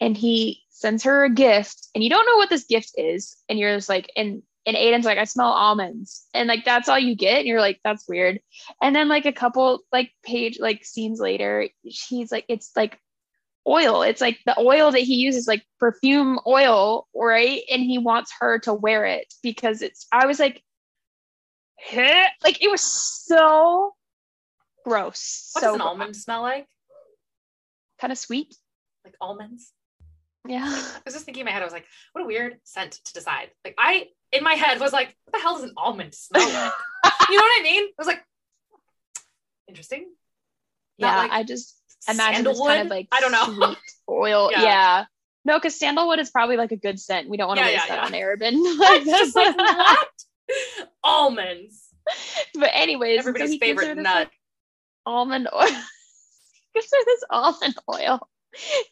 And 0.00 0.16
he 0.16 0.62
sends 0.70 1.04
her 1.04 1.24
a 1.24 1.30
gift 1.30 1.88
and 1.94 2.02
you 2.02 2.10
don't 2.10 2.26
know 2.26 2.36
what 2.36 2.50
this 2.50 2.64
gift 2.64 2.92
is. 2.96 3.36
And 3.48 3.58
you're 3.58 3.76
just 3.76 3.88
like, 3.88 4.10
and 4.16 4.42
and 4.64 4.76
Aiden's 4.76 5.04
like, 5.04 5.18
I 5.18 5.24
smell 5.24 5.48
almonds. 5.48 6.24
And 6.34 6.48
like 6.48 6.64
that's 6.64 6.88
all 6.88 6.98
you 6.98 7.16
get. 7.16 7.40
And 7.40 7.48
you're 7.48 7.60
like, 7.60 7.80
that's 7.82 8.08
weird. 8.08 8.40
And 8.80 8.94
then 8.94 9.08
like 9.08 9.26
a 9.26 9.32
couple 9.32 9.80
like 9.92 10.12
page 10.24 10.58
like 10.60 10.84
scenes 10.84 11.20
later, 11.20 11.68
he's 11.82 12.30
like, 12.30 12.44
it's 12.48 12.70
like 12.76 12.98
oil. 13.66 14.02
It's 14.02 14.20
like 14.20 14.38
the 14.46 14.58
oil 14.58 14.90
that 14.90 15.00
he 15.00 15.16
uses, 15.16 15.46
like 15.46 15.64
perfume 15.78 16.38
oil, 16.46 17.08
right? 17.14 17.62
And 17.70 17.82
he 17.82 17.98
wants 17.98 18.32
her 18.40 18.58
to 18.60 18.74
wear 18.74 19.04
it 19.04 19.32
because 19.42 19.82
it's 19.82 20.06
I 20.12 20.26
was 20.26 20.38
like, 20.38 20.62
like 22.44 22.62
it 22.62 22.70
was 22.70 22.80
so 22.80 23.94
gross. 24.84 25.50
What 25.52 25.60
so 25.62 25.66
does 25.68 25.74
an 25.76 25.80
almond 25.80 26.16
smell 26.16 26.42
like? 26.42 26.66
Kind 28.00 28.12
of 28.12 28.18
sweet. 28.18 28.54
Like 29.04 29.14
almonds. 29.20 29.72
Yeah. 30.46 30.64
I 30.64 31.00
was 31.04 31.14
just 31.14 31.24
thinking 31.24 31.42
in 31.42 31.44
my 31.46 31.52
head, 31.52 31.62
I 31.62 31.66
was 31.66 31.72
like, 31.72 31.86
what 32.12 32.22
a 32.22 32.26
weird 32.26 32.58
scent 32.64 32.92
to 33.04 33.12
decide. 33.12 33.50
Like 33.64 33.74
I 33.78 34.08
in 34.32 34.42
my 34.42 34.54
head 34.54 34.80
was 34.80 34.92
like, 34.92 35.14
what 35.24 35.34
the 35.34 35.42
hell 35.42 35.54
does 35.54 35.64
an 35.64 35.74
almond 35.76 36.14
smell 36.14 36.42
like? 36.46 36.72
you 37.28 37.36
know 37.36 37.42
what 37.42 37.60
I 37.60 37.62
mean? 37.62 37.84
I 37.84 37.94
was 37.98 38.06
like, 38.06 38.24
interesting. 39.68 40.10
Not 40.98 41.08
yeah, 41.08 41.16
like 41.18 41.30
I 41.30 41.42
just 41.44 41.76
imagine 42.08 42.46
it's 42.46 42.60
kind 42.60 42.82
of 42.82 42.88
like 42.88 43.08
I 43.12 43.20
don't 43.20 43.32
know 43.32 43.74
oil. 44.08 44.50
Yeah. 44.52 44.62
yeah. 44.62 45.04
No, 45.44 45.58
because 45.58 45.76
sandalwood 45.76 46.20
is 46.20 46.30
probably 46.30 46.56
like 46.56 46.70
a 46.70 46.76
good 46.76 47.00
scent. 47.00 47.28
We 47.28 47.36
don't 47.36 47.48
want 47.48 47.58
to 47.58 47.66
yeah, 47.66 47.72
waste 47.72 47.88
yeah, 47.88 47.96
that 47.96 48.04
on 48.04 48.12
Arobynn. 48.12 48.78
like, 48.78 49.04
just 49.04 49.34
like 49.34 49.56
what? 49.58 50.08
almonds. 51.04 51.88
But 52.54 52.70
anyways, 52.72 53.20
everybody's 53.20 53.52
so 53.52 53.58
favorite 53.58 53.96
nut. 53.96 54.04
Like, 54.04 54.30
almond 55.06 55.48
oil. 55.54 55.68
gives 56.74 56.88
her 56.92 57.04
this 57.04 57.24
almond 57.30 57.74
oil, 57.92 58.28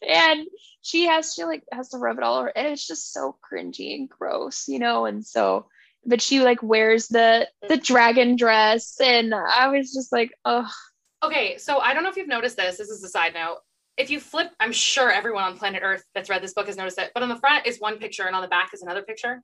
and 0.07 0.47
she 0.81 1.07
has 1.07 1.33
she 1.33 1.43
like 1.43 1.63
has 1.71 1.89
to 1.89 1.97
rub 1.97 2.17
it 2.17 2.23
all 2.23 2.37
over, 2.39 2.47
and 2.55 2.67
it's 2.67 2.87
just 2.87 3.13
so 3.13 3.37
cringy 3.51 3.95
and 3.95 4.09
gross, 4.09 4.67
you 4.67 4.79
know. 4.79 5.05
And 5.05 5.25
so, 5.25 5.67
but 6.05 6.21
she 6.21 6.41
like 6.41 6.61
wears 6.61 7.07
the 7.07 7.47
the 7.67 7.77
dragon 7.77 8.35
dress, 8.35 8.99
and 9.01 9.33
I 9.33 9.67
was 9.67 9.93
just 9.93 10.11
like, 10.11 10.31
oh. 10.45 10.69
Okay, 11.23 11.57
so 11.57 11.77
I 11.77 11.93
don't 11.93 12.03
know 12.03 12.09
if 12.09 12.17
you've 12.17 12.27
noticed 12.27 12.57
this. 12.57 12.77
This 12.77 12.89
is 12.89 13.03
a 13.03 13.09
side 13.09 13.33
note. 13.33 13.57
If 13.97 14.09
you 14.09 14.19
flip, 14.19 14.51
I'm 14.59 14.71
sure 14.71 15.11
everyone 15.11 15.43
on 15.43 15.57
planet 15.57 15.81
Earth 15.83 16.03
that's 16.15 16.29
read 16.29 16.41
this 16.41 16.53
book 16.53 16.65
has 16.65 16.77
noticed 16.77 16.97
it. 16.97 17.11
But 17.13 17.21
on 17.21 17.29
the 17.29 17.35
front 17.35 17.67
is 17.67 17.79
one 17.79 17.97
picture, 17.97 18.25
and 18.25 18.35
on 18.35 18.41
the 18.41 18.47
back 18.47 18.71
is 18.73 18.81
another 18.81 19.03
picture. 19.03 19.43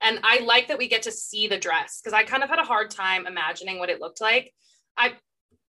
And 0.00 0.20
I 0.22 0.40
like 0.40 0.68
that 0.68 0.78
we 0.78 0.88
get 0.88 1.02
to 1.02 1.12
see 1.12 1.48
the 1.48 1.58
dress 1.58 2.00
because 2.00 2.12
I 2.12 2.22
kind 2.22 2.42
of 2.42 2.50
had 2.50 2.58
a 2.58 2.64
hard 2.64 2.90
time 2.90 3.26
imagining 3.26 3.78
what 3.78 3.90
it 3.90 4.00
looked 4.00 4.20
like. 4.20 4.52
I, 4.96 5.14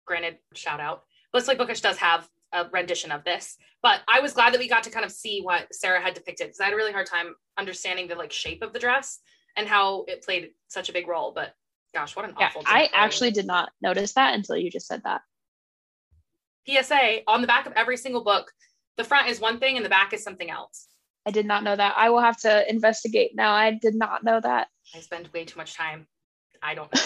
granted, 0.05 0.37
shout 0.53 0.79
out, 0.79 1.03
Blissfully 1.31 1.57
Bookish 1.57 1.81
does 1.81 1.97
have 1.97 2.27
a 2.53 2.65
rendition 2.71 3.11
of 3.11 3.23
this, 3.23 3.57
but 3.81 4.01
I 4.07 4.19
was 4.19 4.33
glad 4.33 4.53
that 4.53 4.59
we 4.59 4.67
got 4.67 4.83
to 4.83 4.89
kind 4.89 5.05
of 5.05 5.11
see 5.11 5.41
what 5.41 5.73
Sarah 5.73 6.01
had 6.01 6.13
depicted 6.13 6.47
because 6.47 6.59
I 6.59 6.65
had 6.65 6.73
a 6.73 6.75
really 6.75 6.91
hard 6.91 7.07
time 7.07 7.33
understanding 7.57 8.07
the 8.07 8.15
like 8.15 8.31
shape 8.31 8.61
of 8.61 8.73
the 8.73 8.79
dress 8.79 9.19
and 9.55 9.67
how 9.67 10.05
it 10.07 10.23
played 10.23 10.51
such 10.67 10.89
a 10.89 10.93
big 10.93 11.07
role. 11.07 11.31
But 11.33 11.53
gosh, 11.93 12.15
what 12.15 12.25
an 12.25 12.35
yeah, 12.39 12.47
awful. 12.47 12.63
I 12.65 12.89
actually 12.93 13.31
did 13.31 13.47
not 13.47 13.71
notice 13.81 14.13
that 14.13 14.33
until 14.33 14.57
you 14.57 14.69
just 14.69 14.87
said 14.87 15.01
that. 15.03 15.21
PSA 16.67 17.21
on 17.27 17.41
the 17.41 17.47
back 17.47 17.65
of 17.65 17.73
every 17.73 17.97
single 17.97 18.23
book, 18.23 18.51
the 18.97 19.03
front 19.03 19.29
is 19.29 19.39
one 19.39 19.59
thing 19.59 19.77
and 19.77 19.85
the 19.85 19.89
back 19.89 20.13
is 20.13 20.23
something 20.23 20.49
else. 20.49 20.87
I 21.25 21.31
did 21.31 21.45
not 21.45 21.63
know 21.63 21.75
that. 21.75 21.93
I 21.97 22.09
will 22.09 22.21
have 22.21 22.39
to 22.41 22.69
investigate 22.69 23.35
now. 23.35 23.53
I 23.53 23.71
did 23.71 23.95
not 23.95 24.23
know 24.23 24.39
that. 24.39 24.67
I 24.95 24.99
spend 24.99 25.27
way 25.33 25.45
too 25.45 25.57
much 25.57 25.75
time. 25.75 26.07
I 26.61 26.75
don't 26.75 26.93
know. 26.95 27.01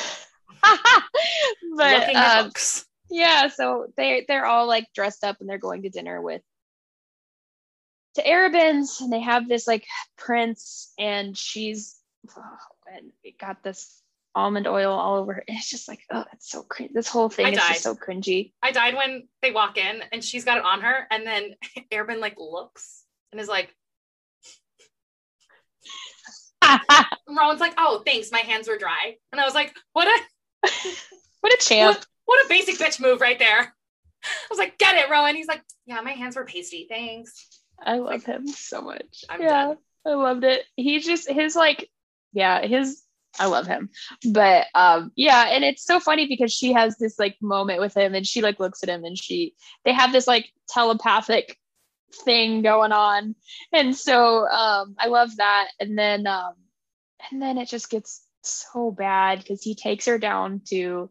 but 1.78 2.00
Looking 2.00 2.16
at 2.16 2.40
um, 2.40 2.46
books. 2.48 2.86
Yeah, 3.10 3.48
so 3.50 3.88
they 3.98 4.26
they're 4.28 4.46
all 4.46 4.68
like 4.68 4.88
dressed 4.96 5.24
up 5.24 5.38
and 5.40 5.50
they're 5.50 5.58
going 5.58 5.84
to 5.84 5.90
dinner 5.90 6.22
with 6.22 6.42
to 8.16 8.24
Arobynn's 8.24 9.02
and 9.02 9.12
they 9.12 9.20
have 9.20 9.48
this 9.48 9.68
like 9.68 9.86
prince 10.18 10.94
and 10.98 11.38
she's 11.38 11.98
oh, 12.36 12.58
and 12.92 13.12
it 13.24 13.38
got 13.38 13.62
this 13.64 14.02
almond 14.34 14.68
oil 14.68 14.92
all 14.92 15.18
over 15.18 15.34
her. 15.34 15.44
It's 15.48 15.70
just 15.70 15.88
like, 15.88 16.02
oh, 16.12 16.26
it's 16.34 16.50
so 16.50 16.64
cringy. 16.64 16.94
This 16.94 17.08
whole 17.08 17.30
thing 17.30 17.46
I 17.48 17.50
is 17.50 17.58
died. 17.58 17.70
just 17.70 17.84
so 17.84 17.96
cringy. 17.96 18.52
I 18.62 18.72
died 18.72 18.96
when 18.96 19.28
they 19.42 19.52
walk 19.52 19.78
in 19.78 20.02
and 20.12 20.24
she's 20.24 20.46
got 20.46 20.58
it 20.58 20.66
on 20.66 20.82
her, 20.82 21.08
and 21.10 21.26
then 21.26 21.56
Arobynn 21.92 22.20
like 22.20 22.36
looks 22.38 23.04
and 23.32 23.40
is 23.40 23.48
like, 23.48 23.74
Rowan's 27.28 27.60
like, 27.60 27.74
oh, 27.78 28.02
thanks. 28.06 28.32
My 28.32 28.40
hands 28.40 28.68
were 28.68 28.78
dry. 28.78 29.16
And 29.32 29.42
I 29.42 29.46
was 29.46 29.54
like, 29.54 29.74
what 29.94 30.08
a 30.08 30.70
what 31.42 31.54
a 31.54 31.58
champ. 31.60 31.98
What, 31.98 32.06
what, 32.26 32.46
a 32.46 32.50
basic 32.50 32.78
bitch 32.78 33.00
move 33.00 33.22
right 33.22 33.40
there. 33.40 33.60
I 33.62 34.48
was 34.50 34.58
like, 34.58 34.78
get 34.78 34.96
it, 34.96 35.10
Rowan. 35.10 35.36
He's 35.36 35.48
like, 35.48 35.62
yeah, 35.86 36.02
my 36.02 36.12
hands 36.12 36.36
were 36.36 36.46
pasty. 36.46 36.88
Thanks. 36.90 37.48
I 37.80 37.98
love 37.98 38.06
like, 38.08 38.26
him 38.26 38.48
so 38.48 38.82
much. 38.82 39.26
I'm 39.30 39.42
yeah, 39.42 39.68
done. 39.68 39.78
I 40.06 40.10
loved 40.14 40.44
it. 40.44 40.64
He's 40.76 41.06
just 41.06 41.30
his 41.30 41.56
like, 41.56 41.90
yeah, 42.34 42.66
his 42.66 43.06
I 43.40 43.48
love 43.48 43.68
him. 43.68 43.90
But 44.32 44.68
um 44.74 45.12
yeah, 45.16 45.50
and 45.50 45.64
it's 45.64 45.84
so 45.84 46.00
funny 46.00 46.28
because 46.28 46.54
she 46.54 46.74
has 46.74 46.98
this 46.98 47.20
like 47.20 47.36
moment 47.42 47.80
with 47.80 47.96
him 47.96 48.16
and 48.16 48.26
she 48.26 48.42
like 48.42 48.60
looks 48.60 48.84
at 48.84 48.90
him 48.90 49.04
and 49.04 49.18
she 49.18 49.56
they 49.84 49.94
have 49.94 50.12
this 50.12 50.28
like 50.28 50.52
telepathic 50.70 51.58
thing 52.24 52.62
going 52.62 52.92
on. 52.92 53.36
And 53.72 53.96
so 53.96 54.48
um 54.48 54.96
I 55.00 55.08
love 55.08 55.36
that. 55.38 55.70
And 55.80 55.98
then 55.98 56.28
um 56.28 56.54
and 57.32 57.42
then 57.42 57.58
it 57.58 57.70
just 57.70 57.90
gets 57.90 58.26
so 58.44 58.92
bad 58.92 59.40
because 59.40 59.62
he 59.62 59.76
takes 59.76 60.06
her 60.06 60.18
down 60.18 60.62
to 60.70 61.10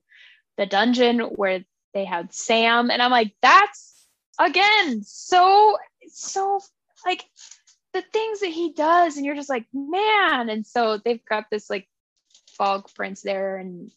the 0.57 0.67
dungeon 0.67 1.21
where 1.21 1.65
they 1.93 2.05
had 2.05 2.33
Sam. 2.33 2.91
And 2.91 3.03
I'm 3.03 3.11
like, 3.11 3.35
that's 3.43 4.07
again 4.39 5.03
so 5.05 5.77
so 6.09 6.61
like 7.07 7.25
the 7.95 8.03
things 8.03 8.41
that 8.41 8.51
he 8.51 8.73
does, 8.73 9.17
and 9.17 9.25
you're 9.25 9.37
just 9.37 9.49
like, 9.49 9.67
man. 9.73 10.51
And 10.51 10.67
so 10.67 10.99
they've 11.03 11.25
got 11.25 11.45
this 11.51 11.71
like 11.71 11.89
Valg 12.61 12.93
prince 12.95 13.23
there, 13.23 13.57
and 13.57 13.91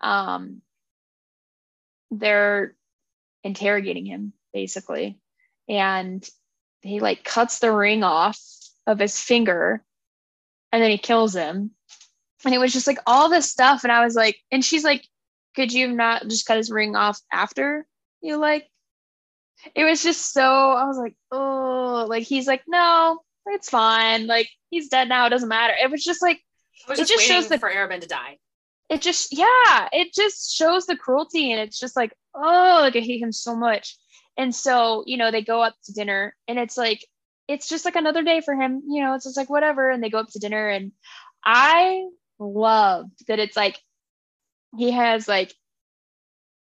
um, 0.00 0.60
they're 2.10 2.74
interrogating 3.44 4.04
him 4.04 4.32
basically, 4.52 5.18
and 5.68 6.28
he 6.88 7.00
like 7.00 7.24
cuts 7.24 7.58
the 7.58 7.72
ring 7.72 8.02
off 8.02 8.40
of 8.86 8.98
his 8.98 9.18
finger, 9.18 9.82
and 10.72 10.82
then 10.82 10.90
he 10.90 10.98
kills 10.98 11.34
him. 11.34 11.72
And 12.44 12.54
it 12.54 12.58
was 12.58 12.72
just 12.72 12.86
like 12.86 12.98
all 13.06 13.28
this 13.28 13.50
stuff, 13.50 13.82
and 13.84 13.92
I 13.92 14.04
was 14.04 14.14
like, 14.14 14.36
and 14.52 14.64
she's 14.64 14.84
like, 14.84 15.06
could 15.54 15.72
you 15.72 15.88
not 15.88 16.28
just 16.28 16.46
cut 16.46 16.58
his 16.58 16.70
ring 16.70 16.94
off 16.94 17.20
after 17.32 17.86
you 18.20 18.36
like 18.36 18.68
it 19.74 19.84
was 19.84 20.02
just 20.02 20.32
so 20.32 20.42
I 20.42 20.84
was 20.86 20.98
like, 20.98 21.16
oh, 21.32 22.06
like 22.08 22.22
he's 22.22 22.46
like, 22.46 22.62
no, 22.66 23.20
it's 23.46 23.70
fine. 23.70 24.26
Like 24.26 24.48
he's 24.70 24.88
dead 24.88 25.08
now. 25.08 25.26
It 25.26 25.30
doesn't 25.30 25.48
matter. 25.48 25.74
It 25.80 25.90
was 25.90 26.04
just 26.04 26.22
like 26.22 26.40
was 26.88 26.98
it 26.98 27.08
just 27.08 27.24
shows 27.24 27.48
the 27.48 27.58
for 27.58 27.70
Arobynn 27.70 28.00
to 28.00 28.08
die. 28.08 28.38
It 28.88 29.02
just 29.02 29.36
yeah, 29.36 29.88
it 29.92 30.12
just 30.14 30.54
shows 30.54 30.86
the 30.86 30.96
cruelty, 30.96 31.52
and 31.52 31.60
it's 31.60 31.78
just 31.78 31.96
like, 31.96 32.12
oh, 32.34 32.78
like 32.82 32.94
I 32.94 33.00
hate 33.00 33.22
him 33.22 33.32
so 33.32 33.56
much. 33.56 33.96
And 34.36 34.54
so 34.54 35.04
you 35.06 35.16
know 35.16 35.30
they 35.30 35.42
go 35.42 35.62
up 35.62 35.74
to 35.84 35.92
dinner, 35.92 36.34
and 36.48 36.58
it's 36.58 36.76
like 36.76 37.04
it's 37.48 37.68
just 37.68 37.84
like 37.84 37.96
another 37.96 38.22
day 38.22 38.40
for 38.40 38.54
him. 38.54 38.82
You 38.88 39.02
know, 39.02 39.14
it's 39.14 39.24
just 39.24 39.36
like 39.36 39.50
whatever, 39.50 39.90
and 39.90 40.02
they 40.02 40.10
go 40.10 40.18
up 40.18 40.30
to 40.32 40.38
dinner, 40.38 40.68
and 40.68 40.92
I 41.44 42.06
love 42.38 43.06
that 43.28 43.38
it's 43.38 43.56
like 43.56 43.80
he 44.76 44.90
has 44.92 45.26
like 45.28 45.54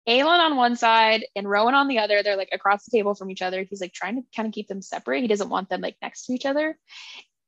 Aelin 0.07 0.39
on 0.39 0.55
one 0.55 0.75
side 0.75 1.25
and 1.35 1.49
Rowan 1.49 1.73
on 1.73 1.87
the 1.87 1.99
other. 1.99 2.21
They're 2.21 2.37
like 2.37 2.49
across 2.51 2.85
the 2.85 2.95
table 2.95 3.15
from 3.15 3.31
each 3.31 3.41
other. 3.41 3.63
He's 3.63 3.81
like 3.81 3.93
trying 3.93 4.15
to 4.15 4.27
kind 4.35 4.47
of 4.47 4.53
keep 4.53 4.67
them 4.67 4.81
separate. 4.81 5.21
He 5.21 5.27
doesn't 5.27 5.49
want 5.49 5.69
them 5.69 5.81
like 5.81 5.97
next 6.01 6.25
to 6.25 6.33
each 6.33 6.45
other. 6.45 6.77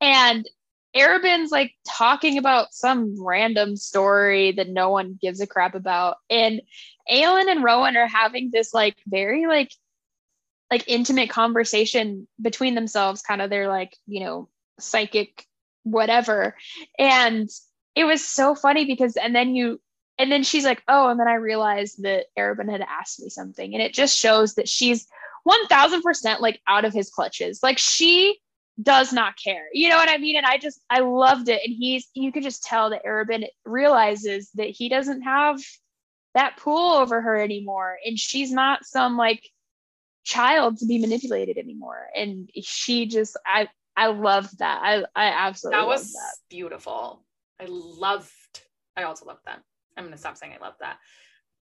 And 0.02 0.48
Arobynn's 0.96 1.52
like 1.52 1.74
talking 1.88 2.38
about 2.38 2.74
some 2.74 3.16
random 3.24 3.76
story 3.76 4.54
that 4.54 4.70
no 4.70 4.90
one 4.90 5.20
gives 5.22 5.40
a 5.42 5.48
crap 5.48 5.76
about. 5.76 6.18
And 6.30 6.62
Aelin 7.12 7.50
and 7.52 7.64
Rowan 7.64 7.96
are 7.98 8.08
having 8.08 8.50
this 8.52 8.74
like 8.74 8.96
very 9.06 9.46
like 9.46 9.72
like 10.72 10.84
intimate 10.88 11.30
conversation 11.30 12.28
between 12.42 12.76
themselves, 12.76 13.22
kind 13.22 13.42
of 13.42 13.50
their 13.50 13.68
like, 13.68 13.96
you 14.06 14.22
know, 14.22 14.50
psychic 14.80 15.46
whatever. 15.84 16.56
And 17.00 17.50
it 17.96 18.04
was 18.04 18.24
so 18.24 18.54
funny 18.54 18.86
because 18.86 19.16
and 19.16 19.36
then 19.36 19.56
you 19.56 19.80
and 20.20 20.32
then 20.32 20.44
she's 20.44 20.66
like, 20.66 20.84
oh, 20.88 21.10
and 21.10 21.20
then 21.20 21.28
I 21.28 21.36
realized 21.36 22.04
that 22.04 22.26
Arobynn 22.38 22.72
had 22.72 22.82
asked 22.82 23.20
me 23.22 23.30
something. 23.30 23.74
And 23.74 23.84
it 23.84 23.94
just 23.94 24.18
shows 24.18 24.56
that 24.56 24.68
she's 24.68 25.08
1000% 25.48 26.40
like 26.40 26.60
out 26.68 26.86
of 26.86 26.94
his 26.94 27.10
clutches. 27.10 27.60
Like 27.62 27.78
she 27.78 28.40
does 28.82 29.14
not 29.14 29.38
care. 29.38 29.68
You 29.74 29.90
know 29.90 29.98
what 29.98 30.10
I 30.10 30.18
mean? 30.18 30.36
And 30.36 30.46
I 30.46 30.58
just, 30.58 30.82
I 30.90 31.02
loved 31.02 31.50
it. 31.50 31.62
And 31.64 31.76
he's, 31.76 32.08
you 32.14 32.32
could 32.32 32.44
just 32.44 32.64
tell 32.64 32.90
that 32.90 33.06
Arobynn 33.06 33.46
realizes 33.64 34.50
that 34.56 34.70
he 34.70 34.90
doesn't 34.90 35.22
have 35.22 35.60
that 36.34 36.58
pull 36.58 36.96
over 36.96 37.22
her 37.22 37.36
anymore. 37.36 37.98
And 38.04 38.18
she's 38.18 38.52
not 38.52 38.86
some 38.86 39.18
like 39.18 39.48
child 40.28 40.78
to 40.80 40.86
be 40.86 41.00
manipulated 41.00 41.58
anymore. 41.58 42.08
And 42.16 42.50
she 42.62 43.06
just, 43.06 43.38
I, 43.46 43.70
I 43.96 44.08
loved 44.08 44.60
that. 44.60 44.82
I, 44.84 45.04
I 45.16 45.48
absolutely 45.48 45.80
that 45.80 45.88
was 45.88 46.14
that. 46.14 46.36
beautiful. 46.50 47.24
I 47.60 47.66
loved, 47.68 48.62
I 48.96 49.04
also 49.04 49.26
loved 49.26 49.42
that. 49.46 49.62
I'm 49.96 50.04
gonna 50.04 50.18
stop 50.18 50.38
saying 50.38 50.54
I 50.54 50.64
love 50.64 50.76
that. 50.82 50.98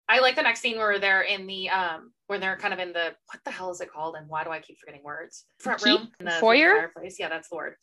I 0.08 0.20
like 0.20 0.36
the 0.36 0.42
next 0.42 0.62
scene 0.62 0.78
where 0.78 1.00
they're 1.00 1.22
in 1.22 1.48
the 1.48 1.70
um 1.70 2.12
where 2.28 2.40
they're 2.40 2.58
kind 2.58 2.74
of 2.74 2.80
in 2.80 2.94
the 2.94 3.14
what 3.28 3.44
the 3.44 3.52
hell 3.52 3.72
is 3.72 3.82
it 3.82 3.92
called 3.92 4.16
and 4.18 4.28
why 4.30 4.44
do 4.44 4.50
I 4.50 4.60
keep 4.60 4.78
forgetting 4.80 5.04
words? 5.04 5.46
Front 5.60 5.84
room, 5.86 6.10
in 6.20 6.26
the 6.26 6.32
foyer, 6.32 6.76
fireplace. 6.76 7.18
Yeah, 7.20 7.30
that's 7.30 7.50
the 7.50 7.56
word. 7.56 7.76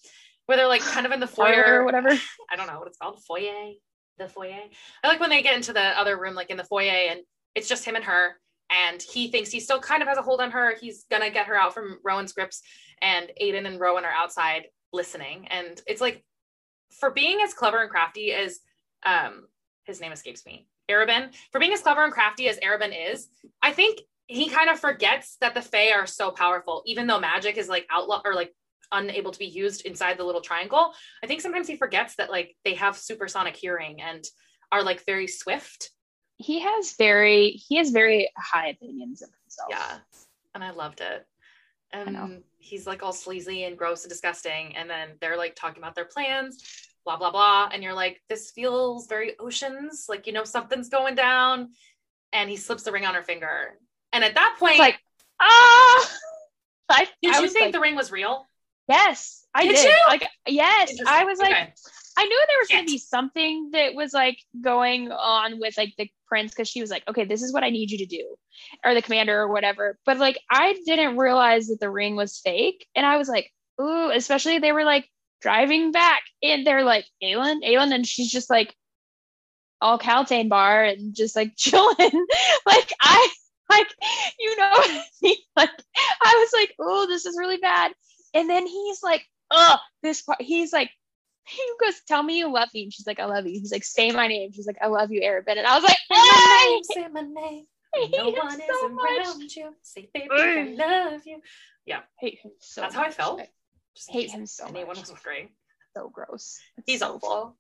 Where 0.47 0.57
they're 0.57 0.69
like 0.69 0.81
kind 0.81 1.07
of 1.07 1.13
in 1.13 1.21
the 1.21 1.27
foyer 1.27 1.81
or 1.81 1.85
whatever. 1.85 2.09
I 2.51 2.57
don't 2.57 2.67
know 2.67 2.79
what 2.79 2.89
it's 2.89 2.99
called. 2.99 3.23
Foyer, 3.25 3.73
the 4.19 4.29
foyer. 4.29 4.61
I 5.05 5.09
like 5.09 5.21
when 5.21 5.31
they 5.31 5.43
get 5.43 5.57
into 5.57 5.73
the 5.73 5.81
other 5.81 6.19
room, 6.19 6.35
like 6.35 6.51
in 6.51 6.57
the 6.57 6.65
foyer, 6.65 7.11
and 7.11 7.21
it's 7.55 7.69
just 7.69 7.85
him 7.85 7.97
and 7.97 8.05
her. 8.05 8.37
And 8.71 9.01
he 9.01 9.31
thinks 9.31 9.51
he 9.51 9.61
still 9.61 9.81
kind 9.81 10.03
of 10.03 10.09
has 10.09 10.19
a 10.19 10.23
hold 10.23 10.41
on 10.41 10.51
her. 10.51 10.77
He's 10.81 11.05
gonna 11.11 11.31
get 11.31 11.47
her 11.47 11.57
out 11.57 11.75
from 11.75 11.99
Rowan's 12.05 12.33
grips, 12.33 12.63
and 13.01 13.31
Aiden 13.41 13.67
and 13.67 13.81
Rowan 13.81 14.05
are 14.05 14.13
outside 14.13 14.67
listening. 14.93 15.49
And 15.49 15.81
it's 15.87 16.01
like, 16.01 16.25
for 17.01 17.11
being 17.11 17.41
as 17.43 17.55
clever 17.55 17.81
and 17.81 17.91
crafty 17.91 18.33
as 18.33 18.61
um, 19.05 19.47
his 19.85 20.01
name 20.01 20.13
escapes 20.13 20.45
me, 20.47 20.67
Arobynn, 20.91 21.35
for 21.53 21.59
being 21.59 21.73
as 21.73 21.83
clever 21.83 22.05
and 22.05 22.13
crafty 22.13 22.49
as 22.49 22.59
Arobynn 22.59 23.13
is, 23.13 23.29
I 23.63 23.73
think 23.73 24.01
he 24.27 24.49
kind 24.49 24.69
of 24.69 24.79
forgets 24.79 25.37
that 25.41 25.55
the 25.55 25.63
Fae 25.63 25.93
are 25.93 26.07
so 26.07 26.31
powerful, 26.31 26.83
even 26.87 27.07
though 27.07 27.19
magic 27.19 27.57
is 27.57 27.69
like 27.69 27.87
outlaw 27.91 28.21
or 28.25 28.35
like 28.35 28.55
unable 28.93 29.31
to 29.31 29.39
be 29.39 29.47
used 29.47 29.87
inside 29.87 30.19
the 30.19 30.25
little 30.25 30.41
triangle. 30.41 30.93
I 31.23 31.27
think 31.27 31.41
sometimes 31.41 31.69
he 31.69 31.77
forgets 31.77 32.17
that 32.17 32.31
like 32.31 32.57
they 32.65 32.75
have 32.75 32.97
supersonic 32.97 33.57
hearing 33.57 34.01
and 34.01 34.25
are 34.71 34.83
like 34.83 35.05
very 35.05 35.27
swift. 35.27 35.91
He 36.39 36.61
has 36.61 36.95
very 36.97 37.51
he 37.51 37.77
has 37.77 37.91
very 37.91 38.31
high 38.37 38.69
opinions 38.69 39.23
of 39.23 39.29
himself. 39.43 39.69
Yeah. 39.71 39.99
And 40.55 40.65
I 40.65 40.71
loved 40.71 41.01
it. 41.01 41.27
And 41.93 42.43
he's 42.59 42.87
like 42.87 43.03
all 43.03 43.13
sleazy 43.13 43.65
and 43.65 43.77
gross 43.79 44.05
and 44.05 44.11
disgusting. 44.11 44.77
And 44.77 44.91
then 44.91 45.11
they're 45.21 45.37
like 45.37 45.55
talking 45.57 45.83
about 45.83 45.95
their 45.95 46.05
plans 46.05 46.89
blah 47.09 47.17
blah 47.17 47.31
blah 47.31 47.71
and 47.73 47.83
you're 47.83 47.95
like 47.95 48.21
this 48.29 48.51
feels 48.51 49.07
very 49.07 49.33
oceans 49.39 50.05
like 50.11 50.27
you 50.27 50.33
know 50.35 50.45
something's 50.45 50.91
going 50.91 51.15
down 51.15 51.71
and 52.35 52.51
he 52.51 52.57
slips 52.57 52.83
the 52.83 52.93
ring 52.93 53.07
on 53.07 53.15
her 53.15 53.23
finger 53.23 53.79
and 54.13 54.23
at 54.23 54.35
that 54.35 54.57
point 54.59 54.79
like 54.79 54.99
ah 55.41 56.11
I, 56.91 57.07
did 57.23 57.35
I 57.35 57.41
you 57.41 57.49
think 57.49 57.65
like, 57.67 57.73
the 57.73 57.81
ring 57.81 57.97
was 57.97 58.13
real 58.13 58.47
yes 58.89 59.47
i 59.55 59.67
did, 59.67 59.77
did. 59.77 59.95
like 60.07 60.29
yes 60.47 60.93
i 61.07 61.25
was 61.25 61.39
like 61.39 61.53
okay. 61.53 61.73
i 62.19 62.27
knew 62.27 62.45
there 62.47 62.59
was 62.59 62.69
going 62.69 62.85
to 62.85 62.93
be 62.93 62.99
something 62.99 63.71
that 63.73 63.95
was 63.95 64.13
like 64.13 64.39
going 64.61 65.11
on 65.11 65.59
with 65.59 65.79
like 65.79 65.95
the 65.97 66.11
prince 66.29 66.53
because 66.53 66.69
she 66.69 66.81
was 66.81 66.91
like 66.91 67.03
okay 67.09 67.25
this 67.25 67.43
is 67.43 67.53
what 67.53 67.65
i 67.65 67.71
need 67.71 67.91
you 67.91 67.99
to 67.99 68.07
do 68.07 68.37
or 68.85 68.95
the 68.95 69.03
commander 69.03 69.41
or 69.41 69.53
whatever 69.53 69.99
but 70.05 70.19
like 70.19 70.39
i 70.51 70.77
didn't 70.87 71.17
realize 71.17 71.69
that 71.69 71.81
the 71.81 71.91
ring 71.91 72.17
was 72.17 72.41
fake 72.45 72.87
and 72.95 73.07
i 73.07 73.17
was 73.17 73.29
like 73.29 73.51
ooh 73.81 74.11
especially 74.11 74.59
they 74.59 74.73
were 74.73 74.85
like 74.85 75.09
driving 75.41 75.93
back 75.93 76.23
and 76.43 76.67
they're 76.67 76.85
like, 76.85 77.07
Aelin, 77.23 77.63
Aelin, 77.65 77.95
and 77.95 78.07
she's 78.07 78.31
just 78.31 78.51
like 78.51 78.75
all 79.81 79.99
Kaltain 79.99 80.49
bar 80.49 80.85
and 80.85 81.15
just 81.15 81.37
like 81.37 81.53
chilling. 81.57 82.27
like 82.67 82.93
I 83.01 83.29
like, 83.71 83.89
you 84.39 84.57
know 84.57 85.03
Like 85.57 85.71
I 86.23 86.35
was 86.35 86.51
like, 86.53 86.75
oh, 86.79 87.07
this 87.07 87.27
is 87.27 87.37
really 87.39 87.59
bad. 87.59 87.93
And 88.35 88.49
then 88.49 88.67
he's 88.67 89.03
like, 89.03 89.25
oh, 89.51 89.77
this 90.03 90.23
part 90.23 90.41
he's 90.41 90.73
like, 90.73 90.91
he 91.49 91.63
goes, 91.81 92.01
tell 92.07 92.23
me 92.23 92.39
you 92.39 92.53
love 92.53 92.69
me. 92.75 92.85
And 92.85 92.93
she's 92.93 93.07
like, 93.07 93.21
I 93.21 93.25
love 93.27 93.47
you. 93.47 93.59
He's 93.59 93.73
like, 93.73 93.85
say 93.85 94.11
my 94.13 94.29
name. 94.29 94.53
She's 94.53 94.67
like, 94.67 94.79
I 94.81 94.87
love 94.89 95.11
you, 95.11 95.21
Arobynn. 95.23 95.57
And 95.59 95.67
I 95.67 95.75
was 95.79 95.85
like, 95.85 95.97
hey! 96.11 96.81
say 96.83 97.09
my 97.09 97.23
name. 97.23 97.65
No 98.13 98.29
one 98.31 98.61
is 98.61 98.67
so 98.81 98.87
around 98.87 99.39
much. 99.41 99.57
you. 99.57 99.75
Say, 99.83 100.11
baby, 100.13 100.29
I 100.31 100.75
love 100.77 101.23
you. 101.25 101.41
Yeah. 101.87 102.01
Hate 102.21 102.39
him 102.43 102.53
so 102.61 102.83
That's 102.83 102.95
much. 102.95 103.03
how 103.03 103.09
I 103.09 103.13
felt. 103.13 103.41
Just 103.97 104.11
hate 104.11 104.31
him 104.31 104.47
so 104.47 104.67
anyone 104.67 104.89
much. 104.89 104.99
was 105.01 105.11
great. 105.25 105.49
So 105.97 106.09
gross. 106.11 106.59
It's 106.77 106.85
He's 106.87 107.01
so 107.01 107.15
awful. 107.15 107.57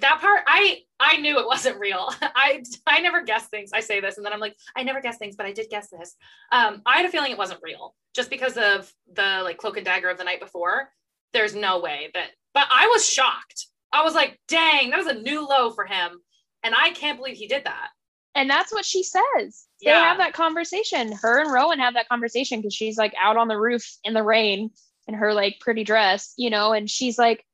That 0.00 0.20
part, 0.20 0.42
I 0.46 0.82
I 1.00 1.16
knew 1.16 1.38
it 1.40 1.46
wasn't 1.46 1.80
real. 1.80 2.10
I 2.22 2.62
I 2.86 3.00
never 3.00 3.22
guess 3.22 3.48
things. 3.48 3.70
I 3.72 3.80
say 3.80 4.00
this 4.00 4.16
and 4.16 4.24
then 4.24 4.32
I'm 4.32 4.38
like, 4.40 4.54
I 4.76 4.82
never 4.82 5.00
guess 5.00 5.16
things, 5.16 5.34
but 5.34 5.46
I 5.46 5.52
did 5.52 5.70
guess 5.70 5.88
this. 5.88 6.14
Um, 6.52 6.82
I 6.86 6.98
had 6.98 7.06
a 7.06 7.10
feeling 7.10 7.32
it 7.32 7.38
wasn't 7.38 7.60
real 7.62 7.94
just 8.14 8.30
because 8.30 8.56
of 8.56 8.92
the 9.12 9.40
like 9.42 9.56
cloak 9.58 9.76
and 9.78 9.84
dagger 9.84 10.08
of 10.10 10.18
the 10.18 10.24
night 10.24 10.40
before. 10.40 10.90
There's 11.32 11.54
no 11.54 11.80
way 11.80 12.10
that, 12.14 12.28
but 12.54 12.66
I 12.70 12.86
was 12.88 13.08
shocked. 13.08 13.66
I 13.92 14.02
was 14.02 14.14
like, 14.14 14.40
dang, 14.48 14.90
that 14.90 14.98
was 14.98 15.06
a 15.06 15.20
new 15.20 15.46
low 15.46 15.70
for 15.70 15.84
him, 15.84 16.20
and 16.62 16.74
I 16.74 16.90
can't 16.90 17.18
believe 17.18 17.36
he 17.36 17.46
did 17.46 17.64
that. 17.64 17.88
And 18.34 18.50
that's 18.50 18.72
what 18.72 18.84
she 18.84 19.02
says. 19.02 19.66
Yeah. 19.80 20.00
They 20.00 20.06
have 20.06 20.18
that 20.18 20.32
conversation. 20.32 21.12
Her 21.12 21.40
and 21.40 21.52
Rowan 21.52 21.78
have 21.78 21.94
that 21.94 22.08
conversation 22.08 22.60
because 22.60 22.74
she's 22.74 22.96
like 22.96 23.14
out 23.22 23.36
on 23.36 23.48
the 23.48 23.58
roof 23.58 23.96
in 24.02 24.14
the 24.14 24.22
rain 24.22 24.70
in 25.06 25.14
her 25.14 25.32
like 25.34 25.60
pretty 25.60 25.84
dress, 25.84 26.34
you 26.36 26.50
know, 26.50 26.72
and 26.72 26.90
she's 26.90 27.18
like, 27.18 27.44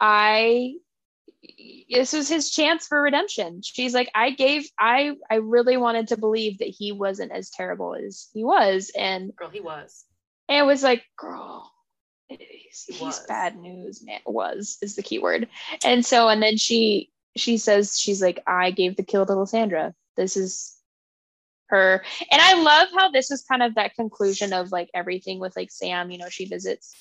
I 0.00 0.74
this 1.90 2.12
was 2.12 2.28
his 2.28 2.50
chance 2.50 2.86
for 2.86 3.00
redemption. 3.00 3.62
She's 3.62 3.94
like, 3.94 4.10
I 4.14 4.30
gave 4.30 4.68
I 4.78 5.16
I 5.30 5.36
really 5.36 5.76
wanted 5.76 6.08
to 6.08 6.18
believe 6.18 6.58
that 6.58 6.68
he 6.68 6.92
wasn't 6.92 7.32
as 7.32 7.50
terrible 7.50 7.94
as 7.94 8.28
he 8.34 8.44
was. 8.44 8.90
And 8.96 9.34
girl, 9.36 9.48
he 9.48 9.60
was. 9.60 10.04
And 10.48 10.58
it 10.58 10.66
was 10.66 10.82
like, 10.82 11.02
girl, 11.16 11.72
he's, 12.38 12.84
he's 12.88 13.18
bad 13.20 13.56
news, 13.56 14.04
man. 14.04 14.20
Was 14.26 14.78
is 14.82 14.96
the 14.96 15.02
key 15.02 15.18
word. 15.18 15.48
And 15.84 16.04
so 16.04 16.28
and 16.28 16.42
then 16.42 16.56
she 16.56 17.10
she 17.36 17.58
says 17.58 17.98
she's 17.98 18.22
like, 18.22 18.42
I 18.46 18.70
gave 18.70 18.96
the 18.96 19.02
kill 19.02 19.26
to 19.26 19.34
Lysandra. 19.34 19.94
This 20.16 20.36
is 20.36 20.76
her 21.70 22.02
and 22.30 22.42
i 22.42 22.60
love 22.60 22.88
how 22.96 23.10
this 23.10 23.30
is 23.30 23.42
kind 23.42 23.62
of 23.62 23.74
that 23.76 23.94
conclusion 23.94 24.52
of 24.52 24.70
like 24.72 24.90
everything 24.92 25.38
with 25.38 25.56
like 25.56 25.70
sam 25.70 26.10
you 26.10 26.18
know 26.18 26.28
she 26.28 26.44
visits 26.44 26.94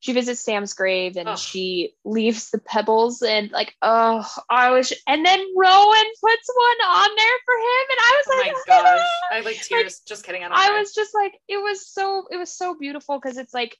she 0.00 0.12
visits 0.12 0.40
sam's 0.40 0.72
grave 0.72 1.16
and 1.16 1.28
oh. 1.28 1.36
she 1.36 1.94
leaves 2.04 2.50
the 2.50 2.58
pebbles 2.58 3.22
and 3.22 3.50
like 3.50 3.74
oh 3.82 4.26
i 4.48 4.70
was 4.70 4.92
and 5.06 5.24
then 5.24 5.40
rowan 5.56 6.06
puts 6.20 6.50
one 6.54 6.88
on 6.88 7.08
there 7.16 7.38
for 7.44 7.54
him 7.54 7.86
and 7.90 7.98
i 7.98 8.14
was 8.16 8.26
oh 8.28 8.38
like 8.38 8.52
my 8.52 8.62
gosh 8.66 9.06
i 9.32 9.40
like 9.40 9.62
tears 9.62 10.00
like, 10.00 10.06
just 10.06 10.24
kidding 10.24 10.44
i, 10.44 10.48
I 10.52 10.78
was 10.78 10.94
just 10.94 11.14
like 11.14 11.32
it 11.48 11.62
was 11.62 11.86
so 11.86 12.26
it 12.30 12.36
was 12.36 12.52
so 12.52 12.76
beautiful 12.78 13.18
because 13.18 13.38
it's 13.38 13.54
like 13.54 13.76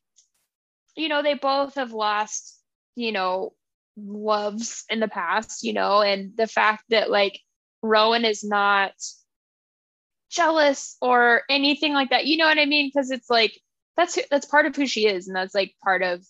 you 0.96 1.08
know, 1.08 1.22
they 1.22 1.34
both 1.34 1.74
have 1.74 1.92
lost, 1.92 2.58
you 2.96 3.12
know, 3.12 3.52
loves 3.96 4.84
in 4.88 5.00
the 5.00 5.08
past, 5.08 5.62
you 5.62 5.72
know, 5.72 6.02
and 6.02 6.36
the 6.36 6.46
fact 6.46 6.84
that 6.90 7.10
like 7.10 7.40
Rowan 7.82 8.24
is 8.24 8.44
not 8.44 8.92
jealous 10.30 10.96
or 11.00 11.42
anything 11.48 11.92
like 11.92 12.10
that. 12.10 12.26
You 12.26 12.36
know 12.36 12.46
what 12.46 12.58
I 12.58 12.66
mean? 12.66 12.88
Because 12.88 13.10
it's 13.10 13.30
like 13.30 13.58
that's 13.96 14.18
that's 14.30 14.46
part 14.46 14.66
of 14.66 14.76
who 14.76 14.86
she 14.86 15.06
is, 15.06 15.26
and 15.26 15.36
that's 15.36 15.54
like 15.54 15.74
part 15.82 16.02
of 16.02 16.24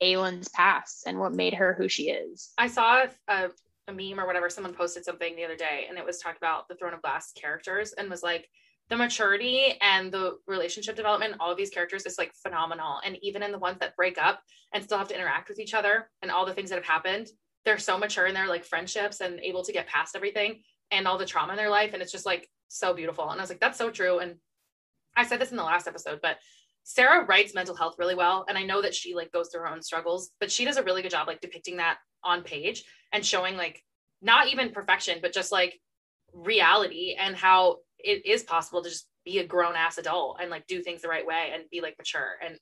Aelin's 0.00 0.48
past 0.48 1.04
and 1.06 1.18
what 1.18 1.34
made 1.34 1.54
her 1.54 1.74
who 1.74 1.88
she 1.88 2.10
is. 2.10 2.52
I 2.58 2.68
saw 2.68 3.04
a, 3.28 3.50
a 3.88 3.92
meme 3.92 4.20
or 4.20 4.26
whatever. 4.26 4.48
Someone 4.48 4.74
posted 4.74 5.04
something 5.04 5.36
the 5.36 5.44
other 5.44 5.56
day, 5.56 5.86
and 5.88 5.98
it 5.98 6.06
was 6.06 6.18
talking 6.18 6.38
about 6.40 6.68
the 6.68 6.74
Throne 6.74 6.94
of 6.94 7.02
Glass 7.02 7.32
characters, 7.32 7.92
and 7.92 8.08
was 8.08 8.22
like 8.22 8.48
the 8.92 8.96
maturity 8.98 9.72
and 9.80 10.12
the 10.12 10.36
relationship 10.46 10.94
development 10.94 11.34
all 11.40 11.50
of 11.50 11.56
these 11.56 11.70
characters 11.70 12.04
is 12.04 12.18
like 12.18 12.30
phenomenal. 12.34 13.00
And 13.06 13.16
even 13.22 13.42
in 13.42 13.50
the 13.50 13.58
ones 13.58 13.78
that 13.80 13.96
break 13.96 14.18
up 14.18 14.42
and 14.74 14.84
still 14.84 14.98
have 14.98 15.08
to 15.08 15.14
interact 15.14 15.48
with 15.48 15.58
each 15.58 15.72
other 15.72 16.10
and 16.20 16.30
all 16.30 16.44
the 16.44 16.52
things 16.52 16.68
that 16.68 16.76
have 16.76 16.84
happened 16.84 17.28
they're 17.64 17.78
so 17.78 17.96
mature 17.96 18.26
in 18.26 18.34
their 18.34 18.48
like 18.48 18.64
friendships 18.64 19.20
and 19.20 19.40
able 19.40 19.62
to 19.62 19.72
get 19.72 19.86
past 19.86 20.14
everything 20.14 20.60
and 20.90 21.08
all 21.08 21.16
the 21.16 21.24
trauma 21.24 21.52
in 21.52 21.56
their 21.56 21.70
life. 21.70 21.94
And 21.94 22.02
it's 22.02 22.12
just 22.12 22.26
like 22.26 22.46
so 22.68 22.92
beautiful. 22.92 23.30
And 23.30 23.40
i 23.40 23.42
was 23.42 23.48
like 23.48 23.60
that's 23.60 23.78
so 23.78 23.88
true. 23.88 24.18
And 24.18 24.34
i 25.16 25.24
said 25.24 25.40
this 25.40 25.52
in 25.52 25.56
the 25.56 25.64
last 25.64 25.88
episode 25.88 26.18
but 26.20 26.36
sarah 26.84 27.24
writes 27.24 27.54
mental 27.54 27.74
health 27.74 27.94
really 27.98 28.14
well. 28.14 28.44
And 28.46 28.58
i 28.58 28.62
know 28.62 28.82
that 28.82 28.94
she 28.94 29.14
like 29.14 29.32
goes 29.32 29.48
through 29.48 29.62
her 29.62 29.68
own 29.68 29.80
struggles 29.80 30.32
but 30.38 30.52
she 30.52 30.66
does 30.66 30.76
a 30.76 30.82
really 30.82 31.00
good 31.00 31.12
job 31.12 31.28
like 31.28 31.40
depicting 31.40 31.78
that 31.78 31.96
on 32.22 32.42
page 32.42 32.84
and 33.10 33.24
showing 33.24 33.56
like 33.56 33.82
not 34.20 34.48
even 34.48 34.70
perfection 34.70 35.20
but 35.22 35.32
just 35.32 35.50
like 35.50 35.80
reality 36.34 37.16
and 37.18 37.36
how 37.36 37.78
it 38.04 38.26
is 38.26 38.42
possible 38.42 38.82
to 38.82 38.90
just 38.90 39.08
be 39.24 39.38
a 39.38 39.46
grown 39.46 39.76
ass 39.76 39.98
adult 39.98 40.38
and 40.40 40.50
like 40.50 40.66
do 40.66 40.82
things 40.82 41.02
the 41.02 41.08
right 41.08 41.26
way 41.26 41.50
and 41.54 41.64
be 41.70 41.80
like 41.80 41.96
mature 41.98 42.36
and 42.44 42.58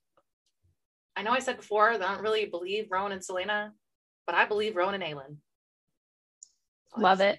I 1.17 1.23
know 1.23 1.33
I 1.33 1.41
said 1.41 1.57
before 1.57 1.97
that 1.97 2.09
I 2.09 2.15
don't 2.15 2.23
really 2.23 2.47
believe 2.47 2.87
Rowan 2.91 3.13
and 3.13 3.21
Celaena, 3.21 3.73
but 4.27 4.35
I 4.35 4.47
believe 4.47 4.77
Rowan 4.77 4.95
and 4.95 5.03
Aelin. 5.03 5.37
Love 6.97 7.21
it. 7.21 7.39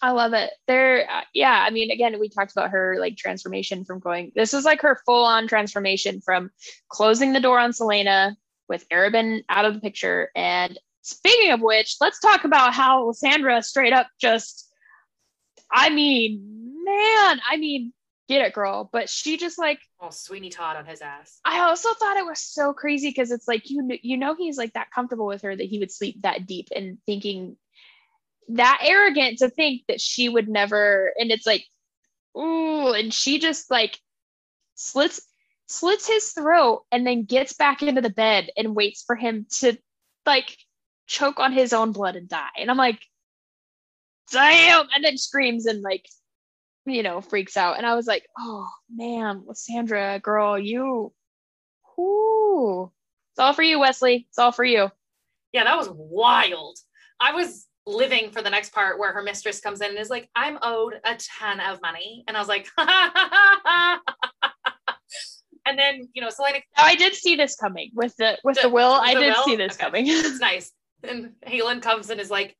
I 0.00 0.10
love 0.12 0.32
it. 0.32 0.50
There, 0.66 1.08
uh, 1.10 1.22
yeah. 1.34 1.64
I 1.66 1.70
mean, 1.70 1.90
again, 1.90 2.18
we 2.18 2.28
talked 2.28 2.52
about 2.52 2.70
her 2.70 2.96
like 2.98 3.16
transformation 3.16 3.84
from 3.84 4.00
going. 4.00 4.32
This 4.34 4.54
is 4.54 4.64
like 4.64 4.82
her 4.82 5.00
full 5.04 5.24
on 5.24 5.46
transformation 5.46 6.20
from 6.20 6.50
closing 6.88 7.32
the 7.32 7.40
door 7.40 7.58
on 7.58 7.72
Celaena 7.72 8.34
with 8.68 8.88
Arobynn 8.88 9.42
out 9.48 9.64
of 9.64 9.74
the 9.74 9.80
picture. 9.80 10.30
And 10.34 10.78
speaking 11.02 11.52
of 11.52 11.60
which, 11.60 11.96
let's 12.00 12.20
talk 12.20 12.44
about 12.44 12.72
how 12.72 13.12
Sandra 13.12 13.62
straight 13.62 13.92
up 13.92 14.08
just. 14.20 14.70
I 15.72 15.90
mean, 15.90 16.63
man. 16.84 17.40
I 17.50 17.56
mean, 17.56 17.92
get 18.28 18.46
it, 18.46 18.52
girl. 18.52 18.88
But 18.92 19.08
she 19.08 19.36
just 19.36 19.58
like 19.58 19.80
oh, 20.00 20.10
Sweeney 20.10 20.50
Todd 20.50 20.76
on 20.76 20.86
his 20.86 21.00
ass. 21.00 21.40
I 21.44 21.60
also 21.60 21.92
thought 21.94 22.16
it 22.16 22.26
was 22.26 22.40
so 22.40 22.72
crazy 22.72 23.08
because 23.08 23.30
it's 23.30 23.48
like 23.48 23.70
you 23.70 23.88
you 24.02 24.16
know 24.16 24.34
he's 24.34 24.58
like 24.58 24.72
that 24.74 24.90
comfortable 24.90 25.26
with 25.26 25.42
her 25.42 25.54
that 25.54 25.66
he 25.66 25.78
would 25.78 25.92
sleep 25.92 26.22
that 26.22 26.46
deep 26.46 26.68
and 26.74 26.98
thinking 27.06 27.56
that 28.48 28.80
arrogant 28.82 29.38
to 29.38 29.48
think 29.48 29.82
that 29.88 30.00
she 30.00 30.28
would 30.28 30.48
never 30.48 31.12
and 31.18 31.30
it's 31.30 31.46
like 31.46 31.64
ooh 32.36 32.92
and 32.92 33.12
she 33.12 33.38
just 33.38 33.70
like 33.70 33.98
slits 34.74 35.22
slits 35.66 36.06
his 36.06 36.32
throat 36.32 36.82
and 36.92 37.06
then 37.06 37.24
gets 37.24 37.54
back 37.54 37.82
into 37.82 38.02
the 38.02 38.10
bed 38.10 38.50
and 38.56 38.74
waits 38.74 39.02
for 39.02 39.16
him 39.16 39.46
to 39.50 39.76
like 40.26 40.56
choke 41.06 41.38
on 41.38 41.52
his 41.52 41.72
own 41.72 41.92
blood 41.92 42.16
and 42.16 42.28
die 42.28 42.48
and 42.58 42.70
i'm 42.70 42.76
like 42.76 43.00
damn 44.30 44.86
and 44.94 45.04
then 45.04 45.16
screams 45.16 45.66
and 45.66 45.80
like 45.80 46.04
you 46.86 47.02
know 47.02 47.20
freaks 47.20 47.56
out 47.56 47.76
and 47.76 47.86
i 47.86 47.94
was 47.94 48.06
like 48.06 48.26
oh 48.38 48.68
man 48.94 49.44
sandra 49.54 50.20
girl 50.22 50.58
you 50.58 51.12
whoo 51.96 52.90
it's 53.32 53.38
all 53.38 53.52
for 53.52 53.62
you 53.62 53.78
wesley 53.78 54.26
it's 54.28 54.38
all 54.38 54.52
for 54.52 54.64
you 54.64 54.90
yeah 55.52 55.64
that 55.64 55.76
was 55.76 55.88
wild 55.90 56.78
i 57.20 57.32
was 57.32 57.66
living 57.86 58.30
for 58.30 58.42
the 58.42 58.50
next 58.50 58.72
part 58.72 58.98
where 58.98 59.12
her 59.12 59.22
mistress 59.22 59.60
comes 59.60 59.80
in 59.80 59.90
and 59.90 59.98
is 59.98 60.10
like, 60.10 60.28
I'm 60.34 60.58
owed 60.62 60.94
a 61.04 61.16
ton 61.38 61.60
of 61.60 61.80
money. 61.82 62.24
And 62.26 62.36
I 62.36 62.40
was 62.40 62.48
like, 62.48 62.68
and 65.66 65.78
then, 65.78 66.08
you 66.14 66.22
know, 66.22 66.28
Celaena. 66.28 66.62
Oh, 66.76 66.82
I 66.82 66.94
did 66.94 67.14
see 67.14 67.36
this 67.36 67.56
coming 67.56 67.90
with 67.94 68.16
the 68.16 68.38
with 68.44 68.56
the, 68.56 68.62
the 68.62 68.68
will. 68.70 68.92
I 68.92 69.14
did 69.14 69.34
will? 69.34 69.44
see 69.44 69.56
this 69.56 69.74
okay. 69.74 69.84
coming. 69.84 70.04
it's 70.08 70.40
nice. 70.40 70.72
And 71.02 71.32
Aelin 71.46 71.82
comes 71.82 72.10
and 72.10 72.20
is 72.20 72.30
like, 72.30 72.56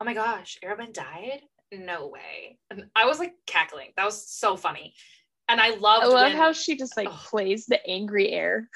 oh 0.00 0.04
my 0.04 0.14
gosh, 0.14 0.58
Arobynn 0.64 0.92
died? 0.92 1.40
No 1.72 2.08
way. 2.08 2.58
And 2.70 2.84
I 2.94 3.06
was 3.06 3.18
like 3.18 3.32
cackling. 3.46 3.88
That 3.96 4.04
was 4.04 4.28
so 4.30 4.56
funny. 4.56 4.94
And 5.48 5.60
I 5.60 5.70
loved 5.70 6.04
I 6.04 6.08
love 6.08 6.28
when, 6.28 6.36
how 6.36 6.52
she 6.52 6.76
just 6.76 6.96
like 6.96 7.08
oh. 7.10 7.20
plays 7.24 7.66
the 7.66 7.84
angry 7.86 8.30
heir. 8.30 8.68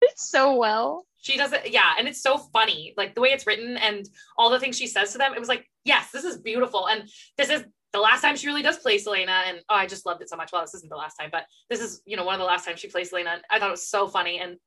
it's 0.00 0.30
so 0.30 0.56
well 0.56 1.06
she 1.24 1.38
does 1.38 1.52
it 1.52 1.70
yeah 1.70 1.92
and 1.98 2.06
it's 2.06 2.20
so 2.20 2.36
funny 2.36 2.92
like 2.98 3.14
the 3.14 3.20
way 3.20 3.30
it's 3.30 3.46
written 3.46 3.78
and 3.78 4.06
all 4.36 4.50
the 4.50 4.60
things 4.60 4.76
she 4.76 4.86
says 4.86 5.12
to 5.12 5.18
them 5.18 5.32
it 5.32 5.40
was 5.40 5.48
like 5.48 5.66
yes 5.84 6.10
this 6.12 6.22
is 6.22 6.36
beautiful 6.36 6.86
and 6.86 7.08
this 7.38 7.48
is 7.48 7.64
the 7.94 7.98
last 7.98 8.20
time 8.20 8.36
she 8.36 8.46
really 8.46 8.60
does 8.60 8.76
play 8.76 8.98
Celaena. 8.98 9.44
and 9.46 9.60
oh 9.70 9.74
I 9.74 9.86
just 9.86 10.04
loved 10.04 10.20
it 10.20 10.28
so 10.28 10.36
much 10.36 10.52
well 10.52 10.60
this 10.60 10.74
isn't 10.74 10.90
the 10.90 10.96
last 10.96 11.16
time 11.16 11.30
but 11.32 11.44
this 11.70 11.80
is 11.80 12.02
you 12.04 12.16
know 12.16 12.24
one 12.24 12.34
of 12.34 12.40
the 12.40 12.44
last 12.44 12.66
times 12.66 12.78
she 12.78 12.88
plays 12.88 13.10
Celaena 13.10 13.38
I 13.50 13.58
thought 13.58 13.68
it 13.68 13.70
was 13.70 13.88
so 13.88 14.06
funny 14.06 14.38
and 14.38 14.58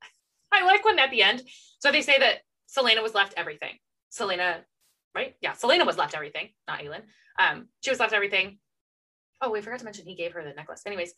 I 0.52 0.64
like 0.64 0.84
when 0.84 0.98
at 0.98 1.12
the 1.12 1.22
end 1.22 1.42
so 1.78 1.92
they 1.92 2.02
say 2.02 2.18
that 2.18 2.38
Celaena 2.68 3.04
was 3.04 3.14
left 3.14 3.34
everything 3.36 3.74
Celaena 4.12 4.62
right 5.14 5.34
yeah 5.40 5.52
Celaena 5.52 5.86
was 5.86 5.96
left 5.96 6.14
everything 6.14 6.48
not 6.66 6.80
Aelin 6.80 7.02
um 7.38 7.68
she 7.80 7.90
was 7.90 8.00
left 8.00 8.12
everything 8.12 8.58
oh 9.40 9.50
we 9.50 9.60
forgot 9.60 9.78
to 9.78 9.84
mention 9.84 10.06
he 10.06 10.14
gave 10.14 10.32
her 10.32 10.42
the 10.42 10.52
necklace 10.54 10.82
anyways 10.86 11.14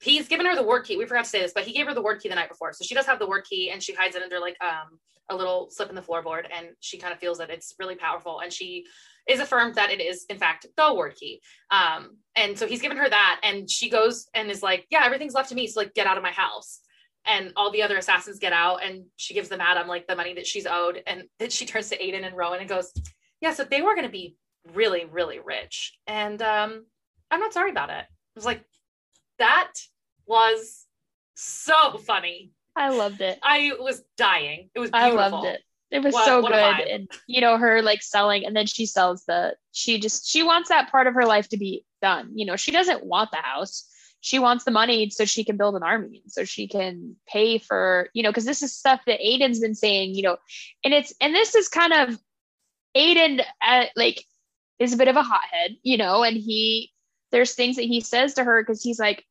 he's 0.00 0.28
given 0.28 0.46
her 0.46 0.54
the 0.54 0.62
Wyrdkey. 0.62 0.96
We 0.96 1.06
forgot 1.06 1.24
to 1.24 1.30
say 1.30 1.40
this, 1.40 1.52
but 1.52 1.64
he 1.64 1.72
gave 1.72 1.86
her 1.86 1.94
the 1.94 2.02
Wyrdkey 2.02 2.28
the 2.28 2.34
night 2.34 2.48
before. 2.48 2.72
So 2.72 2.84
she 2.84 2.94
does 2.94 3.06
have 3.06 3.18
the 3.18 3.26
Wyrdkey 3.26 3.72
and 3.72 3.82
she 3.82 3.94
hides 3.94 4.16
it 4.16 4.22
under 4.22 4.38
like 4.38 4.56
um 4.62 4.98
a 5.30 5.36
little 5.36 5.68
slip 5.70 5.90
in 5.90 5.94
the 5.94 6.02
floorboard 6.02 6.44
and 6.56 6.68
she 6.80 6.96
kind 6.96 7.12
of 7.12 7.18
feels 7.18 7.36
that 7.36 7.50
it's 7.50 7.74
really 7.78 7.96
powerful 7.96 8.40
and 8.40 8.50
she 8.50 8.86
is 9.28 9.40
affirmed 9.40 9.74
that 9.74 9.90
it 9.90 10.00
is 10.00 10.24
in 10.30 10.38
fact 10.38 10.66
the 10.76 10.82
Wyrdkey. 10.82 11.40
Um 11.70 12.16
and 12.36 12.58
so 12.58 12.66
he's 12.66 12.80
given 12.80 12.96
her 12.96 13.08
that 13.08 13.40
and 13.42 13.70
she 13.70 13.90
goes 13.90 14.28
and 14.34 14.50
is 14.50 14.62
like, 14.62 14.86
"Yeah, 14.90 15.04
everything's 15.04 15.34
left 15.34 15.50
to 15.50 15.54
me, 15.54 15.66
so 15.66 15.80
like 15.80 15.94
get 15.94 16.06
out 16.06 16.16
of 16.16 16.22
my 16.22 16.32
house." 16.32 16.80
And 17.26 17.52
all 17.56 17.70
the 17.70 17.82
other 17.82 17.98
assassins 17.98 18.38
get 18.38 18.52
out 18.52 18.82
and 18.82 19.04
she 19.16 19.34
gives 19.34 19.48
them 19.48 19.60
Adam 19.60 19.86
like 19.86 20.06
the 20.06 20.16
money 20.16 20.34
that 20.34 20.46
she's 20.46 20.66
owed 20.66 21.02
and 21.06 21.24
then 21.38 21.50
she 21.50 21.66
turns 21.66 21.88
to 21.90 21.98
Aiden 21.98 22.26
and 22.26 22.36
Rowan 22.36 22.60
and 22.60 22.68
goes, 22.68 22.92
"Yeah, 23.40 23.52
so 23.52 23.64
they 23.64 23.82
were 23.82 23.94
going 23.94 24.06
to 24.06 24.12
be 24.12 24.36
really 24.74 25.04
really 25.04 25.38
rich." 25.38 25.98
And 26.06 26.40
um 26.42 26.86
I'm 27.30 27.40
not 27.40 27.52
sorry 27.52 27.70
about 27.70 27.90
it. 27.90 28.04
I 28.04 28.06
was 28.34 28.44
like, 28.44 28.64
that 29.38 29.72
was 30.26 30.86
so 31.34 31.98
funny. 31.98 32.52
I 32.76 32.90
loved 32.90 33.20
it. 33.20 33.38
I 33.42 33.72
was 33.78 34.02
dying. 34.16 34.70
It 34.74 34.78
was 34.78 34.90
beautiful. 34.90 35.18
I 35.18 35.28
loved 35.28 35.46
it. 35.46 35.60
It 35.90 36.02
was 36.02 36.12
what, 36.12 36.26
so 36.26 36.40
what 36.40 36.52
good. 36.52 36.86
And 36.88 37.10
you 37.26 37.40
know, 37.40 37.56
her 37.56 37.82
like 37.82 38.02
selling 38.02 38.44
and 38.44 38.54
then 38.54 38.66
she 38.66 38.86
sells 38.86 39.24
the 39.24 39.56
she 39.72 39.98
just 39.98 40.28
she 40.28 40.42
wants 40.42 40.68
that 40.68 40.90
part 40.90 41.06
of 41.06 41.14
her 41.14 41.24
life 41.24 41.48
to 41.50 41.56
be 41.56 41.84
done. 42.02 42.32
You 42.34 42.46
know, 42.46 42.56
she 42.56 42.70
doesn't 42.70 43.04
want 43.04 43.30
the 43.30 43.38
house. 43.38 43.88
She 44.20 44.38
wants 44.38 44.64
the 44.64 44.70
money 44.70 45.10
so 45.10 45.24
she 45.24 45.44
can 45.44 45.56
build 45.56 45.76
an 45.76 45.82
army 45.82 46.22
so 46.26 46.44
she 46.44 46.66
can 46.66 47.16
pay 47.28 47.58
for, 47.58 48.08
you 48.14 48.22
know, 48.22 48.30
because 48.30 48.44
this 48.44 48.62
is 48.62 48.76
stuff 48.76 49.00
that 49.06 49.20
Aiden's 49.20 49.60
been 49.60 49.74
saying, 49.74 50.14
you 50.14 50.22
know, 50.22 50.36
and 50.84 50.92
it's 50.92 51.14
and 51.20 51.34
this 51.34 51.54
is 51.54 51.68
kind 51.68 51.92
of 51.92 52.18
Aiden 52.96 53.42
uh, 53.62 53.84
like 53.96 54.24
is 54.78 54.92
a 54.92 54.96
bit 54.96 55.08
of 55.08 55.16
a 55.16 55.22
hothead, 55.22 55.76
you 55.82 55.96
know, 55.96 56.24
and 56.24 56.36
he 56.36 56.92
there's 57.30 57.54
things 57.54 57.76
that 57.76 57.82
he 57.82 58.00
says 58.00 58.34
to 58.34 58.44
her 58.44 58.62
because 58.62 58.82
he's 58.82 58.98
like, 58.98 59.24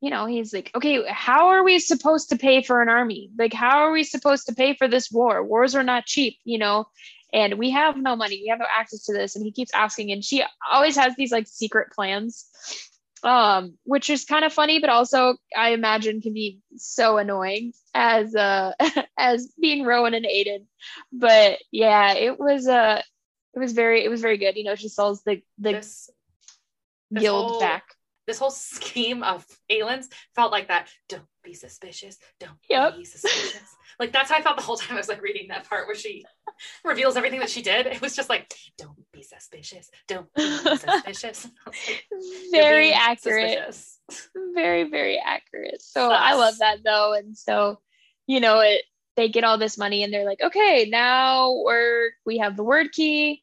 you 0.00 0.10
know, 0.10 0.26
he's 0.26 0.52
like, 0.52 0.70
okay, 0.74 1.02
how 1.08 1.48
are 1.48 1.64
we 1.64 1.78
supposed 1.78 2.28
to 2.28 2.36
pay 2.36 2.62
for 2.62 2.80
an 2.80 2.88
army? 2.88 3.30
Like, 3.36 3.52
how 3.52 3.78
are 3.78 3.90
we 3.90 4.04
supposed 4.04 4.46
to 4.46 4.54
pay 4.54 4.74
for 4.74 4.86
this 4.86 5.10
war? 5.10 5.42
Wars 5.42 5.74
are 5.74 5.82
not 5.82 6.06
cheap, 6.06 6.38
you 6.44 6.58
know, 6.58 6.86
and 7.32 7.54
we 7.54 7.70
have 7.70 7.96
no 7.96 8.16
money. 8.16 8.40
We 8.42 8.48
have 8.48 8.60
no 8.60 8.66
access 8.72 9.04
to 9.06 9.12
this. 9.12 9.34
And 9.34 9.44
he 9.44 9.52
keeps 9.52 9.74
asking, 9.74 10.12
and 10.12 10.24
she 10.24 10.44
always 10.70 10.96
has 10.96 11.14
these 11.16 11.32
like 11.32 11.48
secret 11.48 11.92
plans, 11.92 12.48
um, 13.22 13.76
which 13.84 14.10
is 14.10 14.24
kind 14.24 14.44
of 14.44 14.52
funny, 14.52 14.78
but 14.80 14.90
also 14.90 15.36
I 15.56 15.70
imagine 15.70 16.20
can 16.20 16.34
be 16.34 16.60
so 16.76 17.18
annoying 17.18 17.72
as 17.94 18.34
uh 18.34 18.72
as 19.18 19.52
being 19.60 19.84
Rowan 19.84 20.14
and 20.14 20.26
Aiden. 20.26 20.66
But 21.12 21.58
yeah, 21.70 22.14
it 22.14 22.38
was 22.38 22.66
uh 22.68 23.02
it 23.54 23.58
was 23.58 23.72
very 23.72 24.04
it 24.04 24.08
was 24.08 24.20
very 24.20 24.38
good. 24.38 24.56
You 24.56 24.64
know, 24.64 24.74
she 24.74 24.88
sells 24.88 25.22
the 25.22 25.42
the 25.58 25.72
this, 25.72 26.10
this 27.10 27.22
yield 27.22 27.50
whole- 27.50 27.60
back 27.60 27.84
this 28.28 28.38
whole 28.38 28.50
scheme 28.50 29.22
of 29.22 29.44
Aelin's 29.70 30.08
felt 30.36 30.52
like 30.52 30.68
that. 30.68 30.88
Don't 31.08 31.22
be 31.48 31.54
suspicious. 31.54 32.18
Don't 32.38 32.52
yep. 32.68 32.96
be 32.96 33.04
suspicious. 33.04 33.76
like 33.98 34.12
that's 34.12 34.30
how 34.30 34.36
I 34.36 34.42
felt 34.42 34.56
the 34.56 34.62
whole 34.62 34.76
time 34.76 34.96
I 34.96 35.00
was 35.00 35.08
like 35.08 35.22
reading 35.22 35.48
that 35.48 35.68
part 35.68 35.86
where 35.86 35.96
she 35.96 36.24
reveals 36.84 37.16
everything 37.16 37.40
that 37.40 37.50
she 37.50 37.62
did. 37.62 37.86
It 37.86 38.00
was 38.02 38.14
just 38.14 38.28
like, 38.28 38.52
don't 38.76 38.98
be 39.12 39.22
suspicious. 39.22 39.90
Don't 40.06 40.32
be 40.34 40.42
suspicious. 40.42 41.48
like, 41.66 42.04
very 42.50 42.92
accurate. 42.92 43.74
Suspicious. 43.74 44.28
Very, 44.54 44.90
very 44.90 45.18
accurate. 45.24 45.80
So 45.80 46.08
Sus. 46.08 46.18
I 46.20 46.34
love 46.34 46.58
that 46.58 46.78
though. 46.84 47.14
And 47.14 47.36
so, 47.36 47.80
you 48.26 48.40
know, 48.40 48.60
it 48.60 48.82
they 49.16 49.28
get 49.28 49.44
all 49.44 49.58
this 49.58 49.78
money 49.78 50.04
and 50.04 50.12
they're 50.12 50.24
like, 50.24 50.40
okay, 50.42 50.86
now 50.90 51.62
we're 51.64 52.10
we 52.26 52.38
have 52.38 52.56
the 52.56 52.64
Wyrdkey. 52.64 53.40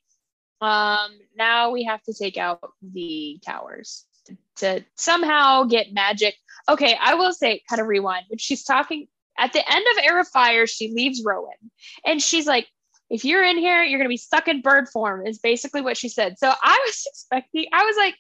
Um, 0.62 1.12
now 1.38 1.72
we 1.72 1.84
have 1.84 2.02
to 2.04 2.14
take 2.14 2.38
out 2.38 2.62
the 2.82 3.40
towers 3.46 4.06
to 4.58 4.84
somehow 4.96 5.64
get 5.64 5.94
magic. 5.94 6.36
Okay, 6.68 6.98
I 7.00 7.16
will 7.16 7.34
say, 7.34 7.62
kind 7.70 7.82
of 7.82 7.88
rewind 7.88 8.26
when 8.30 8.40
she's 8.40 8.64
talking. 8.64 9.08
At 9.38 9.54
the 9.54 9.60
end 9.60 9.86
of 9.92 10.04
Heir 10.04 10.20
of 10.20 10.28
Fire, 10.30 10.66
she 10.66 10.94
leaves 10.94 11.22
Rowan 11.26 11.52
and 12.06 12.22
she's 12.22 12.48
like, 12.48 12.68
if 13.10 13.26
you're 13.26 13.44
in 13.44 13.58
here, 13.58 13.84
you're 13.84 14.00
going 14.00 14.08
to 14.08 14.14
be 14.14 14.18
stuck 14.18 14.48
in 14.48 14.62
bird 14.62 14.88
form, 14.90 15.28
is 15.28 15.40
basically 15.40 15.82
what 15.82 15.98
she 15.98 16.10
said. 16.10 16.40
So 16.40 16.50
I 16.50 16.82
was 16.86 17.04
expecting, 17.12 17.66
I 17.72 17.86
was 17.86 17.96
like, 17.98 18.16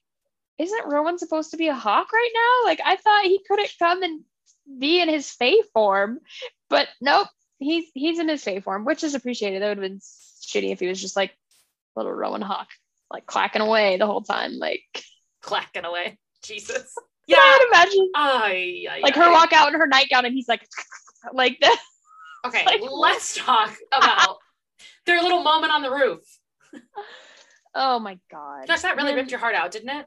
isn't 0.57 0.87
Rowan 0.87 1.17
supposed 1.17 1.51
to 1.51 1.57
be 1.57 1.67
a 1.67 1.73
hawk 1.73 2.11
right 2.13 2.31
now? 2.33 2.69
Like, 2.69 2.79
I 2.85 2.95
thought 2.95 3.23
he 3.23 3.41
couldn't 3.47 3.73
come 3.79 4.03
and 4.03 4.21
be 4.79 5.01
in 5.01 5.09
his 5.09 5.29
Fae 5.31 5.61
form, 5.73 6.19
but 6.69 6.87
nope, 7.01 7.27
he's 7.59 7.85
he's 7.93 8.19
in 8.19 8.29
his 8.29 8.43
Fae 8.43 8.61
form, 8.61 8.85
which 8.85 9.03
is 9.03 9.15
appreciated. 9.15 9.61
That 9.61 9.69
would 9.69 9.77
have 9.77 9.89
been 9.89 9.99
shitty 9.99 10.71
if 10.71 10.79
he 10.79 10.87
was 10.87 11.01
just 11.01 11.15
like 11.15 11.35
little 11.95 12.13
Rowan 12.13 12.41
Hawk, 12.41 12.67
like 13.11 13.25
clacking 13.25 13.61
away 13.61 13.97
the 13.97 14.07
whole 14.07 14.21
time, 14.21 14.57
like 14.57 14.83
clacking 15.41 15.85
away. 15.85 16.17
Jesus. 16.45 16.93
Yeah, 17.27 17.37
I'd 17.39 17.67
imagine. 17.73 18.11
Ay, 18.13 18.85
ay, 18.87 18.99
like 19.01 19.17
ay. 19.17 19.25
her 19.25 19.31
walk 19.31 19.51
out 19.51 19.73
in 19.73 19.79
her 19.79 19.87
nightgown, 19.87 20.25
and 20.25 20.35
he's 20.35 20.47
like, 20.47 20.61
like 21.33 21.59
this. 21.59 21.79
Okay, 22.45 22.63
Like- 22.63 22.81
let's 22.91 23.35
talk 23.35 23.75
about 23.91 24.37
their 25.07 25.23
little 25.23 25.41
moment 25.41 25.73
on 25.73 25.81
the 25.81 25.89
roof. 25.89 26.21
Oh 27.73 27.97
my 27.97 28.19
god. 28.29 28.67
Gosh, 28.67 28.81
that 28.83 28.95
really 28.95 29.15
ripped 29.15 29.31
your 29.31 29.39
heart 29.39 29.55
out, 29.55 29.71
didn't 29.71 29.89
it? 29.89 30.05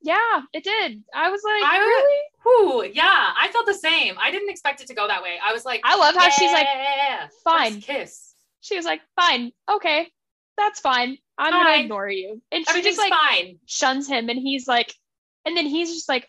Yeah, 0.00 0.42
it 0.54 0.62
did. 0.62 1.02
I 1.12 1.28
was 1.30 1.42
like, 1.44 1.62
I 1.62 1.78
really? 1.78 2.20
Whew, 2.44 2.92
yeah, 2.94 3.32
I 3.36 3.48
felt 3.52 3.66
the 3.66 3.74
same. 3.74 4.14
I 4.20 4.30
didn't 4.30 4.48
expect 4.50 4.80
it 4.80 4.86
to 4.86 4.94
go 4.94 5.08
that 5.08 5.22
way. 5.24 5.38
I 5.44 5.52
was 5.52 5.64
like, 5.64 5.80
I 5.84 5.96
love 5.96 6.14
how 6.14 6.30
she's 6.30 6.52
like, 6.52 6.68
fine. 7.44 7.72
first 7.74 7.86
kiss. 7.86 8.34
she 8.60 8.76
was 8.76 8.84
like, 8.86 9.00
fine, 9.16 9.50
okay, 9.68 10.08
that's 10.56 10.78
fine. 10.78 11.18
I'm 11.36 11.52
Fine. 11.52 11.64
gonna 11.64 11.82
ignore 11.82 12.08
you. 12.08 12.40
And 12.52 12.64
she 12.68 12.80
just 12.80 12.96
like 12.98 13.12
fine. 13.12 13.58
shuns 13.66 14.06
him, 14.06 14.28
and 14.28 14.38
he's 14.38 14.68
like, 14.68 14.94
and 15.44 15.56
then 15.56 15.66
he's 15.66 15.92
just 15.92 16.08
like, 16.08 16.26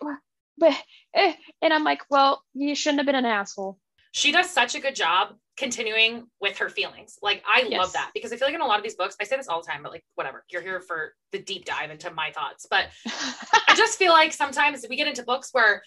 but, 0.57 0.76
eh," 1.14 1.34
and 1.62 1.74
I'm 1.74 1.84
like, 1.84 2.01
well, 2.09 2.43
you 2.53 2.76
shouldn't 2.76 2.99
have 2.99 3.05
been 3.05 3.16
an 3.16 3.26
asshole. 3.26 3.78
She 4.14 4.32
does 4.32 4.49
such 4.49 4.76
a 4.76 4.80
good 4.80 4.95
job 4.95 5.36
continuing 5.57 6.26
with 6.41 6.57
her 6.57 6.70
feelings. 6.70 7.18
Like 7.22 7.43
I 7.47 7.62
Yes. 7.70 7.78
love 7.80 7.93
that 7.93 8.12
because 8.14 8.34
I 8.34 8.36
feel 8.38 8.47
like 8.47 8.55
in 8.55 8.62
a 8.62 8.66
lot 8.66 8.78
of 8.78 8.84
these 8.84 8.95
books, 8.95 9.16
I 9.22 9.26
say 9.26 9.38
this 9.38 9.47
all 9.47 9.62
the 9.62 9.68
time, 9.68 9.84
but 9.84 9.91
like 9.91 10.03
whatever, 10.16 10.43
you're 10.49 10.62
here 10.62 10.82
for 10.82 11.14
the 11.32 11.39
deep 11.39 11.64
dive 11.66 11.91
into 11.91 12.12
my 12.12 12.32
thoughts. 12.32 12.66
But 12.70 12.88
I 13.05 13.74
just 13.76 13.97
feel 13.97 14.12
like 14.12 14.34
sometimes 14.34 14.86
we 14.89 14.97
get 14.97 15.07
into 15.07 15.24
books 15.24 15.49
where 15.53 15.82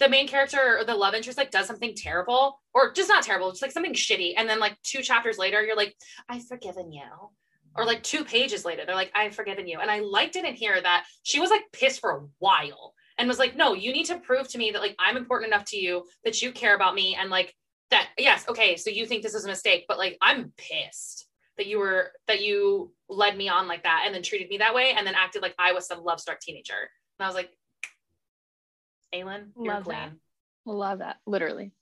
the 0.00 0.08
main 0.08 0.26
character 0.26 0.78
or 0.78 0.84
the 0.84 0.94
love 0.94 1.14
interest 1.14 1.38
like 1.38 1.50
does 1.50 1.66
something 1.66 1.94
terrible 1.94 2.60
or 2.74 2.92
just 2.92 3.08
not 3.08 3.22
terrible, 3.22 3.50
just 3.50 3.62
like 3.62 3.72
something 3.72 3.94
shitty. 3.94 4.34
And 4.36 4.48
then 4.48 4.58
like 4.60 4.76
two 4.82 5.02
chapters 5.02 5.38
later, 5.38 5.62
you're 5.62 5.76
like, 5.76 5.94
I've 6.28 6.46
forgiven 6.46 6.90
you. 6.92 7.04
Or 7.78 7.84
like 7.84 8.02
two 8.02 8.24
pages 8.24 8.64
later, 8.64 8.84
they're 8.84 8.94
like, 8.94 9.12
I've 9.14 9.34
forgiven 9.34 9.68
you. 9.68 9.78
And 9.78 9.90
I 9.90 10.00
liked 10.00 10.36
it 10.36 10.44
in 10.44 10.54
here 10.54 10.80
that 10.80 11.06
she 11.22 11.40
was 11.40 11.50
like 11.50 11.62
pissed 11.72 12.00
for 12.00 12.10
a 12.10 12.26
while 12.38 12.92
and 13.16 13.28
was 13.28 13.38
like, 13.38 13.56
no, 13.56 13.74
you 13.74 13.92
need 13.92 14.06
to 14.06 14.18
prove 14.18 14.48
to 14.48 14.58
me 14.58 14.72
that 14.72 14.82
like 14.82 14.96
I'm 14.98 15.16
important 15.16 15.52
enough 15.52 15.64
to 15.66 15.76
you, 15.78 16.04
that 16.24 16.42
you 16.42 16.52
care 16.52 16.74
about 16.74 16.94
me. 16.94 17.16
And 17.18 17.30
like 17.30 17.54
that, 17.90 18.08
yes, 18.18 18.44
okay, 18.48 18.76
so 18.76 18.90
you 18.90 19.06
think 19.06 19.22
this 19.22 19.34
is 19.34 19.44
a 19.44 19.48
mistake, 19.48 19.84
but 19.88 19.96
like 19.96 20.18
I'm 20.20 20.52
pissed 20.56 21.26
that 21.56 21.66
you 21.66 21.78
were 21.78 22.12
that 22.26 22.42
you 22.42 22.92
led 23.08 23.36
me 23.36 23.48
on 23.48 23.66
like 23.68 23.82
that 23.84 24.02
and 24.06 24.14
then 24.14 24.22
treated 24.22 24.48
me 24.48 24.58
that 24.58 24.74
way 24.74 24.94
and 24.96 25.06
then 25.06 25.14
acted 25.14 25.42
like 25.42 25.54
I 25.58 25.72
was 25.72 25.86
some 25.86 26.02
love 26.02 26.20
struck 26.20 26.40
teenager. 26.40 26.74
And 27.18 27.24
I 27.24 27.28
was 27.28 27.34
like, 27.34 27.50
Aelin, 29.14 29.48
you're 29.56 29.74
Love 29.74 29.84
that. 29.86 30.10
love 30.66 30.98
that 30.98 31.16
literally 31.26 31.72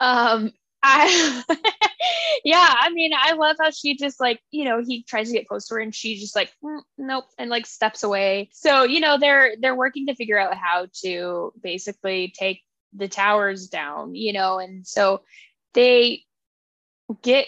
um 0.00 0.52
i 0.86 1.42
yeah 2.44 2.74
i 2.80 2.90
mean 2.90 3.10
i 3.16 3.32
love 3.32 3.56
how 3.60 3.70
she 3.70 3.96
just 3.96 4.20
like 4.20 4.40
you 4.50 4.64
know 4.64 4.82
he 4.86 5.02
tries 5.02 5.28
to 5.28 5.34
get 5.36 5.48
close 5.48 5.66
to 5.66 5.74
her 5.74 5.80
and 5.80 5.94
she 5.94 6.16
just 6.16 6.36
like 6.36 6.52
"Mm, 6.64 6.80
nope 6.98 7.24
and 7.38 7.50
like 7.50 7.66
steps 7.66 8.02
away. 8.02 8.48
So 8.52 8.84
you 8.84 9.00
know 9.00 9.18
they're 9.18 9.54
they're 9.60 9.74
working 9.74 10.06
to 10.06 10.14
figure 10.14 10.38
out 10.38 10.54
how 10.54 10.86
to 11.02 11.52
basically 11.62 12.32
take 12.38 12.62
the 12.94 13.08
towers 13.08 13.68
down 13.68 14.14
you 14.14 14.32
know 14.32 14.58
and 14.58 14.86
so 14.86 15.22
they 15.74 16.22
get 17.22 17.46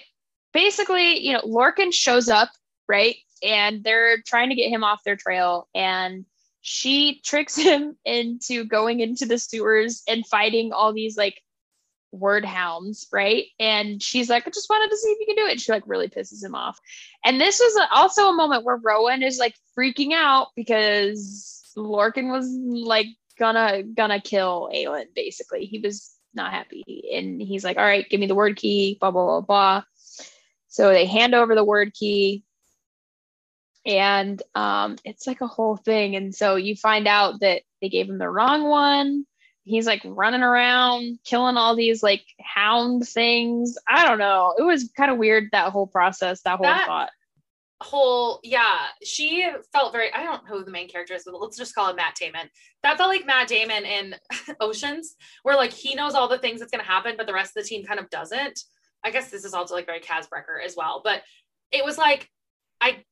basically 0.53 1.19
you 1.27 1.33
know 1.33 1.41
lorcan 1.43 1.93
shows 1.93 2.29
up 2.29 2.51
right 2.89 3.17
and 3.43 3.83
they're 3.85 4.21
trying 4.27 4.51
to 4.51 4.55
get 4.55 4.69
him 4.69 4.85
off 4.85 5.05
their 5.05 5.17
trail 5.17 5.69
and 5.75 6.25
she 6.61 7.21
tricks 7.25 7.57
him 7.57 7.97
into 8.05 8.65
going 8.65 9.01
into 9.01 9.27
the 9.27 9.39
sewers 9.39 10.03
and 10.09 10.27
fighting 10.27 10.73
all 10.73 10.93
these 10.93 11.17
like 11.17 11.41
Wyrdhounds, 12.15 13.07
right? 13.13 13.47
And 13.59 14.03
she's 14.03 14.31
like, 14.31 14.47
I 14.47 14.51
just 14.51 14.71
wanted 14.71 14.91
to 14.91 14.97
see 14.97 15.09
if 15.11 15.21
you 15.21 15.27
can 15.27 15.45
do 15.45 15.51
it. 15.51 15.61
She 15.61 15.73
like 15.73 15.85
really 15.87 16.09
pisses 16.09 16.43
him 16.43 16.55
off. 16.55 16.79
And 17.25 17.41
this 17.41 17.61
was 17.61 17.89
also 17.93 18.29
a 18.29 18.37
moment 18.37 18.65
where 18.65 18.81
Rowan 18.83 19.23
is 19.23 19.39
like 19.39 19.55
freaking 19.77 20.13
out 20.13 20.49
because 20.57 21.73
Lorcan 21.77 22.31
was 22.31 22.49
like 22.49 23.07
gonna 23.39 23.83
gonna 23.83 24.21
kill 24.21 24.71
Aelin, 24.75 25.07
basically. 25.15 25.67
He 25.67 25.79
was 25.79 26.15
not 26.35 26.53
happy. 26.53 26.85
And 27.13 27.41
he's 27.41 27.65
like, 27.65 27.77
All 27.77 27.85
right, 27.85 28.09
give 28.09 28.21
me 28.21 28.27
the 28.27 28.37
Wyrdkey, 28.37 28.99
blah 28.99 29.11
blah 29.11 29.25
blah 29.25 29.41
blah. 29.41 29.83
So 30.69 30.91
they 30.91 31.07
hand 31.07 31.35
over 31.35 31.55
the 31.55 31.65
Wyrdkey 31.65 32.43
and 33.89 34.43
um, 34.55 34.97
it's 35.03 35.27
like 35.27 35.41
a 35.41 35.47
whole 35.47 35.77
thing. 35.77 36.15
And 36.15 36.35
so 36.35 36.57
you 36.57 36.77
find 36.77 37.09
out 37.09 37.41
that 37.41 37.63
they 37.81 37.89
gave 37.89 38.09
him 38.09 38.19
the 38.19 38.29
wrong 38.29 38.69
one. 38.69 39.25
He's 39.69 39.87
like 39.87 40.01
running 40.05 40.43
around, 40.43 41.19
killing 41.25 41.57
all 41.57 41.77
these 41.77 42.03
like 42.03 42.25
hound 42.41 43.07
things. 43.07 43.77
I 43.87 44.07
don't 44.07 44.19
know. 44.19 44.55
It 44.59 44.63
was 44.63 44.91
kind 44.97 45.11
of 45.11 45.19
weird 45.19 45.51
that 45.53 45.73
whole 45.73 45.87
process, 45.87 46.41
that 46.43 46.57
whole 46.57 46.67
That- 46.67 46.87
thought. 46.87 47.11
Whole, 47.81 48.41
yeah, 48.43 48.87
she 49.05 49.49
felt 49.73 49.93
very, 49.93 50.13
I 50.13 50.25
don't 50.25 50.43
know 50.49 50.57
who 50.59 50.65
the 50.65 50.71
main 50.73 50.89
character 50.89 51.15
is, 51.15 51.23
but 51.25 51.41
let's 51.41 51.57
just 51.57 51.77
call 51.77 51.89
him 51.91 51.95
Matt 51.95 52.17
Damon. 52.17 52.51
That 52.83 52.97
felt 52.99 53.09
like 53.09 53.25
Matt 53.25 53.47
Damon 53.47 53.85
in 53.85 54.17
Oceans, 54.61 55.15
where 55.45 55.55
like 55.55 55.73
he 55.73 55.95
knows 55.95 56.15
all 56.15 56.27
the 56.27 56.39
things 56.39 56.59
that's 56.59 56.73
going 56.73 56.83
to 56.85 56.91
happen, 56.91 57.15
but 57.17 57.29
the 57.29 57.33
rest 57.33 57.57
of 57.57 57.63
the 57.63 57.69
team 57.69 57.85
kind 57.85 58.01
of 58.01 58.11
doesn't. 58.11 58.59
I 59.05 59.13
guess 59.13 59.31
this 59.31 59.45
is 59.45 59.55
also 59.55 59.77
like 59.77 59.87
very 59.87 60.01
Kaz 60.01 60.25
Brekker 60.29 60.61
as 60.65 60.75
well, 60.77 61.03
but 61.05 61.23
it 61.71 61.85
was 61.85 61.97
like, 61.97 62.29
I 62.81 63.05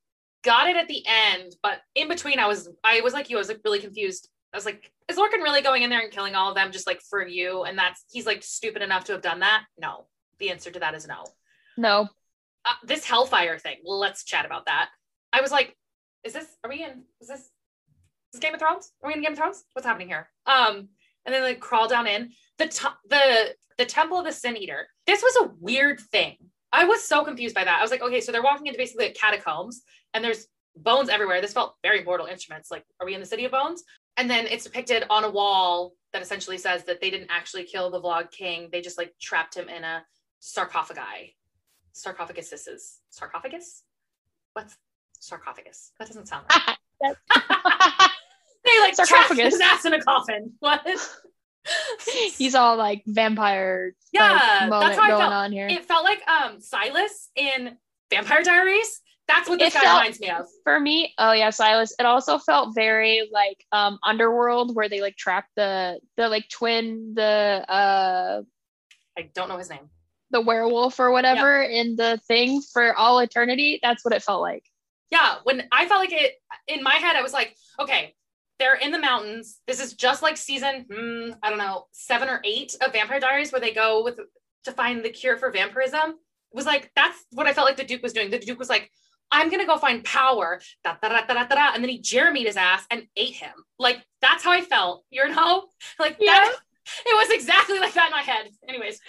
got 0.42 0.68
it 0.68 0.76
at 0.76 0.88
the 0.88 1.04
end, 1.06 1.54
but 1.62 1.78
in 1.94 2.08
between, 2.08 2.40
I 2.40 2.48
was, 2.48 2.68
I 2.82 3.02
was 3.02 3.12
like 3.14 3.30
you, 3.30 3.36
I 3.36 3.38
was 3.38 3.48
like 3.48 3.60
really 3.64 3.78
confused. 3.78 4.28
I 4.56 4.58
was 4.58 4.64
like, 4.64 4.90
is 5.08 5.18
Lorcan 5.18 5.42
really 5.42 5.60
going 5.60 5.82
in 5.82 5.90
there 5.90 6.00
and 6.00 6.10
killing 6.10 6.34
all 6.34 6.48
of 6.48 6.54
them 6.54 6.72
just 6.72 6.86
like 6.86 7.02
for 7.10 7.26
you? 7.26 7.64
And 7.64 7.76
that's, 7.78 8.02
he's 8.10 8.24
like 8.24 8.42
stupid 8.42 8.80
enough 8.80 9.04
to 9.04 9.12
have 9.12 9.20
done 9.20 9.40
that? 9.40 9.64
No. 9.78 10.06
The 10.38 10.48
answer 10.48 10.70
to 10.70 10.80
that 10.80 10.94
is 10.94 11.06
no. 11.06 11.24
No. 11.76 12.08
uh, 12.64 12.72
this 12.84 13.04
hellfire 13.04 13.58
thing 13.58 13.76
let's 13.84 14.24
chat 14.24 14.46
about 14.46 14.66
that. 14.66 14.88
I 15.32 15.40
was 15.42 15.50
like 15.50 15.76
is 16.24 16.32
this 16.32 16.46
are 16.64 16.70
we 16.70 16.82
in 16.82 17.02
is 17.20 17.28
this 17.28 17.40
is 17.40 17.50
this 18.32 18.40
game 18.40 18.54
of 18.54 18.60
thrones? 18.60 18.90
Are 19.02 19.08
we 19.08 19.14
in 19.14 19.22
game 19.22 19.32
of 19.32 19.38
thrones? 19.38 19.62
What's 19.74 19.86
happening 19.86 20.08
here? 20.08 20.28
Um 20.46 20.88
and 21.24 21.34
then 21.34 21.42
like 21.42 21.60
crawl 21.60 21.86
down 21.88 22.06
in. 22.06 22.30
The 22.58 22.68
t- 22.68 22.88
the 23.08 23.54
the 23.78 23.84
temple 23.84 24.18
of 24.18 24.24
the 24.24 24.32
sin 24.32 24.56
eater 24.56 24.88
this 25.06 25.22
was 25.22 25.36
a 25.36 25.52
weird 25.60 26.00
thing. 26.00 26.36
I 26.72 26.84
was 26.84 27.06
so 27.06 27.24
confused 27.24 27.54
by 27.54 27.64
that. 27.64 27.78
I 27.78 27.82
was 27.82 27.90
like 27.90 28.02
okay 28.02 28.20
so 28.20 28.32
they're 28.32 28.42
walking 28.42 28.66
into 28.66 28.78
basically 28.78 29.10
catacombs 29.10 29.82
and 30.14 30.24
there's 30.24 30.46
bones 30.74 31.08
everywhere. 31.08 31.40
This 31.40 31.52
felt 31.52 31.74
very 31.82 32.04
mortal 32.04 32.26
instruments. 32.26 32.70
Like 32.70 32.84
are 33.00 33.06
we 33.06 33.14
in 33.14 33.20
the 33.20 33.26
city 33.26 33.44
of 33.44 33.52
bones 33.52 33.84
and 34.16 34.28
then 34.30 34.46
it's 34.46 34.64
depicted 34.64 35.04
on 35.10 35.24
a 35.24 35.30
wall 35.30 35.94
that 36.12 36.22
essentially 36.22 36.58
says 36.58 36.84
that 36.84 37.00
they 37.00 37.10
didn't 37.10 37.30
actually 37.30 37.64
kill 37.64 37.90
the 37.90 38.00
Valg 38.00 38.30
king. 38.30 38.68
They 38.72 38.80
just 38.80 38.96
like 38.98 39.14
trapped 39.20 39.56
him 39.56 39.68
in 39.68 39.84
a 39.84 40.04
sarcophagi. 40.40 41.36
Sarcophagus 41.92 42.50
this 42.50 42.66
is 42.66 42.98
sarcophagus? 43.10 43.82
What's 44.54 44.76
sarcophagus? 45.20 45.92
That 45.98 46.08
doesn't 46.08 46.26
sound 46.28 46.46
right. 46.50 47.16
They 48.64 48.80
like 48.80 48.94
trapped 48.96 49.08
Sarcophagus. 49.10 49.54
his 49.54 49.60
ass 49.60 49.84
in 49.84 49.94
a 49.94 50.02
coffin. 50.02 50.52
What? 50.60 50.84
He's 52.36 52.54
all 52.54 52.76
like 52.76 53.02
vampire 53.06 53.94
Yeah, 54.12 54.68
like, 54.70 54.80
that's 54.88 54.98
how 54.98 55.04
I 55.04 55.08
felt. 55.18 55.32
on 55.32 55.52
here. 55.52 55.66
it 55.68 55.84
felt 55.84 56.04
like 56.04 56.20
um 56.28 56.60
silas 56.60 57.28
in 57.36 57.76
vampire 58.10 58.42
diaries 58.42 59.00
that's 59.28 59.48
what 59.48 59.58
this 59.58 59.74
It 59.74 59.78
guy 59.78 59.84
felt- 59.84 60.00
reminds 60.00 60.20
me 60.20 60.30
of 60.30 60.46
For 60.64 60.78
me, 60.78 61.12
oh 61.18 61.32
yeah, 61.32 61.50
Silas. 61.50 61.94
It 61.98 62.06
also 62.06 62.38
felt 62.38 62.74
very 62.74 63.28
like 63.32 63.64
um 63.72 63.98
Underworld 64.04 64.74
where 64.76 64.88
they 64.88 65.00
like 65.00 65.16
trap 65.16 65.46
the 65.56 65.98
the 66.16 66.28
like 66.28 66.48
twin 66.48 67.12
the 67.14 67.64
uh 67.68 68.42
i 69.18 69.22
don't 69.34 69.48
know 69.48 69.56
his 69.58 69.70
name 69.70 69.88
the 70.30 70.40
werewolf 70.40 70.98
or 71.00 71.10
whatever 71.12 71.62
in 71.62 71.96
the 71.96 72.20
thing 72.26 72.60
for 72.72 72.94
all 72.96 73.20
eternity. 73.20 73.78
That's 73.82 74.04
what 74.04 74.12
it 74.12 74.22
felt 74.22 74.42
like. 74.42 74.64
yeah 75.10 75.36
when 75.44 75.64
i 75.72 75.86
felt 75.86 76.00
like 76.00 76.12
it 76.12 76.34
in 76.68 76.82
my 76.82 76.94
head 76.94 77.14
i 77.16 77.22
was 77.22 77.32
like 77.32 77.54
okay 77.80 78.14
they're 78.58 78.74
in 78.74 78.90
the 78.90 78.98
mountains 78.98 79.60
this 79.66 79.80
is 79.80 79.92
just 79.94 80.22
like 80.22 80.36
season 80.36 80.84
hmm, 80.90 81.30
i 81.42 81.48
don't 81.48 81.58
know 81.58 81.84
seven 81.92 82.28
or 82.28 82.40
eight 82.44 82.74
of 82.82 82.92
vampire 82.92 83.20
diaries 83.20 83.52
where 83.52 83.60
they 83.60 83.72
go 83.72 84.02
with 84.02 84.18
to 84.64 84.72
find 84.72 85.04
the 85.04 85.10
cure 85.10 85.36
for 85.36 85.50
vampirism 85.50 86.10
it 86.10 86.56
was 86.56 86.66
like 86.66 86.90
that's 86.96 87.24
what 87.32 87.46
i 87.46 87.52
felt 87.52 87.66
like 87.68 87.76
the 87.76 87.84
duke 87.84 88.02
was 88.02 88.12
doing 88.12 88.30
the 88.30 88.38
duke 88.38 88.58
was 88.58 88.68
like 88.68 88.90
i'm 89.32 89.50
gonna 89.50 89.66
go 89.66 89.76
find 89.76 90.04
power 90.04 90.60
da, 90.84 90.94
da, 91.02 91.08
da, 91.08 91.26
da, 91.26 91.34
da, 91.34 91.44
da, 91.46 91.72
and 91.74 91.82
then 91.82 91.90
he 91.90 91.98
jeremied 92.00 92.46
his 92.46 92.56
ass 92.56 92.84
and 92.90 93.06
ate 93.16 93.34
him 93.34 93.52
like 93.78 94.04
that's 94.20 94.44
how 94.44 94.50
i 94.52 94.60
felt 94.60 95.04
you 95.10 95.26
know 95.28 95.66
like 95.98 96.16
Yeah. 96.20 96.32
that 96.32 96.54
it 97.06 97.16
was 97.16 97.30
exactly 97.30 97.78
like 97.78 97.94
that 97.94 98.06
in 98.06 98.12
my 98.12 98.22
head 98.22 98.48
anyways 98.68 99.00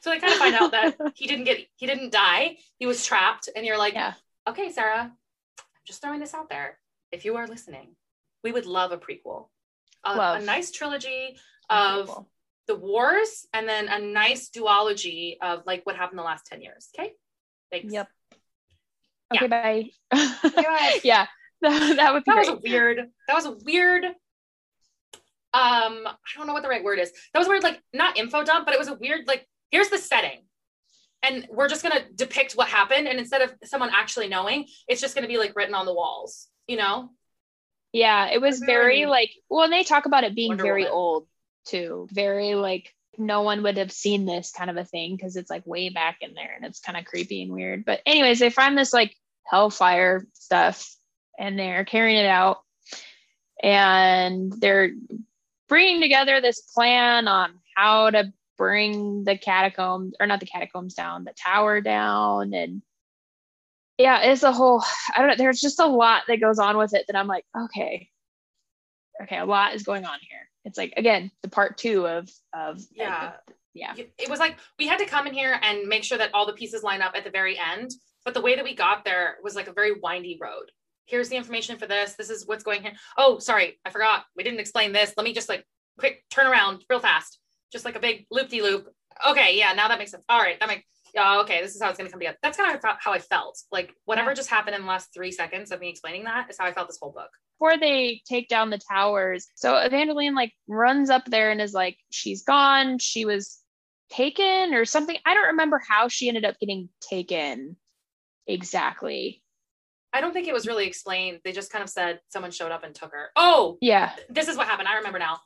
so 0.00 0.10
they 0.10 0.18
kind 0.18 0.32
of 0.32 0.38
find 0.38 0.54
out 0.54 0.70
that 0.72 0.96
he 1.14 1.26
didn't 1.26 1.44
get 1.44 1.66
he 1.76 1.86
didn't 1.86 2.12
die 2.12 2.56
he 2.78 2.86
was 2.86 3.04
trapped 3.04 3.48
and 3.54 3.64
you're 3.66 3.78
like 3.78 3.94
Yeah. 3.94 4.14
okay 4.48 4.70
sarah 4.72 5.10
i'm 5.58 5.64
just 5.86 6.02
throwing 6.02 6.20
this 6.20 6.34
out 6.34 6.48
there 6.48 6.78
if 7.12 7.24
you 7.24 7.36
are 7.36 7.46
listening 7.46 7.96
we 8.42 8.52
would 8.52 8.66
love 8.66 8.92
a 8.92 8.98
prequel 8.98 9.48
a, 10.04 10.16
Love. 10.16 10.42
a 10.42 10.44
nice 10.44 10.70
trilogy 10.70 11.36
of 11.70 12.26
the 12.66 12.74
wars, 12.76 13.46
and 13.52 13.68
then 13.68 13.88
a 13.88 13.98
nice 13.98 14.50
duology 14.50 15.36
of 15.40 15.62
like 15.66 15.84
what 15.84 15.96
happened 15.96 16.18
the 16.18 16.22
last 16.22 16.46
10 16.46 16.60
years. 16.62 16.88
Okay. 16.98 17.12
Thanks. 17.70 17.92
Yep. 17.92 18.08
Okay, 19.36 19.46
bye. 19.46 19.90
yeah, 21.04 21.26
that, 21.62 21.96
that 21.96 22.12
would 22.12 22.24
be 22.24 22.30
That 22.30 22.38
was 22.38 22.48
great. 22.48 22.58
a 22.58 22.60
weird, 22.70 22.98
that 23.28 23.34
was 23.34 23.46
a 23.46 23.56
weird, 23.64 24.04
um, 24.04 24.12
I 25.52 26.14
don't 26.36 26.46
know 26.46 26.52
what 26.52 26.62
the 26.62 26.68
right 26.68 26.82
word 26.84 26.98
is. 26.98 27.12
That 27.32 27.38
was 27.38 27.48
weird, 27.48 27.62
like 27.62 27.80
not 27.92 28.16
info 28.18 28.44
dump, 28.44 28.66
but 28.66 28.74
it 28.74 28.78
was 28.78 28.88
a 28.88 28.94
weird, 28.94 29.26
like, 29.26 29.46
here's 29.70 29.88
the 29.88 29.98
setting. 29.98 30.40
And 31.22 31.46
we're 31.50 31.68
just 31.68 31.82
gonna 31.82 32.04
depict 32.14 32.52
what 32.52 32.68
happened. 32.68 33.08
And 33.08 33.18
instead 33.18 33.40
of 33.40 33.54
someone 33.64 33.90
actually 33.94 34.28
knowing, 34.28 34.66
it's 34.88 35.00
just 35.00 35.14
gonna 35.14 35.28
be 35.28 35.38
like 35.38 35.56
written 35.56 35.74
on 35.74 35.86
the 35.86 35.94
walls, 35.94 36.48
you 36.66 36.76
know? 36.76 37.10
Yeah, 37.92 38.28
it 38.30 38.40
was 38.40 38.58
very 38.58 39.06
like 39.06 39.30
well, 39.48 39.62
and 39.64 39.72
they 39.72 39.84
talk 39.84 40.06
about 40.06 40.24
it 40.24 40.34
being 40.34 40.48
Wonder 40.50 40.64
very 40.64 40.82
Woman. 40.82 40.92
old 40.92 41.26
too. 41.66 42.08
Very 42.10 42.56
like 42.56 42.92
no 43.16 43.42
one 43.42 43.62
would 43.62 43.76
have 43.76 43.92
seen 43.92 44.26
this 44.26 44.50
kind 44.50 44.68
of 44.68 44.76
a 44.76 44.84
thing 44.84 45.14
because 45.16 45.36
it's 45.36 45.48
like 45.48 45.64
way 45.64 45.88
back 45.90 46.16
in 46.20 46.34
there 46.34 46.52
and 46.56 46.64
it's 46.66 46.80
kind 46.80 46.98
of 46.98 47.04
creepy 47.04 47.42
and 47.44 47.52
weird. 47.52 47.84
But 47.84 48.00
anyways, 48.04 48.40
they 48.40 48.50
find 48.50 48.76
this 48.76 48.92
like 48.92 49.14
hellfire 49.46 50.26
stuff 50.32 50.94
and 51.38 51.58
they're 51.58 51.84
carrying 51.84 52.18
it 52.18 52.26
out 52.26 52.58
and 53.62 54.52
they're 54.58 54.90
bringing 55.68 56.00
together 56.00 56.40
this 56.40 56.60
plan 56.60 57.28
on 57.28 57.54
how 57.76 58.10
to 58.10 58.32
bring 58.56 59.24
the 59.24 59.36
catacombs 59.36 60.14
or 60.20 60.26
not 60.26 60.40
the 60.40 60.46
catacombs 60.46 60.94
down, 60.94 61.24
the 61.24 61.32
tower 61.32 61.80
down 61.80 62.54
and 62.54 62.82
yeah, 63.98 64.22
it's 64.22 64.42
a 64.42 64.52
whole 64.52 64.82
I 65.14 65.20
don't 65.20 65.28
know, 65.28 65.36
there's 65.36 65.60
just 65.60 65.80
a 65.80 65.86
lot 65.86 66.22
that 66.28 66.40
goes 66.40 66.58
on 66.58 66.76
with 66.76 66.94
it 66.94 67.06
that 67.06 67.16
I'm 67.16 67.28
like, 67.28 67.44
okay. 67.56 68.08
Okay, 69.22 69.38
a 69.38 69.44
lot 69.44 69.74
is 69.74 69.84
going 69.84 70.04
on 70.04 70.18
here. 70.20 70.48
It's 70.64 70.78
like 70.78 70.94
again, 70.96 71.30
the 71.42 71.48
part 71.48 71.78
2 71.78 72.06
of 72.06 72.30
of 72.52 72.80
Yeah. 72.92 73.32
yeah. 73.72 73.94
It 73.96 74.28
was 74.28 74.40
like 74.40 74.56
we 74.78 74.86
had 74.86 74.98
to 74.98 75.06
come 75.06 75.26
in 75.26 75.34
here 75.34 75.58
and 75.62 75.88
make 75.88 76.04
sure 76.04 76.18
that 76.18 76.34
all 76.34 76.46
the 76.46 76.52
pieces 76.52 76.82
line 76.82 77.02
up 77.02 77.14
at 77.14 77.24
the 77.24 77.30
very 77.30 77.58
end. 77.58 77.92
But 78.24 78.34
the 78.34 78.40
way 78.40 78.54
that 78.56 78.64
we 78.64 78.74
got 78.74 79.04
there 79.04 79.36
was 79.42 79.54
like 79.54 79.68
a 79.68 79.72
very 79.72 79.92
windy 79.92 80.38
road. 80.40 80.70
Here's 81.06 81.28
the 81.28 81.36
information 81.36 81.76
for 81.78 81.86
this. 81.86 82.14
This 82.14 82.30
is 82.30 82.46
what's 82.46 82.64
going 82.64 82.82
here. 82.82 82.92
Oh, 83.18 83.38
sorry, 83.38 83.78
I 83.84 83.90
forgot. 83.90 84.24
We 84.36 84.42
didn't 84.42 84.60
explain 84.60 84.92
this. 84.92 85.12
Let 85.16 85.24
me 85.24 85.34
just 85.34 85.48
like 85.48 85.64
quick 85.98 86.24
turn 86.30 86.46
around 86.46 86.84
real 86.88 87.00
fast. 87.00 87.38
Just 87.72 87.84
like 87.84 87.96
a 87.96 88.00
big 88.00 88.26
loop 88.30 88.48
de 88.48 88.62
loop. 88.62 88.88
Okay, 89.28 89.56
yeah, 89.58 89.72
now 89.74 89.88
that 89.88 89.98
makes 89.98 90.10
sense. 90.12 90.24
All 90.28 90.40
right, 90.40 90.58
that 90.60 90.68
makes 90.68 90.84
yeah, 91.14 91.38
okay, 91.42 91.62
this 91.62 91.76
is 91.76 91.82
how 91.82 91.88
it's 91.90 91.98
gonna 91.98 92.10
come 92.10 92.18
together. 92.18 92.38
That's 92.42 92.56
kind 92.56 92.74
of 92.74 92.82
how 92.98 93.12
I 93.12 93.18
felt. 93.20 93.58
Like 93.70 93.92
whatever 94.04 94.30
Yeah. 94.30 94.34
just 94.34 94.50
happened 94.50 94.74
in 94.74 94.82
the 94.82 94.88
last 94.88 95.10
three 95.14 95.30
seconds 95.30 95.70
of 95.70 95.78
me 95.78 95.88
explaining 95.90 96.24
that 96.24 96.50
is 96.50 96.56
how 96.58 96.64
I 96.64 96.72
felt 96.72 96.88
this 96.88 96.98
whole 97.00 97.12
book. 97.12 97.30
before 97.56 97.78
they 97.78 98.20
take 98.28 98.48
down 98.48 98.70
the 98.70 98.78
towers. 98.90 99.46
So 99.54 99.76
Evangeline 99.76 100.34
like 100.34 100.52
runs 100.66 101.08
up 101.10 101.24
there 101.26 101.52
and 101.52 101.60
is 101.60 101.72
like, 101.72 101.96
she's 102.10 102.42
gone. 102.42 102.98
She 102.98 103.24
was 103.24 103.60
taken 104.10 104.74
or 104.74 104.84
something. 104.84 105.16
I 105.24 105.34
don't 105.34 105.46
remember 105.46 105.80
how 105.88 106.08
she 106.08 106.26
ended 106.28 106.44
up 106.44 106.58
getting 106.58 106.88
taken 107.00 107.76
exactly. 108.46 109.42
I 110.12 110.20
don't 110.20 110.32
think 110.32 110.46
it 110.46 110.54
was 110.54 110.66
really 110.66 110.86
explained. 110.86 111.40
They 111.44 111.52
just 111.52 111.72
kind 111.72 111.82
of 111.82 111.90
said 111.90 112.20
someone 112.28 112.52
showed 112.52 112.70
up 112.70 112.84
and 112.84 112.94
took 112.94 113.12
her. 113.12 113.30
Oh, 113.36 113.78
Yeah. 113.80 114.14
this 114.28 114.48
is 114.48 114.56
what 114.56 114.68
happened. 114.68 114.88
I 114.88 114.96
remember 114.96 115.18
now. 115.18 115.40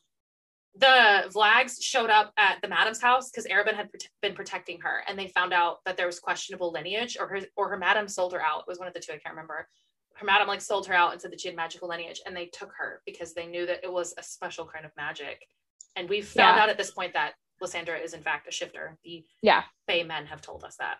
The 0.74 1.28
Valg 1.34 1.70
showed 1.82 2.10
up 2.10 2.32
at 2.36 2.60
the 2.62 2.68
madam's 2.68 3.00
house 3.00 3.30
because 3.30 3.46
Arobynn 3.46 3.74
had 3.74 3.90
prote- 3.90 4.08
been 4.22 4.34
protecting 4.34 4.80
her, 4.82 5.02
and 5.08 5.18
they 5.18 5.26
found 5.28 5.52
out 5.52 5.78
that 5.86 5.96
there 5.96 6.06
was 6.06 6.20
questionable 6.20 6.70
lineage, 6.70 7.16
or 7.18 7.26
her 7.26 7.40
or 7.56 7.68
her 7.70 7.78
madam 7.78 8.06
sold 8.06 8.32
her 8.32 8.42
out. 8.42 8.60
It 8.60 8.68
was 8.68 8.78
one 8.78 8.86
of 8.86 8.94
the 8.94 9.00
two. 9.00 9.12
I 9.12 9.18
can't 9.18 9.34
remember. 9.34 9.66
Her 10.14 10.26
madam 10.26 10.46
like 10.46 10.60
sold 10.60 10.86
her 10.86 10.94
out 10.94 11.12
and 11.12 11.20
said 11.20 11.32
that 11.32 11.40
she 11.40 11.48
had 11.48 11.56
magical 11.56 11.88
lineage, 11.88 12.20
and 12.26 12.36
they 12.36 12.46
took 12.46 12.72
her 12.78 13.02
because 13.06 13.34
they 13.34 13.46
knew 13.46 13.66
that 13.66 13.82
it 13.82 13.92
was 13.92 14.14
a 14.18 14.22
special 14.22 14.66
kind 14.66 14.84
of 14.84 14.92
magic. 14.96 15.48
And 15.96 16.08
we 16.08 16.20
found 16.20 16.56
Yeah. 16.56 16.62
out 16.62 16.68
at 16.68 16.76
this 16.78 16.92
point 16.92 17.14
that 17.14 17.34
Lysandra 17.60 17.98
is 17.98 18.14
in 18.14 18.22
fact 18.22 18.46
a 18.46 18.52
shifter. 18.52 18.98
The 19.02 19.24
Yeah. 19.42 19.64
Bay 19.88 20.04
men 20.04 20.26
have 20.26 20.42
told 20.42 20.62
us 20.62 20.76
that. 20.76 20.98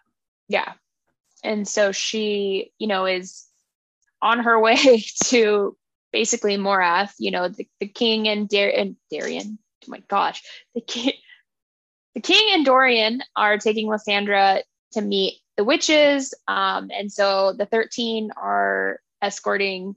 Yeah. 0.49 0.73
And 1.44 1.66
so 1.66 1.93
she, 1.93 2.73
you 2.78 2.86
know, 2.86 3.06
is 3.06 3.47
on 4.20 4.40
her 4.40 4.59
way 4.60 5.05
to 5.24 5.77
basically 6.12 6.56
Morath, 6.56 7.12
you 7.19 7.31
know, 7.31 7.48
the, 7.48 7.69
the 7.81 7.89
king 7.89 8.28
and, 8.28 8.48
Dar- 8.48 8.73
and 8.74 8.97
Dorian. 9.10 9.59
Oh 9.85 9.90
my 9.90 10.02
gosh. 10.09 10.43
The 10.74 10.81
king 10.81 11.12
the 12.19 12.23
king 12.23 12.48
and 12.52 12.65
Dorian 12.65 13.23
are 13.36 13.59
taking 13.59 13.86
Lysandra 13.86 14.62
to 14.93 15.01
meet 15.01 15.35
the 15.56 15.62
witches. 15.62 16.35
Um, 16.48 16.90
and 16.93 17.12
so 17.12 17.52
the 17.52 17.66
13 17.66 18.32
are 18.36 19.01
escorting 19.23 19.94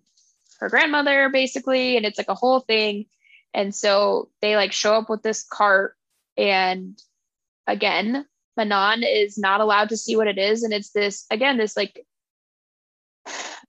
her 0.59 0.69
grandmother 0.69 1.29
basically, 1.29 1.97
and 1.97 2.05
it's 2.05 2.19
like 2.19 2.29
a 2.29 2.35
whole 2.35 2.59
thing. 2.59 3.07
And 3.55 3.73
so 3.73 4.29
they 4.39 4.55
like 4.55 4.71
show 4.71 4.93
up 4.93 5.09
with 5.09 5.23
this 5.23 5.43
cart, 5.43 5.97
and 6.37 7.01
again, 7.65 8.25
Manon 8.69 9.03
is 9.03 9.37
not 9.37 9.61
allowed 9.61 9.89
to 9.89 9.97
see 9.97 10.15
what 10.15 10.27
it 10.27 10.37
is. 10.37 10.63
And 10.63 10.73
it's 10.73 10.91
this, 10.91 11.25
again, 11.31 11.57
this 11.57 11.75
like 11.75 12.05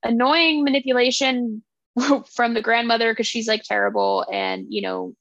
annoying 0.02 0.64
manipulation 0.64 1.62
from 2.34 2.54
the 2.54 2.62
grandmother 2.62 3.12
because 3.12 3.26
she's 3.26 3.48
like 3.48 3.62
terrible. 3.62 4.26
And, 4.30 4.66
you 4.68 4.82
know, 4.82 5.14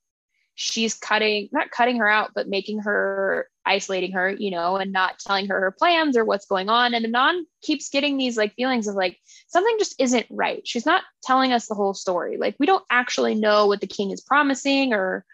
she's 0.56 0.93
cutting, 0.93 1.49
not 1.52 1.72
cutting 1.72 1.98
her 1.98 2.07
out, 2.07 2.31
but 2.35 2.48
making 2.48 2.80
her, 2.80 3.48
isolating 3.65 4.11
her, 4.11 4.30
you 4.30 4.52
know, 4.52 4.76
and 4.76 4.91
not 4.91 5.19
telling 5.19 5.48
her 5.48 5.60
her 5.60 5.72
plans 5.72 6.18
or 6.18 6.26
what's 6.26 6.45
going 6.45 6.69
on. 6.69 6.93
And 6.93 7.10
Manon 7.11 7.45
keeps 7.61 7.89
getting 7.89 8.18
these 8.18 8.38
like 8.38 8.53
feelings 8.56 8.88
of 8.88 8.95
like 8.95 9.18
something 9.48 9.76
just 9.80 9.95
isn't 9.99 10.26
right. 10.30 10.61
She's 10.68 10.85
not 10.85 11.03
telling 11.23 11.53
us 11.53 11.68
the 11.68 11.76
whole 11.76 11.93
story. 11.93 12.38
Like 12.38 12.56
we 12.60 12.65
don't 12.65 12.84
actually 12.89 13.35
know 13.35 13.68
what 13.68 13.81
the 13.81 13.88
king 13.88 14.11
is 14.11 14.22
promising 14.22 14.93
or 14.93 15.26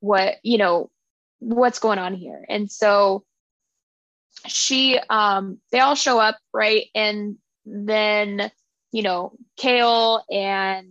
what, 0.00 0.34
you 0.42 0.58
know, 0.58 0.90
what's 1.38 1.78
going 1.78 1.98
on 1.98 2.14
here. 2.14 2.44
And 2.48 2.70
so 2.70 3.24
she 4.46 4.98
um 5.10 5.58
they 5.72 5.80
all 5.80 5.94
show 5.94 6.18
up, 6.18 6.38
right? 6.52 6.86
And 6.94 7.36
then, 7.64 8.50
you 8.92 9.02
know, 9.02 9.32
Chaol 9.58 10.22
and 10.30 10.88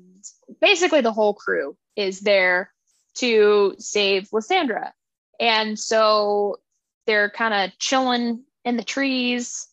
basically 0.62 1.02
the 1.02 1.14
whole 1.14 1.34
crew 1.34 1.78
is 1.96 2.22
there 2.22 2.72
to 3.16 3.76
save 3.80 4.30
Lysandra. 4.34 4.94
And 5.40 5.80
so 5.80 6.58
they're 7.06 7.30
kind 7.30 7.54
of 7.54 7.78
chilling 7.78 8.44
in 8.64 8.78
the 8.78 8.84
trees 8.84 9.68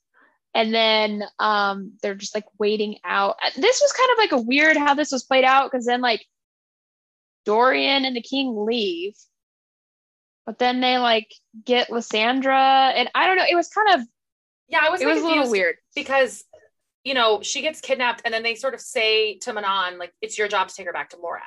and 0.54 0.74
then 0.74 1.24
um 1.38 1.92
they're 2.02 2.14
just 2.14 2.34
like 2.34 2.46
waiting 2.58 2.98
out. 3.04 3.36
This 3.56 3.80
was 3.80 3.92
kind 3.92 4.10
of 4.12 4.18
like 4.18 4.32
a 4.32 4.46
weird 4.46 4.76
how 4.76 4.94
this 4.94 5.12
was 5.12 5.24
played 5.24 5.44
out 5.44 5.70
because 5.70 5.86
then 5.86 6.00
like 6.00 6.26
Dorian 7.44 8.04
and 8.04 8.14
the 8.14 8.22
king 8.22 8.54
leave 8.64 9.14
but 10.46 10.58
then 10.58 10.80
they 10.80 10.98
like 10.98 11.32
get 11.64 11.90
Lysandra 11.90 12.92
and 12.94 13.10
I 13.14 13.26
don't 13.26 13.36
know 13.36 13.46
it 13.48 13.54
was 13.54 13.68
kind 13.68 14.00
of 14.00 14.06
Yeah, 14.68 14.80
I 14.82 14.90
was 14.90 15.00
it 15.00 15.06
was 15.06 15.20
a 15.22 15.26
little 15.26 15.50
weird 15.50 15.76
because 15.94 16.44
you 17.04 17.14
know 17.14 17.42
she 17.42 17.62
gets 17.62 17.80
kidnapped 17.80 18.22
and 18.24 18.32
then 18.32 18.42
they 18.42 18.54
sort 18.54 18.74
of 18.74 18.80
say 18.80 19.38
to 19.38 19.52
Manon 19.52 19.98
like 19.98 20.12
it's 20.20 20.38
your 20.38 20.48
job 20.48 20.68
to 20.68 20.74
take 20.74 20.86
her 20.86 20.92
back 20.92 21.10
to 21.10 21.16
Morath. 21.16 21.40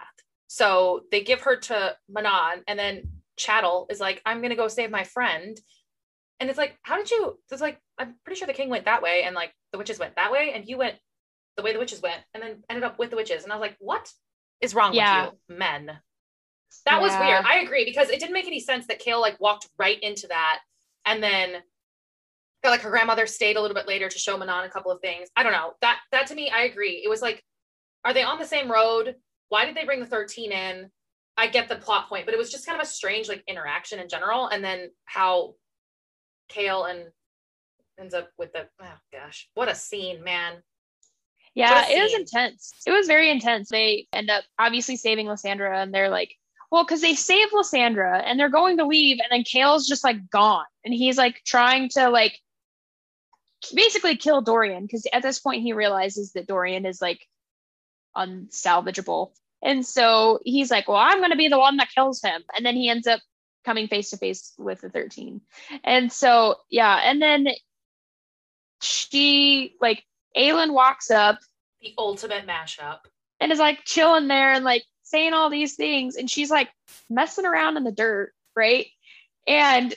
So 0.48 1.02
they 1.12 1.22
give 1.22 1.42
her 1.42 1.56
to 1.58 1.96
Manon 2.10 2.64
and 2.68 2.78
then 2.78 3.04
Chattel 3.38 3.88
is 3.90 4.00
like 4.00 4.22
I'm 4.26 4.42
gonna 4.42 4.56
go 4.56 4.68
save 4.68 4.92
my 4.92 5.04
friend, 5.04 5.60
and 6.40 6.50
it's 6.50 6.58
like 6.58 6.78
how 6.84 6.96
did 6.98 7.12
you? 7.12 7.38
It's 7.52 7.62
like 7.62 7.80
I'm 7.98 8.16
pretty 8.24 8.38
sure 8.40 8.48
the 8.48 8.54
king 8.54 8.70
went 8.70 8.86
that 8.86 9.02
way 9.02 9.24
and 9.24 9.36
like 9.36 9.54
the 9.72 9.78
witches 9.78 10.00
went 10.00 10.16
that 10.16 10.32
way 10.32 10.54
and 10.54 10.66
you 10.68 10.78
went 10.78 10.96
the 11.58 11.64
way 11.64 11.74
the 11.74 11.80
witches 11.80 12.02
went 12.02 12.22
and 12.34 12.44
then 12.44 12.64
ended 12.70 12.84
up 12.84 12.98
with 13.00 13.10
the 13.10 13.16
witches 13.16 13.44
and 13.44 13.52
I 13.52 13.56
was 13.56 13.62
like 13.62 13.76
what 13.80 14.10
is 14.62 14.74
wrong 14.76 14.94
Yeah. 14.94 15.26
with 15.26 15.34
you 15.50 15.56
men? 15.58 15.92
That 16.86 17.02
was 17.02 17.12
weird. 17.14 17.44
I 17.46 17.60
agree 17.60 17.86
because 17.86 18.10
it 18.10 18.20
didn't 18.20 18.34
make 18.34 18.48
any 18.48 18.60
sense 18.60 18.88
that 18.88 19.02
Chaol 19.02 19.22
like 19.22 19.40
walked 19.40 19.70
right 19.78 20.00
into 20.02 20.28
that 20.28 20.60
and 21.06 21.22
then 21.22 21.62
felt 22.62 22.74
like 22.74 22.82
her 22.82 22.90
grandmother 22.90 23.28
stayed 23.28 23.58
a 23.58 23.62
little 23.62 23.76
bit 23.76 23.88
later 23.88 24.10
to 24.10 24.20
show 24.20 24.38
Manon 24.38 24.66
a 24.66 24.70
couple 24.70 24.92
of 24.92 25.02
things. 25.02 25.30
I 25.36 25.44
don't 25.44 25.52
know. 25.52 25.74
That 25.82 26.00
that 26.12 26.28
to 26.28 26.36
me, 26.36 26.50
I 26.50 26.64
agree. 26.64 27.02
It 27.04 27.10
was 27.10 27.22
like, 27.22 27.44
are 28.04 28.14
they 28.14 28.24
on 28.24 28.40
the 28.40 28.46
same 28.46 28.72
road? 28.72 29.16
Why 29.50 29.66
did 29.66 29.76
they 29.76 29.86
bring 29.86 30.00
the 30.00 30.06
13 30.06 30.52
in? 30.52 30.90
I 31.38 31.48
get 31.48 31.68
the 31.68 31.76
plot 31.76 32.08
point, 32.08 32.26
but 32.26 32.34
it 32.34 32.38
was 32.38 32.52
just 32.52 32.66
kind 32.66 32.80
of 32.80 32.86
a 32.86 32.90
strange 32.90 33.28
like 33.28 33.44
interaction 33.48 34.00
in 34.00 34.10
general. 34.10 34.48
And 34.48 34.64
then 34.64 34.90
how 35.06 35.56
Chaol 36.52 36.90
and 36.90 37.10
ends 38.00 38.14
up 38.14 38.30
with 38.38 38.54
the 38.54 38.68
oh 38.82 38.98
gosh, 39.12 39.50
what 39.54 39.70
a 39.70 39.76
scene, 39.76 40.24
man. 40.24 40.62
Yeah, 41.54 41.86
a 41.88 41.92
it 41.92 42.02
was 42.02 42.14
intense. 42.14 42.74
It 42.86 42.92
was 42.92 43.08
very 43.08 43.30
intense. 43.30 43.70
They 43.70 44.08
end 44.12 44.30
up 44.30 44.44
obviously 44.60 44.98
saving 44.98 45.28
Lysandra, 45.28 45.80
and 45.82 45.94
they're 45.94 46.10
like, 46.10 46.36
well, 46.72 46.84
because 46.84 47.02
they 47.02 47.16
save 47.16 47.48
Lysandra 47.54 48.20
and 48.20 48.40
they're 48.40 48.50
going 48.50 48.78
to 48.78 48.86
leave, 48.86 49.20
and 49.20 49.28
then 49.32 49.44
Chaol's 49.44 49.88
just 49.88 50.04
like 50.04 50.30
gone, 50.30 50.66
and 50.84 50.94
he's 50.94 51.18
like 51.18 51.42
trying 51.46 51.90
to 51.90 52.10
like 52.10 52.40
basically 53.74 54.16
kill 54.18 54.42
Dorian 54.42 54.84
because 54.84 55.08
at 55.12 55.24
this 55.24 55.40
point 55.40 55.62
he 55.64 55.74
realizes 55.74 56.34
that 56.34 56.48
Dorian 56.48 56.86
is 56.86 57.02
like 57.02 57.28
unsalvageable, 58.16 59.32
and 59.62 59.86
so 59.86 60.40
he's 60.44 60.72
like, 60.72 60.88
well, 60.88 60.98
I'm 60.98 61.20
going 61.20 61.32
to 61.32 61.38
be 61.38 61.48
the 61.48 61.60
one 61.60 61.78
that 61.78 61.90
kills 61.94 62.22
him, 62.22 62.44
and 62.56 62.66
then 62.66 62.76
he 62.76 62.90
ends 62.90 63.08
up 63.08 63.20
coming 63.66 63.88
face 63.88 64.12
to 64.12 64.18
face 64.18 64.54
with 64.58 64.82
the 64.82 64.90
13, 64.90 65.42
and 65.84 66.12
so 66.12 66.56
yeah, 66.70 67.00
and 67.04 67.22
then 67.22 67.48
she 68.82 69.76
like 69.82 70.04
Aelin 70.38 70.74
walks 70.74 71.10
up 71.10 71.40
The 71.82 71.94
ultimate 71.98 72.46
mashup. 72.46 73.00
and 73.40 73.52
is 73.52 73.60
like 73.60 73.84
chilling 73.86 74.28
there 74.28 74.54
and 74.54 74.66
like 74.66 74.84
saying 75.06 75.34
all 75.34 75.50
these 75.50 75.76
things 75.76 76.16
and 76.18 76.30
she's 76.30 76.52
like 76.52 76.70
messing 77.10 77.46
around 77.46 77.78
in 77.78 77.84
the 77.86 77.92
dirt 77.92 78.34
right 78.56 78.88
and 79.48 79.94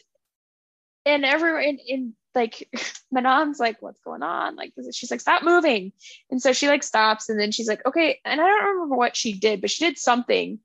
and 1.05 1.25
everyone 1.25 1.63
in, 1.65 1.79
in 1.87 2.15
like 2.35 2.69
Manon's 3.11 3.59
like, 3.59 3.81
what's 3.81 4.01
going 4.01 4.23
on? 4.23 4.55
Like, 4.55 4.75
she's 4.93 5.11
like, 5.11 5.21
stop 5.21 5.43
moving. 5.43 5.93
And 6.31 6.41
so 6.43 6.53
she 6.53 6.69
like 6.69 6.83
stops 6.83 7.31
and 7.31 7.41
then 7.41 7.51
she's 7.53 7.67
like, 7.67 7.85
okay. 7.87 8.21
And 8.25 8.39
I 8.41 8.45
don't 8.47 8.75
remember 8.75 8.97
what 8.97 9.17
she 9.17 9.33
did, 9.33 9.63
but 9.63 9.71
she 9.71 9.87
did 9.87 9.97
something. 9.99 10.59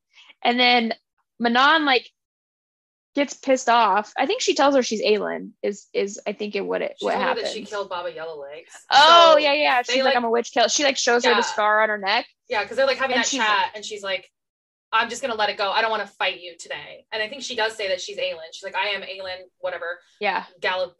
And 0.44 0.60
then 0.60 0.94
Manon 1.40 1.86
like 1.86 2.10
gets 3.16 3.34
pissed 3.36 3.70
off. 3.70 4.12
I 4.18 4.26
think 4.26 4.42
she 4.42 4.56
tells 4.56 4.76
her 4.76 4.84
she's 4.84 5.02
Aelin 5.02 5.52
is 5.62 5.88
is 5.94 6.20
I 6.28 6.34
think 6.34 6.56
it 6.56 6.66
what 6.66 6.82
it 6.82 6.98
She 7.00 7.06
what 7.06 7.16
happened. 7.16 7.48
she 7.48 7.64
killed 7.64 7.90
Baba 7.90 8.12
Yellowlegs. 8.12 8.66
oh 8.92 9.32
So- 9.34 9.38
yeah, 9.40 9.54
yeah. 9.54 9.82
She's 9.84 9.96
like, 9.98 10.06
like- 10.06 10.16
I'm 10.18 10.26
a 10.26 10.30
witch 10.30 10.52
kill. 10.52 10.68
She 10.68 10.84
like 10.84 10.98
shows 10.98 11.24
her 11.24 11.34
the 11.34 11.44
scar 11.44 11.82
on 11.84 11.90
her 11.90 11.98
neck. 11.98 12.26
Yeah, 12.50 12.64
because 12.64 12.78
they're 12.78 12.88
like 12.88 12.98
having 12.98 13.16
And 13.16 13.24
that 13.24 13.30
chat, 13.30 13.72
and 13.76 13.86
she's 13.86 14.04
like, 14.04 14.30
"I'm 14.92 15.10
just 15.10 15.22
gonna 15.22 15.36
let 15.36 15.50
it 15.50 15.58
go. 15.58 15.72
I 15.72 15.82
don't 15.82 15.92
want 15.92 16.04
to 16.04 16.14
fight 16.16 16.42
you 16.42 16.58
today." 16.58 17.06
And 17.12 17.22
I 17.22 17.30
think 17.30 17.42
she 17.44 17.56
does 17.56 17.76
say 17.76 17.88
that 17.90 18.02
she's 18.02 18.18
Aelin. 18.18 18.52
She's 18.52 18.64
like, 18.64 18.76
"I 18.76 18.90
am 18.90 19.02
Aelin, 19.02 19.48
whatever." 19.60 20.00
Yeah. 20.20 20.46
Gallup. 20.62 20.96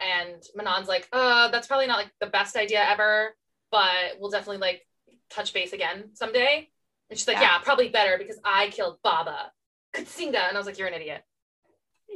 And 0.00 0.42
Manon's 0.56 0.88
like, 0.88 1.08
"Uh, 1.12 1.48
that's 1.48 1.66
probably 1.66 1.86
not 1.86 1.98
like 1.98 2.10
the 2.20 2.26
best 2.26 2.56
idea 2.56 2.84
ever, 2.84 3.36
but 3.70 4.18
we'll 4.18 4.30
definitely 4.30 4.58
like 4.58 4.86
touch 5.30 5.52
base 5.52 5.72
again 5.72 6.10
someday." 6.14 6.68
And 7.10 7.18
she's 7.18 7.28
like, 7.28 7.36
Yeah. 7.36 7.42
"Yeah, 7.42 7.58
probably 7.58 7.90
better 7.90 8.18
because 8.18 8.38
I 8.44 8.70
killed 8.70 8.98
Baba." 9.02 9.52
Katsinga. 9.94 10.48
And 10.48 10.56
I 10.56 10.58
was 10.58 10.66
like, 10.66 10.78
"You're 10.78 10.88
an 10.88 10.94
idiot." 10.94 11.22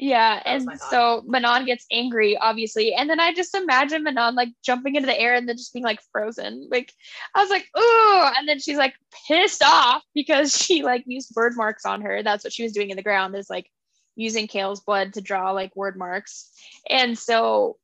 Yeah, 0.01 0.41
and 0.45 0.65
so 0.91 1.25
Manon 1.27 1.67
gets 1.67 1.85
angry, 1.91 2.37
obviously, 2.37 2.95
and 2.95 3.11
then 3.11 3.19
I 3.19 3.35
just 3.35 3.53
imagine 3.57 4.05
Manon 4.05 4.37
like 4.37 4.51
jumping 4.65 4.95
into 4.95 5.07
the 5.07 5.21
air 5.21 5.35
and 5.35 5.49
then 5.49 5.57
just 5.57 5.73
being 5.73 5.85
like 5.85 5.99
frozen. 6.13 6.69
Like 6.71 6.93
I 7.35 7.43
was 7.43 7.51
like, 7.51 7.67
ooh, 7.77 8.33
and 8.39 8.49
then 8.49 8.61
she's 8.61 8.77
like 8.77 8.95
pissed 9.27 9.61
off 9.65 10.05
because 10.15 10.57
she 10.63 10.85
like 10.85 11.03
used 11.07 11.35
Wyrdmarks 11.35 11.85
on 11.85 12.03
her. 12.03 12.23
That's 12.23 12.45
what 12.45 12.53
she 12.53 12.63
was 12.63 12.73
doing 12.73 12.91
in 12.91 12.97
the 12.97 13.03
ground 13.03 13.35
is 13.35 13.51
like 13.51 13.69
using 14.15 14.47
Chaol's 14.47 14.81
blood 14.81 15.15
to 15.15 15.21
draw 15.21 15.51
like 15.51 15.75
Wyrdmarks, 15.75 16.47
and 16.89 17.19
so 17.19 17.77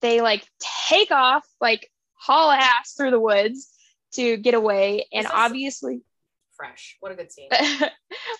they 0.00 0.22
like 0.22 0.46
take 0.88 1.10
off, 1.10 1.46
like 1.60 1.92
haul 2.14 2.50
ass 2.50 2.94
through 2.94 3.10
the 3.10 3.20
woods 3.20 3.68
to 4.14 4.38
get 4.38 4.54
away, 4.54 5.08
and 5.12 5.26
obviously 5.30 6.00
Fresh. 6.56 6.96
What 7.00 7.12
a 7.12 7.16
good 7.16 7.32
scene. 7.32 7.48
I 7.52 7.90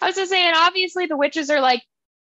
was 0.01 0.15
just 0.15 0.31
saying, 0.31 0.55
obviously 0.57 1.07
the 1.07 1.17
witches 1.17 1.51
are 1.51 1.61
like 1.61 1.83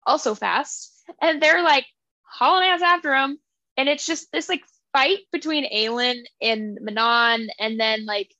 also 0.06 0.35
fast, 0.35 0.93
and 1.20 1.43
they're 1.43 1.62
like 1.62 1.86
hauling 2.22 2.68
ass 2.68 2.82
after 2.82 3.10
them, 3.10 3.39
and 3.76 3.89
it's 3.89 4.06
just 4.06 4.31
this 4.32 4.48
like 4.48 4.62
fight 4.93 5.20
between 5.32 5.70
Aelin 5.72 6.22
and 6.40 6.78
Manon, 6.81 7.48
and 7.59 7.78
then 7.78 8.06
like 8.06 8.35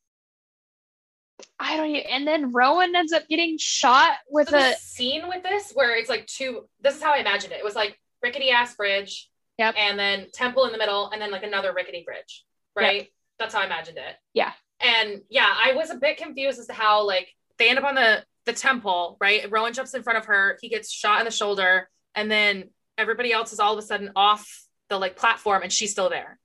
I 1.59 1.77
don't 1.77 1.91
even, 1.91 2.11
and 2.11 2.27
then 2.27 2.53
Rowan 2.53 2.95
ends 2.95 3.12
up 3.12 3.28
getting 3.28 3.57
shot 3.59 4.16
with 4.28 4.49
So 4.49 4.59
a 4.59 4.74
scene 4.78 5.28
with 5.28 5.43
this 5.43 5.73
where 5.73 5.97
it's 5.97 6.09
like 6.09 6.27
two 6.27 6.69
this 6.81 6.97
is 6.97 7.03
how 7.03 7.15
I 7.15 7.19
imagined 7.19 7.53
it. 7.53 7.59
It 7.59 7.65
was 7.65 7.74
like 7.74 7.99
rickety 8.23 8.51
ass 8.51 8.74
bridge. 8.74 9.28
Yep. 9.59 9.74
And 9.78 9.99
then 9.99 10.27
temple 10.32 10.65
in 10.65 10.73
the 10.73 10.78
middle 10.78 11.11
and 11.11 11.23
then 11.23 11.31
like 11.31 11.45
another 11.45 11.73
rickety 11.73 12.03
bridge. 12.05 12.45
Right? 12.77 13.09
That's 13.39 13.55
how 13.55 13.61
I 13.61 13.66
imagined 13.66 13.99
it. 13.99 14.16
Yeah. 14.32 14.53
And 14.81 15.23
yeah, 15.31 15.47
I 15.49 15.74
was 15.74 15.91
a 15.91 15.97
bit 15.97 16.16
confused 16.16 16.59
as 16.59 16.66
to 16.66 16.73
how 16.73 17.07
like 17.07 17.28
they 17.59 17.69
end 17.69 17.78
up 17.78 17.85
on 17.85 17.95
the 17.95 18.24
the 18.47 18.53
temple, 18.53 19.16
right? 19.21 19.51
Rowan 19.51 19.73
jumps 19.73 19.95
in 19.95 20.03
front 20.03 20.19
of 20.19 20.27
her, 20.27 20.59
he 20.61 20.69
gets 20.69 20.91
shot 20.93 21.21
in 21.21 21.25
the 21.25 21.31
shoulder, 21.31 21.89
and 22.15 22.31
then 22.31 22.71
everybody 22.99 23.33
else 23.33 23.53
is 23.53 23.61
all 23.61 23.73
of 23.73 23.79
a 23.79 23.83
sudden 23.83 24.11
off 24.15 24.65
the 24.89 24.99
like 24.99 25.16
platform 25.16 25.62
and 25.62 25.73
she's 25.73 25.91
still 25.91 26.11
there. 26.11 26.39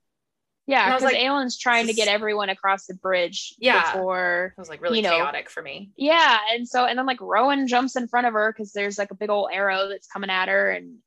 Yeah, 0.66 0.86
because 0.86 1.02
like, 1.04 1.18
Aelin's 1.18 1.58
trying 1.58 1.88
to 1.88 1.94
get 1.94 2.08
everyone 2.08 2.50
across 2.50 2.86
the 2.86 2.94
bridge 2.94 3.56
Yeah. 3.58 3.92
before 3.92 4.54
It 4.56 4.62
was 4.62 4.70
like 4.70 4.82
really 4.82 4.98
You 4.98 5.04
know. 5.04 5.10
chaotic 5.18 5.50
for 5.50 5.64
me. 5.64 5.90
Yeah, 5.98 6.38
and 6.52 6.68
so 6.68 6.86
and 6.86 6.98
then 6.98 7.08
like 7.08 7.20
Rowan 7.22 7.68
jumps 7.68 7.96
in 7.96 8.08
front 8.08 8.28
of 8.28 8.34
her 8.34 8.54
because 8.54 8.72
there's 8.72 8.98
like 9.00 9.10
a 9.12 9.16
big 9.16 9.30
old 9.32 9.50
arrow 9.52 9.90
that's 9.90 10.08
coming 10.08 10.30
at 10.30 10.48
her, 10.48 10.70
and 10.70 10.98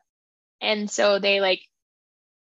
and 0.60 0.90
so 0.90 1.18
they 1.20 1.40
like 1.40 1.60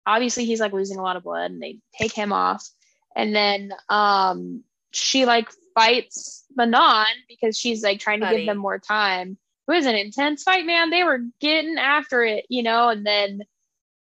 obviously 0.05 0.45
he's 0.45 0.59
like 0.59 0.73
losing 0.73 0.97
a 0.97 1.03
lot 1.03 1.15
of 1.15 1.23
blood, 1.23 1.51
and 1.51 1.61
they 1.61 1.77
take 1.95 2.11
him 2.13 2.33
off, 2.33 2.67
and 3.15 3.35
then 3.35 3.71
um 3.87 4.63
she 4.91 5.25
like 5.25 5.49
fights 5.73 6.45
Manon 6.55 7.05
because 7.27 7.57
she's 7.57 7.83
like 7.83 7.99
trying 7.99 8.21
to 8.21 8.29
give 8.29 8.45
them 8.45 8.57
more 8.57 8.79
time. 8.79 9.37
It 9.67 9.71
was 9.71 9.85
an 9.85 9.95
intense 9.95 10.43
fight, 10.43 10.65
man. 10.65 10.89
They 10.89 11.03
were 11.03 11.19
getting 11.39 11.77
after 11.77 12.23
it, 12.23 12.45
you 12.49 12.61
know, 12.61 12.89
and 12.89 13.05
then 13.05 13.41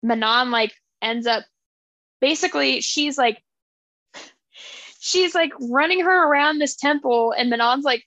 Manon 0.01 0.51
like 0.51 0.73
ends 1.01 1.27
up 1.27 1.43
basically 2.19 2.81
she's 2.81 3.17
like 3.17 3.41
she's 4.99 5.35
like 5.35 5.51
running 5.59 6.01
her 6.01 6.27
around 6.27 6.59
this 6.59 6.75
temple 6.75 7.31
and 7.31 7.49
Manon's 7.49 7.85
like 7.85 8.05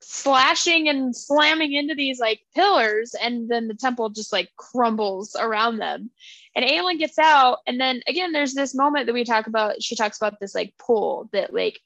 slashing 0.00 0.88
and 0.88 1.14
slamming 1.16 1.72
into 1.72 1.94
these 1.94 2.18
like 2.18 2.40
pillars 2.54 3.14
and 3.20 3.48
then 3.48 3.68
the 3.68 3.74
temple 3.74 4.08
just 4.10 4.32
like 4.32 4.48
crumbles 4.56 5.36
around 5.38 5.78
them 5.78 6.10
and 6.56 6.64
Aelin 6.64 6.98
gets 6.98 7.18
out 7.20 7.58
and 7.68 7.80
then 7.80 8.02
again 8.08 8.32
there's 8.32 8.54
this 8.54 8.74
moment 8.74 9.06
that 9.06 9.12
we 9.12 9.24
talk 9.24 9.46
about 9.46 9.80
she 9.80 9.94
talks 9.94 10.16
about 10.16 10.40
this 10.40 10.56
like 10.56 10.74
pull 10.76 11.28
that 11.32 11.54
like 11.54 11.80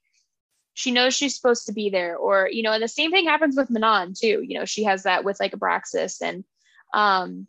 she 0.76 0.90
knows 0.90 1.14
she's 1.14 1.34
supposed 1.34 1.66
to 1.66 1.72
be 1.72 1.88
there 1.88 2.16
or 2.16 2.48
you 2.52 2.62
know 2.62 2.72
and 2.72 2.82
the 2.82 2.88
same 2.88 3.10
thing 3.10 3.24
happens 3.24 3.56
with 3.56 3.70
Manon 3.70 4.12
too. 4.14 4.44
You 4.46 4.58
know 4.58 4.64
she 4.66 4.84
has 4.84 5.04
that 5.04 5.24
with 5.24 5.40
like 5.40 5.52
Abraxos 5.52 6.20
and 6.20 6.44
um 6.92 7.46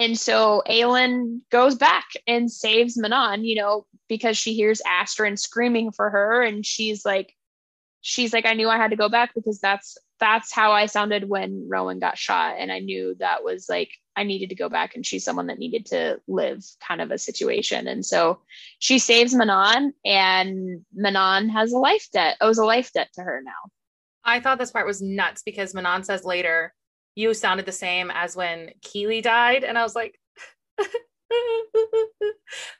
and 0.00 0.18
so 0.18 0.62
Aelin 0.68 1.40
goes 1.50 1.74
back 1.74 2.06
and 2.26 2.50
saves 2.50 2.96
Manon, 2.96 3.44
you 3.44 3.56
know, 3.56 3.86
because 4.08 4.38
she 4.38 4.54
hears 4.54 4.80
Asterin 4.86 5.38
screaming 5.38 5.90
for 5.90 6.08
her, 6.08 6.42
and 6.42 6.64
she's 6.64 7.04
like, 7.04 7.34
she's 8.08 8.32
like, 8.32 8.46
I 8.46 8.54
knew 8.54 8.68
I 8.70 8.78
had 8.78 8.90
to 8.90 8.96
go 8.96 9.08
back 9.08 9.34
because 9.34 9.60
that's 9.60 9.98
that's 10.18 10.52
how 10.52 10.72
I 10.72 10.86
sounded 10.86 11.28
when 11.28 11.68
Rowan 11.68 11.98
got 11.98 12.18
shot, 12.18 12.56
and 12.58 12.72
I 12.72 12.78
knew 12.78 13.14
that 13.18 13.44
was 13.44 13.68
like 13.68 13.90
I 14.16 14.24
needed 14.24 14.48
to 14.48 14.54
go 14.54 14.68
back, 14.68 14.94
and 14.94 15.04
she's 15.04 15.24
someone 15.24 15.48
that 15.48 15.58
needed 15.58 15.86
to 15.86 16.20
live, 16.26 16.64
kind 16.80 17.00
of 17.00 17.10
a 17.10 17.18
situation, 17.18 17.86
and 17.86 18.04
so 18.04 18.40
she 18.78 18.98
saves 18.98 19.34
Manon, 19.34 19.92
and 20.04 20.84
Manon 20.94 21.50
has 21.50 21.72
a 21.72 21.78
life 21.78 22.08
debt, 22.12 22.36
owes 22.40 22.58
a 22.58 22.64
life 22.64 22.92
debt 22.92 23.10
to 23.14 23.22
her 23.22 23.42
now. 23.44 23.70
I 24.24 24.40
thought 24.40 24.58
this 24.58 24.70
part 24.70 24.86
was 24.86 25.02
nuts 25.02 25.42
because 25.42 25.74
Manon 25.74 26.02
says 26.04 26.24
later, 26.24 26.74
you 27.14 27.34
sounded 27.34 27.66
the 27.66 27.72
same 27.72 28.10
as 28.12 28.36
when 28.36 28.70
Keelie 28.80 29.22
died. 29.22 29.64
And 29.64 29.76
I 29.76 29.82
was 29.82 29.96
like, 29.96 30.18
that 30.78 30.88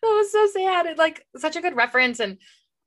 was 0.02 0.30
so 0.30 0.46
sad. 0.46 0.86
It 0.86 0.98
like 0.98 1.26
such 1.36 1.56
a 1.56 1.60
good 1.60 1.74
reference. 1.76 2.20
And 2.20 2.38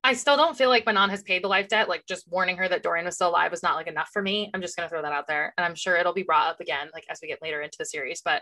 I 0.03 0.13
still 0.13 0.35
don't 0.35 0.57
feel 0.57 0.69
like 0.69 0.85
Manon 0.85 1.09
has 1.11 1.21
paid 1.21 1.43
the 1.43 1.47
life 1.47 1.67
debt. 1.67 1.87
Like 1.87 2.05
just 2.07 2.27
warning 2.27 2.57
her 2.57 2.67
that 2.67 2.83
Dorian 2.83 3.05
was 3.05 3.15
still 3.15 3.29
alive 3.29 3.51
was 3.51 3.63
not 3.63 3.75
like 3.75 3.87
enough 3.87 4.09
for 4.11 4.21
me. 4.21 4.49
I'm 4.53 4.61
just 4.61 4.75
gonna 4.75 4.89
throw 4.89 5.01
that 5.01 5.11
out 5.11 5.27
there. 5.27 5.53
And 5.57 5.65
I'm 5.65 5.75
sure 5.75 5.95
it'll 5.95 6.13
be 6.13 6.23
brought 6.23 6.49
up 6.49 6.59
again, 6.59 6.89
like 6.93 7.05
as 7.09 7.19
we 7.21 7.27
get 7.27 7.41
later 7.41 7.61
into 7.61 7.77
the 7.77 7.85
series. 7.85 8.21
But 8.23 8.41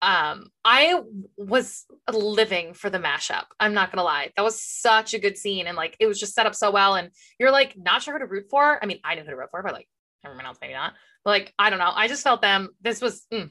um 0.00 0.48
I 0.64 1.00
was 1.36 1.86
living 2.12 2.74
for 2.74 2.90
the 2.90 2.98
mashup. 2.98 3.44
I'm 3.58 3.74
not 3.74 3.90
gonna 3.90 4.04
lie. 4.04 4.30
That 4.36 4.42
was 4.42 4.60
such 4.62 5.14
a 5.14 5.18
good 5.18 5.38
scene. 5.38 5.66
And 5.66 5.76
like 5.76 5.96
it 6.00 6.06
was 6.06 6.20
just 6.20 6.34
set 6.34 6.46
up 6.46 6.54
so 6.54 6.70
well. 6.70 6.96
And 6.96 7.10
you're 7.38 7.50
like 7.50 7.74
not 7.76 8.02
sure 8.02 8.14
who 8.14 8.20
to 8.20 8.26
root 8.26 8.46
for. 8.50 8.78
I 8.82 8.86
mean, 8.86 9.00
I 9.04 9.14
knew 9.14 9.22
who 9.22 9.30
to 9.30 9.36
root 9.36 9.50
for, 9.50 9.62
but 9.62 9.72
like 9.72 9.88
everyone 10.24 10.46
else 10.46 10.58
maybe 10.60 10.74
not. 10.74 10.92
But 11.24 11.30
like, 11.30 11.54
I 11.58 11.70
don't 11.70 11.78
know. 11.78 11.92
I 11.94 12.08
just 12.08 12.22
felt 12.22 12.42
them. 12.42 12.70
This 12.82 13.00
was 13.00 13.26
mm, 13.32 13.50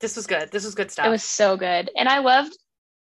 this 0.00 0.16
was 0.16 0.26
good. 0.26 0.50
This 0.50 0.64
was 0.64 0.74
good 0.74 0.90
stuff. 0.90 1.06
It 1.06 1.10
was 1.10 1.24
so 1.24 1.56
good, 1.56 1.90
and 1.96 2.08
I 2.08 2.18
loved 2.18 2.56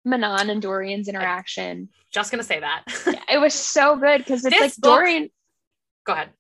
Manon 0.05 0.51
and 0.51 0.63
Dorian's 0.63 1.09
interaction. 1.09 1.89
just 2.13 2.31
gonna 2.31 2.43
say 2.43 2.61
that. 2.61 2.85
it 3.31 3.39
was 3.41 3.55
so 3.55 3.97
good 3.97 4.19
because 4.19 4.45
it's 4.45 4.55
This 4.55 4.61
like 4.63 4.75
book- 4.77 4.99
Dorian. 4.99 5.31
Go 6.05 6.13
ahead. 6.15 6.31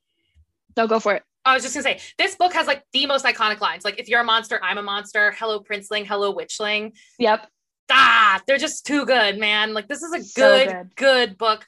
No, 0.76 0.86
go 0.86 0.98
for 1.00 1.14
it. 1.14 1.22
I 1.44 1.54
was 1.54 1.62
just 1.62 1.74
gonna 1.74 1.82
say 1.84 2.00
this 2.18 2.34
book 2.36 2.52
has 2.54 2.66
like 2.66 2.84
the 2.92 3.06
most 3.06 3.24
iconic 3.24 3.60
lines. 3.60 3.84
Like, 3.84 3.98
if 3.98 4.08
you're 4.08 4.20
a 4.20 4.24
monster, 4.24 4.60
I'm 4.62 4.78
a 4.78 4.82
monster. 4.82 5.32
Hello, 5.38 5.60
Princeling. 5.60 6.06
Hello, 6.06 6.34
Witchling. 6.34 6.92
Yep. 7.18 7.46
Ah, 7.90 8.40
they're 8.46 8.58
just 8.58 8.86
too 8.86 9.04
good, 9.04 9.38
man. 9.38 9.74
Like, 9.74 9.88
this 9.88 10.02
is 10.02 10.12
a 10.12 10.22
So 10.22 10.42
good, 10.42 10.68
good. 10.68 10.96
good 10.96 11.38
book. 11.38 11.66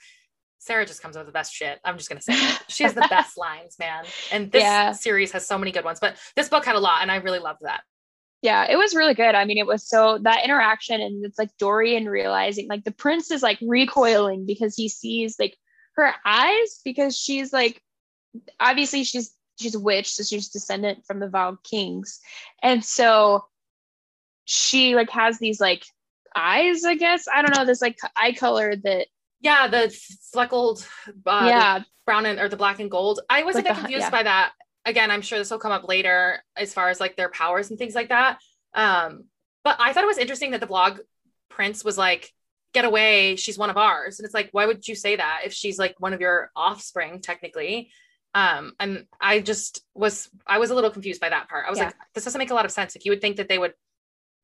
Sarah 0.61 0.87
just 0.87 1.03
comes 1.03 1.17
up 1.17 1.21
with 1.23 1.27
the 1.27 1.33
best 1.37 1.53
shit. 1.53 1.81
I'm 1.85 1.97
just 1.97 2.09
gonna 2.09 2.21
say 2.23 2.35
it. 2.35 2.63
She 2.69 2.85
has 2.85 2.95
the 2.95 3.01
best 3.11 3.37
lines, 3.37 3.77
man. 3.79 4.05
And 4.31 4.53
this 4.53 4.63
Yeah. 4.63 4.93
series 4.93 5.33
has 5.33 5.47
so 5.47 5.59
many 5.59 5.73
good 5.73 5.85
ones. 5.85 5.99
But 6.01 6.17
this 6.37 6.49
book 6.49 6.65
had 6.65 6.77
a 6.77 6.81
lot, 6.81 7.03
and 7.03 7.11
I 7.11 7.17
really 7.17 7.41
loved 7.41 7.61
that. 7.63 7.83
Yeah, 8.43 8.67
it 8.69 8.77
was 8.77 8.95
really 8.95 9.15
good. 9.15 9.35
I 9.37 9.45
mean, 9.45 9.59
it 9.59 9.67
was 9.67 9.89
so 9.89 10.19
that 10.23 10.45
interaction, 10.45 11.01
and 11.01 11.25
it's 11.25 11.39
like 11.39 11.57
Dorian 11.59 12.09
realizing, 12.09 12.69
like, 12.69 12.85
the 12.85 12.91
prince 12.91 13.31
is 13.31 13.43
like 13.43 13.59
recoiling 13.63 14.47
because 14.47 14.75
he 14.75 14.89
sees 14.89 15.37
like 15.39 15.57
her 15.95 16.13
eyes 16.25 16.81
because 16.85 17.17
she's 17.17 17.53
like, 17.53 17.81
obviously 18.59 19.05
she's 19.05 19.33
she's 19.61 19.77
a 19.77 19.81
witch, 19.81 20.13
so 20.13 20.25
she's 20.25 20.49
descendant 20.49 21.07
from 21.07 21.21
the 21.21 21.29
Valg 21.29 21.59
Kings, 21.63 22.19
and 22.63 22.85
so 22.85 23.45
she 24.45 24.97
like 24.97 25.11
has 25.11 25.39
these 25.39 25.61
like 25.61 25.85
eyes, 26.35 26.85
I 26.85 26.97
guess. 26.97 27.27
I 27.33 27.43
don't 27.43 27.57
know 27.57 27.65
this 27.65 27.81
like 27.81 27.99
eye 28.17 28.33
color 28.33 28.75
that 28.75 29.07
Yeah, 29.41 29.69
the 29.69 29.97
fleckled, 30.33 30.87
uh, 31.27 31.45
yeah 31.49 31.83
brown 32.05 32.27
and 32.27 32.41
or 32.41 32.49
the 32.49 32.57
black 32.57 32.81
and 32.81 32.91
gold. 32.91 33.21
I 33.31 33.45
was 33.45 33.55
Like 33.55 33.67
a 33.67 33.69
bit 33.69 33.77
confused 33.79 34.01
yeah. 34.01 34.11
by 34.11 34.23
that. 34.25 34.53
Again, 34.85 35.11
I'm 35.11 35.23
sure 35.23 35.39
this 35.39 35.51
will 35.51 35.59
come 35.59 35.73
up 35.73 35.87
later 35.87 36.43
as 36.57 36.75
far 36.75 36.89
as 36.89 37.01
like 37.01 37.17
their 37.17 37.29
powers 37.31 37.71
and 37.71 37.79
things 37.79 37.95
like 37.95 38.09
that. 38.09 38.39
Um, 38.75 39.25
but 39.65 39.77
I 39.79 39.93
thought 39.93 40.05
it 40.05 40.09
was 40.09 40.19
interesting 40.19 40.51
that 40.53 40.61
the 40.61 40.67
Valg 40.67 40.99
prince 41.49 41.85
was 41.85 41.97
like, 41.97 42.33
"Get 42.75 42.85
away, 42.85 43.37
she's 43.37 43.59
one 43.59 43.71
of 43.71 43.77
ours," 43.77 44.19
and 44.19 44.25
it's 44.27 44.35
like, 44.35 44.49
why 44.53 44.67
would 44.67 44.87
you 44.89 44.95
say 44.95 45.17
that 45.17 45.43
if 45.45 45.53
she's 45.53 45.79
like 45.79 45.95
one 46.01 46.13
of 46.13 46.21
your 46.21 46.51
offspring 46.57 47.21
technically? 47.21 47.91
Um, 48.35 48.73
and 48.81 49.07
I 49.21 49.41
just 49.41 49.83
was 49.95 50.29
I 50.47 50.59
was 50.59 50.71
a 50.71 50.75
little 50.75 50.91
confused 50.91 51.21
by 51.21 51.29
that 51.29 51.49
part. 51.49 51.65
I 51.67 51.71
was 51.71 51.79
Yeah. 51.79 51.87
like, 51.87 51.95
this 52.15 52.25
doesn't 52.25 52.39
make 52.39 52.51
a 52.51 52.55
lot 52.55 52.65
of 52.65 52.73
sense. 52.73 52.97
Like 52.97 53.05
you 53.05 53.13
would 53.13 53.21
think 53.21 53.37
that 53.37 53.49
they 53.49 53.59
would 53.59 53.75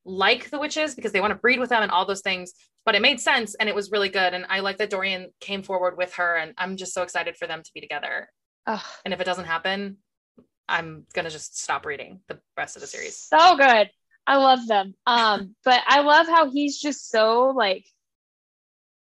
like 0.04 0.50
the 0.50 0.58
witches 0.58 0.94
because 0.94 1.12
they 1.12 1.20
want 1.20 1.32
to 1.32 1.38
breed 1.38 1.58
with 1.58 1.70
them 1.70 1.82
and 1.82 1.90
all 1.90 2.06
those 2.06 2.20
things, 2.22 2.52
but 2.84 2.94
it 2.94 3.02
made 3.02 3.20
sense 3.20 3.54
and 3.54 3.68
it 3.68 3.74
was 3.74 3.90
really 3.90 4.08
good. 4.08 4.34
And 4.34 4.46
I 4.48 4.60
like 4.60 4.78
that 4.78 4.90
Dorian 4.90 5.32
came 5.40 5.62
forward 5.62 5.96
with 5.96 6.14
her, 6.14 6.36
and 6.36 6.54
I'm 6.56 6.76
just 6.76 6.94
so 6.94 7.02
excited 7.02 7.36
for 7.36 7.46
them 7.46 7.62
to 7.62 7.70
be 7.74 7.80
together. 7.80 8.30
Ugh, 8.66 8.80
And 9.04 9.12
if 9.14 9.20
it 9.20 9.24
doesn't 9.24 9.46
happen, 9.46 9.98
I'm 10.68 11.06
gonna 11.14 11.30
just 11.30 11.60
stop 11.60 11.86
reading 11.86 12.20
the 12.28 12.38
rest 12.56 12.76
of 12.76 12.82
the 12.82 12.88
series. 12.88 13.16
so 13.16 13.56
good. 13.56 13.90
I 14.26 14.36
love 14.36 14.66
them. 14.66 14.94
Um, 15.06 15.54
but 15.64 15.82
I 15.86 16.00
love 16.00 16.26
how 16.26 16.50
he's 16.50 16.78
just 16.78 17.10
so 17.10 17.52
like 17.56 17.84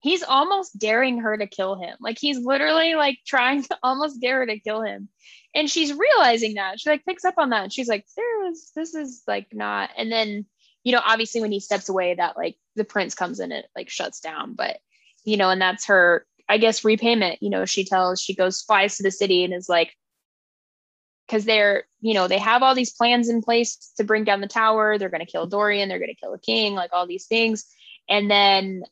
he's 0.01 0.23
almost 0.23 0.79
daring 0.79 1.19
her 1.19 1.37
to 1.37 1.45
kill 1.45 1.75
him. 1.75 1.95
Like 1.99 2.17
he's 2.19 2.39
literally 2.39 2.95
like 2.95 3.19
trying 3.25 3.63
to 3.63 3.77
almost 3.83 4.19
dare 4.21 4.39
her 4.39 4.45
to 4.47 4.59
kill 4.59 4.81
him. 4.81 5.09
And 5.53 5.69
she's 5.69 5.93
realizing 5.93 6.55
that. 6.55 6.79
She 6.79 6.89
like 6.89 7.05
picks 7.05 7.25
up 7.25 7.35
on 7.37 7.49
that 7.49 7.63
and 7.63 7.73
she's 7.73 7.89
like, 7.89 8.05
there 8.15 8.49
is 8.49 8.71
this 8.75 8.95
is 8.95 9.23
like 9.27 9.47
not 9.53 9.91
and 9.97 10.11
then, 10.11 10.45
you 10.83 10.93
know, 10.93 11.01
obviously 11.05 11.41
when 11.41 11.51
he 11.51 11.59
steps 11.59 11.89
away, 11.89 12.15
that 12.15 12.37
like 12.37 12.55
the 12.75 12.83
prince 12.85 13.13
comes 13.13 13.39
in 13.39 13.51
and 13.51 13.65
like 13.75 13.89
shuts 13.89 14.21
down. 14.21 14.53
But 14.55 14.77
you 15.23 15.37
know, 15.37 15.49
and 15.49 15.61
that's 15.61 15.85
her, 15.85 16.25
I 16.49 16.57
guess, 16.57 16.83
repayment. 16.83 17.43
You 17.43 17.49
know, 17.49 17.65
she 17.65 17.85
tells 17.85 18.21
she 18.21 18.33
goes 18.33 18.61
flies 18.61 18.97
to 18.97 19.03
the 19.03 19.11
city 19.11 19.43
and 19.43 19.53
is 19.53 19.69
like, 19.69 19.93
because 21.31 21.45
they're 21.45 21.83
you 22.01 22.13
know 22.13 22.27
they 22.27 22.37
have 22.37 22.61
all 22.61 22.75
these 22.75 22.91
plans 22.91 23.29
in 23.29 23.41
place 23.41 23.93
to 23.97 24.03
bring 24.03 24.25
down 24.25 24.41
the 24.41 24.47
tower. 24.47 24.97
They're 24.97 25.09
going 25.09 25.25
to 25.25 25.31
kill 25.31 25.47
dorian. 25.47 25.87
They're 25.87 25.99
going 25.99 26.13
to 26.13 26.19
kill 26.19 26.31
the 26.31 26.37
king 26.37 26.75
like 26.75 26.91
all 26.91 27.07
these 27.07 27.25
things. 27.25 27.65
And 28.09 28.29
then 28.29 28.83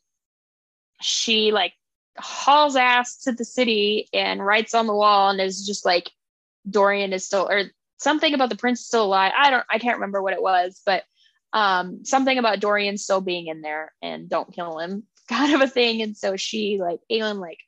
she 1.02 1.52
like 1.52 1.74
hauls 2.16 2.76
ass 2.76 3.18
to 3.22 3.32
the 3.32 3.44
city 3.44 4.08
and 4.12 4.44
writes 4.44 4.74
on 4.74 4.86
the 4.86 4.94
wall 4.94 5.30
and 5.30 5.40
is 5.40 5.66
just 5.66 5.84
like 5.84 6.10
dorian 6.68 7.12
is 7.12 7.24
still 7.24 7.48
or 7.50 7.64
something 7.98 8.32
about 8.34 8.48
the 8.48 8.56
prince 8.56 8.80
still 8.80 9.04
alive. 9.04 9.32
I 9.36 9.50
don't 9.50 9.64
i 9.70 9.78
can't 9.78 9.96
remember 9.96 10.22
what 10.22 10.34
it 10.34 10.42
was 10.42 10.80
but 10.84 11.04
um 11.52 12.04
something 12.04 12.36
about 12.38 12.60
dorian 12.60 12.98
still 12.98 13.20
being 13.20 13.46
in 13.46 13.62
there 13.62 13.92
and 14.02 14.28
don't 14.28 14.52
kill 14.52 14.78
him 14.78 15.04
kind 15.30 15.54
of 15.54 15.60
a 15.60 15.68
thing. 15.68 16.02
And 16.02 16.16
so 16.16 16.36
she 16.36 16.78
like 16.80 17.00
Aelin 17.10 17.38
like 17.38 17.58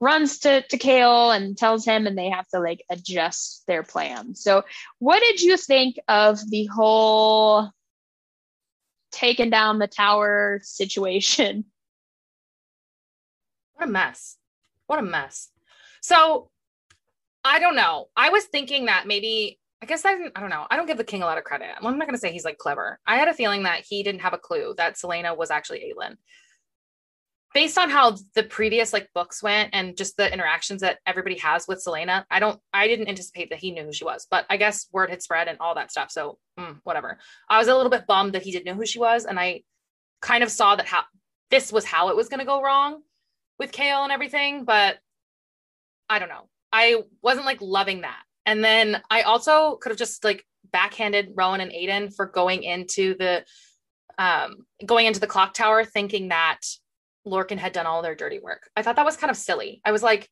runs 0.00 0.38
to 0.40 0.62
to 0.62 0.78
Chaol 0.78 1.36
and 1.36 1.56
tells 1.56 1.84
him 1.84 2.06
and 2.06 2.16
they 2.16 2.30
have 2.30 2.46
to 2.48 2.60
like 2.60 2.84
adjust 2.90 3.64
their 3.66 3.82
plan. 3.82 4.34
So 4.34 4.64
what 4.98 5.20
did 5.20 5.40
you 5.40 5.56
think 5.56 5.98
of 6.08 6.38
the 6.50 6.66
whole 6.66 7.70
taking 9.10 9.50
down 9.50 9.78
the 9.78 9.88
tower 9.88 10.60
situation? 10.62 11.64
What 13.74 13.88
a 13.88 13.90
mess. 13.90 14.36
What 14.86 14.98
a 14.98 15.02
mess. 15.02 15.48
So 16.00 16.50
I 17.44 17.58
don't 17.58 17.76
know. 17.76 18.08
I 18.16 18.30
was 18.30 18.44
thinking 18.44 18.86
that 18.86 19.06
maybe, 19.06 19.58
I 19.82 19.86
guess 19.86 20.04
I 20.04 20.14
didn't, 20.14 20.32
I 20.36 20.40
don't 20.40 20.50
know. 20.50 20.66
I 20.70 20.76
don't 20.76 20.86
give 20.86 20.98
the 20.98 21.04
king 21.04 21.22
a 21.22 21.26
lot 21.26 21.38
of 21.38 21.44
credit. 21.44 21.68
Well, 21.80 21.92
I'm 21.92 21.98
not 21.98 22.06
going 22.06 22.16
to 22.16 22.20
say 22.20 22.32
he's 22.32 22.44
like 22.44 22.58
clever. 22.58 22.98
I 23.06 23.16
had 23.16 23.28
a 23.28 23.34
feeling 23.34 23.62
that 23.62 23.84
he 23.88 24.02
didn't 24.02 24.22
have 24.22 24.34
a 24.34 24.38
clue 24.38 24.74
that 24.76 24.96
Celaena 24.96 25.36
was 25.36 25.50
actually 25.50 25.92
Aelin. 25.92 26.16
Based 27.54 27.78
on 27.78 27.88
how 27.88 28.16
the 28.34 28.42
previous 28.42 28.92
like 28.92 29.08
books 29.14 29.42
went 29.42 29.70
and 29.72 29.96
just 29.96 30.16
the 30.16 30.32
interactions 30.32 30.82
that 30.82 30.98
everybody 31.06 31.38
has 31.38 31.66
with 31.66 31.82
Celaena, 31.84 32.24
I 32.30 32.40
don't, 32.40 32.60
I 32.74 32.86
didn't 32.86 33.08
anticipate 33.08 33.50
that 33.50 33.58
he 33.58 33.70
knew 33.70 33.84
who 33.84 33.92
she 33.92 34.04
was, 34.04 34.26
but 34.30 34.44
I 34.50 34.58
guess 34.58 34.86
word 34.92 35.10
had 35.10 35.22
spread 35.22 35.48
and 35.48 35.58
all 35.58 35.74
that 35.74 35.90
stuff. 35.90 36.10
So 36.10 36.38
mm, 36.58 36.78
whatever. 36.84 37.18
I 37.48 37.58
was 37.58 37.68
a 37.68 37.74
little 37.74 37.90
bit 37.90 38.06
bummed 38.06 38.34
that 38.34 38.42
he 38.42 38.52
didn't 38.52 38.66
know 38.66 38.74
who 38.74 38.86
she 38.86 38.98
was. 38.98 39.24
And 39.24 39.40
I 39.40 39.62
kind 40.20 40.44
of 40.44 40.50
saw 40.50 40.76
that 40.76 40.86
how 40.86 41.04
this 41.50 41.72
was 41.72 41.84
how 41.84 42.10
it 42.10 42.16
was 42.16 42.28
going 42.28 42.40
to 42.40 42.46
go 42.46 42.62
wrong 42.62 43.02
with 43.58 43.72
Chaol 43.72 44.02
and 44.02 44.12
everything, 44.12 44.64
but 44.64 44.98
I 46.08 46.18
don't 46.18 46.28
know. 46.28 46.48
I 46.72 47.02
wasn't 47.22 47.46
like 47.46 47.60
loving 47.60 48.02
that. 48.02 48.22
And 48.46 48.62
then 48.62 49.02
I 49.10 49.22
also 49.22 49.76
could 49.76 49.90
have 49.90 49.98
just 49.98 50.24
like 50.24 50.44
backhanded 50.72 51.32
Rowan 51.34 51.60
and 51.60 51.72
Aiden 51.72 52.14
for 52.14 52.26
going 52.26 52.62
into 52.62 53.14
the 53.18 53.44
um 54.18 54.66
going 54.84 55.06
into 55.06 55.20
the 55.20 55.26
clock 55.26 55.54
tower 55.54 55.84
thinking 55.84 56.28
that 56.28 56.60
Lorcan 57.28 57.58
had 57.58 57.72
done 57.72 57.86
all 57.86 58.02
their 58.02 58.14
dirty 58.14 58.38
work. 58.38 58.70
I 58.76 58.82
thought 58.82 58.96
that 58.96 59.04
was 59.04 59.16
kind 59.16 59.30
of 59.30 59.36
silly. 59.36 59.80
I 59.84 59.92
was 59.92 60.02
like, 60.02 60.28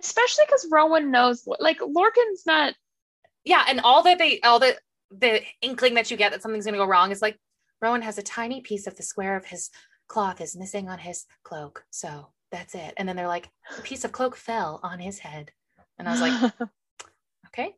Especially 0.00 0.44
because 0.46 0.68
Rowan 0.70 1.10
knows 1.10 1.46
like 1.58 1.80
Lorcan's 1.80 2.44
not 2.46 2.74
yeah, 3.44 3.64
and 3.68 3.80
all 3.80 4.02
that 4.02 4.18
they 4.18 4.40
all 4.40 4.58
the 4.58 4.76
the 5.10 5.42
inkling 5.62 5.94
that 5.94 6.10
you 6.10 6.16
get 6.16 6.32
that 6.32 6.42
something's 6.42 6.64
gonna 6.64 6.76
go 6.76 6.84
wrong 6.84 7.10
is 7.10 7.22
like 7.22 7.36
Rowan 7.80 8.02
has 8.02 8.18
a 8.18 8.22
tiny 8.22 8.60
piece 8.60 8.86
of 8.86 8.96
the 8.96 9.02
square 9.02 9.36
of 9.36 9.46
his 9.46 9.70
cloth 10.06 10.40
is 10.40 10.56
missing 10.56 10.88
on 10.88 10.98
his 10.98 11.26
cloak. 11.44 11.84
So 11.90 12.28
that's 12.50 12.74
it. 12.74 12.94
And 12.96 13.08
then 13.08 13.16
they're 13.16 13.28
like, 13.28 13.48
a 13.78 13.82
piece 13.82 14.04
of 14.04 14.12
cloak 14.12 14.36
fell 14.36 14.80
on 14.82 14.98
his 14.98 15.18
head. 15.18 15.52
And 15.98 16.08
I 16.08 16.12
was 16.12 16.20
like, 16.20 16.52
okay. 17.48 17.74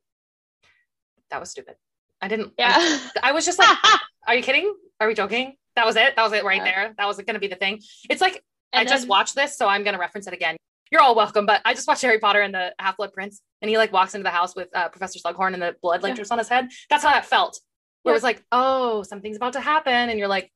That 1.30 1.40
was 1.40 1.50
stupid. 1.50 1.76
I 2.20 2.28
didn't 2.28 2.52
yeah. 2.58 2.98
I 3.22 3.32
was 3.32 3.46
just 3.46 3.58
like, 3.58 3.76
are 4.26 4.34
you 4.34 4.42
kidding? 4.42 4.74
Are 5.00 5.06
we 5.06 5.14
joking? 5.14 5.56
That 5.76 5.86
was 5.86 5.96
it. 5.96 6.16
That 6.16 6.22
was 6.22 6.32
it 6.32 6.44
right 6.44 6.58
Yeah. 6.58 6.64
there. 6.64 6.94
That 6.98 7.06
was 7.06 7.16
going 7.16 7.34
to 7.34 7.40
be 7.40 7.46
the 7.48 7.56
thing. 7.56 7.80
It's 8.08 8.20
like 8.20 8.42
And 8.72 8.86
I 8.88 8.90
just 8.90 9.08
watched 9.08 9.34
this, 9.34 9.56
so 9.56 9.66
I'm 9.66 9.82
going 9.82 9.94
to 9.94 10.00
reference 10.00 10.26
it 10.26 10.34
again. 10.34 10.56
You're 10.90 11.00
all 11.00 11.14
welcome, 11.14 11.46
but 11.46 11.60
I 11.64 11.74
just 11.74 11.86
watched 11.86 12.02
Harry 12.02 12.18
Potter 12.18 12.40
and 12.40 12.52
the 12.52 12.74
Half 12.78 12.96
Blood 12.96 13.12
Prince, 13.12 13.40
and 13.62 13.68
he 13.68 13.78
like 13.78 13.92
walks 13.92 14.14
into 14.14 14.24
the 14.24 14.30
house 14.30 14.56
with 14.56 14.68
uh, 14.74 14.88
Professor 14.88 15.18
Slughorn 15.20 15.54
and 15.54 15.62
the 15.62 15.76
blood 15.80 16.02
like 16.02 16.10
Yeah. 16.10 16.14
drips 16.16 16.30
on 16.32 16.38
his 16.38 16.48
head. 16.48 16.68
That's 16.88 17.04
how 17.04 17.10
that 17.10 17.24
felt. 17.26 17.60
Where 18.02 18.12
Yeah. 18.12 18.14
it 18.14 18.18
was 18.18 18.22
like, 18.24 18.44
oh, 18.50 19.02
something's 19.04 19.36
about 19.36 19.52
to 19.52 19.60
happen, 19.60 19.92
and 19.92 20.18
you're 20.18 20.28
like, 20.28 20.50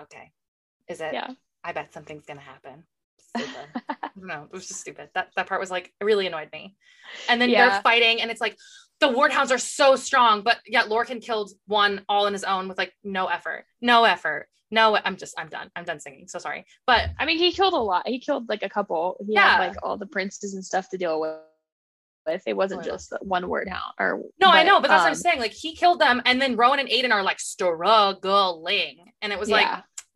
okay, 0.00 0.30
is 0.88 1.00
it? 1.00 1.12
Yeah. 1.14 1.30
I 1.64 1.72
bet 1.72 1.92
something's 1.92 2.24
going 2.24 2.38
to 2.38 2.44
happen. 2.44 2.84
Stupid. 3.36 3.82
no, 4.16 4.44
it 4.44 4.52
was 4.52 4.68
just 4.68 4.80
stupid. 4.80 5.08
That 5.14 5.30
that 5.36 5.46
part 5.46 5.60
was 5.60 5.70
like 5.70 5.92
it 6.00 6.04
really 6.04 6.26
annoyed 6.26 6.50
me. 6.52 6.76
And 7.28 7.40
then 7.40 7.50
Yeah. 7.50 7.68
they're 7.68 7.82
fighting, 7.82 8.20
and 8.20 8.30
it's 8.30 8.40
like 8.40 8.56
the 9.02 9.08
Wyrdhounds 9.08 9.50
are 9.50 9.58
so 9.58 9.96
strong, 9.96 10.42
but 10.42 10.58
yet 10.64 10.86
Lorcan 10.86 11.20
killed 11.20 11.50
one 11.66 12.04
all 12.08 12.26
on 12.26 12.32
his 12.32 12.44
own 12.44 12.68
with 12.68 12.78
like 12.78 12.92
no 13.02 13.26
effort, 13.26 13.66
no 13.80 14.04
effort, 14.04 14.48
no. 14.70 14.96
I'm 14.96 15.16
just 15.16 15.38
I'm 15.38 15.48
done. 15.48 15.70
I'm 15.74 15.84
done 15.84 16.00
singing. 16.00 16.28
So 16.28 16.38
sorry, 16.38 16.64
but 16.86 17.10
I 17.18 17.26
mean, 17.26 17.36
he 17.38 17.52
killed 17.52 17.74
a 17.74 17.78
lot. 17.78 18.06
He 18.06 18.20
killed 18.20 18.48
like 18.48 18.62
a 18.62 18.68
couple. 18.68 19.16
He 19.26 19.34
Yeah. 19.34 19.56
had 19.56 19.58
like 19.58 19.76
all 19.82 19.98
the 19.98 20.06
princes 20.06 20.54
and 20.54 20.64
stuff 20.64 20.88
to 20.90 20.98
deal 20.98 21.20
with. 21.20 21.36
With 22.24 22.44
it 22.46 22.56
wasn't 22.56 22.84
just 22.84 23.10
the 23.10 23.18
one 23.20 23.42
Wyrdhound 23.42 23.94
or 23.98 24.22
no, 24.40 24.48
I 24.48 24.62
know, 24.62 24.80
but 24.80 24.86
that's 24.86 25.00
what 25.00 25.06
I'm 25.08 25.12
um, 25.14 25.16
saying. 25.16 25.40
Like 25.40 25.50
he 25.52 25.74
killed 25.74 26.00
them, 26.00 26.22
and 26.24 26.40
then 26.40 26.54
Rowan 26.54 26.78
and 26.78 26.88
Aiden 26.88 27.10
are 27.10 27.24
like 27.24 27.40
struggling, 27.40 29.12
and 29.20 29.32
it 29.32 29.40
was 29.40 29.50
like 29.50 29.66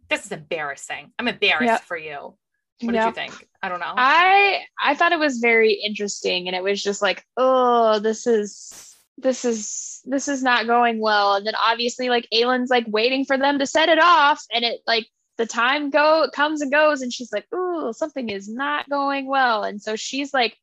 this 0.09 0.25
is 0.25 0.31
embarrassing. 0.31 1.13
I'm 1.19 1.27
embarrassed 1.27 1.67
Yep. 1.67 1.83
for 1.83 1.97
you. 1.97 2.37
What 2.81 2.93
did 2.93 3.05
you 3.05 3.13
think? 3.13 3.49
I 3.63 3.69
don't 3.69 3.81
know. 3.81 3.95
I 3.97 4.61
I 4.81 4.95
thought 4.95 5.13
it 5.13 5.19
was 5.19 5.39
very 5.39 5.73
interesting, 5.73 6.47
and 6.47 6.55
it 6.55 6.63
was 6.63 6.83
just 6.83 7.01
like, 7.01 7.25
oh, 7.37 7.99
this 8.01 8.27
is 8.27 8.95
this 9.19 9.45
is 9.45 10.01
this 10.05 10.29
is 10.29 10.43
not 10.43 10.67
going 10.67 11.01
well. 11.01 11.35
And 11.35 11.47
then 11.47 11.55
obviously, 11.55 12.11
like 12.11 12.29
Aelin's 12.33 12.71
like 12.71 12.85
waiting 12.87 13.25
for 13.25 13.39
them 13.39 13.59
to 13.59 13.67
set 13.67 13.89
it 13.89 13.99
off, 13.99 14.45
and 14.53 14.65
it 14.65 14.81
like 14.87 15.07
the 15.39 15.47
time 15.47 15.91
go 15.91 16.29
comes 16.35 16.61
and 16.61 16.71
goes, 16.71 17.01
and 17.01 17.13
she's 17.13 17.33
like, 17.33 17.47
oh, 17.53 17.93
something 17.93 18.29
is 18.29 18.49
not 18.49 18.89
going 18.91 19.27
well, 19.27 19.65
and 19.65 19.81
so 19.81 19.97
she's 19.97 20.35
like, 20.35 20.57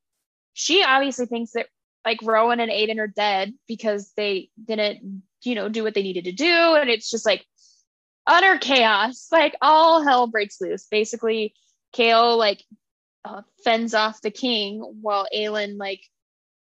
she 0.54 0.84
obviously 0.84 1.26
thinks 1.26 1.54
that 1.54 1.68
like 2.06 2.20
Rowan 2.22 2.60
and 2.60 2.72
Aiden 2.72 3.00
are 3.00 3.08
dead 3.08 3.54
because 3.68 4.12
they 4.16 4.50
didn't, 4.64 5.24
you 5.42 5.56
know, 5.56 5.70
do 5.70 5.84
what 5.84 5.96
they 5.96 6.04
needed 6.04 6.26
to 6.26 6.32
do, 6.32 6.76
and 6.76 6.90
it's 6.90 7.10
just 7.10 7.26
like 7.26 7.44
utter 8.28 8.58
chaos. 8.60 9.30
Like 9.32 9.56
all 9.62 10.04
hell 10.04 10.28
breaks 10.28 10.62
loose. 10.62 10.86
Basically, 10.90 11.56
Chaol 11.96 12.38
like 12.38 12.64
uh, 13.26 13.42
fends 13.64 13.94
off 13.94 14.22
the 14.22 14.32
king 14.32 14.80
while 15.02 15.28
Aelin 15.34 15.78
like 15.78 16.02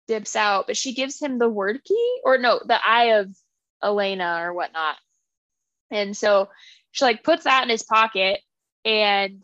dips 0.06 0.36
out, 0.36 0.66
but 0.66 0.76
she 0.76 0.94
gives 0.94 1.20
him 1.20 1.38
the 1.38 1.50
Wyrdkey 1.50 2.18
or 2.24 2.38
no, 2.38 2.60
the 2.64 2.78
eye 2.86 3.18
of 3.18 3.34
Elena 3.82 4.38
or 4.42 4.54
whatnot. 4.54 4.96
And 5.90 6.16
so 6.16 6.48
she 6.92 7.04
like 7.04 7.24
puts 7.24 7.44
that 7.44 7.64
in 7.64 7.68
his 7.68 7.82
pocket 7.82 8.40
and 8.84 9.42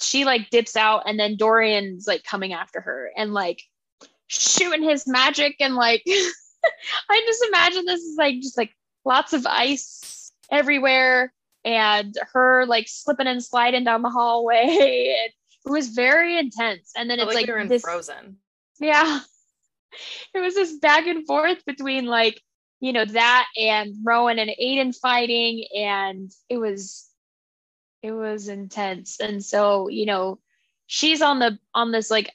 she 0.00 0.24
like 0.24 0.50
dips 0.50 0.76
out 0.76 1.02
and 1.06 1.18
then 1.18 1.36
Dorian's 1.36 2.06
like 2.06 2.24
coming 2.24 2.52
after 2.52 2.80
her 2.80 3.10
and 3.16 3.34
like 3.34 3.60
shooting 4.28 4.82
his 4.82 5.06
magic 5.06 5.56
and 5.60 5.74
like 5.74 6.02
I 7.10 7.22
just 7.26 7.44
imagine 7.48 7.84
this 7.84 8.00
is 8.00 8.16
like 8.16 8.36
just 8.40 8.56
like 8.56 8.70
lots 9.04 9.32
of 9.32 9.46
ice 9.46 10.32
everywhere 10.50 11.32
and 11.64 12.14
her 12.32 12.64
like 12.66 12.88
slipping 12.88 13.26
and 13.26 13.42
sliding 13.42 13.84
down 13.84 14.02
the 14.02 14.10
hallway. 14.10 15.16
It 15.66 15.70
was 15.70 15.88
very 15.88 16.38
intense. 16.38 16.92
And 16.96 17.10
then 17.10 17.20
it's 17.20 17.34
like 17.34 17.46
like 17.46 17.54
we 17.54 17.68
this 17.68 17.82
Frozen. 17.82 18.38
yeah. 18.80 19.20
It 20.34 20.38
was 20.38 20.54
this 20.54 20.78
back 20.78 21.06
and 21.06 21.26
forth 21.26 21.64
between 21.66 22.06
like 22.06 22.40
you 22.78 22.92
know 22.92 23.04
that 23.04 23.46
and 23.58 23.94
rowan 24.04 24.38
and 24.38 24.50
aiden 24.62 24.96
fighting 24.96 25.66
and 25.76 26.30
it 26.48 26.56
was 26.56 27.08
it 28.02 28.12
was 28.12 28.48
intense. 28.48 29.20
And 29.20 29.44
so 29.44 29.88
you 29.88 30.06
know 30.06 30.38
she's 30.86 31.20
on 31.20 31.40
the 31.40 31.58
on 31.74 31.92
this 31.92 32.10
like 32.10 32.32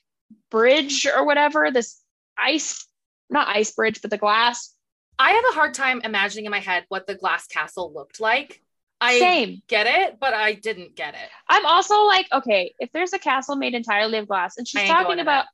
bridge 0.52 1.08
or 1.08 1.26
whatever 1.26 1.72
this 1.72 2.00
ice 2.38 2.86
not 3.30 3.48
ice 3.48 3.72
bridge 3.72 4.02
but 4.02 4.12
the 4.12 4.18
glass. 4.18 4.76
I 5.18 5.32
have 5.32 5.46
a 5.50 5.56
hard 5.56 5.74
time 5.74 6.02
imagining 6.04 6.46
in 6.46 6.52
my 6.52 6.60
head 6.60 6.86
what 6.90 7.08
the 7.08 7.16
glass 7.16 7.48
castle 7.48 7.92
looked 7.94 8.20
like. 8.20 8.62
I 9.06 9.20
same 9.20 9.62
get 9.68 9.88
it, 9.88 10.20
but 10.20 10.34
I 10.34 10.54
didn't 10.54 10.96
get 10.96 11.14
it. 11.14 11.30
i'm 11.50 11.66
also 11.66 12.04
like 12.06 12.28
okay 12.32 12.74
if 12.80 12.92
there's 12.92 13.14
a 13.14 13.20
castle 13.20 13.56
made 13.56 13.74
entirely 13.74 14.18
of 14.18 14.28
glass 14.28 14.58
and 14.58 14.68
she's 14.68 14.88
talking 14.88 15.20
about 15.20 15.46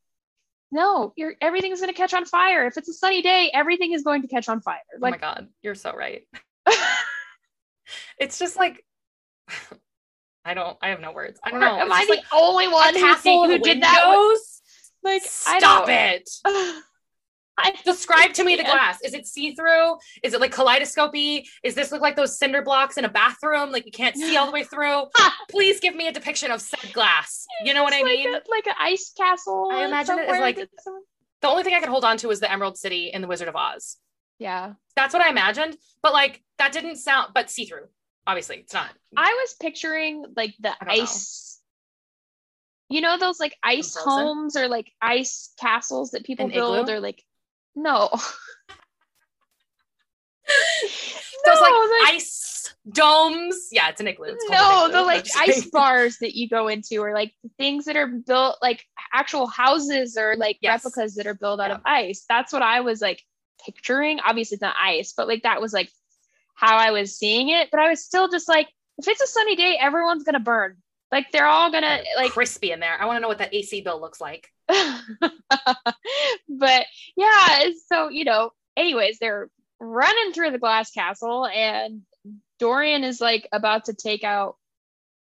no, 0.71 1.11
you're 1.17 1.35
everything's 1.41 1.81
gonna 1.81 1.93
catch 1.93 2.13
on 2.13 2.25
fire. 2.25 2.65
If 2.65 2.77
it's 2.77 2.87
a 2.87 2.93
sunny 2.93 3.21
day, 3.21 3.51
everything 3.53 3.91
is 3.91 4.03
going 4.03 4.21
to 4.21 4.29
catch 4.29 4.47
on 4.47 4.61
fire. 4.61 4.79
Like, 4.99 5.15
oh 5.15 5.17
my 5.17 5.17
god, 5.17 5.47
you're 5.61 5.75
so 5.75 5.93
right. 5.93 6.25
it's 8.17 8.39
just 8.39 8.55
like 8.55 8.83
I 10.45 10.53
don't 10.53 10.77
I 10.81 10.89
have 10.89 11.01
no 11.01 11.11
words. 11.11 11.39
I 11.43 11.51
don't 11.51 11.59
know. 11.59 11.77
Am 11.77 11.91
I 11.91 12.05
the 12.05 12.15
like 12.15 12.23
only 12.33 12.67
one 12.69 12.95
who, 12.95 13.47
who 13.47 13.59
did 13.59 13.83
that? 13.83 14.15
with- 14.17 14.61
Like 15.03 15.23
Stop 15.23 15.89
it. 15.89 16.29
Describe 17.85 18.33
to 18.33 18.43
me 18.43 18.55
the 18.55 18.63
glass. 18.71 18.99
Is 19.03 19.13
it 19.13 19.27
see-through? 19.27 19.97
Is 20.23 20.33
it 20.33 20.39
like 20.41 20.51
kaleidoscopy? 20.51 21.47
Is 21.63 21.75
this 21.75 21.91
look 21.91 22.01
like 22.01 22.15
those 22.15 22.37
cinder 22.37 22.61
blocks 22.61 22.97
in 22.97 23.05
a 23.05 23.09
bathroom? 23.09 23.71
Like 23.71 23.85
you 23.85 23.91
can't 23.91 24.15
see 24.15 24.35
all 24.37 24.45
the 24.47 24.51
way 24.51 24.63
through? 24.63 25.03
Please 25.49 25.79
give 25.79 25.95
me 25.95 26.07
a 26.07 26.11
depiction 26.11 26.51
of 26.51 26.61
said 26.61 26.91
glass. 26.93 27.45
You 27.63 27.73
know 27.73 27.83
what 27.83 27.93
I 27.93 27.97
like 28.01 28.05
mean? 28.05 28.29
a- 28.33 28.41
like 28.49 28.67
an 28.67 28.73
ice 28.79 29.11
castle. 29.15 29.69
I 29.71 29.85
imagine 29.85 30.17
it 30.19 30.27
as 30.29 30.39
like- 30.39 30.57
The 31.41 31.47
only 31.47 31.63
thing 31.63 31.73
I 31.75 31.79
could 31.79 31.89
hold 31.89 32.05
on 32.05 32.17
to 32.17 32.27
was 32.27 32.39
the 32.39 32.51
Emerald 32.51 32.77
City 32.77 33.11
in 33.13 33.21
the 33.21 33.27
Wizard 33.27 33.47
of 33.47 33.55
Oz. 33.55 33.97
yeah. 34.39 34.73
That's 34.95 35.13
what 35.13 35.23
I 35.23 35.29
imagined, 35.29 35.77
but 36.03 36.11
like 36.13 36.41
that 36.57 36.73
didn't 36.73 36.97
sound 36.97 37.31
but 37.33 37.49
see-through. 37.49 37.85
Obviously, 38.27 38.57
it's 38.57 38.73
not. 38.73 38.89
I 39.15 39.31
was 39.41 39.55
picturing 39.59 40.25
like 40.35 40.53
the 40.59 40.69
I 40.69 40.75
don't 40.85 40.97
know. 40.97 41.03
ice. 41.03 41.59
You 42.89 42.99
know 43.01 43.17
those 43.17 43.39
like 43.39 43.55
ice 43.63 43.95
homes 43.95 44.57
or 44.57 44.67
like 44.67 44.91
ice 45.01 45.53
castles 45.59 46.11
that 46.11 46.25
people 46.25 46.47
An 46.47 46.51
build 46.51 46.79
igloo? 46.89 46.95
or 46.95 46.99
like 46.99 47.23
no. 47.75 48.09
Those 51.45 51.59
No, 51.59 51.61
like, 51.61 52.13
ice 52.13 52.73
domes. 52.91 53.69
Yeah, 53.71 53.89
it's 53.89 54.01
an 54.01 54.07
igloo. 54.07 54.27
It's 54.27 54.45
no, 54.49 54.85
igloo. 54.85 54.97
the 54.99 55.03
like 55.03 55.25
ice 55.37 55.65
bars 55.69 56.17
that 56.19 56.35
you 56.35 56.49
go 56.49 56.67
into 56.67 56.97
or 57.01 57.13
like 57.13 57.33
things 57.57 57.85
that 57.85 57.95
are 57.95 58.07
built 58.07 58.57
like 58.61 58.85
actual 59.13 59.47
houses 59.47 60.17
or 60.17 60.35
like 60.35 60.57
Yes. 60.61 60.83
replicas 60.85 61.15
that 61.15 61.27
are 61.27 61.33
built 61.33 61.59
out 61.59 61.69
Yeah. 61.69 61.75
of 61.75 61.81
ice. 61.85 62.25
That's 62.27 62.51
what 62.53 62.61
I 62.61 62.81
was 62.81 63.01
like 63.01 63.23
picturing. 63.65 64.19
Obviously 64.19 64.55
it's 64.55 64.61
not 64.61 64.75
ice, 64.79 65.13
but 65.15 65.27
like 65.27 65.43
that 65.43 65.61
was 65.61 65.73
like 65.73 65.89
how 66.55 66.77
I 66.77 66.91
was 66.91 67.17
seeing 67.17 67.49
it. 67.49 67.69
But 67.71 67.79
I 67.79 67.89
was 67.89 68.03
still 68.03 68.27
just 68.29 68.47
like, 68.47 68.67
if 68.97 69.07
it's 69.07 69.21
a 69.21 69.27
sunny 69.27 69.55
day, 69.55 69.77
everyone's 69.79 70.23
gonna 70.23 70.39
burn. 70.39 70.77
Like 71.11 71.31
they're 71.31 71.47
all 71.47 71.71
gonna 71.71 71.99
like 72.15 72.31
crispy 72.31 72.71
in 72.71 72.79
there. 72.79 72.99
I 72.99 73.05
want 73.05 73.17
to 73.17 73.21
know 73.21 73.27
what 73.27 73.39
that 73.39 73.53
AC 73.53 73.81
bill 73.81 73.99
looks 73.99 74.21
like. 74.21 74.49
but 74.67 76.85
yeah, 77.17 77.69
so 77.87 78.09
you 78.09 78.23
know, 78.23 78.51
anyways, 78.77 79.19
they're 79.19 79.49
running 79.79 80.31
through 80.31 80.51
the 80.51 80.59
glass 80.59 80.91
castle, 80.91 81.47
and 81.47 82.01
Dorian 82.59 83.03
is 83.03 83.19
like 83.19 83.47
about 83.51 83.85
to 83.85 83.93
take 83.93 84.23
out 84.23 84.55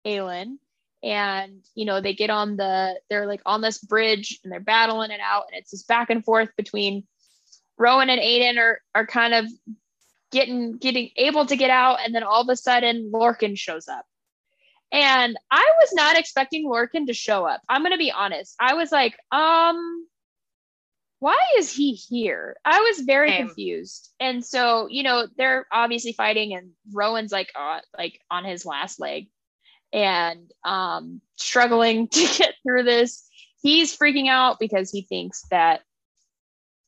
Aelin, 0.06 0.58
and 1.02 1.64
you 1.74 1.86
know, 1.86 2.02
they 2.02 2.14
get 2.14 2.30
on 2.30 2.56
the 2.56 3.00
they're 3.10 3.26
like 3.26 3.42
on 3.46 3.62
this 3.62 3.80
bridge 3.80 4.40
and 4.44 4.52
they're 4.52 4.60
battling 4.60 5.12
it 5.12 5.22
out, 5.22 5.46
and 5.52 5.60
it's 5.60 5.72
this 5.72 5.84
back 5.84 6.12
and 6.12 6.24
forth 6.24 6.50
between 6.56 7.04
Rowan 7.80 8.10
and 8.10 8.22
Aiden 8.22 8.60
are 8.60 8.80
are 8.94 9.08
kind 9.08 9.34
of 9.34 9.48
getting 10.32 10.78
getting 10.78 11.10
able 11.16 11.48
to 11.48 11.56
get 11.56 11.72
out, 11.72 11.98
and 12.04 12.14
then 12.14 12.24
all 12.24 12.42
of 12.42 12.50
a 12.50 12.56
sudden 12.56 13.12
Lorcan 13.12 13.58
shows 13.58 13.88
up. 13.88 14.06
And 14.94 15.36
I 15.50 15.72
was 15.82 15.94
not 15.94 16.18
expecting 16.18 16.68
Lorcan 16.68 17.08
to 17.08 17.14
show 17.14 17.46
up. 17.46 17.62
I'm 17.68 17.82
gonna 17.82 17.98
be 17.98 18.12
honest. 18.12 18.56
I 18.60 18.76
was 18.76 18.92
like, 18.92 19.18
um, 19.32 20.08
why 21.20 21.38
is 21.58 21.74
he 21.74 21.94
here? 21.94 22.58
I 22.64 22.82
was 22.82 23.00
very 23.00 23.30
Same. 23.32 23.48
confused. 23.48 24.12
And 24.20 24.46
so, 24.46 24.88
you 24.90 25.04
know, 25.04 25.28
they're 25.36 25.66
obviously 25.72 26.14
fighting, 26.14 26.54
and 26.54 26.72
Rowan's 26.92 27.32
like, 27.32 27.52
uh, 27.60 27.80
like 27.98 28.20
on 28.30 28.46
his 28.46 28.66
last 28.66 29.00
leg, 29.00 29.30
and 29.92 30.52
um, 30.64 31.22
struggling 31.38 32.08
to 32.12 32.28
get 32.38 32.54
through 32.64 32.84
this. 32.84 33.28
He's 33.64 33.98
freaking 33.98 34.28
out 34.28 34.60
because 34.60 34.92
he 34.92 35.04
thinks 35.04 35.44
that 35.50 35.82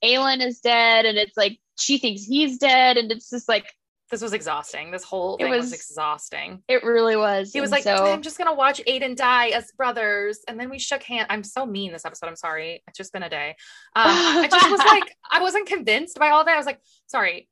Aelin 0.04 0.46
is 0.46 0.60
dead, 0.60 1.06
and 1.06 1.18
it's 1.18 1.38
like 1.38 1.58
she 1.80 1.98
thinks 1.98 2.24
he's 2.24 2.60
dead, 2.60 2.98
and 2.98 3.12
it's 3.12 3.32
just 3.32 3.50
like 3.50 3.66
This 4.12 4.22
was 4.22 4.34
exhausting. 4.34 4.92
This 4.92 5.04
whole 5.04 5.36
It 5.38 5.44
thing 5.44 5.50
was, 5.52 5.66
was- 5.66 5.74
exhausting. 5.74 6.62
it 6.68 6.84
really 6.84 7.16
was. 7.16 7.52
He 7.52 7.60
was 7.60 7.72
And 7.72 7.72
like, 7.72 7.84
so 7.84 8.06
I'm 8.06 8.22
just 8.22 8.38
gonna 8.38 8.54
watch 8.54 8.80
Aiden 8.88 9.16
die 9.16 9.48
as 9.50 9.72
brothers. 9.72 10.40
And 10.48 10.60
then 10.60 10.70
we 10.70 10.78
shook 10.78 11.02
hands. 11.02 11.28
I'm 11.30 11.44
so 11.44 11.66
mean 11.66 11.92
this 11.92 12.06
episode. 12.06 12.28
I'm 12.28 12.36
sorry. 12.36 12.84
It's 12.88 12.98
just 12.98 13.12
been 13.14 13.24
a 13.24 13.30
day. 13.30 13.56
Um, 13.96 14.06
I 14.08 14.48
just 14.50 14.70
was 14.70 14.80
like, 14.80 15.16
I 15.32 15.42
wasn't 15.42 15.68
convinced 15.68 16.20
by 16.20 16.30
all 16.30 16.46
that. 16.46 16.54
I 16.54 16.58
was 16.58 16.68
like, 16.68 16.82
sorry, 17.08 17.50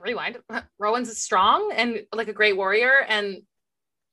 rewind. 0.00 0.38
Rowan's 0.78 1.16
strong 1.18 1.70
and 1.74 2.00
like 2.12 2.28
a 2.28 2.32
great 2.32 2.56
warrior, 2.56 2.92
and 3.08 3.42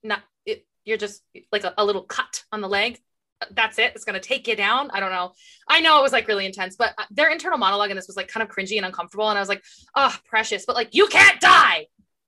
not 0.04 0.20
it, 0.46 0.66
you're 0.86 0.98
just 0.98 1.24
like 1.52 1.64
a, 1.64 1.74
a 1.78 1.86
little 1.86 2.04
cut 2.04 2.44
on 2.52 2.62
the 2.62 2.70
leg. 2.70 3.00
That's 3.52 3.80
it. 3.80 3.94
It's 3.96 4.06
gonna 4.06 4.20
take 4.20 4.48
you 4.48 4.56
down. 4.56 4.90
I 4.92 5.00
don't 5.00 5.12
know. 5.12 5.34
I 5.68 5.80
know 5.82 6.00
it 6.00 6.04
was 6.04 6.12
like 6.12 6.28
really 6.28 6.46
intense, 6.46 6.76
but 6.76 6.94
uh, 6.98 7.04
their 7.12 7.30
internal 7.30 7.58
monologue 7.58 7.90
in 7.90 7.96
this 7.96 8.08
was 8.08 8.16
like 8.18 8.28
kind 8.28 8.44
of 8.48 8.54
cringy 8.54 8.78
and 8.78 8.86
uncomfortable. 8.86 9.30
And 9.30 9.38
I 9.38 9.42
was 9.42 9.50
like, 9.50 9.64
oh, 9.96 10.16
precious. 10.26 10.66
But 10.66 10.76
like, 10.76 10.94
you 10.96 11.08
can't 11.08 11.40
die. 11.40 11.88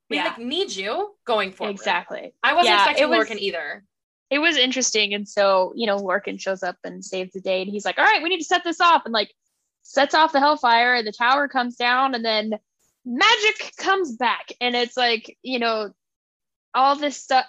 We 0.09 0.17
Yeah. 0.17 0.25
like 0.25 0.37
need 0.39 0.75
you 0.75 1.15
going 1.25 1.51
forward. 1.51 1.71
exactly. 1.71 2.33
I 2.43 2.53
wasn't 2.53 2.75
Yeah, 2.75 2.83
expecting 2.83 3.09
was- 3.09 3.27
Lorcan 3.27 3.39
either. 3.39 3.83
it 4.29 4.39
was 4.39 4.57
interesting. 4.57 5.13
And 5.13 5.27
so, 5.27 5.73
you 5.75 5.85
know, 5.87 5.97
Lorcan 5.97 6.39
shows 6.39 6.63
up 6.63 6.77
and 6.83 7.03
saves 7.03 7.33
the 7.33 7.41
day. 7.41 7.61
And 7.61 7.69
he's 7.71 7.85
like, 7.85 7.97
all 7.97 8.05
right, 8.05 8.21
we 8.23 8.29
need 8.29 8.39
to 8.39 8.43
set 8.45 8.63
this 8.63 8.79
off. 8.81 9.03
And 9.05 9.13
like 9.13 9.31
sets 9.83 10.13
off 10.15 10.31
the 10.31 10.39
Hellfire 10.39 10.95
and 10.95 11.05
the 11.07 11.11
tower 11.11 11.47
comes 11.47 11.75
down 11.75 12.15
and 12.15 12.23
then 12.25 12.53
magic 13.05 13.73
comes 13.77 14.15
back. 14.15 14.51
And 14.61 14.75
it's 14.75 14.97
like, 14.97 15.37
you 15.43 15.59
know, 15.59 15.91
all 16.73 16.95
this 16.95 17.17
stuff. 17.17 17.45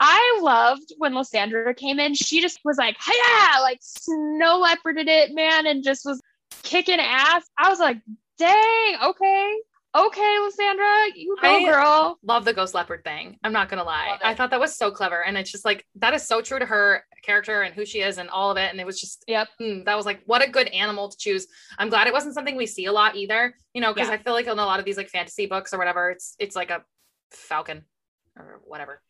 I 0.00 0.38
loved 0.42 0.92
when 0.98 1.14
Lysandra 1.14 1.74
came 1.74 1.98
in. 1.98 2.14
She 2.14 2.40
just 2.42 2.60
was 2.64 2.76
like, 2.76 2.96
yeah, 3.08 3.60
like 3.60 3.78
snow 3.82 4.62
leoparded 4.62 5.06
it, 5.08 5.34
man, 5.34 5.66
and 5.66 5.82
just 5.82 6.04
was 6.04 6.20
kicking 6.62 6.98
ass. 7.00 7.44
I 7.58 7.68
was 7.70 7.78
like, 7.80 7.98
dang, 8.38 8.96
okay. 9.02 9.54
Okay, 9.96 10.38
Lysandra, 10.40 11.06
you 11.14 11.34
go, 11.40 11.48
I- 11.56 11.64
girl. 11.64 12.18
Love 12.22 12.44
the 12.44 12.52
ghost 12.52 12.74
leopard 12.74 13.02
thing. 13.02 13.38
I'm 13.42 13.54
not 13.54 13.70
gonna 13.70 13.84
lie. 13.84 14.18
I 14.22 14.34
thought 14.34 14.50
that 14.50 14.60
was 14.60 14.76
so 14.76 14.90
clever, 14.90 15.24
and 15.24 15.38
it's 15.38 15.50
just 15.50 15.64
like 15.64 15.86
that 15.94 16.12
is 16.12 16.22
so 16.26 16.42
true 16.42 16.58
to 16.58 16.66
her 16.66 17.02
character 17.22 17.62
and 17.62 17.74
who 17.74 17.86
she 17.86 18.00
is 18.00 18.18
and 18.18 18.28
all 18.28 18.50
of 18.50 18.58
it. 18.58 18.70
And 18.70 18.78
it 18.78 18.84
was 18.84 19.00
just 19.00 19.24
Yep. 19.26 19.48
mm, 19.58 19.84
that 19.86 19.96
was 19.96 20.04
like 20.04 20.20
what 20.26 20.46
a 20.46 20.50
good 20.50 20.68
animal 20.68 21.08
to 21.08 21.16
choose. 21.16 21.46
I'm 21.78 21.88
glad 21.88 22.06
it 22.08 22.12
wasn't 22.12 22.34
something 22.34 22.56
we 22.56 22.66
see 22.66 22.84
a 22.84 22.92
lot 22.92 23.16
either. 23.16 23.54
You 23.72 23.80
know, 23.80 23.94
because 23.94 24.08
Yeah. 24.08 24.14
I 24.16 24.18
feel 24.18 24.34
like 24.34 24.44
in 24.46 24.52
a 24.52 24.54
lot 24.66 24.78
of 24.78 24.84
these 24.84 24.98
like 24.98 25.08
fantasy 25.08 25.46
books 25.46 25.72
or 25.72 25.78
whatever, 25.78 26.10
it's 26.10 26.34
it's 26.38 26.54
like 26.54 26.68
a 26.68 26.84
falcon 27.30 27.86
or 28.36 28.60
whatever. 28.64 29.00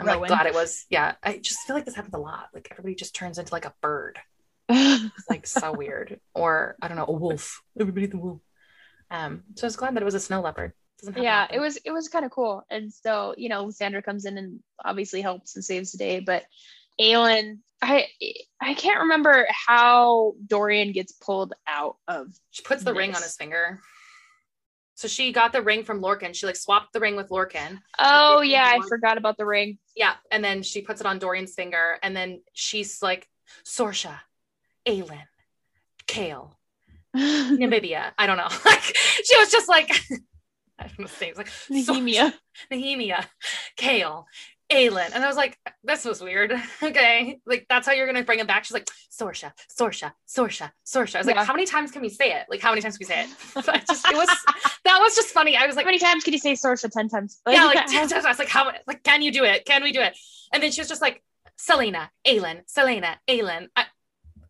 I'm 0.00 0.06
Rowan. 0.06 0.20
like 0.20 0.28
glad 0.28 0.46
it 0.46 0.54
was. 0.54 0.86
Yeah, 0.90 1.14
I 1.22 1.38
just 1.38 1.60
feel 1.60 1.76
like 1.76 1.84
this 1.84 1.94
happens 1.94 2.14
a 2.14 2.18
lot. 2.18 2.48
Like 2.54 2.68
everybody 2.70 2.94
just 2.94 3.14
turns 3.14 3.38
into 3.38 3.52
like 3.52 3.64
a 3.64 3.74
bird. 3.80 4.18
It's 4.68 5.28
like 5.28 5.46
so 5.46 5.72
weird. 5.76 6.20
Or 6.34 6.76
I 6.80 6.88
don't 6.88 6.96
know, 6.96 7.06
a 7.06 7.12
wolf. 7.12 7.62
Everybody's 7.78 8.14
a 8.14 8.18
wolf. 8.18 8.40
Um, 9.10 9.42
so 9.56 9.64
I 9.64 9.68
was 9.68 9.76
glad 9.76 9.94
that 9.94 10.02
it 10.02 10.04
was 10.04 10.14
a 10.14 10.20
snow 10.20 10.40
leopard. 10.40 10.72
Yeah 11.16 11.46
it 11.50 11.58
was 11.58 11.78
it 11.78 11.90
was 11.90 12.08
kind 12.08 12.26
of 12.26 12.30
cool 12.30 12.62
and 12.70 12.92
so 12.92 13.34
you 13.38 13.48
know 13.48 13.70
Sandra 13.70 14.02
comes 14.02 14.26
in 14.26 14.36
and 14.36 14.60
obviously 14.84 15.22
helps 15.22 15.56
and 15.56 15.64
saves 15.64 15.92
the 15.92 15.98
day 15.98 16.20
but 16.20 16.44
Aelin 17.00 17.60
I 17.80 18.08
I 18.60 18.74
can't 18.74 19.00
remember 19.00 19.46
how 19.50 20.34
Dorian 20.46 20.92
gets 20.92 21.12
pulled 21.12 21.54
out 21.66 21.96
of 22.06 22.26
She 22.50 22.62
puts 22.62 22.84
the 22.84 22.92
ring 22.92 23.14
on 23.14 23.22
his 23.22 23.36
finger. 23.36 23.80
So 25.00 25.08
she 25.08 25.32
got 25.32 25.52
the 25.52 25.62
ring 25.62 25.82
from 25.82 26.02
Lorcan. 26.02 26.34
She 26.34 26.44
like 26.44 26.56
swapped 26.56 26.92
the 26.92 27.00
ring 27.00 27.16
with 27.16 27.30
Lorcan. 27.30 27.80
oh 27.98 28.42
yeah 28.42 28.66
I 28.66 28.86
forgot 28.86 29.16
about 29.16 29.38
the 29.38 29.46
ring 29.46 29.78
Yeah. 29.96 30.12
And 30.30 30.44
then 30.44 30.62
she 30.62 30.82
puts 30.82 31.00
it 31.00 31.06
on 31.06 31.18
Dorian's 31.18 31.54
finger. 31.54 31.96
And 32.02 32.14
then 32.14 32.42
she's 32.52 33.00
like, 33.00 33.26
Sorscha, 33.64 34.18
Aelin, 34.86 35.22
Chaol, 36.06 36.52
Namibia. 37.16 38.12
I 38.18 38.26
don't 38.26 38.36
know. 38.36 38.48
Like 38.66 38.82
she 39.24 39.38
was 39.38 39.50
just 39.50 39.70
like, 39.70 39.90
I 40.78 40.88
don't 40.88 40.98
know 40.98 41.06
the 41.06 41.24
names. 41.24 41.38
Like 41.38 41.48
Nehemia 41.70 42.34
Nehemia, 42.70 43.24
Chaol, 43.78 44.24
Aelin. 44.70 45.10
And 45.14 45.24
I 45.24 45.26
was 45.26 45.36
like, 45.36 45.58
this 45.82 46.04
was 46.04 46.20
weird. 46.20 46.52
okay. 46.82 47.40
Like, 47.46 47.66
that's 47.68 47.86
how 47.86 47.92
you're 47.92 48.06
going 48.06 48.16
to 48.16 48.24
bring 48.24 48.38
him 48.38 48.46
back. 48.46 48.64
She's 48.64 48.72
like, 48.72 48.88
Sorscha, 49.10 49.52
Sorscha, 49.78 50.12
Sorscha, 50.28 50.70
Sorscha. 50.86 51.16
I 51.16 51.18
was 51.18 51.26
Yeah. 51.26 51.34
like, 51.34 51.46
how 51.46 51.52
many 51.52 51.66
times 51.66 51.90
can 51.90 52.02
we 52.02 52.08
say 52.08 52.32
it? 52.32 52.46
Like, 52.48 52.60
how 52.60 52.70
many 52.70 52.80
times 52.80 52.96
can 52.96 53.06
we 53.06 53.14
say 53.14 53.22
it? 53.24 53.28
Just, 53.86 54.06
it 54.08 54.16
was, 54.16 54.28
that 54.84 54.98
was 55.00 55.14
just 55.14 55.28
funny. 55.28 55.56
I 55.56 55.66
was 55.66 55.76
like, 55.76 55.84
how 55.84 55.90
many 55.90 55.98
times 55.98 56.24
can 56.24 56.32
you 56.32 56.38
say 56.38 56.52
Sorscha 56.52 56.90
10 56.90 57.08
times 57.08 57.40
yeah, 57.48 57.64
like, 57.64 57.86
10 57.86 58.08
times. 58.08 58.24
I 58.24 58.28
was 58.28 58.38
like, 58.38 58.48
how, 58.48 58.72
like, 58.86 59.02
can 59.02 59.22
you 59.22 59.32
do 59.32 59.44
it? 59.44 59.64
Can 59.64 59.82
we 59.82 59.92
do 59.92 60.00
it? 60.00 60.16
And 60.52 60.62
then 60.62 60.70
she 60.72 60.80
was 60.80 60.88
just 60.88 61.02
like, 61.02 61.22
Celaena, 61.58 62.08
Aelin, 62.26 62.62
Celaena, 62.66 63.16
Aelin. 63.28 63.68
I, 63.76 63.84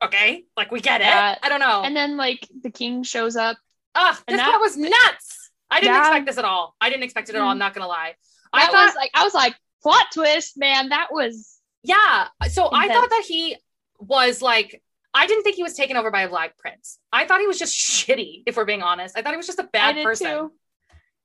okay. 0.03 0.45
Like, 0.57 0.71
we 0.71 0.81
get 0.81 1.01
it. 1.01 1.05
Yeah. 1.05 1.37
I 1.43 1.49
don't 1.49 1.61
know. 1.61 1.83
and 1.83 1.97
then 1.97 2.17
like 2.17 2.47
the 2.63 2.71
king 2.71 3.03
shows 3.03 3.37
up 3.37 3.57
Ugh, 3.95 4.17
this 4.29 4.37
that- 4.37 4.51
part 4.51 4.61
was 4.61 4.77
nuts. 4.77 5.51
I 5.71 5.81
didn't 5.81 5.95
Yeah. 5.95 6.01
expect 6.01 6.27
this 6.27 6.39
at 6.39 6.45
all. 6.45 6.75
I 6.81 6.91
didn't 6.91 7.05
expect 7.05 7.29
it 7.29 7.37
at 7.37 7.41
all. 7.41 7.49
I'm 7.49 7.55
mm-hmm. 7.55 7.61
not 7.61 7.75
going 7.75 7.83
to 7.83 7.89
lie. 7.89 8.15
I 8.53 8.67
thought, 8.67 8.87
was 8.87 8.95
like 8.97 9.11
I 9.15 9.23
was 9.25 9.35
like 9.35 9.55
plot 9.83 10.07
twist 10.13 10.59
man 10.59 10.91
that 10.91 11.09
was 11.11 11.59
Yeah. 11.83 12.29
So 12.51 12.69
I 12.73 12.89
thought 12.89 13.11
that 13.11 13.25
he 13.27 13.57
was 13.99 14.43
like, 14.43 14.83
I 15.13 15.27
didn't 15.27 15.43
think 15.45 15.57
he 15.57 15.63
was 15.63 15.75
taken 15.75 15.97
over 15.97 16.11
by 16.11 16.23
a 16.23 16.29
black 16.29 16.57
prince. 16.59 16.99
I 17.13 17.25
thought 17.27 17.41
he 17.41 17.47
was 17.47 17.59
just 17.59 17.75
shitty, 18.09 18.43
if 18.47 18.57
we're 18.57 18.65
being 18.65 18.83
honest. 18.83 19.17
I 19.19 19.23
thought 19.23 19.33
he 19.33 19.37
was 19.37 19.47
just 19.47 19.59
a 19.59 19.65
bad 19.73 20.03
person. 20.05 20.27
too 20.27 20.53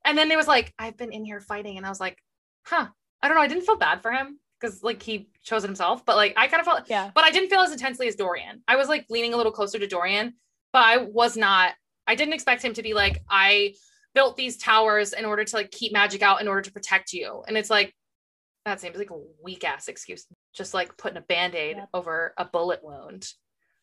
And 0.04 0.16
then 0.18 0.28
they 0.28 0.36
was 0.36 0.48
like, 0.48 0.72
I've 0.78 0.96
been 0.96 1.12
in 1.12 1.24
here 1.24 1.40
fighting. 1.40 1.76
And 1.76 1.86
I 1.86 1.88
was 1.88 2.00
like, 2.00 2.18
huh. 2.64 2.86
I 3.22 3.28
don't 3.28 3.36
know. 3.36 3.42
I 3.42 3.48
didn't 3.48 3.64
feel 3.64 3.76
bad 3.76 4.02
for 4.02 4.12
him. 4.12 4.38
because 4.60 4.82
like 4.82 5.02
he 5.02 5.28
chose 5.42 5.64
it 5.64 5.68
himself. 5.68 6.04
But 6.04 6.16
like 6.16 6.34
I 6.36 6.48
kind 6.48 6.60
of 6.60 6.66
felt, 6.66 6.84
Yeah. 6.88 7.10
but 7.14 7.24
I 7.24 7.30
didn't 7.30 7.48
feel 7.50 7.60
as 7.60 7.72
intensely 7.72 8.08
as 8.08 8.14
Dorian. 8.16 8.62
I 8.68 8.76
was 8.76 8.88
like 8.88 9.06
leaning 9.10 9.34
a 9.34 9.36
little 9.36 9.52
closer 9.52 9.78
to 9.78 9.86
Dorian, 9.86 10.34
but 10.72 10.84
I 10.84 10.96
was 10.98 11.36
not. 11.36 11.72
I 12.06 12.14
didn't 12.14 12.34
expect 12.34 12.64
him 12.64 12.72
to 12.74 12.82
be 12.82 12.94
like 12.94 13.22
I 13.28 13.74
built 14.14 14.36
these 14.36 14.56
towers 14.56 15.12
in 15.12 15.24
order 15.24 15.44
to 15.44 15.56
like 15.56 15.70
keep 15.70 15.92
magic 15.92 16.22
out 16.22 16.40
in 16.40 16.48
order 16.48 16.62
to 16.62 16.72
protect 16.72 17.12
you, 17.12 17.42
and 17.48 17.56
it's 17.56 17.70
like 17.70 17.94
that 18.66 18.80
seems 18.80 18.98
like 18.98 19.10
a 19.10 19.18
weak 19.42 19.64
ass 19.64 19.88
excuse. 19.88 20.26
Just 20.54 20.74
like 20.74 20.96
putting 20.98 21.16
a 21.16 21.22
band 21.22 21.54
aid 21.54 21.76
Yep. 21.76 21.88
over 21.94 22.34
a 22.36 22.44
bullet 22.44 22.84
wound. 22.84 23.26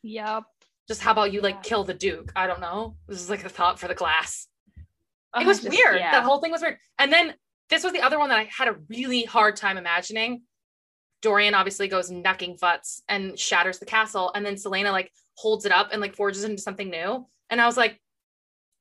Yep. 0.04 0.44
Just 0.88 1.02
how 1.02 1.12
about 1.14 1.32
you 1.34 1.42
like 1.42 1.64
kill 1.64 1.84
the 1.84 1.94
Duke? 1.94 2.32
I 2.36 2.46
don't 2.46 2.60
know. 2.62 2.98
This 3.08 3.22
is 3.22 3.30
like 3.30 3.44
a 3.46 3.50
thought 3.50 3.80
for 3.80 3.88
the 3.88 3.96
class. 3.96 4.48
It 4.78 4.84
Uh, 5.34 5.44
was 5.46 5.62
just- 5.62 5.70
weird. 5.76 5.98
yeah. 6.00 6.12
That 6.12 6.24
whole 6.24 6.40
thing 6.42 6.52
was 6.52 6.62
weird. 6.62 6.78
And 7.00 7.12
then 7.12 7.36
this 7.70 7.84
was 7.84 7.94
the 7.94 8.02
other 8.02 8.20
one 8.20 8.30
that 8.30 8.38
I 8.38 8.44
had 8.56 8.68
a 8.68 8.74
really 8.90 9.24
hard 9.24 9.56
time 9.56 9.78
imagining. 9.78 10.44
Dorian 11.22 11.54
obviously 11.56 11.88
goes 11.88 12.12
knucking 12.12 12.58
futs 12.60 13.02
and 13.08 13.40
shatters 13.40 13.80
the 13.80 13.86
castle, 13.86 14.32
and 14.36 14.46
then 14.46 14.56
Celaena 14.56 14.92
like 14.92 15.12
holds 15.38 15.66
it 15.66 15.72
up 15.72 15.90
and 15.94 16.02
like 16.02 16.16
forges 16.16 16.44
it 16.44 16.50
into 16.52 16.62
something 16.62 16.90
new. 16.90 17.26
And 17.50 17.62
I 17.62 17.66
was 17.66 17.78
like, 17.78 18.00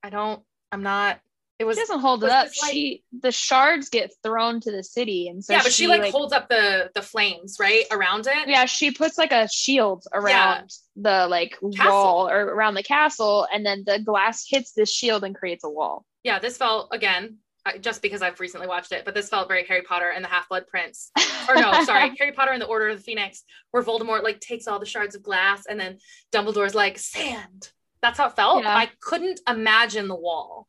I 0.03 0.11
don't. 0.11 0.45
I'm 0.73 0.83
not. 0.83 1.21
It 1.63 1.67
was 1.67 1.77
she 1.77 1.83
doesn't 1.83 2.01
hold 2.01 2.25
it 2.25 2.27
was 2.27 2.33
up. 2.33 2.47
like- 2.61 2.73
she 2.73 3.05
the 3.21 3.31
shards 3.31 3.89
get 3.89 4.11
thrown 4.25 4.61
to 4.63 4.73
the 4.73 4.83
city, 4.83 5.29
and 5.29 5.45
so 5.45 5.53
yeah, 5.53 5.63
but 5.63 5.73
she, 5.73 5.87
like, 5.87 6.11
holds 6.11 6.33
up 6.33 6.49
the 6.49 6.91
the 6.95 7.03
flames 7.03 7.57
right 7.61 7.85
around 7.93 8.27
it. 8.27 8.49
yeah, 8.49 8.65
she 8.65 8.91
puts 8.91 9.17
like 9.17 9.31
a 9.31 9.49
shield 9.49 10.05
around 10.13 10.71
the 10.97 11.29
like 11.29 11.57
Castle. 11.77 11.93
wall 11.93 12.29
or 12.29 12.43
around 12.43 12.75
the 12.75 12.83
castle, 12.83 13.47
and 13.53 13.65
then 13.65 13.85
the 13.87 14.01
glass 14.01 14.45
hits 14.49 14.73
this 14.73 14.93
shield 14.93 15.23
and 15.23 15.37
creates 15.37 15.63
a 15.63 15.71
wall. 15.71 16.05
Yeah, 16.25 16.41
this 16.41 16.57
felt 16.59 16.89
again. 16.91 17.39
Just 17.81 18.03
because 18.03 18.23
I've 18.23 18.41
recently 18.41 18.67
watched 18.67 18.91
it, 18.91 19.05
but 19.05 19.15
this 19.15 19.29
felt 19.29 19.47
very 19.47 19.65
Harry 19.67 19.83
Potter 19.83 20.11
and 20.11 20.25
the 20.25 20.29
Half 20.29 20.49
Blood 20.49 20.67
Prince 20.67 21.13
or 21.49 21.55
no, 21.55 21.73
sorry, 21.85 22.13
Harry 22.19 22.33
Potter 22.33 22.51
and 22.51 22.61
the 22.61 22.67
Order 22.67 22.89
of 22.89 22.97
the 22.99 23.05
Phoenix, 23.05 23.45
where 23.71 23.85
Voldemort 23.85 24.25
like 24.25 24.41
takes 24.41 24.67
all 24.67 24.81
the 24.81 24.85
shards 24.85 25.15
of 25.15 25.23
glass 25.23 25.67
and 25.67 25.79
then 25.79 25.99
Dumbledore's 26.33 26.75
like 26.75 26.99
sand. 26.99 27.71
That's 28.03 28.19
how 28.19 28.27
it 28.27 28.35
felt. 28.35 28.65
Yeah. 28.65 28.75
I 28.77 28.91
couldn't 29.01 29.39
imagine 29.49 30.09
the 30.09 30.17
wall. 30.17 30.67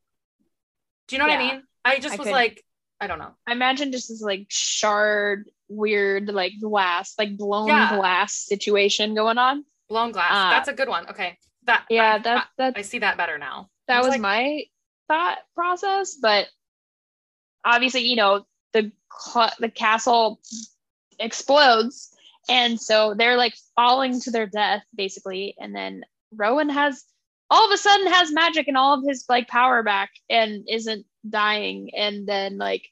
Do 1.08 1.16
you 1.16 1.20
know 1.22 1.28
what 1.28 1.38
I 1.40 1.52
mean? 1.54 1.64
I 1.86 2.00
just 2.00 2.14
I 2.14 2.18
was 2.18 2.28
could. 2.28 2.32
like, 2.34 2.64
I 3.00 3.08
don't 3.08 3.20
know. 3.20 3.32
I 3.48 3.52
imagine 3.52 3.92
just 3.92 4.10
this 4.10 4.22
like 4.22 4.46
shard, 4.50 5.50
weird 5.68 6.28
like 6.30 6.54
glass, 6.62 7.14
like 7.18 7.38
blown 7.38 7.68
Yeah. 7.68 7.96
glass 7.98 8.34
situation 8.36 9.14
going 9.16 9.38
on. 9.38 9.66
Blown 9.90 10.12
glass. 10.12 10.32
Uh, 10.32 10.50
That's 10.52 10.70
a 10.70 10.74
good 10.74 10.88
one. 10.88 11.10
Okay. 11.10 11.38
That 11.66 11.86
Yeah, 11.90 12.16
I, 12.16 12.18
that 12.20 12.48
that 12.58 12.74
I, 12.76 12.80
I 12.80 12.82
see 12.84 13.00
that 13.00 13.18
better 13.18 13.38
now. 13.38 13.70
that 13.88 14.00
was 14.00 14.08
was 14.08 14.12
like- 14.14 14.22
my 14.22 14.64
thought 15.10 15.38
process 15.54 16.16
but 16.16 16.48
obviously 17.66 18.02
you 18.08 18.16
know 18.16 18.46
the 18.72 18.90
the 19.60 19.70
castle 19.70 20.40
explodes 21.20 22.10
and 22.50 22.80
so 22.80 23.14
they're 23.14 23.36
like 23.38 23.54
falling 23.76 24.20
to 24.22 24.32
their 24.32 24.48
death 24.48 24.82
basically 24.96 25.56
and 25.60 25.76
then 25.76 26.04
rowan 26.34 26.70
has 26.70 27.04
all 27.50 27.66
of 27.66 27.72
a 27.74 27.78
sudden 27.78 28.08
has 28.08 28.32
magic 28.32 28.68
and 28.68 28.78
all 28.78 28.98
of 28.98 29.04
his 29.08 29.26
like 29.30 29.48
power 29.48 29.84
back 29.84 30.12
and 30.30 30.66
isn't 30.70 31.06
dying 31.30 31.90
and 31.96 32.28
then 32.28 32.58
like 32.58 32.90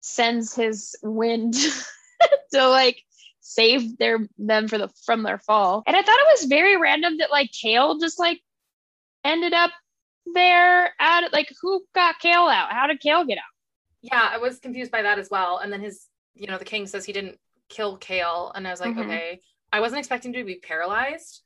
sends 0.00 0.54
his 0.54 0.96
wind 1.02 1.54
to 2.52 2.68
like 2.68 3.02
save 3.40 3.98
their 3.98 4.26
them 4.38 4.68
for 4.68 4.78
the 4.78 4.88
from 5.04 5.22
their 5.22 5.38
fall 5.38 5.82
and 5.86 5.96
i 5.96 6.02
thought 6.02 6.18
it 6.20 6.38
was 6.40 6.44
very 6.44 6.76
random 6.76 7.18
that 7.18 7.30
like 7.30 7.50
Chaol 7.50 8.00
just 8.00 8.18
like 8.18 8.40
ended 9.24 9.52
up 9.52 9.70
there 10.34 10.94
at 11.00 11.32
like 11.32 11.50
who 11.60 11.84
got 11.94 12.16
Chaol 12.22 12.52
out? 12.52 12.72
How 12.72 12.86
did 12.86 13.00
Chaol 13.00 13.26
get 13.26 13.38
out? 13.38 13.44
Yeah, 14.02 14.28
I 14.32 14.38
was 14.38 14.58
confused 14.58 14.90
by 14.90 15.02
that 15.02 15.18
as 15.18 15.30
well. 15.30 15.58
And 15.58 15.72
then 15.72 15.80
his, 15.80 16.06
you 16.34 16.46
know, 16.46 16.58
the 16.58 16.64
king 16.64 16.86
says 16.86 17.04
he 17.04 17.12
didn't 17.12 17.38
kill 17.68 17.98
Chaol. 17.98 18.52
And 18.54 18.66
I 18.66 18.70
was 18.70 18.80
like, 18.80 18.94
Mhm. 18.94 19.04
okay. 19.04 19.40
I 19.72 19.80
wasn't 19.80 20.00
expecting 20.00 20.32
to 20.34 20.44
be 20.44 20.56
paralyzed. 20.56 21.42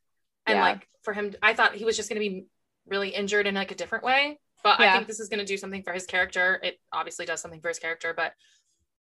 And 0.46 0.56
Yeah. 0.56 0.62
like 0.62 0.88
for 1.02 1.12
him, 1.12 1.34
I 1.42 1.54
thought 1.54 1.74
he 1.74 1.84
was 1.84 1.96
just 1.96 2.08
going 2.08 2.20
to 2.22 2.28
be 2.28 2.46
really 2.86 3.10
injured 3.10 3.46
in 3.46 3.54
like 3.54 3.70
a 3.70 3.74
different 3.74 4.04
way. 4.04 4.38
But 4.62 4.80
I 4.80 4.92
think 4.94 5.06
this 5.06 5.20
is 5.20 5.28
going 5.28 5.38
to 5.38 5.44
do 5.44 5.56
something 5.56 5.82
for 5.82 5.92
his 5.92 6.06
character. 6.06 6.58
It 6.62 6.80
obviously 6.92 7.26
does 7.26 7.40
something 7.40 7.60
for 7.60 7.68
his 7.68 7.78
character. 7.78 8.12
But 8.16 8.32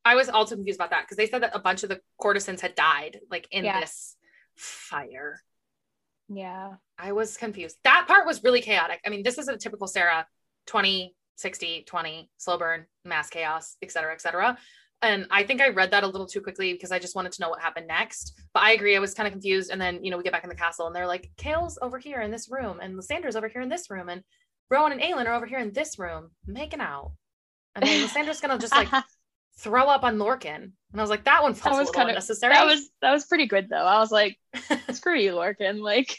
I 0.04 0.16
was 0.16 0.30
also 0.30 0.56
confused 0.56 0.80
about 0.80 0.90
that 0.90 1.04
because 1.04 1.18
they 1.18 1.28
said 1.28 1.44
that 1.44 1.56
a 1.56 1.60
bunch 1.60 1.84
of 1.84 1.90
the 1.90 2.02
courtesans 2.20 2.62
had 2.62 2.76
died 2.76 3.20
like 3.30 3.48
in 3.52 3.64
Yeah. 3.66 3.80
this 3.80 4.16
fire. 4.56 5.42
Yeah. 6.30 6.76
I 6.98 7.12
was 7.14 7.38
confused. 7.38 7.78
That 7.84 8.06
part 8.08 8.26
was 8.26 8.44
really 8.44 8.62
chaotic. 8.62 9.00
I 9.06 9.10
mean, 9.10 9.24
this 9.24 9.38
is 9.38 9.48
a 9.48 9.58
typical 9.58 9.88
Sarah 9.88 10.28
20, 10.66 11.16
60, 11.36 11.84
20, 11.88 12.30
slow 12.38 12.58
burn, 12.58 12.86
mass 13.06 13.30
chaos, 13.30 13.78
et 13.82 13.92
cetera, 13.92 14.14
et 14.14 14.22
cetera. 14.22 14.58
And 15.04 15.28
I 15.30 15.44
think 15.44 15.62
I 15.62 15.70
read 15.70 15.92
that 15.92 16.04
a 16.04 16.08
little 16.08 16.26
too 16.26 16.42
quickly 16.42 16.74
because 16.74 16.92
I 16.92 16.98
just 16.98 17.16
wanted 17.16 17.32
to 17.34 17.42
know 17.42 17.50
what 17.50 17.62
happened 17.62 17.88
next. 17.88 18.34
But 18.54 18.64
I 18.64 18.72
agree, 18.72 18.96
I 18.96 19.00
was 19.00 19.14
kind 19.14 19.28
of 19.28 19.32
confused. 19.34 19.70
And 19.72 19.80
then, 19.80 20.04
you 20.04 20.10
know, 20.10 20.18
we 20.18 20.24
get 20.24 20.34
back 20.34 20.44
in 20.44 20.50
the 20.50 20.56
castle 20.56 20.88
and 20.88 20.96
they're 20.96 21.06
like, 21.08 21.30
Chaol's 21.40 21.78
over 21.82 22.00
here 22.00 22.22
in 22.22 22.32
this 22.32 22.50
room, 22.50 22.80
and 22.82 22.96
Lysandra's 22.96 23.36
over 23.36 23.48
here 23.48 23.62
in 23.62 23.70
this 23.70 23.90
room, 23.92 24.10
and 24.10 24.24
Rowan 24.72 24.92
and 24.92 25.02
Aelin 25.02 25.28
are 25.28 25.34
over 25.36 25.46
here 25.46 25.60
in 25.60 25.72
this 25.72 26.00
room 26.00 26.32
making 26.48 26.82
out. 26.82 27.12
And 27.76 27.86
then 27.86 28.02
Lysandra's 28.02 28.42
gonna 28.42 28.58
just 28.58 28.74
like 28.74 28.90
throw 29.60 29.86
up 29.86 30.04
on 30.04 30.18
Lorcan. 30.18 30.56
And 30.64 30.74
I 30.96 31.02
was 31.02 31.10
like, 31.12 31.26
that 31.26 31.44
one 31.44 31.54
felt 31.54 31.76
That 31.76 31.80
was 31.80 31.88
little 31.90 32.00
kinda- 32.02 32.14
necessary. 32.14 32.54
that 32.56 32.66
was 32.66 32.90
that 33.02 33.12
was 33.12 33.26
pretty 33.26 33.46
good 33.46 33.70
though. 33.70 33.86
I 33.86 34.00
was 34.00 34.12
like, 34.12 34.38
screw 34.94 35.18
you, 35.20 35.34
Lorcan. 35.34 35.80
Like 35.80 36.18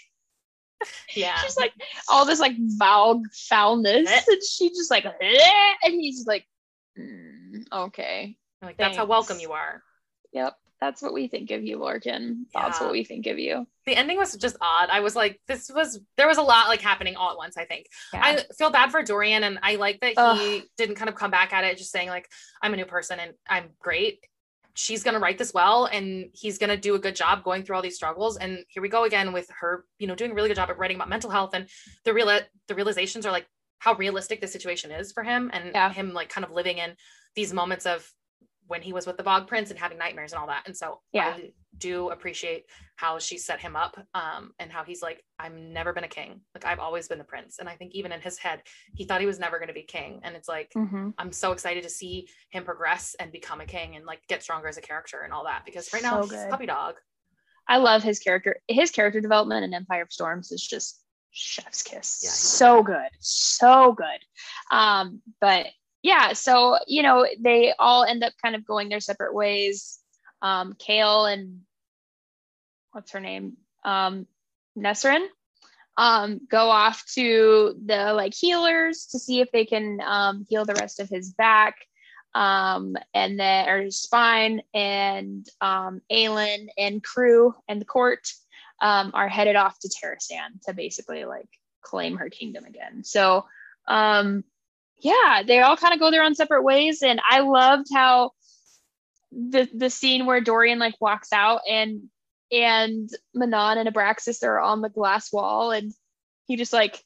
yeah. 1.17 1.37
she's 1.39 1.57
like 1.57 1.73
all 2.09 2.25
this 2.25 2.39
like 2.39 2.55
foul 2.79 3.23
foulness. 3.49 4.09
And 4.29 4.43
she 4.49 4.69
just 4.69 4.91
like 4.91 5.05
and 5.05 5.93
he's 5.95 6.27
like, 6.27 6.47
"Mm, 6.99 7.65
okay. 7.73 8.37
Like 8.63 8.77
that's 8.77 8.97
how 8.97 9.05
welcome 9.07 9.39
you 9.39 9.53
are. 9.53 9.83
Yep. 10.33 10.55
That's 10.81 11.03
what 11.03 11.13
we 11.13 11.27
think 11.27 11.51
of 11.51 11.65
you, 11.65 11.79
Lorcan. 11.79 12.45
That's 12.55 12.79
Yeah. 12.79 12.85
what 12.87 12.93
we 12.93 13.03
think 13.05 13.27
of 13.27 13.39
you. 13.39 13.67
the 13.85 13.97
ending 13.97 14.19
was 14.19 14.37
just 14.37 14.55
odd. 14.61 14.91
I 14.91 15.01
was 15.01 15.17
like, 15.17 15.41
this 15.49 15.71
was 15.75 15.99
there 16.19 16.29
was 16.29 16.37
a 16.37 16.43
lot 16.43 16.69
like 16.69 16.83
happening 16.83 17.17
all 17.17 17.31
at 17.31 17.37
once. 17.39 17.57
I 17.57 17.65
think 17.65 17.87
Yeah. 18.13 18.21
I 18.23 18.45
feel 18.59 18.71
bad 18.71 18.91
for 18.91 19.03
Dorian, 19.03 19.45
and 19.45 19.59
I 19.63 19.77
like 19.77 20.01
that 20.01 20.37
he 20.39 20.65
didn't 20.77 20.97
kind 20.97 21.09
of 21.09 21.15
come 21.15 21.31
back 21.31 21.53
at 21.53 21.65
it, 21.65 21.79
just 21.79 21.91
saying 21.91 22.09
like, 22.09 22.29
I'm 22.63 22.75
a 22.75 22.77
new 22.77 22.85
person 22.85 23.19
and 23.19 23.33
I'm 23.49 23.71
great. 23.79 24.25
She's 24.75 25.03
gonna 25.03 25.19
write 25.19 25.39
this 25.39 25.53
well, 25.55 25.87
and 25.87 26.29
he's 26.35 26.59
gonna 26.59 26.77
do 26.77 26.95
a 26.95 26.99
good 26.99 27.17
job 27.17 27.43
going 27.43 27.65
through 27.65 27.77
all 27.77 27.83
these 27.83 27.97
struggles. 27.97 28.37
And 28.37 28.65
here 28.69 28.83
we 28.83 28.89
go 28.91 29.05
again 29.05 29.33
with 29.33 29.49
her, 29.61 29.85
you 29.99 30.07
know, 30.07 30.15
doing 30.15 30.31
a 30.33 30.35
really 30.35 30.49
good 30.49 30.57
job 30.57 30.69
at 30.71 30.79
writing 30.79 30.97
about 30.97 31.09
mental 31.09 31.31
health, 31.31 31.55
and 31.55 31.69
the 32.05 32.13
real 32.13 32.27
the 32.67 32.75
realizations 32.75 33.25
are 33.27 33.33
like 33.33 33.47
how 33.79 33.95
realistic 33.95 34.41
the 34.43 34.47
situation 34.49 34.91
is 34.93 35.13
for 35.13 35.23
him, 35.25 35.51
and 35.55 35.73
Yeah. 35.75 35.91
him 35.93 36.13
like 36.13 36.29
kind 36.29 36.45
of 36.45 36.51
living 36.53 36.77
in 36.79 36.95
these 37.35 37.53
moments 37.55 37.87
of 37.87 38.13
when 38.69 38.83
he 38.83 38.93
was 38.93 39.07
with 39.07 39.17
the 39.17 39.23
Valg 39.23 39.47
Prince 39.47 39.71
and 39.71 39.79
having 39.79 39.99
nightmares 39.99 40.33
and 40.33 40.41
all 40.41 40.47
that. 40.47 40.63
And 40.67 40.77
so 40.77 41.01
Yeah. 41.13 41.29
I 41.37 41.53
do 41.79 42.11
appreciate 42.11 42.67
how 42.97 43.19
she 43.19 43.39
set 43.39 43.61
him 43.61 43.77
up 43.77 43.99
um, 44.15 44.53
and 44.59 44.71
how 44.71 44.85
he's 44.85 45.01
like, 45.03 45.25
I've 45.39 45.55
never 45.55 45.93
been 45.93 46.05
a 46.05 46.09
king. 46.09 46.41
Like 46.55 46.65
I've 46.65 46.79
always 46.79 47.09
been 47.09 47.19
the 47.19 47.25
prince. 47.25 47.59
And 47.59 47.69
I 47.69 47.77
think 47.77 47.95
even 47.95 48.13
in 48.13 48.21
his 48.21 48.39
head, 48.39 48.63
he 48.95 49.05
thought 49.05 49.21
he 49.21 49.27
was 49.27 49.39
never 49.39 49.59
going 49.59 49.69
to 49.69 49.75
be 49.75 49.83
king. 49.83 50.21
And 50.23 50.37
it's 50.37 50.49
like, 50.49 50.71
Mhm. 50.77 51.15
I'm 51.19 51.33
so 51.33 51.53
excited 51.53 51.83
to 51.83 51.89
see 51.91 52.29
him 52.51 52.65
progress 52.65 53.17
and 53.19 53.33
become 53.33 53.61
a 53.61 53.67
king 53.67 53.97
and 53.97 54.05
like 54.05 54.21
get 54.29 54.43
stronger 54.43 54.69
as 54.69 54.77
a 54.77 54.83
character 54.83 55.21
and 55.23 55.33
all 55.33 55.45
that. 55.45 55.65
Because 55.65 55.93
right 55.93 56.03
now 56.03 56.21
So 56.23 56.29
he's 56.29 56.45
a 56.45 56.49
puppy 56.49 56.67
dog. 56.67 56.97
I 57.69 57.79
love 57.79 58.03
his 58.03 58.19
character. 58.19 58.61
His 58.69 58.91
character 58.91 59.21
development 59.21 59.65
in 59.65 59.73
Empire 59.75 60.03
of 60.03 60.13
Storms 60.13 60.53
is 60.53 60.67
just 60.67 61.03
chef's 61.31 61.83
kiss. 61.83 62.21
Yeah, 62.23 62.31
so 62.31 62.83
good. 62.83 63.09
So 63.21 63.93
good. 63.93 64.21
Um, 64.71 65.23
but 65.41 65.67
yeah, 66.03 66.33
so 66.33 66.79
you 66.87 67.03
know, 67.03 67.27
they 67.41 67.75
all 67.79 68.05
end 68.05 68.23
up 68.23 68.33
kind 68.43 68.55
of 68.55 68.67
going 68.67 68.89
their 68.89 69.01
separate 69.01 69.35
ways. 69.35 69.99
Um, 70.41 70.75
Chaol 70.75 71.33
and 71.33 71.61
what's 72.93 73.13
her 73.13 73.21
name? 73.21 73.57
Um, 73.85 74.27
Nesryn 74.77 75.27
um, 75.99 76.41
go 76.49 76.71
off 76.71 77.05
to 77.15 77.75
the 77.85 78.13
like 78.15 78.33
healers 78.33 79.07
to 79.07 79.19
see 79.19 79.41
if 79.41 79.51
they 79.51 79.65
can 79.65 80.01
um, 80.01 80.47
heal 80.49 80.65
the 80.65 80.75
rest 80.75 81.01
of 81.01 81.09
his 81.09 81.33
back 81.33 81.77
um, 82.35 82.97
and 83.13 83.39
then 83.39 83.69
or 83.69 83.83
his 83.83 84.01
spine 84.01 84.63
and 84.73 85.47
um, 85.61 86.01
Aelin 86.11 86.69
and 86.79 87.03
crew 87.03 87.53
and 87.67 87.81
the 87.81 87.85
court 87.85 88.29
um, 88.81 89.11
are 89.13 89.29
headed 89.29 89.57
off 89.57 89.77
to 89.81 89.89
Terrasen 89.89 90.63
to 90.67 90.73
basically 90.73 91.25
like 91.25 91.49
claim 91.83 92.17
her 92.17 92.31
kingdom 92.31 92.65
again. 92.65 93.03
So 93.03 93.47
um, 93.89 94.45
yeah, 95.01 95.43
they 95.47 95.61
all 95.61 95.77
kind 95.77 95.95
of 95.95 96.01
go 96.01 96.11
their 96.11 96.23
own 96.23 96.35
separate 96.35 96.63
ways, 96.63 97.03
and 97.03 97.21
I 97.29 97.41
loved 97.41 97.89
how 97.93 98.33
the 99.33 99.69
the 99.75 99.91
scene 99.91 100.27
where 100.27 100.41
Dorian 100.41 100.79
like 100.79 100.95
walks 101.01 101.33
out 101.33 101.61
and 101.69 102.09
and 102.51 103.11
Manon 103.35 103.79
and 103.79 103.89
Abraxos 103.89 104.43
are 104.43 104.59
on 104.59 104.81
the 104.81 104.89
glass 104.89 105.33
wall 105.33 105.71
and 105.71 105.93
he 106.47 106.57
just 106.57 106.73
like 106.73 107.03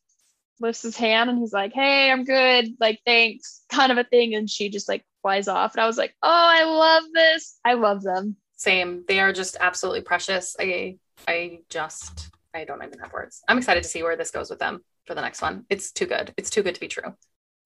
lifts 0.60 0.82
his 0.82 0.96
hand 0.96 1.28
and 1.28 1.38
he's 1.38 1.52
like, 1.52 1.72
Hey, 1.72 2.10
I'm 2.10 2.24
good, 2.24 2.68
like 2.78 3.00
thanks, 3.04 3.62
kind 3.68 3.92
of 3.92 3.98
a 3.98 4.04
thing. 4.04 4.34
And 4.34 4.48
she 4.48 4.68
just 4.68 4.88
like 4.88 5.04
flies 5.20 5.48
off. 5.48 5.74
And 5.74 5.82
I 5.82 5.86
was 5.86 5.98
like, 5.98 6.14
Oh, 6.22 6.28
I 6.30 6.64
love 6.64 7.04
this. 7.12 7.58
I 7.64 7.74
love 7.74 8.02
them. 8.02 8.36
Same. 8.56 9.04
They 9.08 9.18
are 9.18 9.32
just 9.32 9.56
absolutely 9.58 10.02
precious. 10.02 10.54
I, 10.58 10.98
I 11.26 11.58
just, 11.68 12.30
I 12.54 12.64
don't 12.64 12.82
even 12.84 13.00
have 13.00 13.12
words. 13.12 13.42
I'm 13.48 13.58
excited 13.58 13.82
to 13.82 13.88
see 13.88 14.04
where 14.04 14.16
this 14.16 14.30
goes 14.30 14.50
with 14.50 14.60
them 14.60 14.84
for 15.06 15.14
the 15.14 15.20
next 15.20 15.42
one. 15.42 15.66
It's 15.68 15.90
too 15.90 16.06
good. 16.06 16.32
It's 16.36 16.50
too 16.50 16.62
good 16.62 16.76
to 16.76 16.80
be 16.80 16.88
true. 16.88 17.14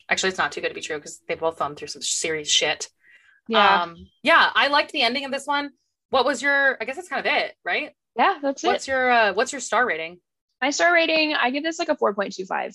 Actually, 0.09 0.29
it's 0.31 0.39
not 0.39 0.53
too 0.53 0.61
good 0.61 0.69
to 0.69 0.75
be 0.75 0.81
true 0.81 0.97
because 0.97 1.21
they 1.29 1.35
both 1.35 1.59
thumbed 1.59 1.77
through 1.77 1.89
some 1.89 2.03
serious 2.03 2.49
shit. 2.49 2.89
Um, 3.55 3.97
yeah, 4.23 4.51
I 4.55 4.69
liked 4.69 4.93
the 4.93 5.03
ending 5.03 5.25
of 5.25 5.31
this 5.33 5.47
one. 5.47 5.71
what 6.11 6.25
was 6.25 6.43
your? 6.43 6.77
I 6.81 6.85
guess 6.85 6.97
that's 6.97 7.09
kind 7.09 7.25
of 7.25 7.33
it, 7.33 7.55
right? 7.65 7.93
Yeah, 8.17 8.39
that's 8.43 8.63
What's 8.63 8.89
it. 8.89 8.91
your 8.91 9.11
uh, 9.11 9.33
What's 9.35 9.53
your 9.53 9.61
star 9.61 9.87
rating? 9.87 10.19
My 10.63 10.71
star 10.71 10.93
rating, 10.93 11.35
I 11.35 11.51
give 11.51 11.63
this 11.63 11.79
like 11.79 11.91
a 11.91 11.97
4.25. 11.97 12.75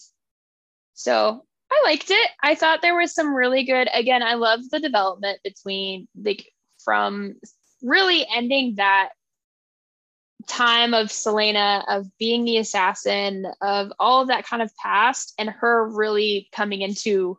So 0.93 1.45
I 1.71 1.81
liked 1.83 2.11
it. 2.11 2.29
I 2.43 2.55
thought 2.55 2.81
there 2.81 2.95
was 2.95 3.13
some 3.13 3.33
really 3.33 3.63
good, 3.63 3.89
again, 3.91 4.21
I 4.21 4.35
love 4.35 4.59
the 4.69 4.79
development 4.79 5.39
between 5.43 6.07
like 6.21 6.47
from 6.85 7.35
really 7.81 8.25
ending 8.31 8.75
that 8.75 9.09
time 10.47 10.93
of 10.93 11.07
Celaena, 11.07 11.83
of 11.87 12.07
being 12.17 12.45
the 12.45 12.57
assassin, 12.57 13.45
of 13.61 13.91
all 13.99 14.21
of 14.21 14.27
that 14.27 14.45
kind 14.45 14.61
of 14.61 14.75
past, 14.77 15.33
and 15.37 15.49
her 15.49 15.87
really 15.87 16.49
coming 16.51 16.81
into 16.81 17.37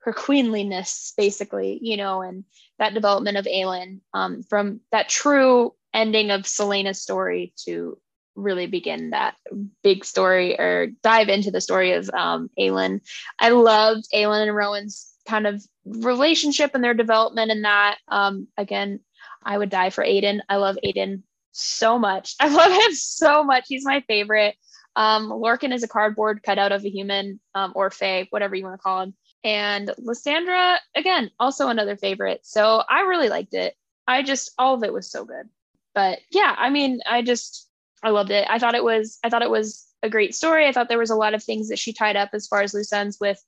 her 0.00 0.12
queenliness, 0.12 1.12
basically, 1.16 1.78
you 1.80 1.96
know, 1.96 2.22
and 2.22 2.44
that 2.78 2.94
development 2.94 3.36
of 3.36 3.46
Aelin 3.46 4.00
um, 4.14 4.42
from 4.42 4.80
that 4.90 5.08
true 5.08 5.74
ending 5.94 6.30
of 6.30 6.42
Celaena's 6.42 7.00
story 7.00 7.52
to 7.64 7.98
really 8.34 8.66
begin 8.66 9.10
that 9.10 9.36
big 9.82 10.04
story 10.04 10.58
or 10.58 10.88
dive 11.02 11.28
into 11.28 11.50
the 11.50 11.60
story 11.60 11.92
of 11.92 12.10
um, 12.10 12.50
Aelin. 12.58 13.00
I 13.38 13.50
loved 13.50 14.08
Aelin 14.12 14.48
and 14.48 14.56
Rowan's 14.56 15.12
kind 15.28 15.46
of 15.46 15.62
relationship 15.84 16.72
and 16.74 16.82
their 16.82 16.94
development 16.94 17.50
in 17.50 17.62
that. 17.62 17.98
Um, 18.08 18.48
again, 18.56 19.00
I 19.44 19.56
would 19.56 19.70
die 19.70 19.90
for 19.90 20.04
Aedion. 20.04 20.40
I 20.48 20.56
love 20.56 20.78
Aedion 20.84 21.22
so 21.52 21.98
much. 21.98 22.34
I 22.40 22.48
love 22.48 22.72
him 22.72 22.94
so 22.94 23.44
much. 23.44 23.64
He's 23.68 23.84
my 23.84 24.02
favorite. 24.08 24.56
Um, 24.96 25.30
Lorcan 25.30 25.72
is 25.72 25.82
a 25.82 25.88
cardboard 25.88 26.42
cut 26.42 26.58
out 26.58 26.72
of 26.72 26.84
a 26.84 26.90
human 26.90 27.40
um, 27.54 27.72
or 27.74 27.90
Fae, 27.90 28.26
whatever 28.30 28.54
you 28.54 28.64
want 28.64 28.78
to 28.78 28.82
call 28.82 29.02
him. 29.02 29.14
And 29.44 29.90
Lysandra, 29.98 30.78
again, 30.94 31.30
also 31.40 31.68
another 31.68 31.96
favorite. 31.96 32.40
So 32.42 32.82
I 32.88 33.00
really 33.02 33.28
liked 33.28 33.54
it. 33.54 33.74
I 34.06 34.22
just, 34.22 34.52
all 34.58 34.74
of 34.74 34.84
it 34.84 34.92
was 34.92 35.10
so 35.10 35.24
good. 35.24 35.48
But 35.94 36.18
yeah, 36.30 36.54
I 36.56 36.70
mean, 36.70 37.00
I 37.08 37.22
just, 37.22 37.68
I 38.02 38.10
loved 38.10 38.30
it. 38.30 38.46
I 38.48 38.58
thought 38.58 38.74
it 38.74 38.84
was, 38.84 39.18
I 39.24 39.30
thought 39.30 39.42
it 39.42 39.50
was 39.50 39.86
a 40.02 40.10
great 40.10 40.34
story. 40.34 40.66
I 40.66 40.72
thought 40.72 40.88
there 40.88 40.98
was 40.98 41.10
a 41.10 41.16
lot 41.16 41.34
of 41.34 41.42
things 41.42 41.68
that 41.68 41.78
she 41.78 41.92
tied 41.92 42.16
up 42.16 42.30
as 42.32 42.46
far 42.46 42.62
as 42.62 42.74
loose 42.74 42.92
ends 42.92 43.18
with 43.20 43.42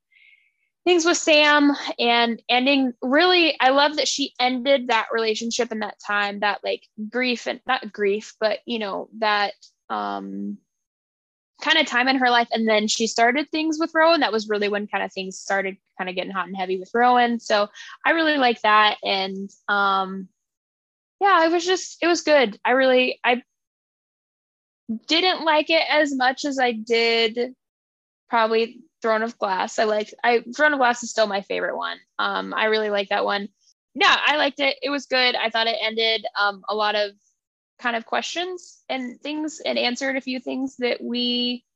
things 0.84 1.04
with 1.04 1.16
Sam 1.16 1.72
and 1.98 2.42
ending 2.48 2.92
really 3.02 3.56
I 3.60 3.70
love 3.70 3.96
that 3.96 4.08
she 4.08 4.34
ended 4.38 4.88
that 4.88 5.06
relationship 5.12 5.72
in 5.72 5.78
that 5.80 5.98
time 6.06 6.40
that 6.40 6.60
like 6.62 6.82
grief 7.08 7.46
and 7.46 7.60
not 7.66 7.92
grief 7.92 8.34
but 8.38 8.58
you 8.66 8.78
know 8.78 9.08
that 9.18 9.54
um 9.88 10.58
kind 11.64 11.78
of 11.78 11.86
time 11.86 12.08
in 12.08 12.16
her 12.16 12.30
life. 12.30 12.48
And 12.52 12.68
then 12.68 12.88
she 12.88 13.06
started 13.06 13.50
things 13.50 13.78
with 13.78 13.92
Rowan. 13.94 14.20
That 14.20 14.32
was 14.32 14.48
really 14.48 14.68
when 14.68 14.86
kind 14.86 15.04
of 15.04 15.12
things 15.12 15.38
started 15.38 15.76
kind 15.96 16.10
of 16.10 16.16
getting 16.16 16.32
hot 16.32 16.46
and 16.46 16.56
heavy 16.56 16.78
with 16.78 16.90
Rowan. 16.92 17.40
So 17.40 17.68
I 18.04 18.10
really 18.10 18.36
like 18.36 18.60
that. 18.62 18.98
And 19.02 19.50
um 19.68 20.28
yeah 21.20 21.46
it 21.46 21.52
was 21.52 21.64
just 21.64 21.98
it 22.02 22.06
was 22.06 22.22
good. 22.22 22.58
I 22.64 22.72
really 22.72 23.18
I 23.24 23.42
didn't 25.06 25.44
like 25.44 25.70
it 25.70 25.84
as 25.88 26.14
much 26.14 26.44
as 26.44 26.58
I 26.58 26.72
did 26.72 27.54
probably 28.28 28.83
Throne 29.04 29.22
of 29.22 29.38
Glass. 29.38 29.78
I 29.78 29.84
like 29.84 30.14
I 30.24 30.42
Throne 30.56 30.72
of 30.72 30.78
Glass 30.78 31.02
is 31.02 31.10
still 31.10 31.26
my 31.26 31.42
favorite 31.42 31.76
one. 31.76 31.98
Um, 32.18 32.54
I 32.54 32.64
really 32.64 32.88
like 32.88 33.10
that 33.10 33.26
one. 33.26 33.50
Yeah, 33.94 34.16
I 34.26 34.38
liked 34.38 34.60
it. 34.60 34.78
It 34.82 34.88
was 34.88 35.04
good. 35.04 35.34
I 35.34 35.50
thought 35.50 35.66
it 35.66 35.76
ended 35.78 36.24
um, 36.40 36.62
a 36.70 36.74
lot 36.74 36.94
of 36.94 37.10
kind 37.78 37.96
of 37.96 38.06
questions 38.06 38.82
and 38.88 39.20
things 39.20 39.60
and 39.60 39.78
answered 39.78 40.16
a 40.16 40.22
few 40.22 40.40
things 40.40 40.76
that 40.78 41.02
we 41.02 41.66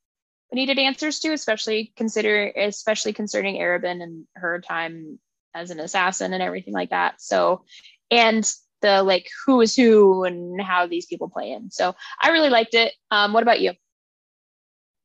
needed 0.54 0.78
answers 0.78 1.18
to, 1.20 1.34
especially 1.34 1.92
consider 1.96 2.50
especially 2.56 3.12
concerning 3.12 3.56
Arobynn 3.56 4.02
and 4.02 4.24
her 4.34 4.62
time 4.62 5.18
as 5.54 5.70
an 5.70 5.80
assassin 5.80 6.32
and 6.32 6.42
everything 6.42 6.72
like 6.72 6.90
that. 6.90 7.20
So 7.20 7.62
and 8.10 8.50
the 8.80 9.02
like 9.02 9.28
who 9.44 9.60
is 9.60 9.76
who 9.76 10.24
and 10.24 10.58
how 10.62 10.86
these 10.86 11.04
people 11.04 11.28
play 11.28 11.52
in. 11.52 11.70
So 11.70 11.94
I 12.22 12.30
really 12.30 12.48
liked 12.48 12.72
it. 12.72 12.94
Um, 13.10 13.34
what 13.34 13.42
about 13.42 13.60
you? 13.60 13.72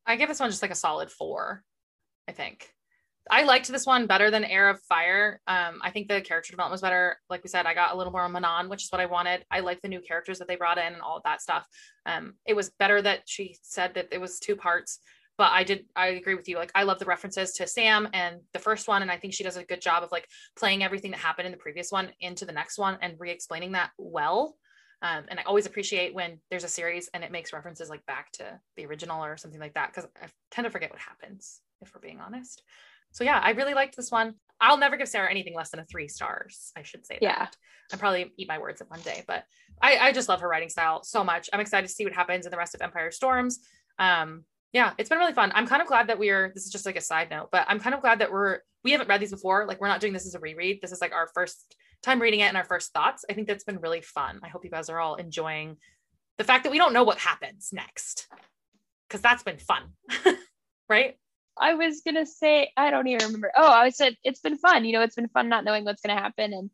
I 0.06 0.16
give 0.16 0.30
this 0.30 0.40
one 0.40 0.50
just 0.50 0.62
like 0.62 0.72
a 0.72 0.76
solid 0.76 1.12
four. 1.12 1.66
I 2.28 2.32
think. 2.32 2.74
I 3.32 3.44
liked 3.44 3.70
this 3.70 3.86
one 3.86 4.06
better 4.06 4.30
than 4.30 4.44
Heir 4.44 4.70
of 4.70 4.82
Fire. 4.82 5.40
Um, 5.48 5.80
I 5.82 5.92
think 5.92 6.08
the 6.08 6.22
character 6.22 6.52
development 6.52 6.74
was 6.74 6.82
better. 6.82 7.18
Like 7.30 7.44
we 7.44 7.50
said, 7.50 7.66
I 7.66 7.74
got 7.74 7.94
a 7.94 7.98
little 7.98 8.12
more 8.12 8.26
of 8.26 8.32
Manon, 8.32 8.70
which 8.70 8.84
is 8.84 8.92
what 8.92 9.00
I 9.00 9.06
wanted. 9.06 9.46
I 9.50 9.62
like 9.62 9.82
the 9.82 9.88
new 9.88 10.02
characters 10.02 10.40
that 10.40 10.48
they 10.48 10.58
brought 10.58 10.78
in 10.78 10.94
and 10.94 11.02
all 11.02 11.18
of 11.18 11.24
that 11.24 11.42
stuff. 11.42 11.66
Um, 12.06 12.34
it 12.46 12.56
was 12.56 12.72
better 12.72 13.02
that 13.02 13.22
she 13.26 13.58
said 13.62 13.94
that 13.94 14.10
it 14.12 14.20
was 14.20 14.40
two 14.40 14.58
parts, 14.58 15.00
but 15.38 15.52
I 15.52 15.64
did 15.64 15.86
I 15.96 16.08
agree 16.08 16.36
with 16.36 16.50
you. 16.50 16.58
Like 16.58 16.72
I 16.76 16.84
love 16.84 17.00
the 17.00 17.06
references 17.06 17.54
to 17.54 17.68
Sam 17.68 18.10
and 18.14 18.42
the 18.52 18.60
first 18.60 18.90
one, 18.90 19.02
and 19.02 19.12
I 19.12 19.18
think 19.18 19.34
she 19.34 19.44
does 19.44 19.58
a 19.58 19.64
good 19.64 19.82
job 19.82 20.04
of 20.04 20.12
like 20.12 20.28
playing 20.58 20.84
everything 20.84 21.12
that 21.12 21.22
happened 21.22 21.46
in 21.46 21.54
the 21.54 21.58
previous 21.58 21.92
one 21.92 22.10
into 22.20 22.46
the 22.46 22.52
next 22.52 22.78
one 22.78 22.98
and 23.02 23.16
re-explaining 23.20 23.72
that 23.72 23.92
well. 23.98 24.56
Um, 25.02 25.26
and 25.28 25.40
I 25.40 25.44
always 25.44 25.66
appreciate 25.66 26.14
when 26.14 26.40
there's 26.50 26.64
a 26.64 26.70
series 26.70 27.10
and 27.14 27.24
it 27.24 27.32
makes 27.32 27.52
references 27.52 27.90
like 27.90 28.06
back 28.06 28.32
to 28.34 28.60
the 28.78 28.86
original 28.86 29.24
or 29.24 29.36
something 29.36 29.60
like 29.60 29.74
that 29.74 29.94
because 29.94 30.10
I 30.22 30.28
tend 30.50 30.66
to 30.66 30.72
forget 30.72 30.92
what 30.92 31.00
happens 31.00 31.60
if 31.84 31.94
we're 31.94 32.02
being 32.02 32.20
honest. 32.20 32.64
So 33.12 33.24
yeah, 33.24 33.40
I 33.42 33.52
really 33.52 33.74
liked 33.74 33.96
this 33.96 34.12
one. 34.12 34.36
I'll 34.60 34.78
never 34.78 34.98
give 34.98 35.08
Sarah 35.08 35.30
anything 35.30 35.56
less 35.56 35.70
than 35.70 35.80
a 35.80 35.86
three 35.86 36.08
stars. 36.08 36.72
I 36.76 36.84
should 36.84 37.06
say 37.06 37.20
yeah. 37.22 37.40
that. 37.40 37.58
I 37.92 37.98
probably 37.98 38.34
eat 38.38 38.48
my 38.48 38.58
words 38.58 38.82
at 38.82 38.90
one 38.90 39.02
day, 39.02 39.24
but 39.28 39.44
I, 39.82 39.98
I 39.98 40.12
just 40.14 40.30
love 40.30 40.42
her 40.42 40.48
writing 40.48 40.70
style 40.70 41.04
so 41.04 41.24
much. 41.24 41.50
I'm 41.54 41.60
excited 41.60 41.88
to 41.88 41.94
see 41.94 42.06
what 42.06 42.14
happens 42.14 42.46
in 42.46 42.52
the 42.52 42.58
rest 42.58 42.74
of 42.74 42.82
Empire 42.82 43.12
Storms. 43.12 43.60
Um, 44.00 44.46
yeah, 44.72 44.94
it's 44.98 45.10
been 45.10 45.20
really 45.20 45.34
fun. 45.34 45.52
I'm 45.54 45.68
kind 45.68 45.82
of 45.82 45.88
glad 45.88 46.08
that 46.08 46.18
we're. 46.18 46.52
This 46.54 46.66
is 46.66 46.72
just 46.72 46.86
like 46.86 46.96
a 46.96 47.02
side 47.02 47.30
note, 47.30 47.50
but 47.52 47.66
I'm 47.68 47.80
kind 47.80 47.94
of 47.94 48.02
glad 48.02 48.20
that 48.20 48.32
we're. 48.32 48.60
We 48.84 48.92
haven't 48.92 49.08
read 49.08 49.22
these 49.22 49.32
before. 49.32 49.66
Like 49.68 49.80
we're 49.80 49.88
not 49.88 50.00
doing 50.00 50.14
this 50.14 50.26
as 50.26 50.36
a 50.36 50.40
reread. 50.40 50.82
This 50.82 50.92
is 50.92 51.00
like 51.00 51.14
our 51.14 51.30
first 51.34 51.76
time 52.02 52.20
reading 52.22 52.40
it 52.40 52.46
and 52.46 52.58
our 52.58 52.66
first 52.66 52.92
thoughts. 52.92 53.24
I 53.30 53.34
think 53.34 53.48
that's 53.48 53.64
been 53.64 53.80
really 53.80 54.02
fun. 54.02 54.40
I 54.44 54.50
hope 54.50 54.66
you 54.66 54.72
guys 54.72 54.90
are 54.90 55.00
all 55.00 55.16
enjoying 55.16 55.78
the 56.38 56.44
fact 56.44 56.64
that 56.64 56.72
we 56.72 56.78
don't 56.78 56.94
know 56.94 57.04
what 57.04 57.20
happens 57.20 57.70
next, 57.72 58.28
because 59.08 59.22
that's 59.22 59.44
been 59.44 59.60
fun, 59.60 59.84
right? 60.90 61.18
I 61.60 61.76
was 61.76 62.02
gonna 62.02 62.26
say 62.26 62.72
I 62.78 62.92
don't 62.92 63.08
even 63.08 63.28
remember. 63.28 63.52
Oh, 63.56 63.72
I 63.72 63.90
said 63.90 64.18
it's 64.24 64.40
been 64.40 64.58
fun. 64.58 64.86
You 64.86 64.94
know, 64.94 65.02
it's 65.02 65.16
been 65.16 65.30
fun 65.30 65.50
not 65.50 65.64
knowing 65.64 65.86
what's 65.86 66.02
gonna 66.02 66.20
happen 66.20 66.54
and 66.54 66.70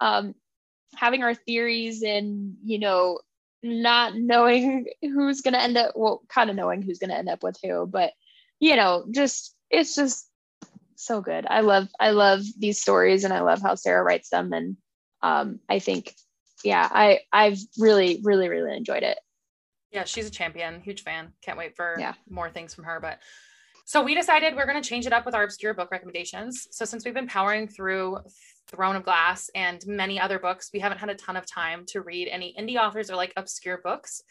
um, 0.00 0.34
having 0.96 1.22
our 1.22 1.34
theories 1.34 2.02
and 2.02 2.56
you 2.64 2.78
know 2.78 3.20
not 3.62 4.14
knowing 4.16 4.86
who's 5.02 5.40
gonna 5.40 5.58
end 5.58 5.76
up. 5.76 5.92
Well, 5.94 6.22
kind 6.28 6.50
of 6.50 6.56
knowing 6.56 6.82
who's 6.82 6.98
gonna 6.98 7.14
end 7.14 7.28
up 7.28 7.42
with 7.42 7.56
who, 7.62 7.86
but 7.86 8.12
you 8.60 8.76
know, 8.76 9.06
just 9.10 9.54
it's 9.70 9.94
just 9.94 10.28
so 10.96 11.20
good. 11.20 11.46
I 11.48 11.60
love 11.60 11.88
I 12.00 12.10
love 12.10 12.42
these 12.58 12.80
stories 12.80 13.24
and 13.24 13.32
I 13.32 13.40
love 13.40 13.62
how 13.62 13.74
Sarah 13.74 14.02
writes 14.02 14.30
them 14.30 14.52
and 14.52 14.76
um, 15.22 15.60
I 15.68 15.78
think 15.78 16.14
yeah, 16.64 16.88
I 16.90 17.20
I've 17.32 17.58
really 17.78 18.20
really 18.24 18.48
really 18.48 18.76
enjoyed 18.76 19.02
it. 19.02 19.18
Yeah, 19.92 20.04
she's 20.04 20.26
a 20.26 20.30
champion. 20.30 20.80
Huge 20.80 21.02
fan. 21.02 21.32
Can't 21.40 21.56
wait 21.56 21.76
for 21.76 21.96
yeah. 21.98 22.14
more 22.28 22.50
things 22.50 22.74
from 22.74 22.84
her. 22.84 22.98
But 23.00 23.20
so 23.84 24.02
we 24.02 24.14
decided 24.14 24.56
we're 24.56 24.66
going 24.66 24.82
to 24.82 24.88
change 24.88 25.06
it 25.06 25.12
up 25.12 25.26
with 25.26 25.34
our 25.34 25.42
obscure 25.42 25.74
book 25.74 25.90
recommendations. 25.90 26.68
So 26.70 26.84
since 26.84 27.04
we've 27.04 27.14
been 27.14 27.26
powering 27.26 27.68
through 27.68 28.18
Throne 28.68 28.96
of 28.96 29.04
Glass 29.04 29.50
and 29.54 29.84
many 29.86 30.18
other 30.18 30.38
books, 30.38 30.70
we 30.72 30.80
haven't 30.80 30.98
had 30.98 31.10
a 31.10 31.14
ton 31.14 31.36
of 31.36 31.46
time 31.46 31.84
to 31.88 32.00
read 32.00 32.28
any 32.28 32.54
indie 32.58 32.76
authors 32.76 33.10
or 33.10 33.16
like 33.16 33.34
obscure 33.36 33.80
books 33.84 34.22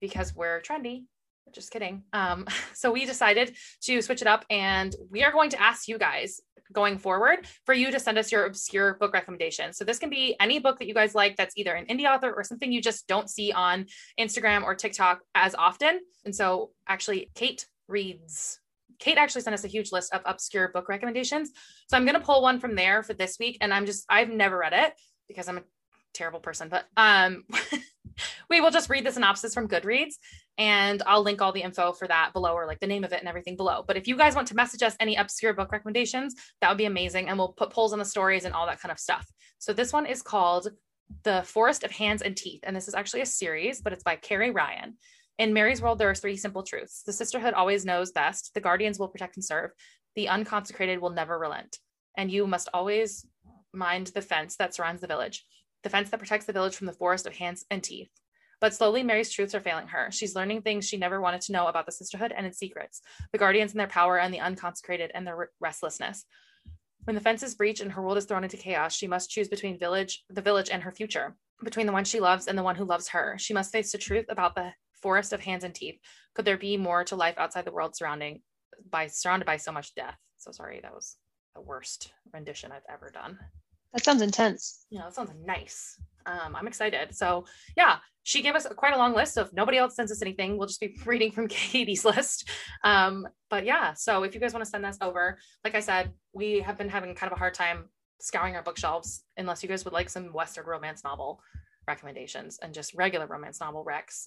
because 0.00 0.34
we're 0.34 0.60
trendy. 0.60 1.04
Just 1.52 1.72
kidding. 1.72 2.04
Um, 2.12 2.46
so 2.74 2.92
we 2.92 3.06
decided 3.06 3.56
to 3.82 4.00
switch 4.02 4.22
it 4.22 4.28
up 4.28 4.44
and 4.50 4.94
we 5.10 5.24
are 5.24 5.32
going 5.32 5.50
to 5.50 5.60
ask 5.60 5.88
you 5.88 5.98
guys 5.98 6.40
going 6.72 6.98
forward 6.98 7.38
for 7.64 7.74
you 7.74 7.90
to 7.90 7.98
send 7.98 8.18
us 8.18 8.30
your 8.30 8.44
obscure 8.44 8.94
book 8.94 9.12
recommendations. 9.14 9.78
So 9.78 9.84
this 9.84 9.98
can 9.98 10.10
be 10.10 10.36
any 10.38 10.58
book 10.58 10.78
that 10.78 10.86
you 10.86 10.94
guys 10.94 11.14
like 11.14 11.36
that's 11.36 11.56
either 11.56 11.74
an 11.74 11.86
indie 11.86 12.04
author 12.04 12.32
or 12.32 12.44
something 12.44 12.70
you 12.70 12.82
just 12.82 13.08
don't 13.08 13.28
see 13.28 13.52
on 13.52 13.86
Instagram 14.20 14.62
or 14.62 14.74
TikTok 14.74 15.22
as 15.34 15.54
often. 15.54 16.00
And 16.24 16.34
so 16.34 16.70
actually 16.86 17.30
Kate 17.34 17.66
reads. 17.88 18.60
Kate 18.98 19.18
actually 19.18 19.42
sent 19.42 19.54
us 19.54 19.64
a 19.64 19.68
huge 19.68 19.92
list 19.92 20.12
of 20.12 20.22
obscure 20.24 20.68
book 20.68 20.88
recommendations. 20.88 21.50
So 21.88 21.96
I'm 21.96 22.04
going 22.04 22.14
to 22.14 22.24
pull 22.24 22.42
one 22.42 22.58
from 22.58 22.74
there 22.74 23.02
for 23.02 23.14
this 23.14 23.38
week. 23.38 23.58
And 23.60 23.72
I'm 23.72 23.86
just, 23.86 24.04
I've 24.08 24.30
never 24.30 24.58
read 24.58 24.72
it 24.72 24.92
because 25.28 25.48
I'm 25.48 25.58
a 25.58 25.62
terrible 26.14 26.40
person, 26.40 26.68
but 26.68 26.86
um, 26.96 27.44
we 28.50 28.60
will 28.60 28.70
just 28.70 28.90
read 28.90 29.06
the 29.06 29.12
synopsis 29.12 29.54
from 29.54 29.68
Goodreads 29.68 30.14
and 30.56 31.02
I'll 31.06 31.22
link 31.22 31.40
all 31.40 31.52
the 31.52 31.62
info 31.62 31.92
for 31.92 32.08
that 32.08 32.32
below 32.32 32.52
or 32.54 32.66
like 32.66 32.80
the 32.80 32.86
name 32.86 33.04
of 33.04 33.12
it 33.12 33.20
and 33.20 33.28
everything 33.28 33.56
below. 33.56 33.84
But 33.86 33.96
if 33.96 34.08
you 34.08 34.16
guys 34.16 34.34
want 34.34 34.48
to 34.48 34.56
message 34.56 34.82
us 34.82 34.96
any 34.98 35.14
obscure 35.16 35.54
book 35.54 35.70
recommendations, 35.70 36.34
that 36.60 36.68
would 36.68 36.78
be 36.78 36.86
amazing. 36.86 37.28
And 37.28 37.38
we'll 37.38 37.52
put 37.52 37.70
polls 37.70 37.92
on 37.92 38.00
the 38.00 38.04
stories 38.04 38.44
and 38.44 38.54
all 38.54 38.66
that 38.66 38.80
kind 38.80 38.90
of 38.90 38.98
stuff. 38.98 39.26
So 39.58 39.72
this 39.72 39.92
one 39.92 40.06
is 40.06 40.22
called 40.22 40.68
The 41.22 41.42
Forest 41.42 41.84
of 41.84 41.92
Hands 41.92 42.20
and 42.20 42.36
Teeth. 42.36 42.60
And 42.64 42.74
this 42.74 42.88
is 42.88 42.94
actually 42.94 43.20
a 43.20 43.26
series, 43.26 43.80
but 43.80 43.92
it's 43.92 44.02
by 44.02 44.16
Carrie 44.16 44.50
Ryan. 44.50 44.96
In 45.38 45.52
Mary's 45.52 45.80
world, 45.80 45.98
there 45.98 46.10
are 46.10 46.16
three 46.16 46.36
simple 46.36 46.64
truths. 46.64 47.02
The 47.06 47.12
sisterhood 47.12 47.54
always 47.54 47.84
knows 47.84 48.10
best. 48.10 48.52
The 48.54 48.60
guardians 48.60 48.98
will 48.98 49.08
protect 49.08 49.36
and 49.36 49.44
serve. 49.44 49.70
The 50.16 50.28
unconsecrated 50.28 51.00
will 51.00 51.10
never 51.10 51.38
relent. 51.38 51.78
And 52.16 52.30
you 52.30 52.48
must 52.48 52.68
always 52.74 53.24
mind 53.72 54.08
the 54.08 54.20
fence 54.20 54.56
that 54.56 54.74
surrounds 54.74 55.00
the 55.00 55.06
village, 55.06 55.46
the 55.84 55.90
fence 55.90 56.10
that 56.10 56.18
protects 56.18 56.46
the 56.46 56.52
village 56.52 56.74
from 56.74 56.88
the 56.88 56.92
forest 56.92 57.24
of 57.24 57.36
hands 57.36 57.64
and 57.70 57.84
teeth. 57.84 58.10
But 58.60 58.74
slowly, 58.74 59.04
Mary's 59.04 59.30
truths 59.30 59.54
are 59.54 59.60
failing 59.60 59.86
her. 59.86 60.10
She's 60.10 60.34
learning 60.34 60.62
things 60.62 60.88
she 60.88 60.96
never 60.96 61.20
wanted 61.20 61.42
to 61.42 61.52
know 61.52 61.68
about 61.68 61.86
the 61.86 61.92
sisterhood 61.92 62.32
and 62.36 62.44
its 62.44 62.58
secrets, 62.58 63.00
the 63.30 63.38
guardians 63.38 63.70
and 63.70 63.78
their 63.78 63.86
power, 63.86 64.18
and 64.18 64.34
the 64.34 64.40
unconsecrated 64.40 65.12
and 65.14 65.24
their 65.24 65.50
restlessness. 65.60 66.24
When 67.04 67.14
the 67.14 67.22
fence 67.22 67.44
is 67.44 67.54
breached 67.54 67.80
and 67.80 67.92
her 67.92 68.02
world 68.02 68.18
is 68.18 68.24
thrown 68.24 68.42
into 68.42 68.56
chaos, 68.56 68.92
she 68.92 69.06
must 69.06 69.30
choose 69.30 69.46
between 69.46 69.78
village, 69.78 70.24
the 70.28 70.42
village, 70.42 70.70
and 70.70 70.82
her 70.82 70.90
future, 70.90 71.36
between 71.62 71.86
the 71.86 71.92
one 71.92 72.04
she 72.04 72.18
loves 72.18 72.48
and 72.48 72.58
the 72.58 72.64
one 72.64 72.74
who 72.74 72.84
loves 72.84 73.08
her. 73.10 73.36
She 73.38 73.54
must 73.54 73.70
face 73.70 73.92
the 73.92 73.98
truth 73.98 74.26
about 74.28 74.56
the 74.56 74.72
forest 75.02 75.32
of 75.32 75.40
hands 75.40 75.64
and 75.64 75.74
teeth. 75.74 75.98
Could 76.34 76.44
there 76.44 76.58
be 76.58 76.76
more 76.76 77.04
to 77.04 77.16
life 77.16 77.34
outside 77.38 77.64
the 77.64 77.72
world 77.72 77.96
surrounding 77.96 78.42
by 78.90 79.06
surrounded 79.06 79.46
by 79.46 79.56
so 79.56 79.72
much 79.72 79.94
death? 79.94 80.16
So 80.36 80.52
sorry, 80.52 80.80
that 80.82 80.94
was 80.94 81.16
the 81.54 81.60
worst 81.60 82.12
rendition 82.32 82.72
I've 82.72 82.82
ever 82.92 83.10
done. 83.10 83.38
That 83.92 84.04
sounds 84.04 84.22
intense. 84.22 84.84
Yeah, 84.90 85.02
that 85.04 85.14
sounds 85.14 85.32
nice. 85.44 85.98
Um, 86.26 86.54
I'm 86.54 86.66
excited. 86.66 87.14
So 87.16 87.46
yeah, 87.76 87.96
she 88.22 88.42
gave 88.42 88.54
us 88.54 88.66
quite 88.76 88.92
a 88.92 88.98
long 88.98 89.14
list 89.14 89.38
of 89.38 89.52
nobody 89.54 89.78
else 89.78 89.96
sends 89.96 90.12
us 90.12 90.20
anything. 90.20 90.58
We'll 90.58 90.68
just 90.68 90.80
be 90.80 90.94
reading 91.06 91.32
from 91.32 91.48
Katie's 91.48 92.04
list. 92.04 92.48
Um, 92.84 93.26
but 93.48 93.64
yeah, 93.64 93.94
so 93.94 94.22
if 94.24 94.34
you 94.34 94.40
guys 94.40 94.52
want 94.52 94.64
to 94.64 94.70
send 94.70 94.84
us 94.84 94.98
over, 95.00 95.38
like 95.64 95.74
I 95.74 95.80
said, 95.80 96.12
we 96.34 96.60
have 96.60 96.76
been 96.76 96.90
having 96.90 97.14
kind 97.14 97.32
of 97.32 97.36
a 97.36 97.38
hard 97.38 97.54
time 97.54 97.88
scouring 98.20 98.56
our 98.56 98.62
bookshelves 98.62 99.24
unless 99.36 99.62
you 99.62 99.68
guys 99.68 99.84
would 99.84 99.94
like 99.94 100.10
some 100.10 100.32
Western 100.32 100.66
romance 100.66 101.04
novel 101.04 101.40
recommendations 101.86 102.58
and 102.62 102.74
just 102.74 102.94
regular 102.94 103.26
romance 103.26 103.60
novel 103.60 103.84
recs 103.88 104.26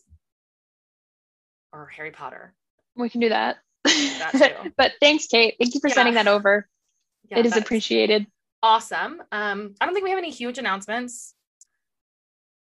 or 1.73 1.87
Harry 1.87 2.11
Potter. 2.11 2.53
We 2.95 3.09
can 3.09 3.21
do 3.21 3.29
that. 3.29 3.57
that 3.83 4.71
but 4.77 4.93
thanks, 4.99 5.27
Kate. 5.27 5.55
Thank 5.59 5.73
you 5.73 5.79
for 5.79 5.87
yeah. 5.87 5.95
sending 5.95 6.15
that 6.15 6.27
over. 6.27 6.67
Yeah, 7.29 7.39
it 7.39 7.45
is 7.45 7.55
appreciated. 7.55 8.27
Awesome. 8.63 9.21
Um, 9.31 9.75
I 9.79 9.85
don't 9.85 9.93
think 9.93 10.03
we 10.03 10.11
have 10.11 10.19
any 10.19 10.29
huge 10.29 10.57
announcements 10.57 11.33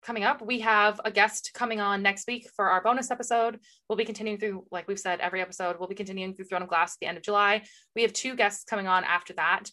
coming 0.02 0.24
up. 0.24 0.42
We 0.42 0.60
have 0.60 1.00
a 1.04 1.10
guest 1.10 1.52
coming 1.54 1.80
on 1.80 2.02
next 2.02 2.26
week 2.26 2.48
for 2.56 2.70
our 2.70 2.82
bonus 2.82 3.10
episode. 3.10 3.60
We'll 3.88 3.96
be 3.96 4.04
continuing 4.04 4.38
through, 4.38 4.66
like 4.70 4.88
we've 4.88 4.98
said, 4.98 5.20
every 5.20 5.40
episode. 5.40 5.76
We'll 5.78 5.88
be 5.88 5.94
continuing 5.94 6.34
through 6.34 6.46
Throne 6.46 6.62
of 6.62 6.68
Glass 6.68 6.94
at 6.94 7.00
the 7.00 7.06
end 7.06 7.18
of 7.18 7.22
July. 7.22 7.62
We 7.94 8.02
have 8.02 8.12
two 8.12 8.34
guests 8.34 8.64
coming 8.64 8.88
on 8.88 9.04
after 9.04 9.32
that. 9.34 9.70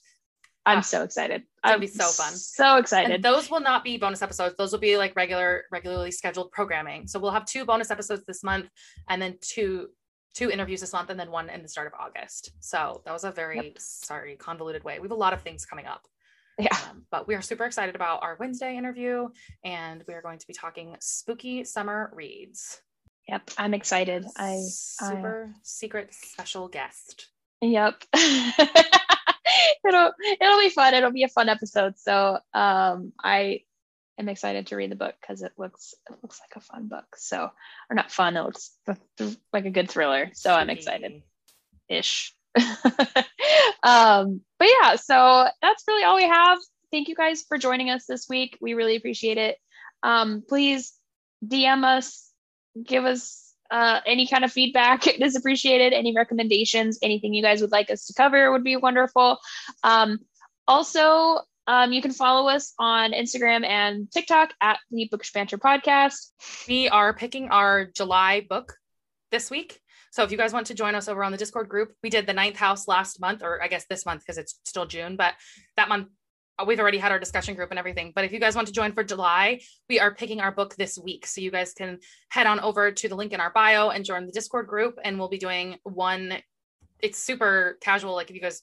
I'm 0.69 0.79
uh, 0.79 0.81
so 0.81 1.03
excited. 1.03 1.43
Gonna 1.63 1.79
be 1.79 1.87
so 1.87 2.05
fun. 2.05 2.33
So 2.33 2.77
excited. 2.77 3.11
And 3.11 3.23
those 3.23 3.49
will 3.49 3.59
not 3.59 3.83
be 3.83 3.97
bonus 3.97 4.21
episodes. 4.21 4.55
Those 4.57 4.71
will 4.71 4.79
be 4.79 4.97
like 4.97 5.15
regular, 5.15 5.65
regularly 5.71 6.11
scheduled 6.11 6.51
programming. 6.51 7.07
So 7.07 7.19
we'll 7.19 7.31
have 7.31 7.45
two 7.45 7.65
bonus 7.65 7.91
episodes 7.91 8.23
this 8.25 8.43
month, 8.43 8.69
and 9.09 9.21
then 9.21 9.37
two 9.41 9.89
two 10.35 10.51
interviews 10.51 10.81
this 10.81 10.93
month, 10.93 11.09
and 11.09 11.19
then 11.19 11.31
one 11.31 11.49
in 11.49 11.61
the 11.61 11.67
start 11.67 11.87
of 11.87 11.93
August. 11.99 12.51
So 12.59 13.01
that 13.05 13.11
was 13.11 13.23
a 13.23 13.31
very 13.31 13.57
yep. 13.57 13.75
sorry 13.79 14.35
convoluted 14.35 14.83
way. 14.83 14.99
We 14.99 15.05
have 15.05 15.11
a 15.11 15.15
lot 15.15 15.33
of 15.33 15.41
things 15.41 15.65
coming 15.65 15.85
up. 15.85 16.05
Yeah. 16.59 16.75
Um, 16.89 17.03
but 17.09 17.27
we 17.27 17.35
are 17.35 17.41
super 17.41 17.65
excited 17.65 17.95
about 17.95 18.21
our 18.21 18.37
Wednesday 18.39 18.77
interview, 18.77 19.29
and 19.63 20.03
we 20.07 20.13
are 20.13 20.21
going 20.21 20.39
to 20.39 20.47
be 20.47 20.53
talking 20.53 20.95
spooky 20.99 21.63
summer 21.63 22.11
reads. 22.13 22.81
Yep, 23.27 23.51
I'm 23.57 23.73
excited. 23.73 24.25
I 24.35 24.59
super 24.67 25.51
I... 25.53 25.59
secret 25.63 26.13
special 26.13 26.67
guest. 26.67 27.27
Yep. 27.61 28.03
it'll 29.87 30.11
it'll 30.39 30.59
be 30.59 30.69
fun. 30.69 30.93
It'll 30.93 31.11
be 31.11 31.23
a 31.23 31.29
fun 31.29 31.49
episode. 31.49 31.97
So 31.97 32.39
um 32.53 33.13
I 33.21 33.61
am 34.17 34.29
excited 34.29 34.67
to 34.67 34.75
read 34.75 34.91
the 34.91 34.95
book 34.95 35.15
because 35.21 35.41
it 35.41 35.53
looks 35.57 35.93
it 36.09 36.17
looks 36.21 36.39
like 36.41 36.55
a 36.55 36.65
fun 36.65 36.87
book. 36.87 37.15
So 37.17 37.49
or 37.89 37.95
not 37.95 38.11
fun, 38.11 38.37
it 38.37 38.43
looks 38.43 38.71
like 39.53 39.65
a 39.65 39.71
good 39.71 39.89
thriller. 39.89 40.31
So 40.33 40.53
I'm 40.53 40.69
excited. 40.69 41.23
Ish. 41.87 42.35
um, 43.83 44.41
but 44.57 44.67
yeah, 44.81 44.95
so 44.95 45.47
that's 45.61 45.83
really 45.87 46.03
all 46.03 46.15
we 46.15 46.27
have. 46.27 46.59
Thank 46.91 47.07
you 47.07 47.15
guys 47.15 47.43
for 47.47 47.57
joining 47.57 47.89
us 47.89 48.05
this 48.05 48.27
week. 48.27 48.57
We 48.59 48.73
really 48.73 48.95
appreciate 48.95 49.37
it. 49.37 49.57
Um, 50.01 50.43
please 50.47 50.93
DM 51.45 51.83
us, 51.83 52.31
give 52.83 53.05
us 53.05 53.48
uh, 53.71 53.99
any 54.05 54.27
kind 54.27 54.43
of 54.43 54.51
feedback 54.51 55.07
is 55.21 55.35
appreciated. 55.35 55.93
Any 55.93 56.15
recommendations, 56.15 56.99
anything 57.01 57.33
you 57.33 57.41
guys 57.41 57.61
would 57.61 57.71
like 57.71 57.89
us 57.89 58.05
to 58.07 58.13
cover 58.13 58.51
would 58.51 58.63
be 58.63 58.75
wonderful. 58.75 59.39
Um, 59.83 60.19
also, 60.67 61.39
um, 61.67 61.91
you 61.91 62.01
can 62.01 62.11
follow 62.11 62.49
us 62.49 62.73
on 62.79 63.11
Instagram 63.11 63.63
and 63.65 64.11
TikTok 64.11 64.53
at 64.59 64.79
the 64.89 65.07
Bookish 65.11 65.31
Banter 65.31 65.57
Podcast. 65.57 66.31
We 66.67 66.89
are 66.89 67.13
picking 67.13 67.49
our 67.49 67.85
July 67.85 68.45
book 68.49 68.75
this 69.31 69.51
week. 69.51 69.79
So 70.11 70.23
if 70.23 70.31
you 70.31 70.37
guys 70.37 70.53
want 70.53 70.67
to 70.67 70.73
join 70.73 70.95
us 70.95 71.07
over 71.07 71.23
on 71.23 71.31
the 71.31 71.37
Discord 71.37 71.69
group, 71.69 71.93
we 72.01 72.09
did 72.09 72.25
the 72.25 72.33
ninth 72.33 72.55
house 72.57 72.87
last 72.87 73.21
month, 73.21 73.43
or 73.43 73.61
I 73.61 73.67
guess 73.67 73.85
this 73.87 74.05
month 74.05 74.21
because 74.21 74.39
it's 74.39 74.59
still 74.65 74.87
June, 74.87 75.15
but 75.15 75.35
that 75.77 75.89
month 75.89 76.07
Uh, 76.59 76.65
we've 76.65 76.79
already 76.79 76.97
had 76.97 77.11
our 77.11 77.19
discussion 77.19 77.55
group 77.55 77.69
and 77.69 77.79
everything. 77.79 78.11
But 78.13 78.25
if 78.25 78.31
you 78.31 78.39
guys 78.39 78.55
want 78.55 78.67
to 78.67 78.73
join 78.73 78.91
for 78.91 79.03
July, 79.03 79.61
we 79.87 79.99
are 79.99 80.13
picking 80.13 80.41
our 80.41 80.51
book 80.51 80.75
this 80.75 80.97
week. 80.97 81.25
So 81.25 81.41
you 81.41 81.51
guys 81.51 81.73
can 81.73 81.99
head 82.29 82.47
on 82.47 82.59
over 82.59 82.91
to 82.91 83.09
the 83.09 83.15
link 83.15 83.33
in 83.33 83.39
our 83.39 83.51
bio 83.51 83.89
and 83.89 84.05
join 84.05 84.25
the 84.25 84.31
Discord 84.31 84.67
group. 84.67 84.99
And 85.03 85.17
we'll 85.17 85.29
be 85.29 85.37
doing 85.37 85.77
one, 85.83 86.33
it's 87.01 87.19
super 87.19 87.77
casual. 87.81 88.13
Like 88.13 88.29
if 88.29 88.35
you 88.35 88.41
guys 88.41 88.61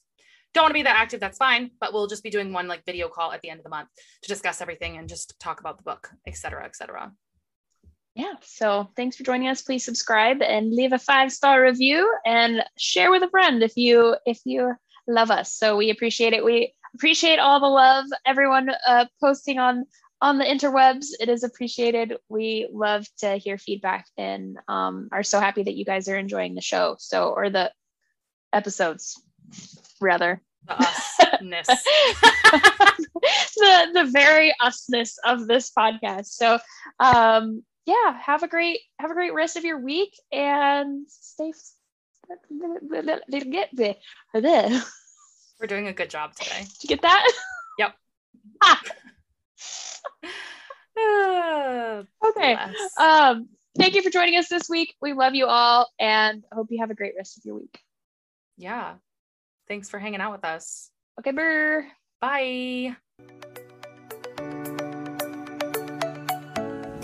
don't 0.53 0.63
want 0.63 0.71
to 0.71 0.79
be 0.79 0.83
that 0.83 0.97
active, 0.97 1.19
that's 1.19 1.37
fine. 1.37 1.71
But 1.79 1.93
we'll 1.93 2.07
just 2.07 2.23
be 2.23 2.29
doing 2.29 2.53
one 2.53 2.67
like 2.67 2.85
video 2.85 3.09
call 3.09 3.31
at 3.31 3.41
the 3.41 3.49
end 3.49 3.59
of 3.59 3.63
the 3.63 3.69
month 3.69 3.89
to 4.21 4.29
discuss 4.29 4.61
everything 4.61 4.97
and 4.97 5.09
just 5.09 5.39
talk 5.39 5.59
about 5.59 5.77
the 5.77 5.83
book, 5.83 6.11
et 6.25 6.35
cetera, 6.35 6.65
et 6.65 6.75
cetera 6.75 7.11
yeah 8.17 8.33
so 8.41 8.89
thanks 8.95 9.15
for 9.15 9.23
joining 9.23 9.47
us 9.47 9.61
please 9.61 9.85
subscribe 9.85 10.41
and 10.41 10.73
leave 10.73 10.91
a 10.91 10.97
five 10.97 11.31
star 11.31 11.61
review 11.61 12.11
and 12.25 12.63
share 12.75 13.11
with 13.11 13.21
a 13.21 13.29
friend 13.29 13.61
if 13.61 13.77
you 13.77 14.15
if 14.25 14.39
you 14.43 14.73
love 15.07 15.29
us 15.29 15.53
so 15.53 15.77
we 15.77 15.91
appreciate 15.91 16.33
it 16.33 16.43
we 16.43 16.73
appreciate 16.97 17.37
all 17.37 17.59
the 17.59 17.67
love 17.67 18.05
everyone 18.25 18.71
uh, 18.87 19.05
posting 19.21 19.59
on 19.59 19.85
on 20.19 20.39
the 20.39 20.45
interwebs. 20.45 21.07
It 21.19 21.29
is 21.29 21.43
appreciated. 21.43 22.17
We 22.27 22.67
love 22.73 23.05
to 23.19 23.37
hear 23.37 23.59
feedback 23.59 24.07
and 24.17 24.57
um, 24.67 25.09
are 25.11 25.21
so 25.21 25.39
happy 25.39 25.61
that 25.61 25.75
you 25.75 25.85
guys 25.85 26.07
are 26.07 26.17
enjoying 26.17 26.55
the 26.55 26.61
show 26.61 26.95
so 26.97 27.29
or 27.29 27.51
the 27.51 27.71
episodes 28.51 29.21
rather. 30.01 30.41
The 30.67 30.73
usness. 30.73 31.67
The 33.57 33.87
the 33.93 34.05
very 34.11 34.53
usness 34.61 35.15
of 35.25 35.47
this 35.47 35.71
podcast. 35.71 36.27
So 36.27 36.59
um 36.99 37.63
yeah, 37.85 38.17
have 38.19 38.43
a 38.43 38.47
great 38.47 38.79
have 38.99 39.11
a 39.11 39.15
great 39.15 39.33
rest 39.33 39.57
of 39.57 39.65
your 39.65 39.79
week 39.79 40.13
and 40.31 41.05
stay. 41.09 41.53
Get 43.49 43.69
We're 45.59 45.67
doing 45.67 45.87
a 45.87 45.93
good 45.93 46.09
job 46.09 46.35
today. 46.35 46.59
Did 46.59 46.69
you 46.83 46.89
get 46.89 47.01
that? 47.01 47.31
Yep. 47.79 47.93
okay. 52.29 52.57
Um, 52.99 53.49
thank 53.77 53.95
you 53.95 54.01
for 54.01 54.09
joining 54.09 54.37
us 54.37 54.49
this 54.49 54.69
week. 54.69 54.95
We 55.01 55.13
love 55.13 55.35
you 55.35 55.47
all 55.47 55.89
and 55.99 56.43
hope 56.51 56.67
you 56.69 56.79
have 56.79 56.91
a 56.91 56.95
great 56.95 57.13
rest 57.17 57.37
of 57.37 57.45
your 57.45 57.55
week. 57.55 57.79
Yeah. 58.57 58.95
Thanks 59.67 59.89
for 59.89 59.99
hanging 59.99 60.21
out 60.21 60.31
with 60.31 60.45
us. 60.45 60.89
Okay, 61.19 61.31
brr. 61.31 61.87
Bye. 62.21 62.95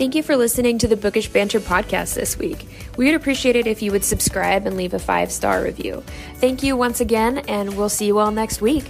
Thank 0.04 0.16
you 0.16 0.22
for 0.22 0.36
listening 0.36 0.76
to 0.80 0.86
the 0.86 0.98
Bookish 0.98 1.30
Banter 1.30 1.60
podcast 1.60 2.14
this 2.14 2.36
week. 2.36 2.66
We 2.98 3.06
would 3.06 3.14
appreciate 3.14 3.56
it 3.56 3.66
if 3.66 3.80
you 3.80 3.90
would 3.90 4.04
subscribe 4.04 4.66
and 4.66 4.76
leave 4.76 4.92
a 4.92 4.98
five 4.98 5.32
star 5.32 5.62
review. 5.62 6.04
Thank 6.40 6.62
you 6.62 6.76
once 6.76 7.00
again, 7.00 7.38
and 7.48 7.74
we'll 7.74 7.88
see 7.88 8.04
you 8.04 8.18
all 8.18 8.30
next 8.30 8.60
week. 8.60 8.84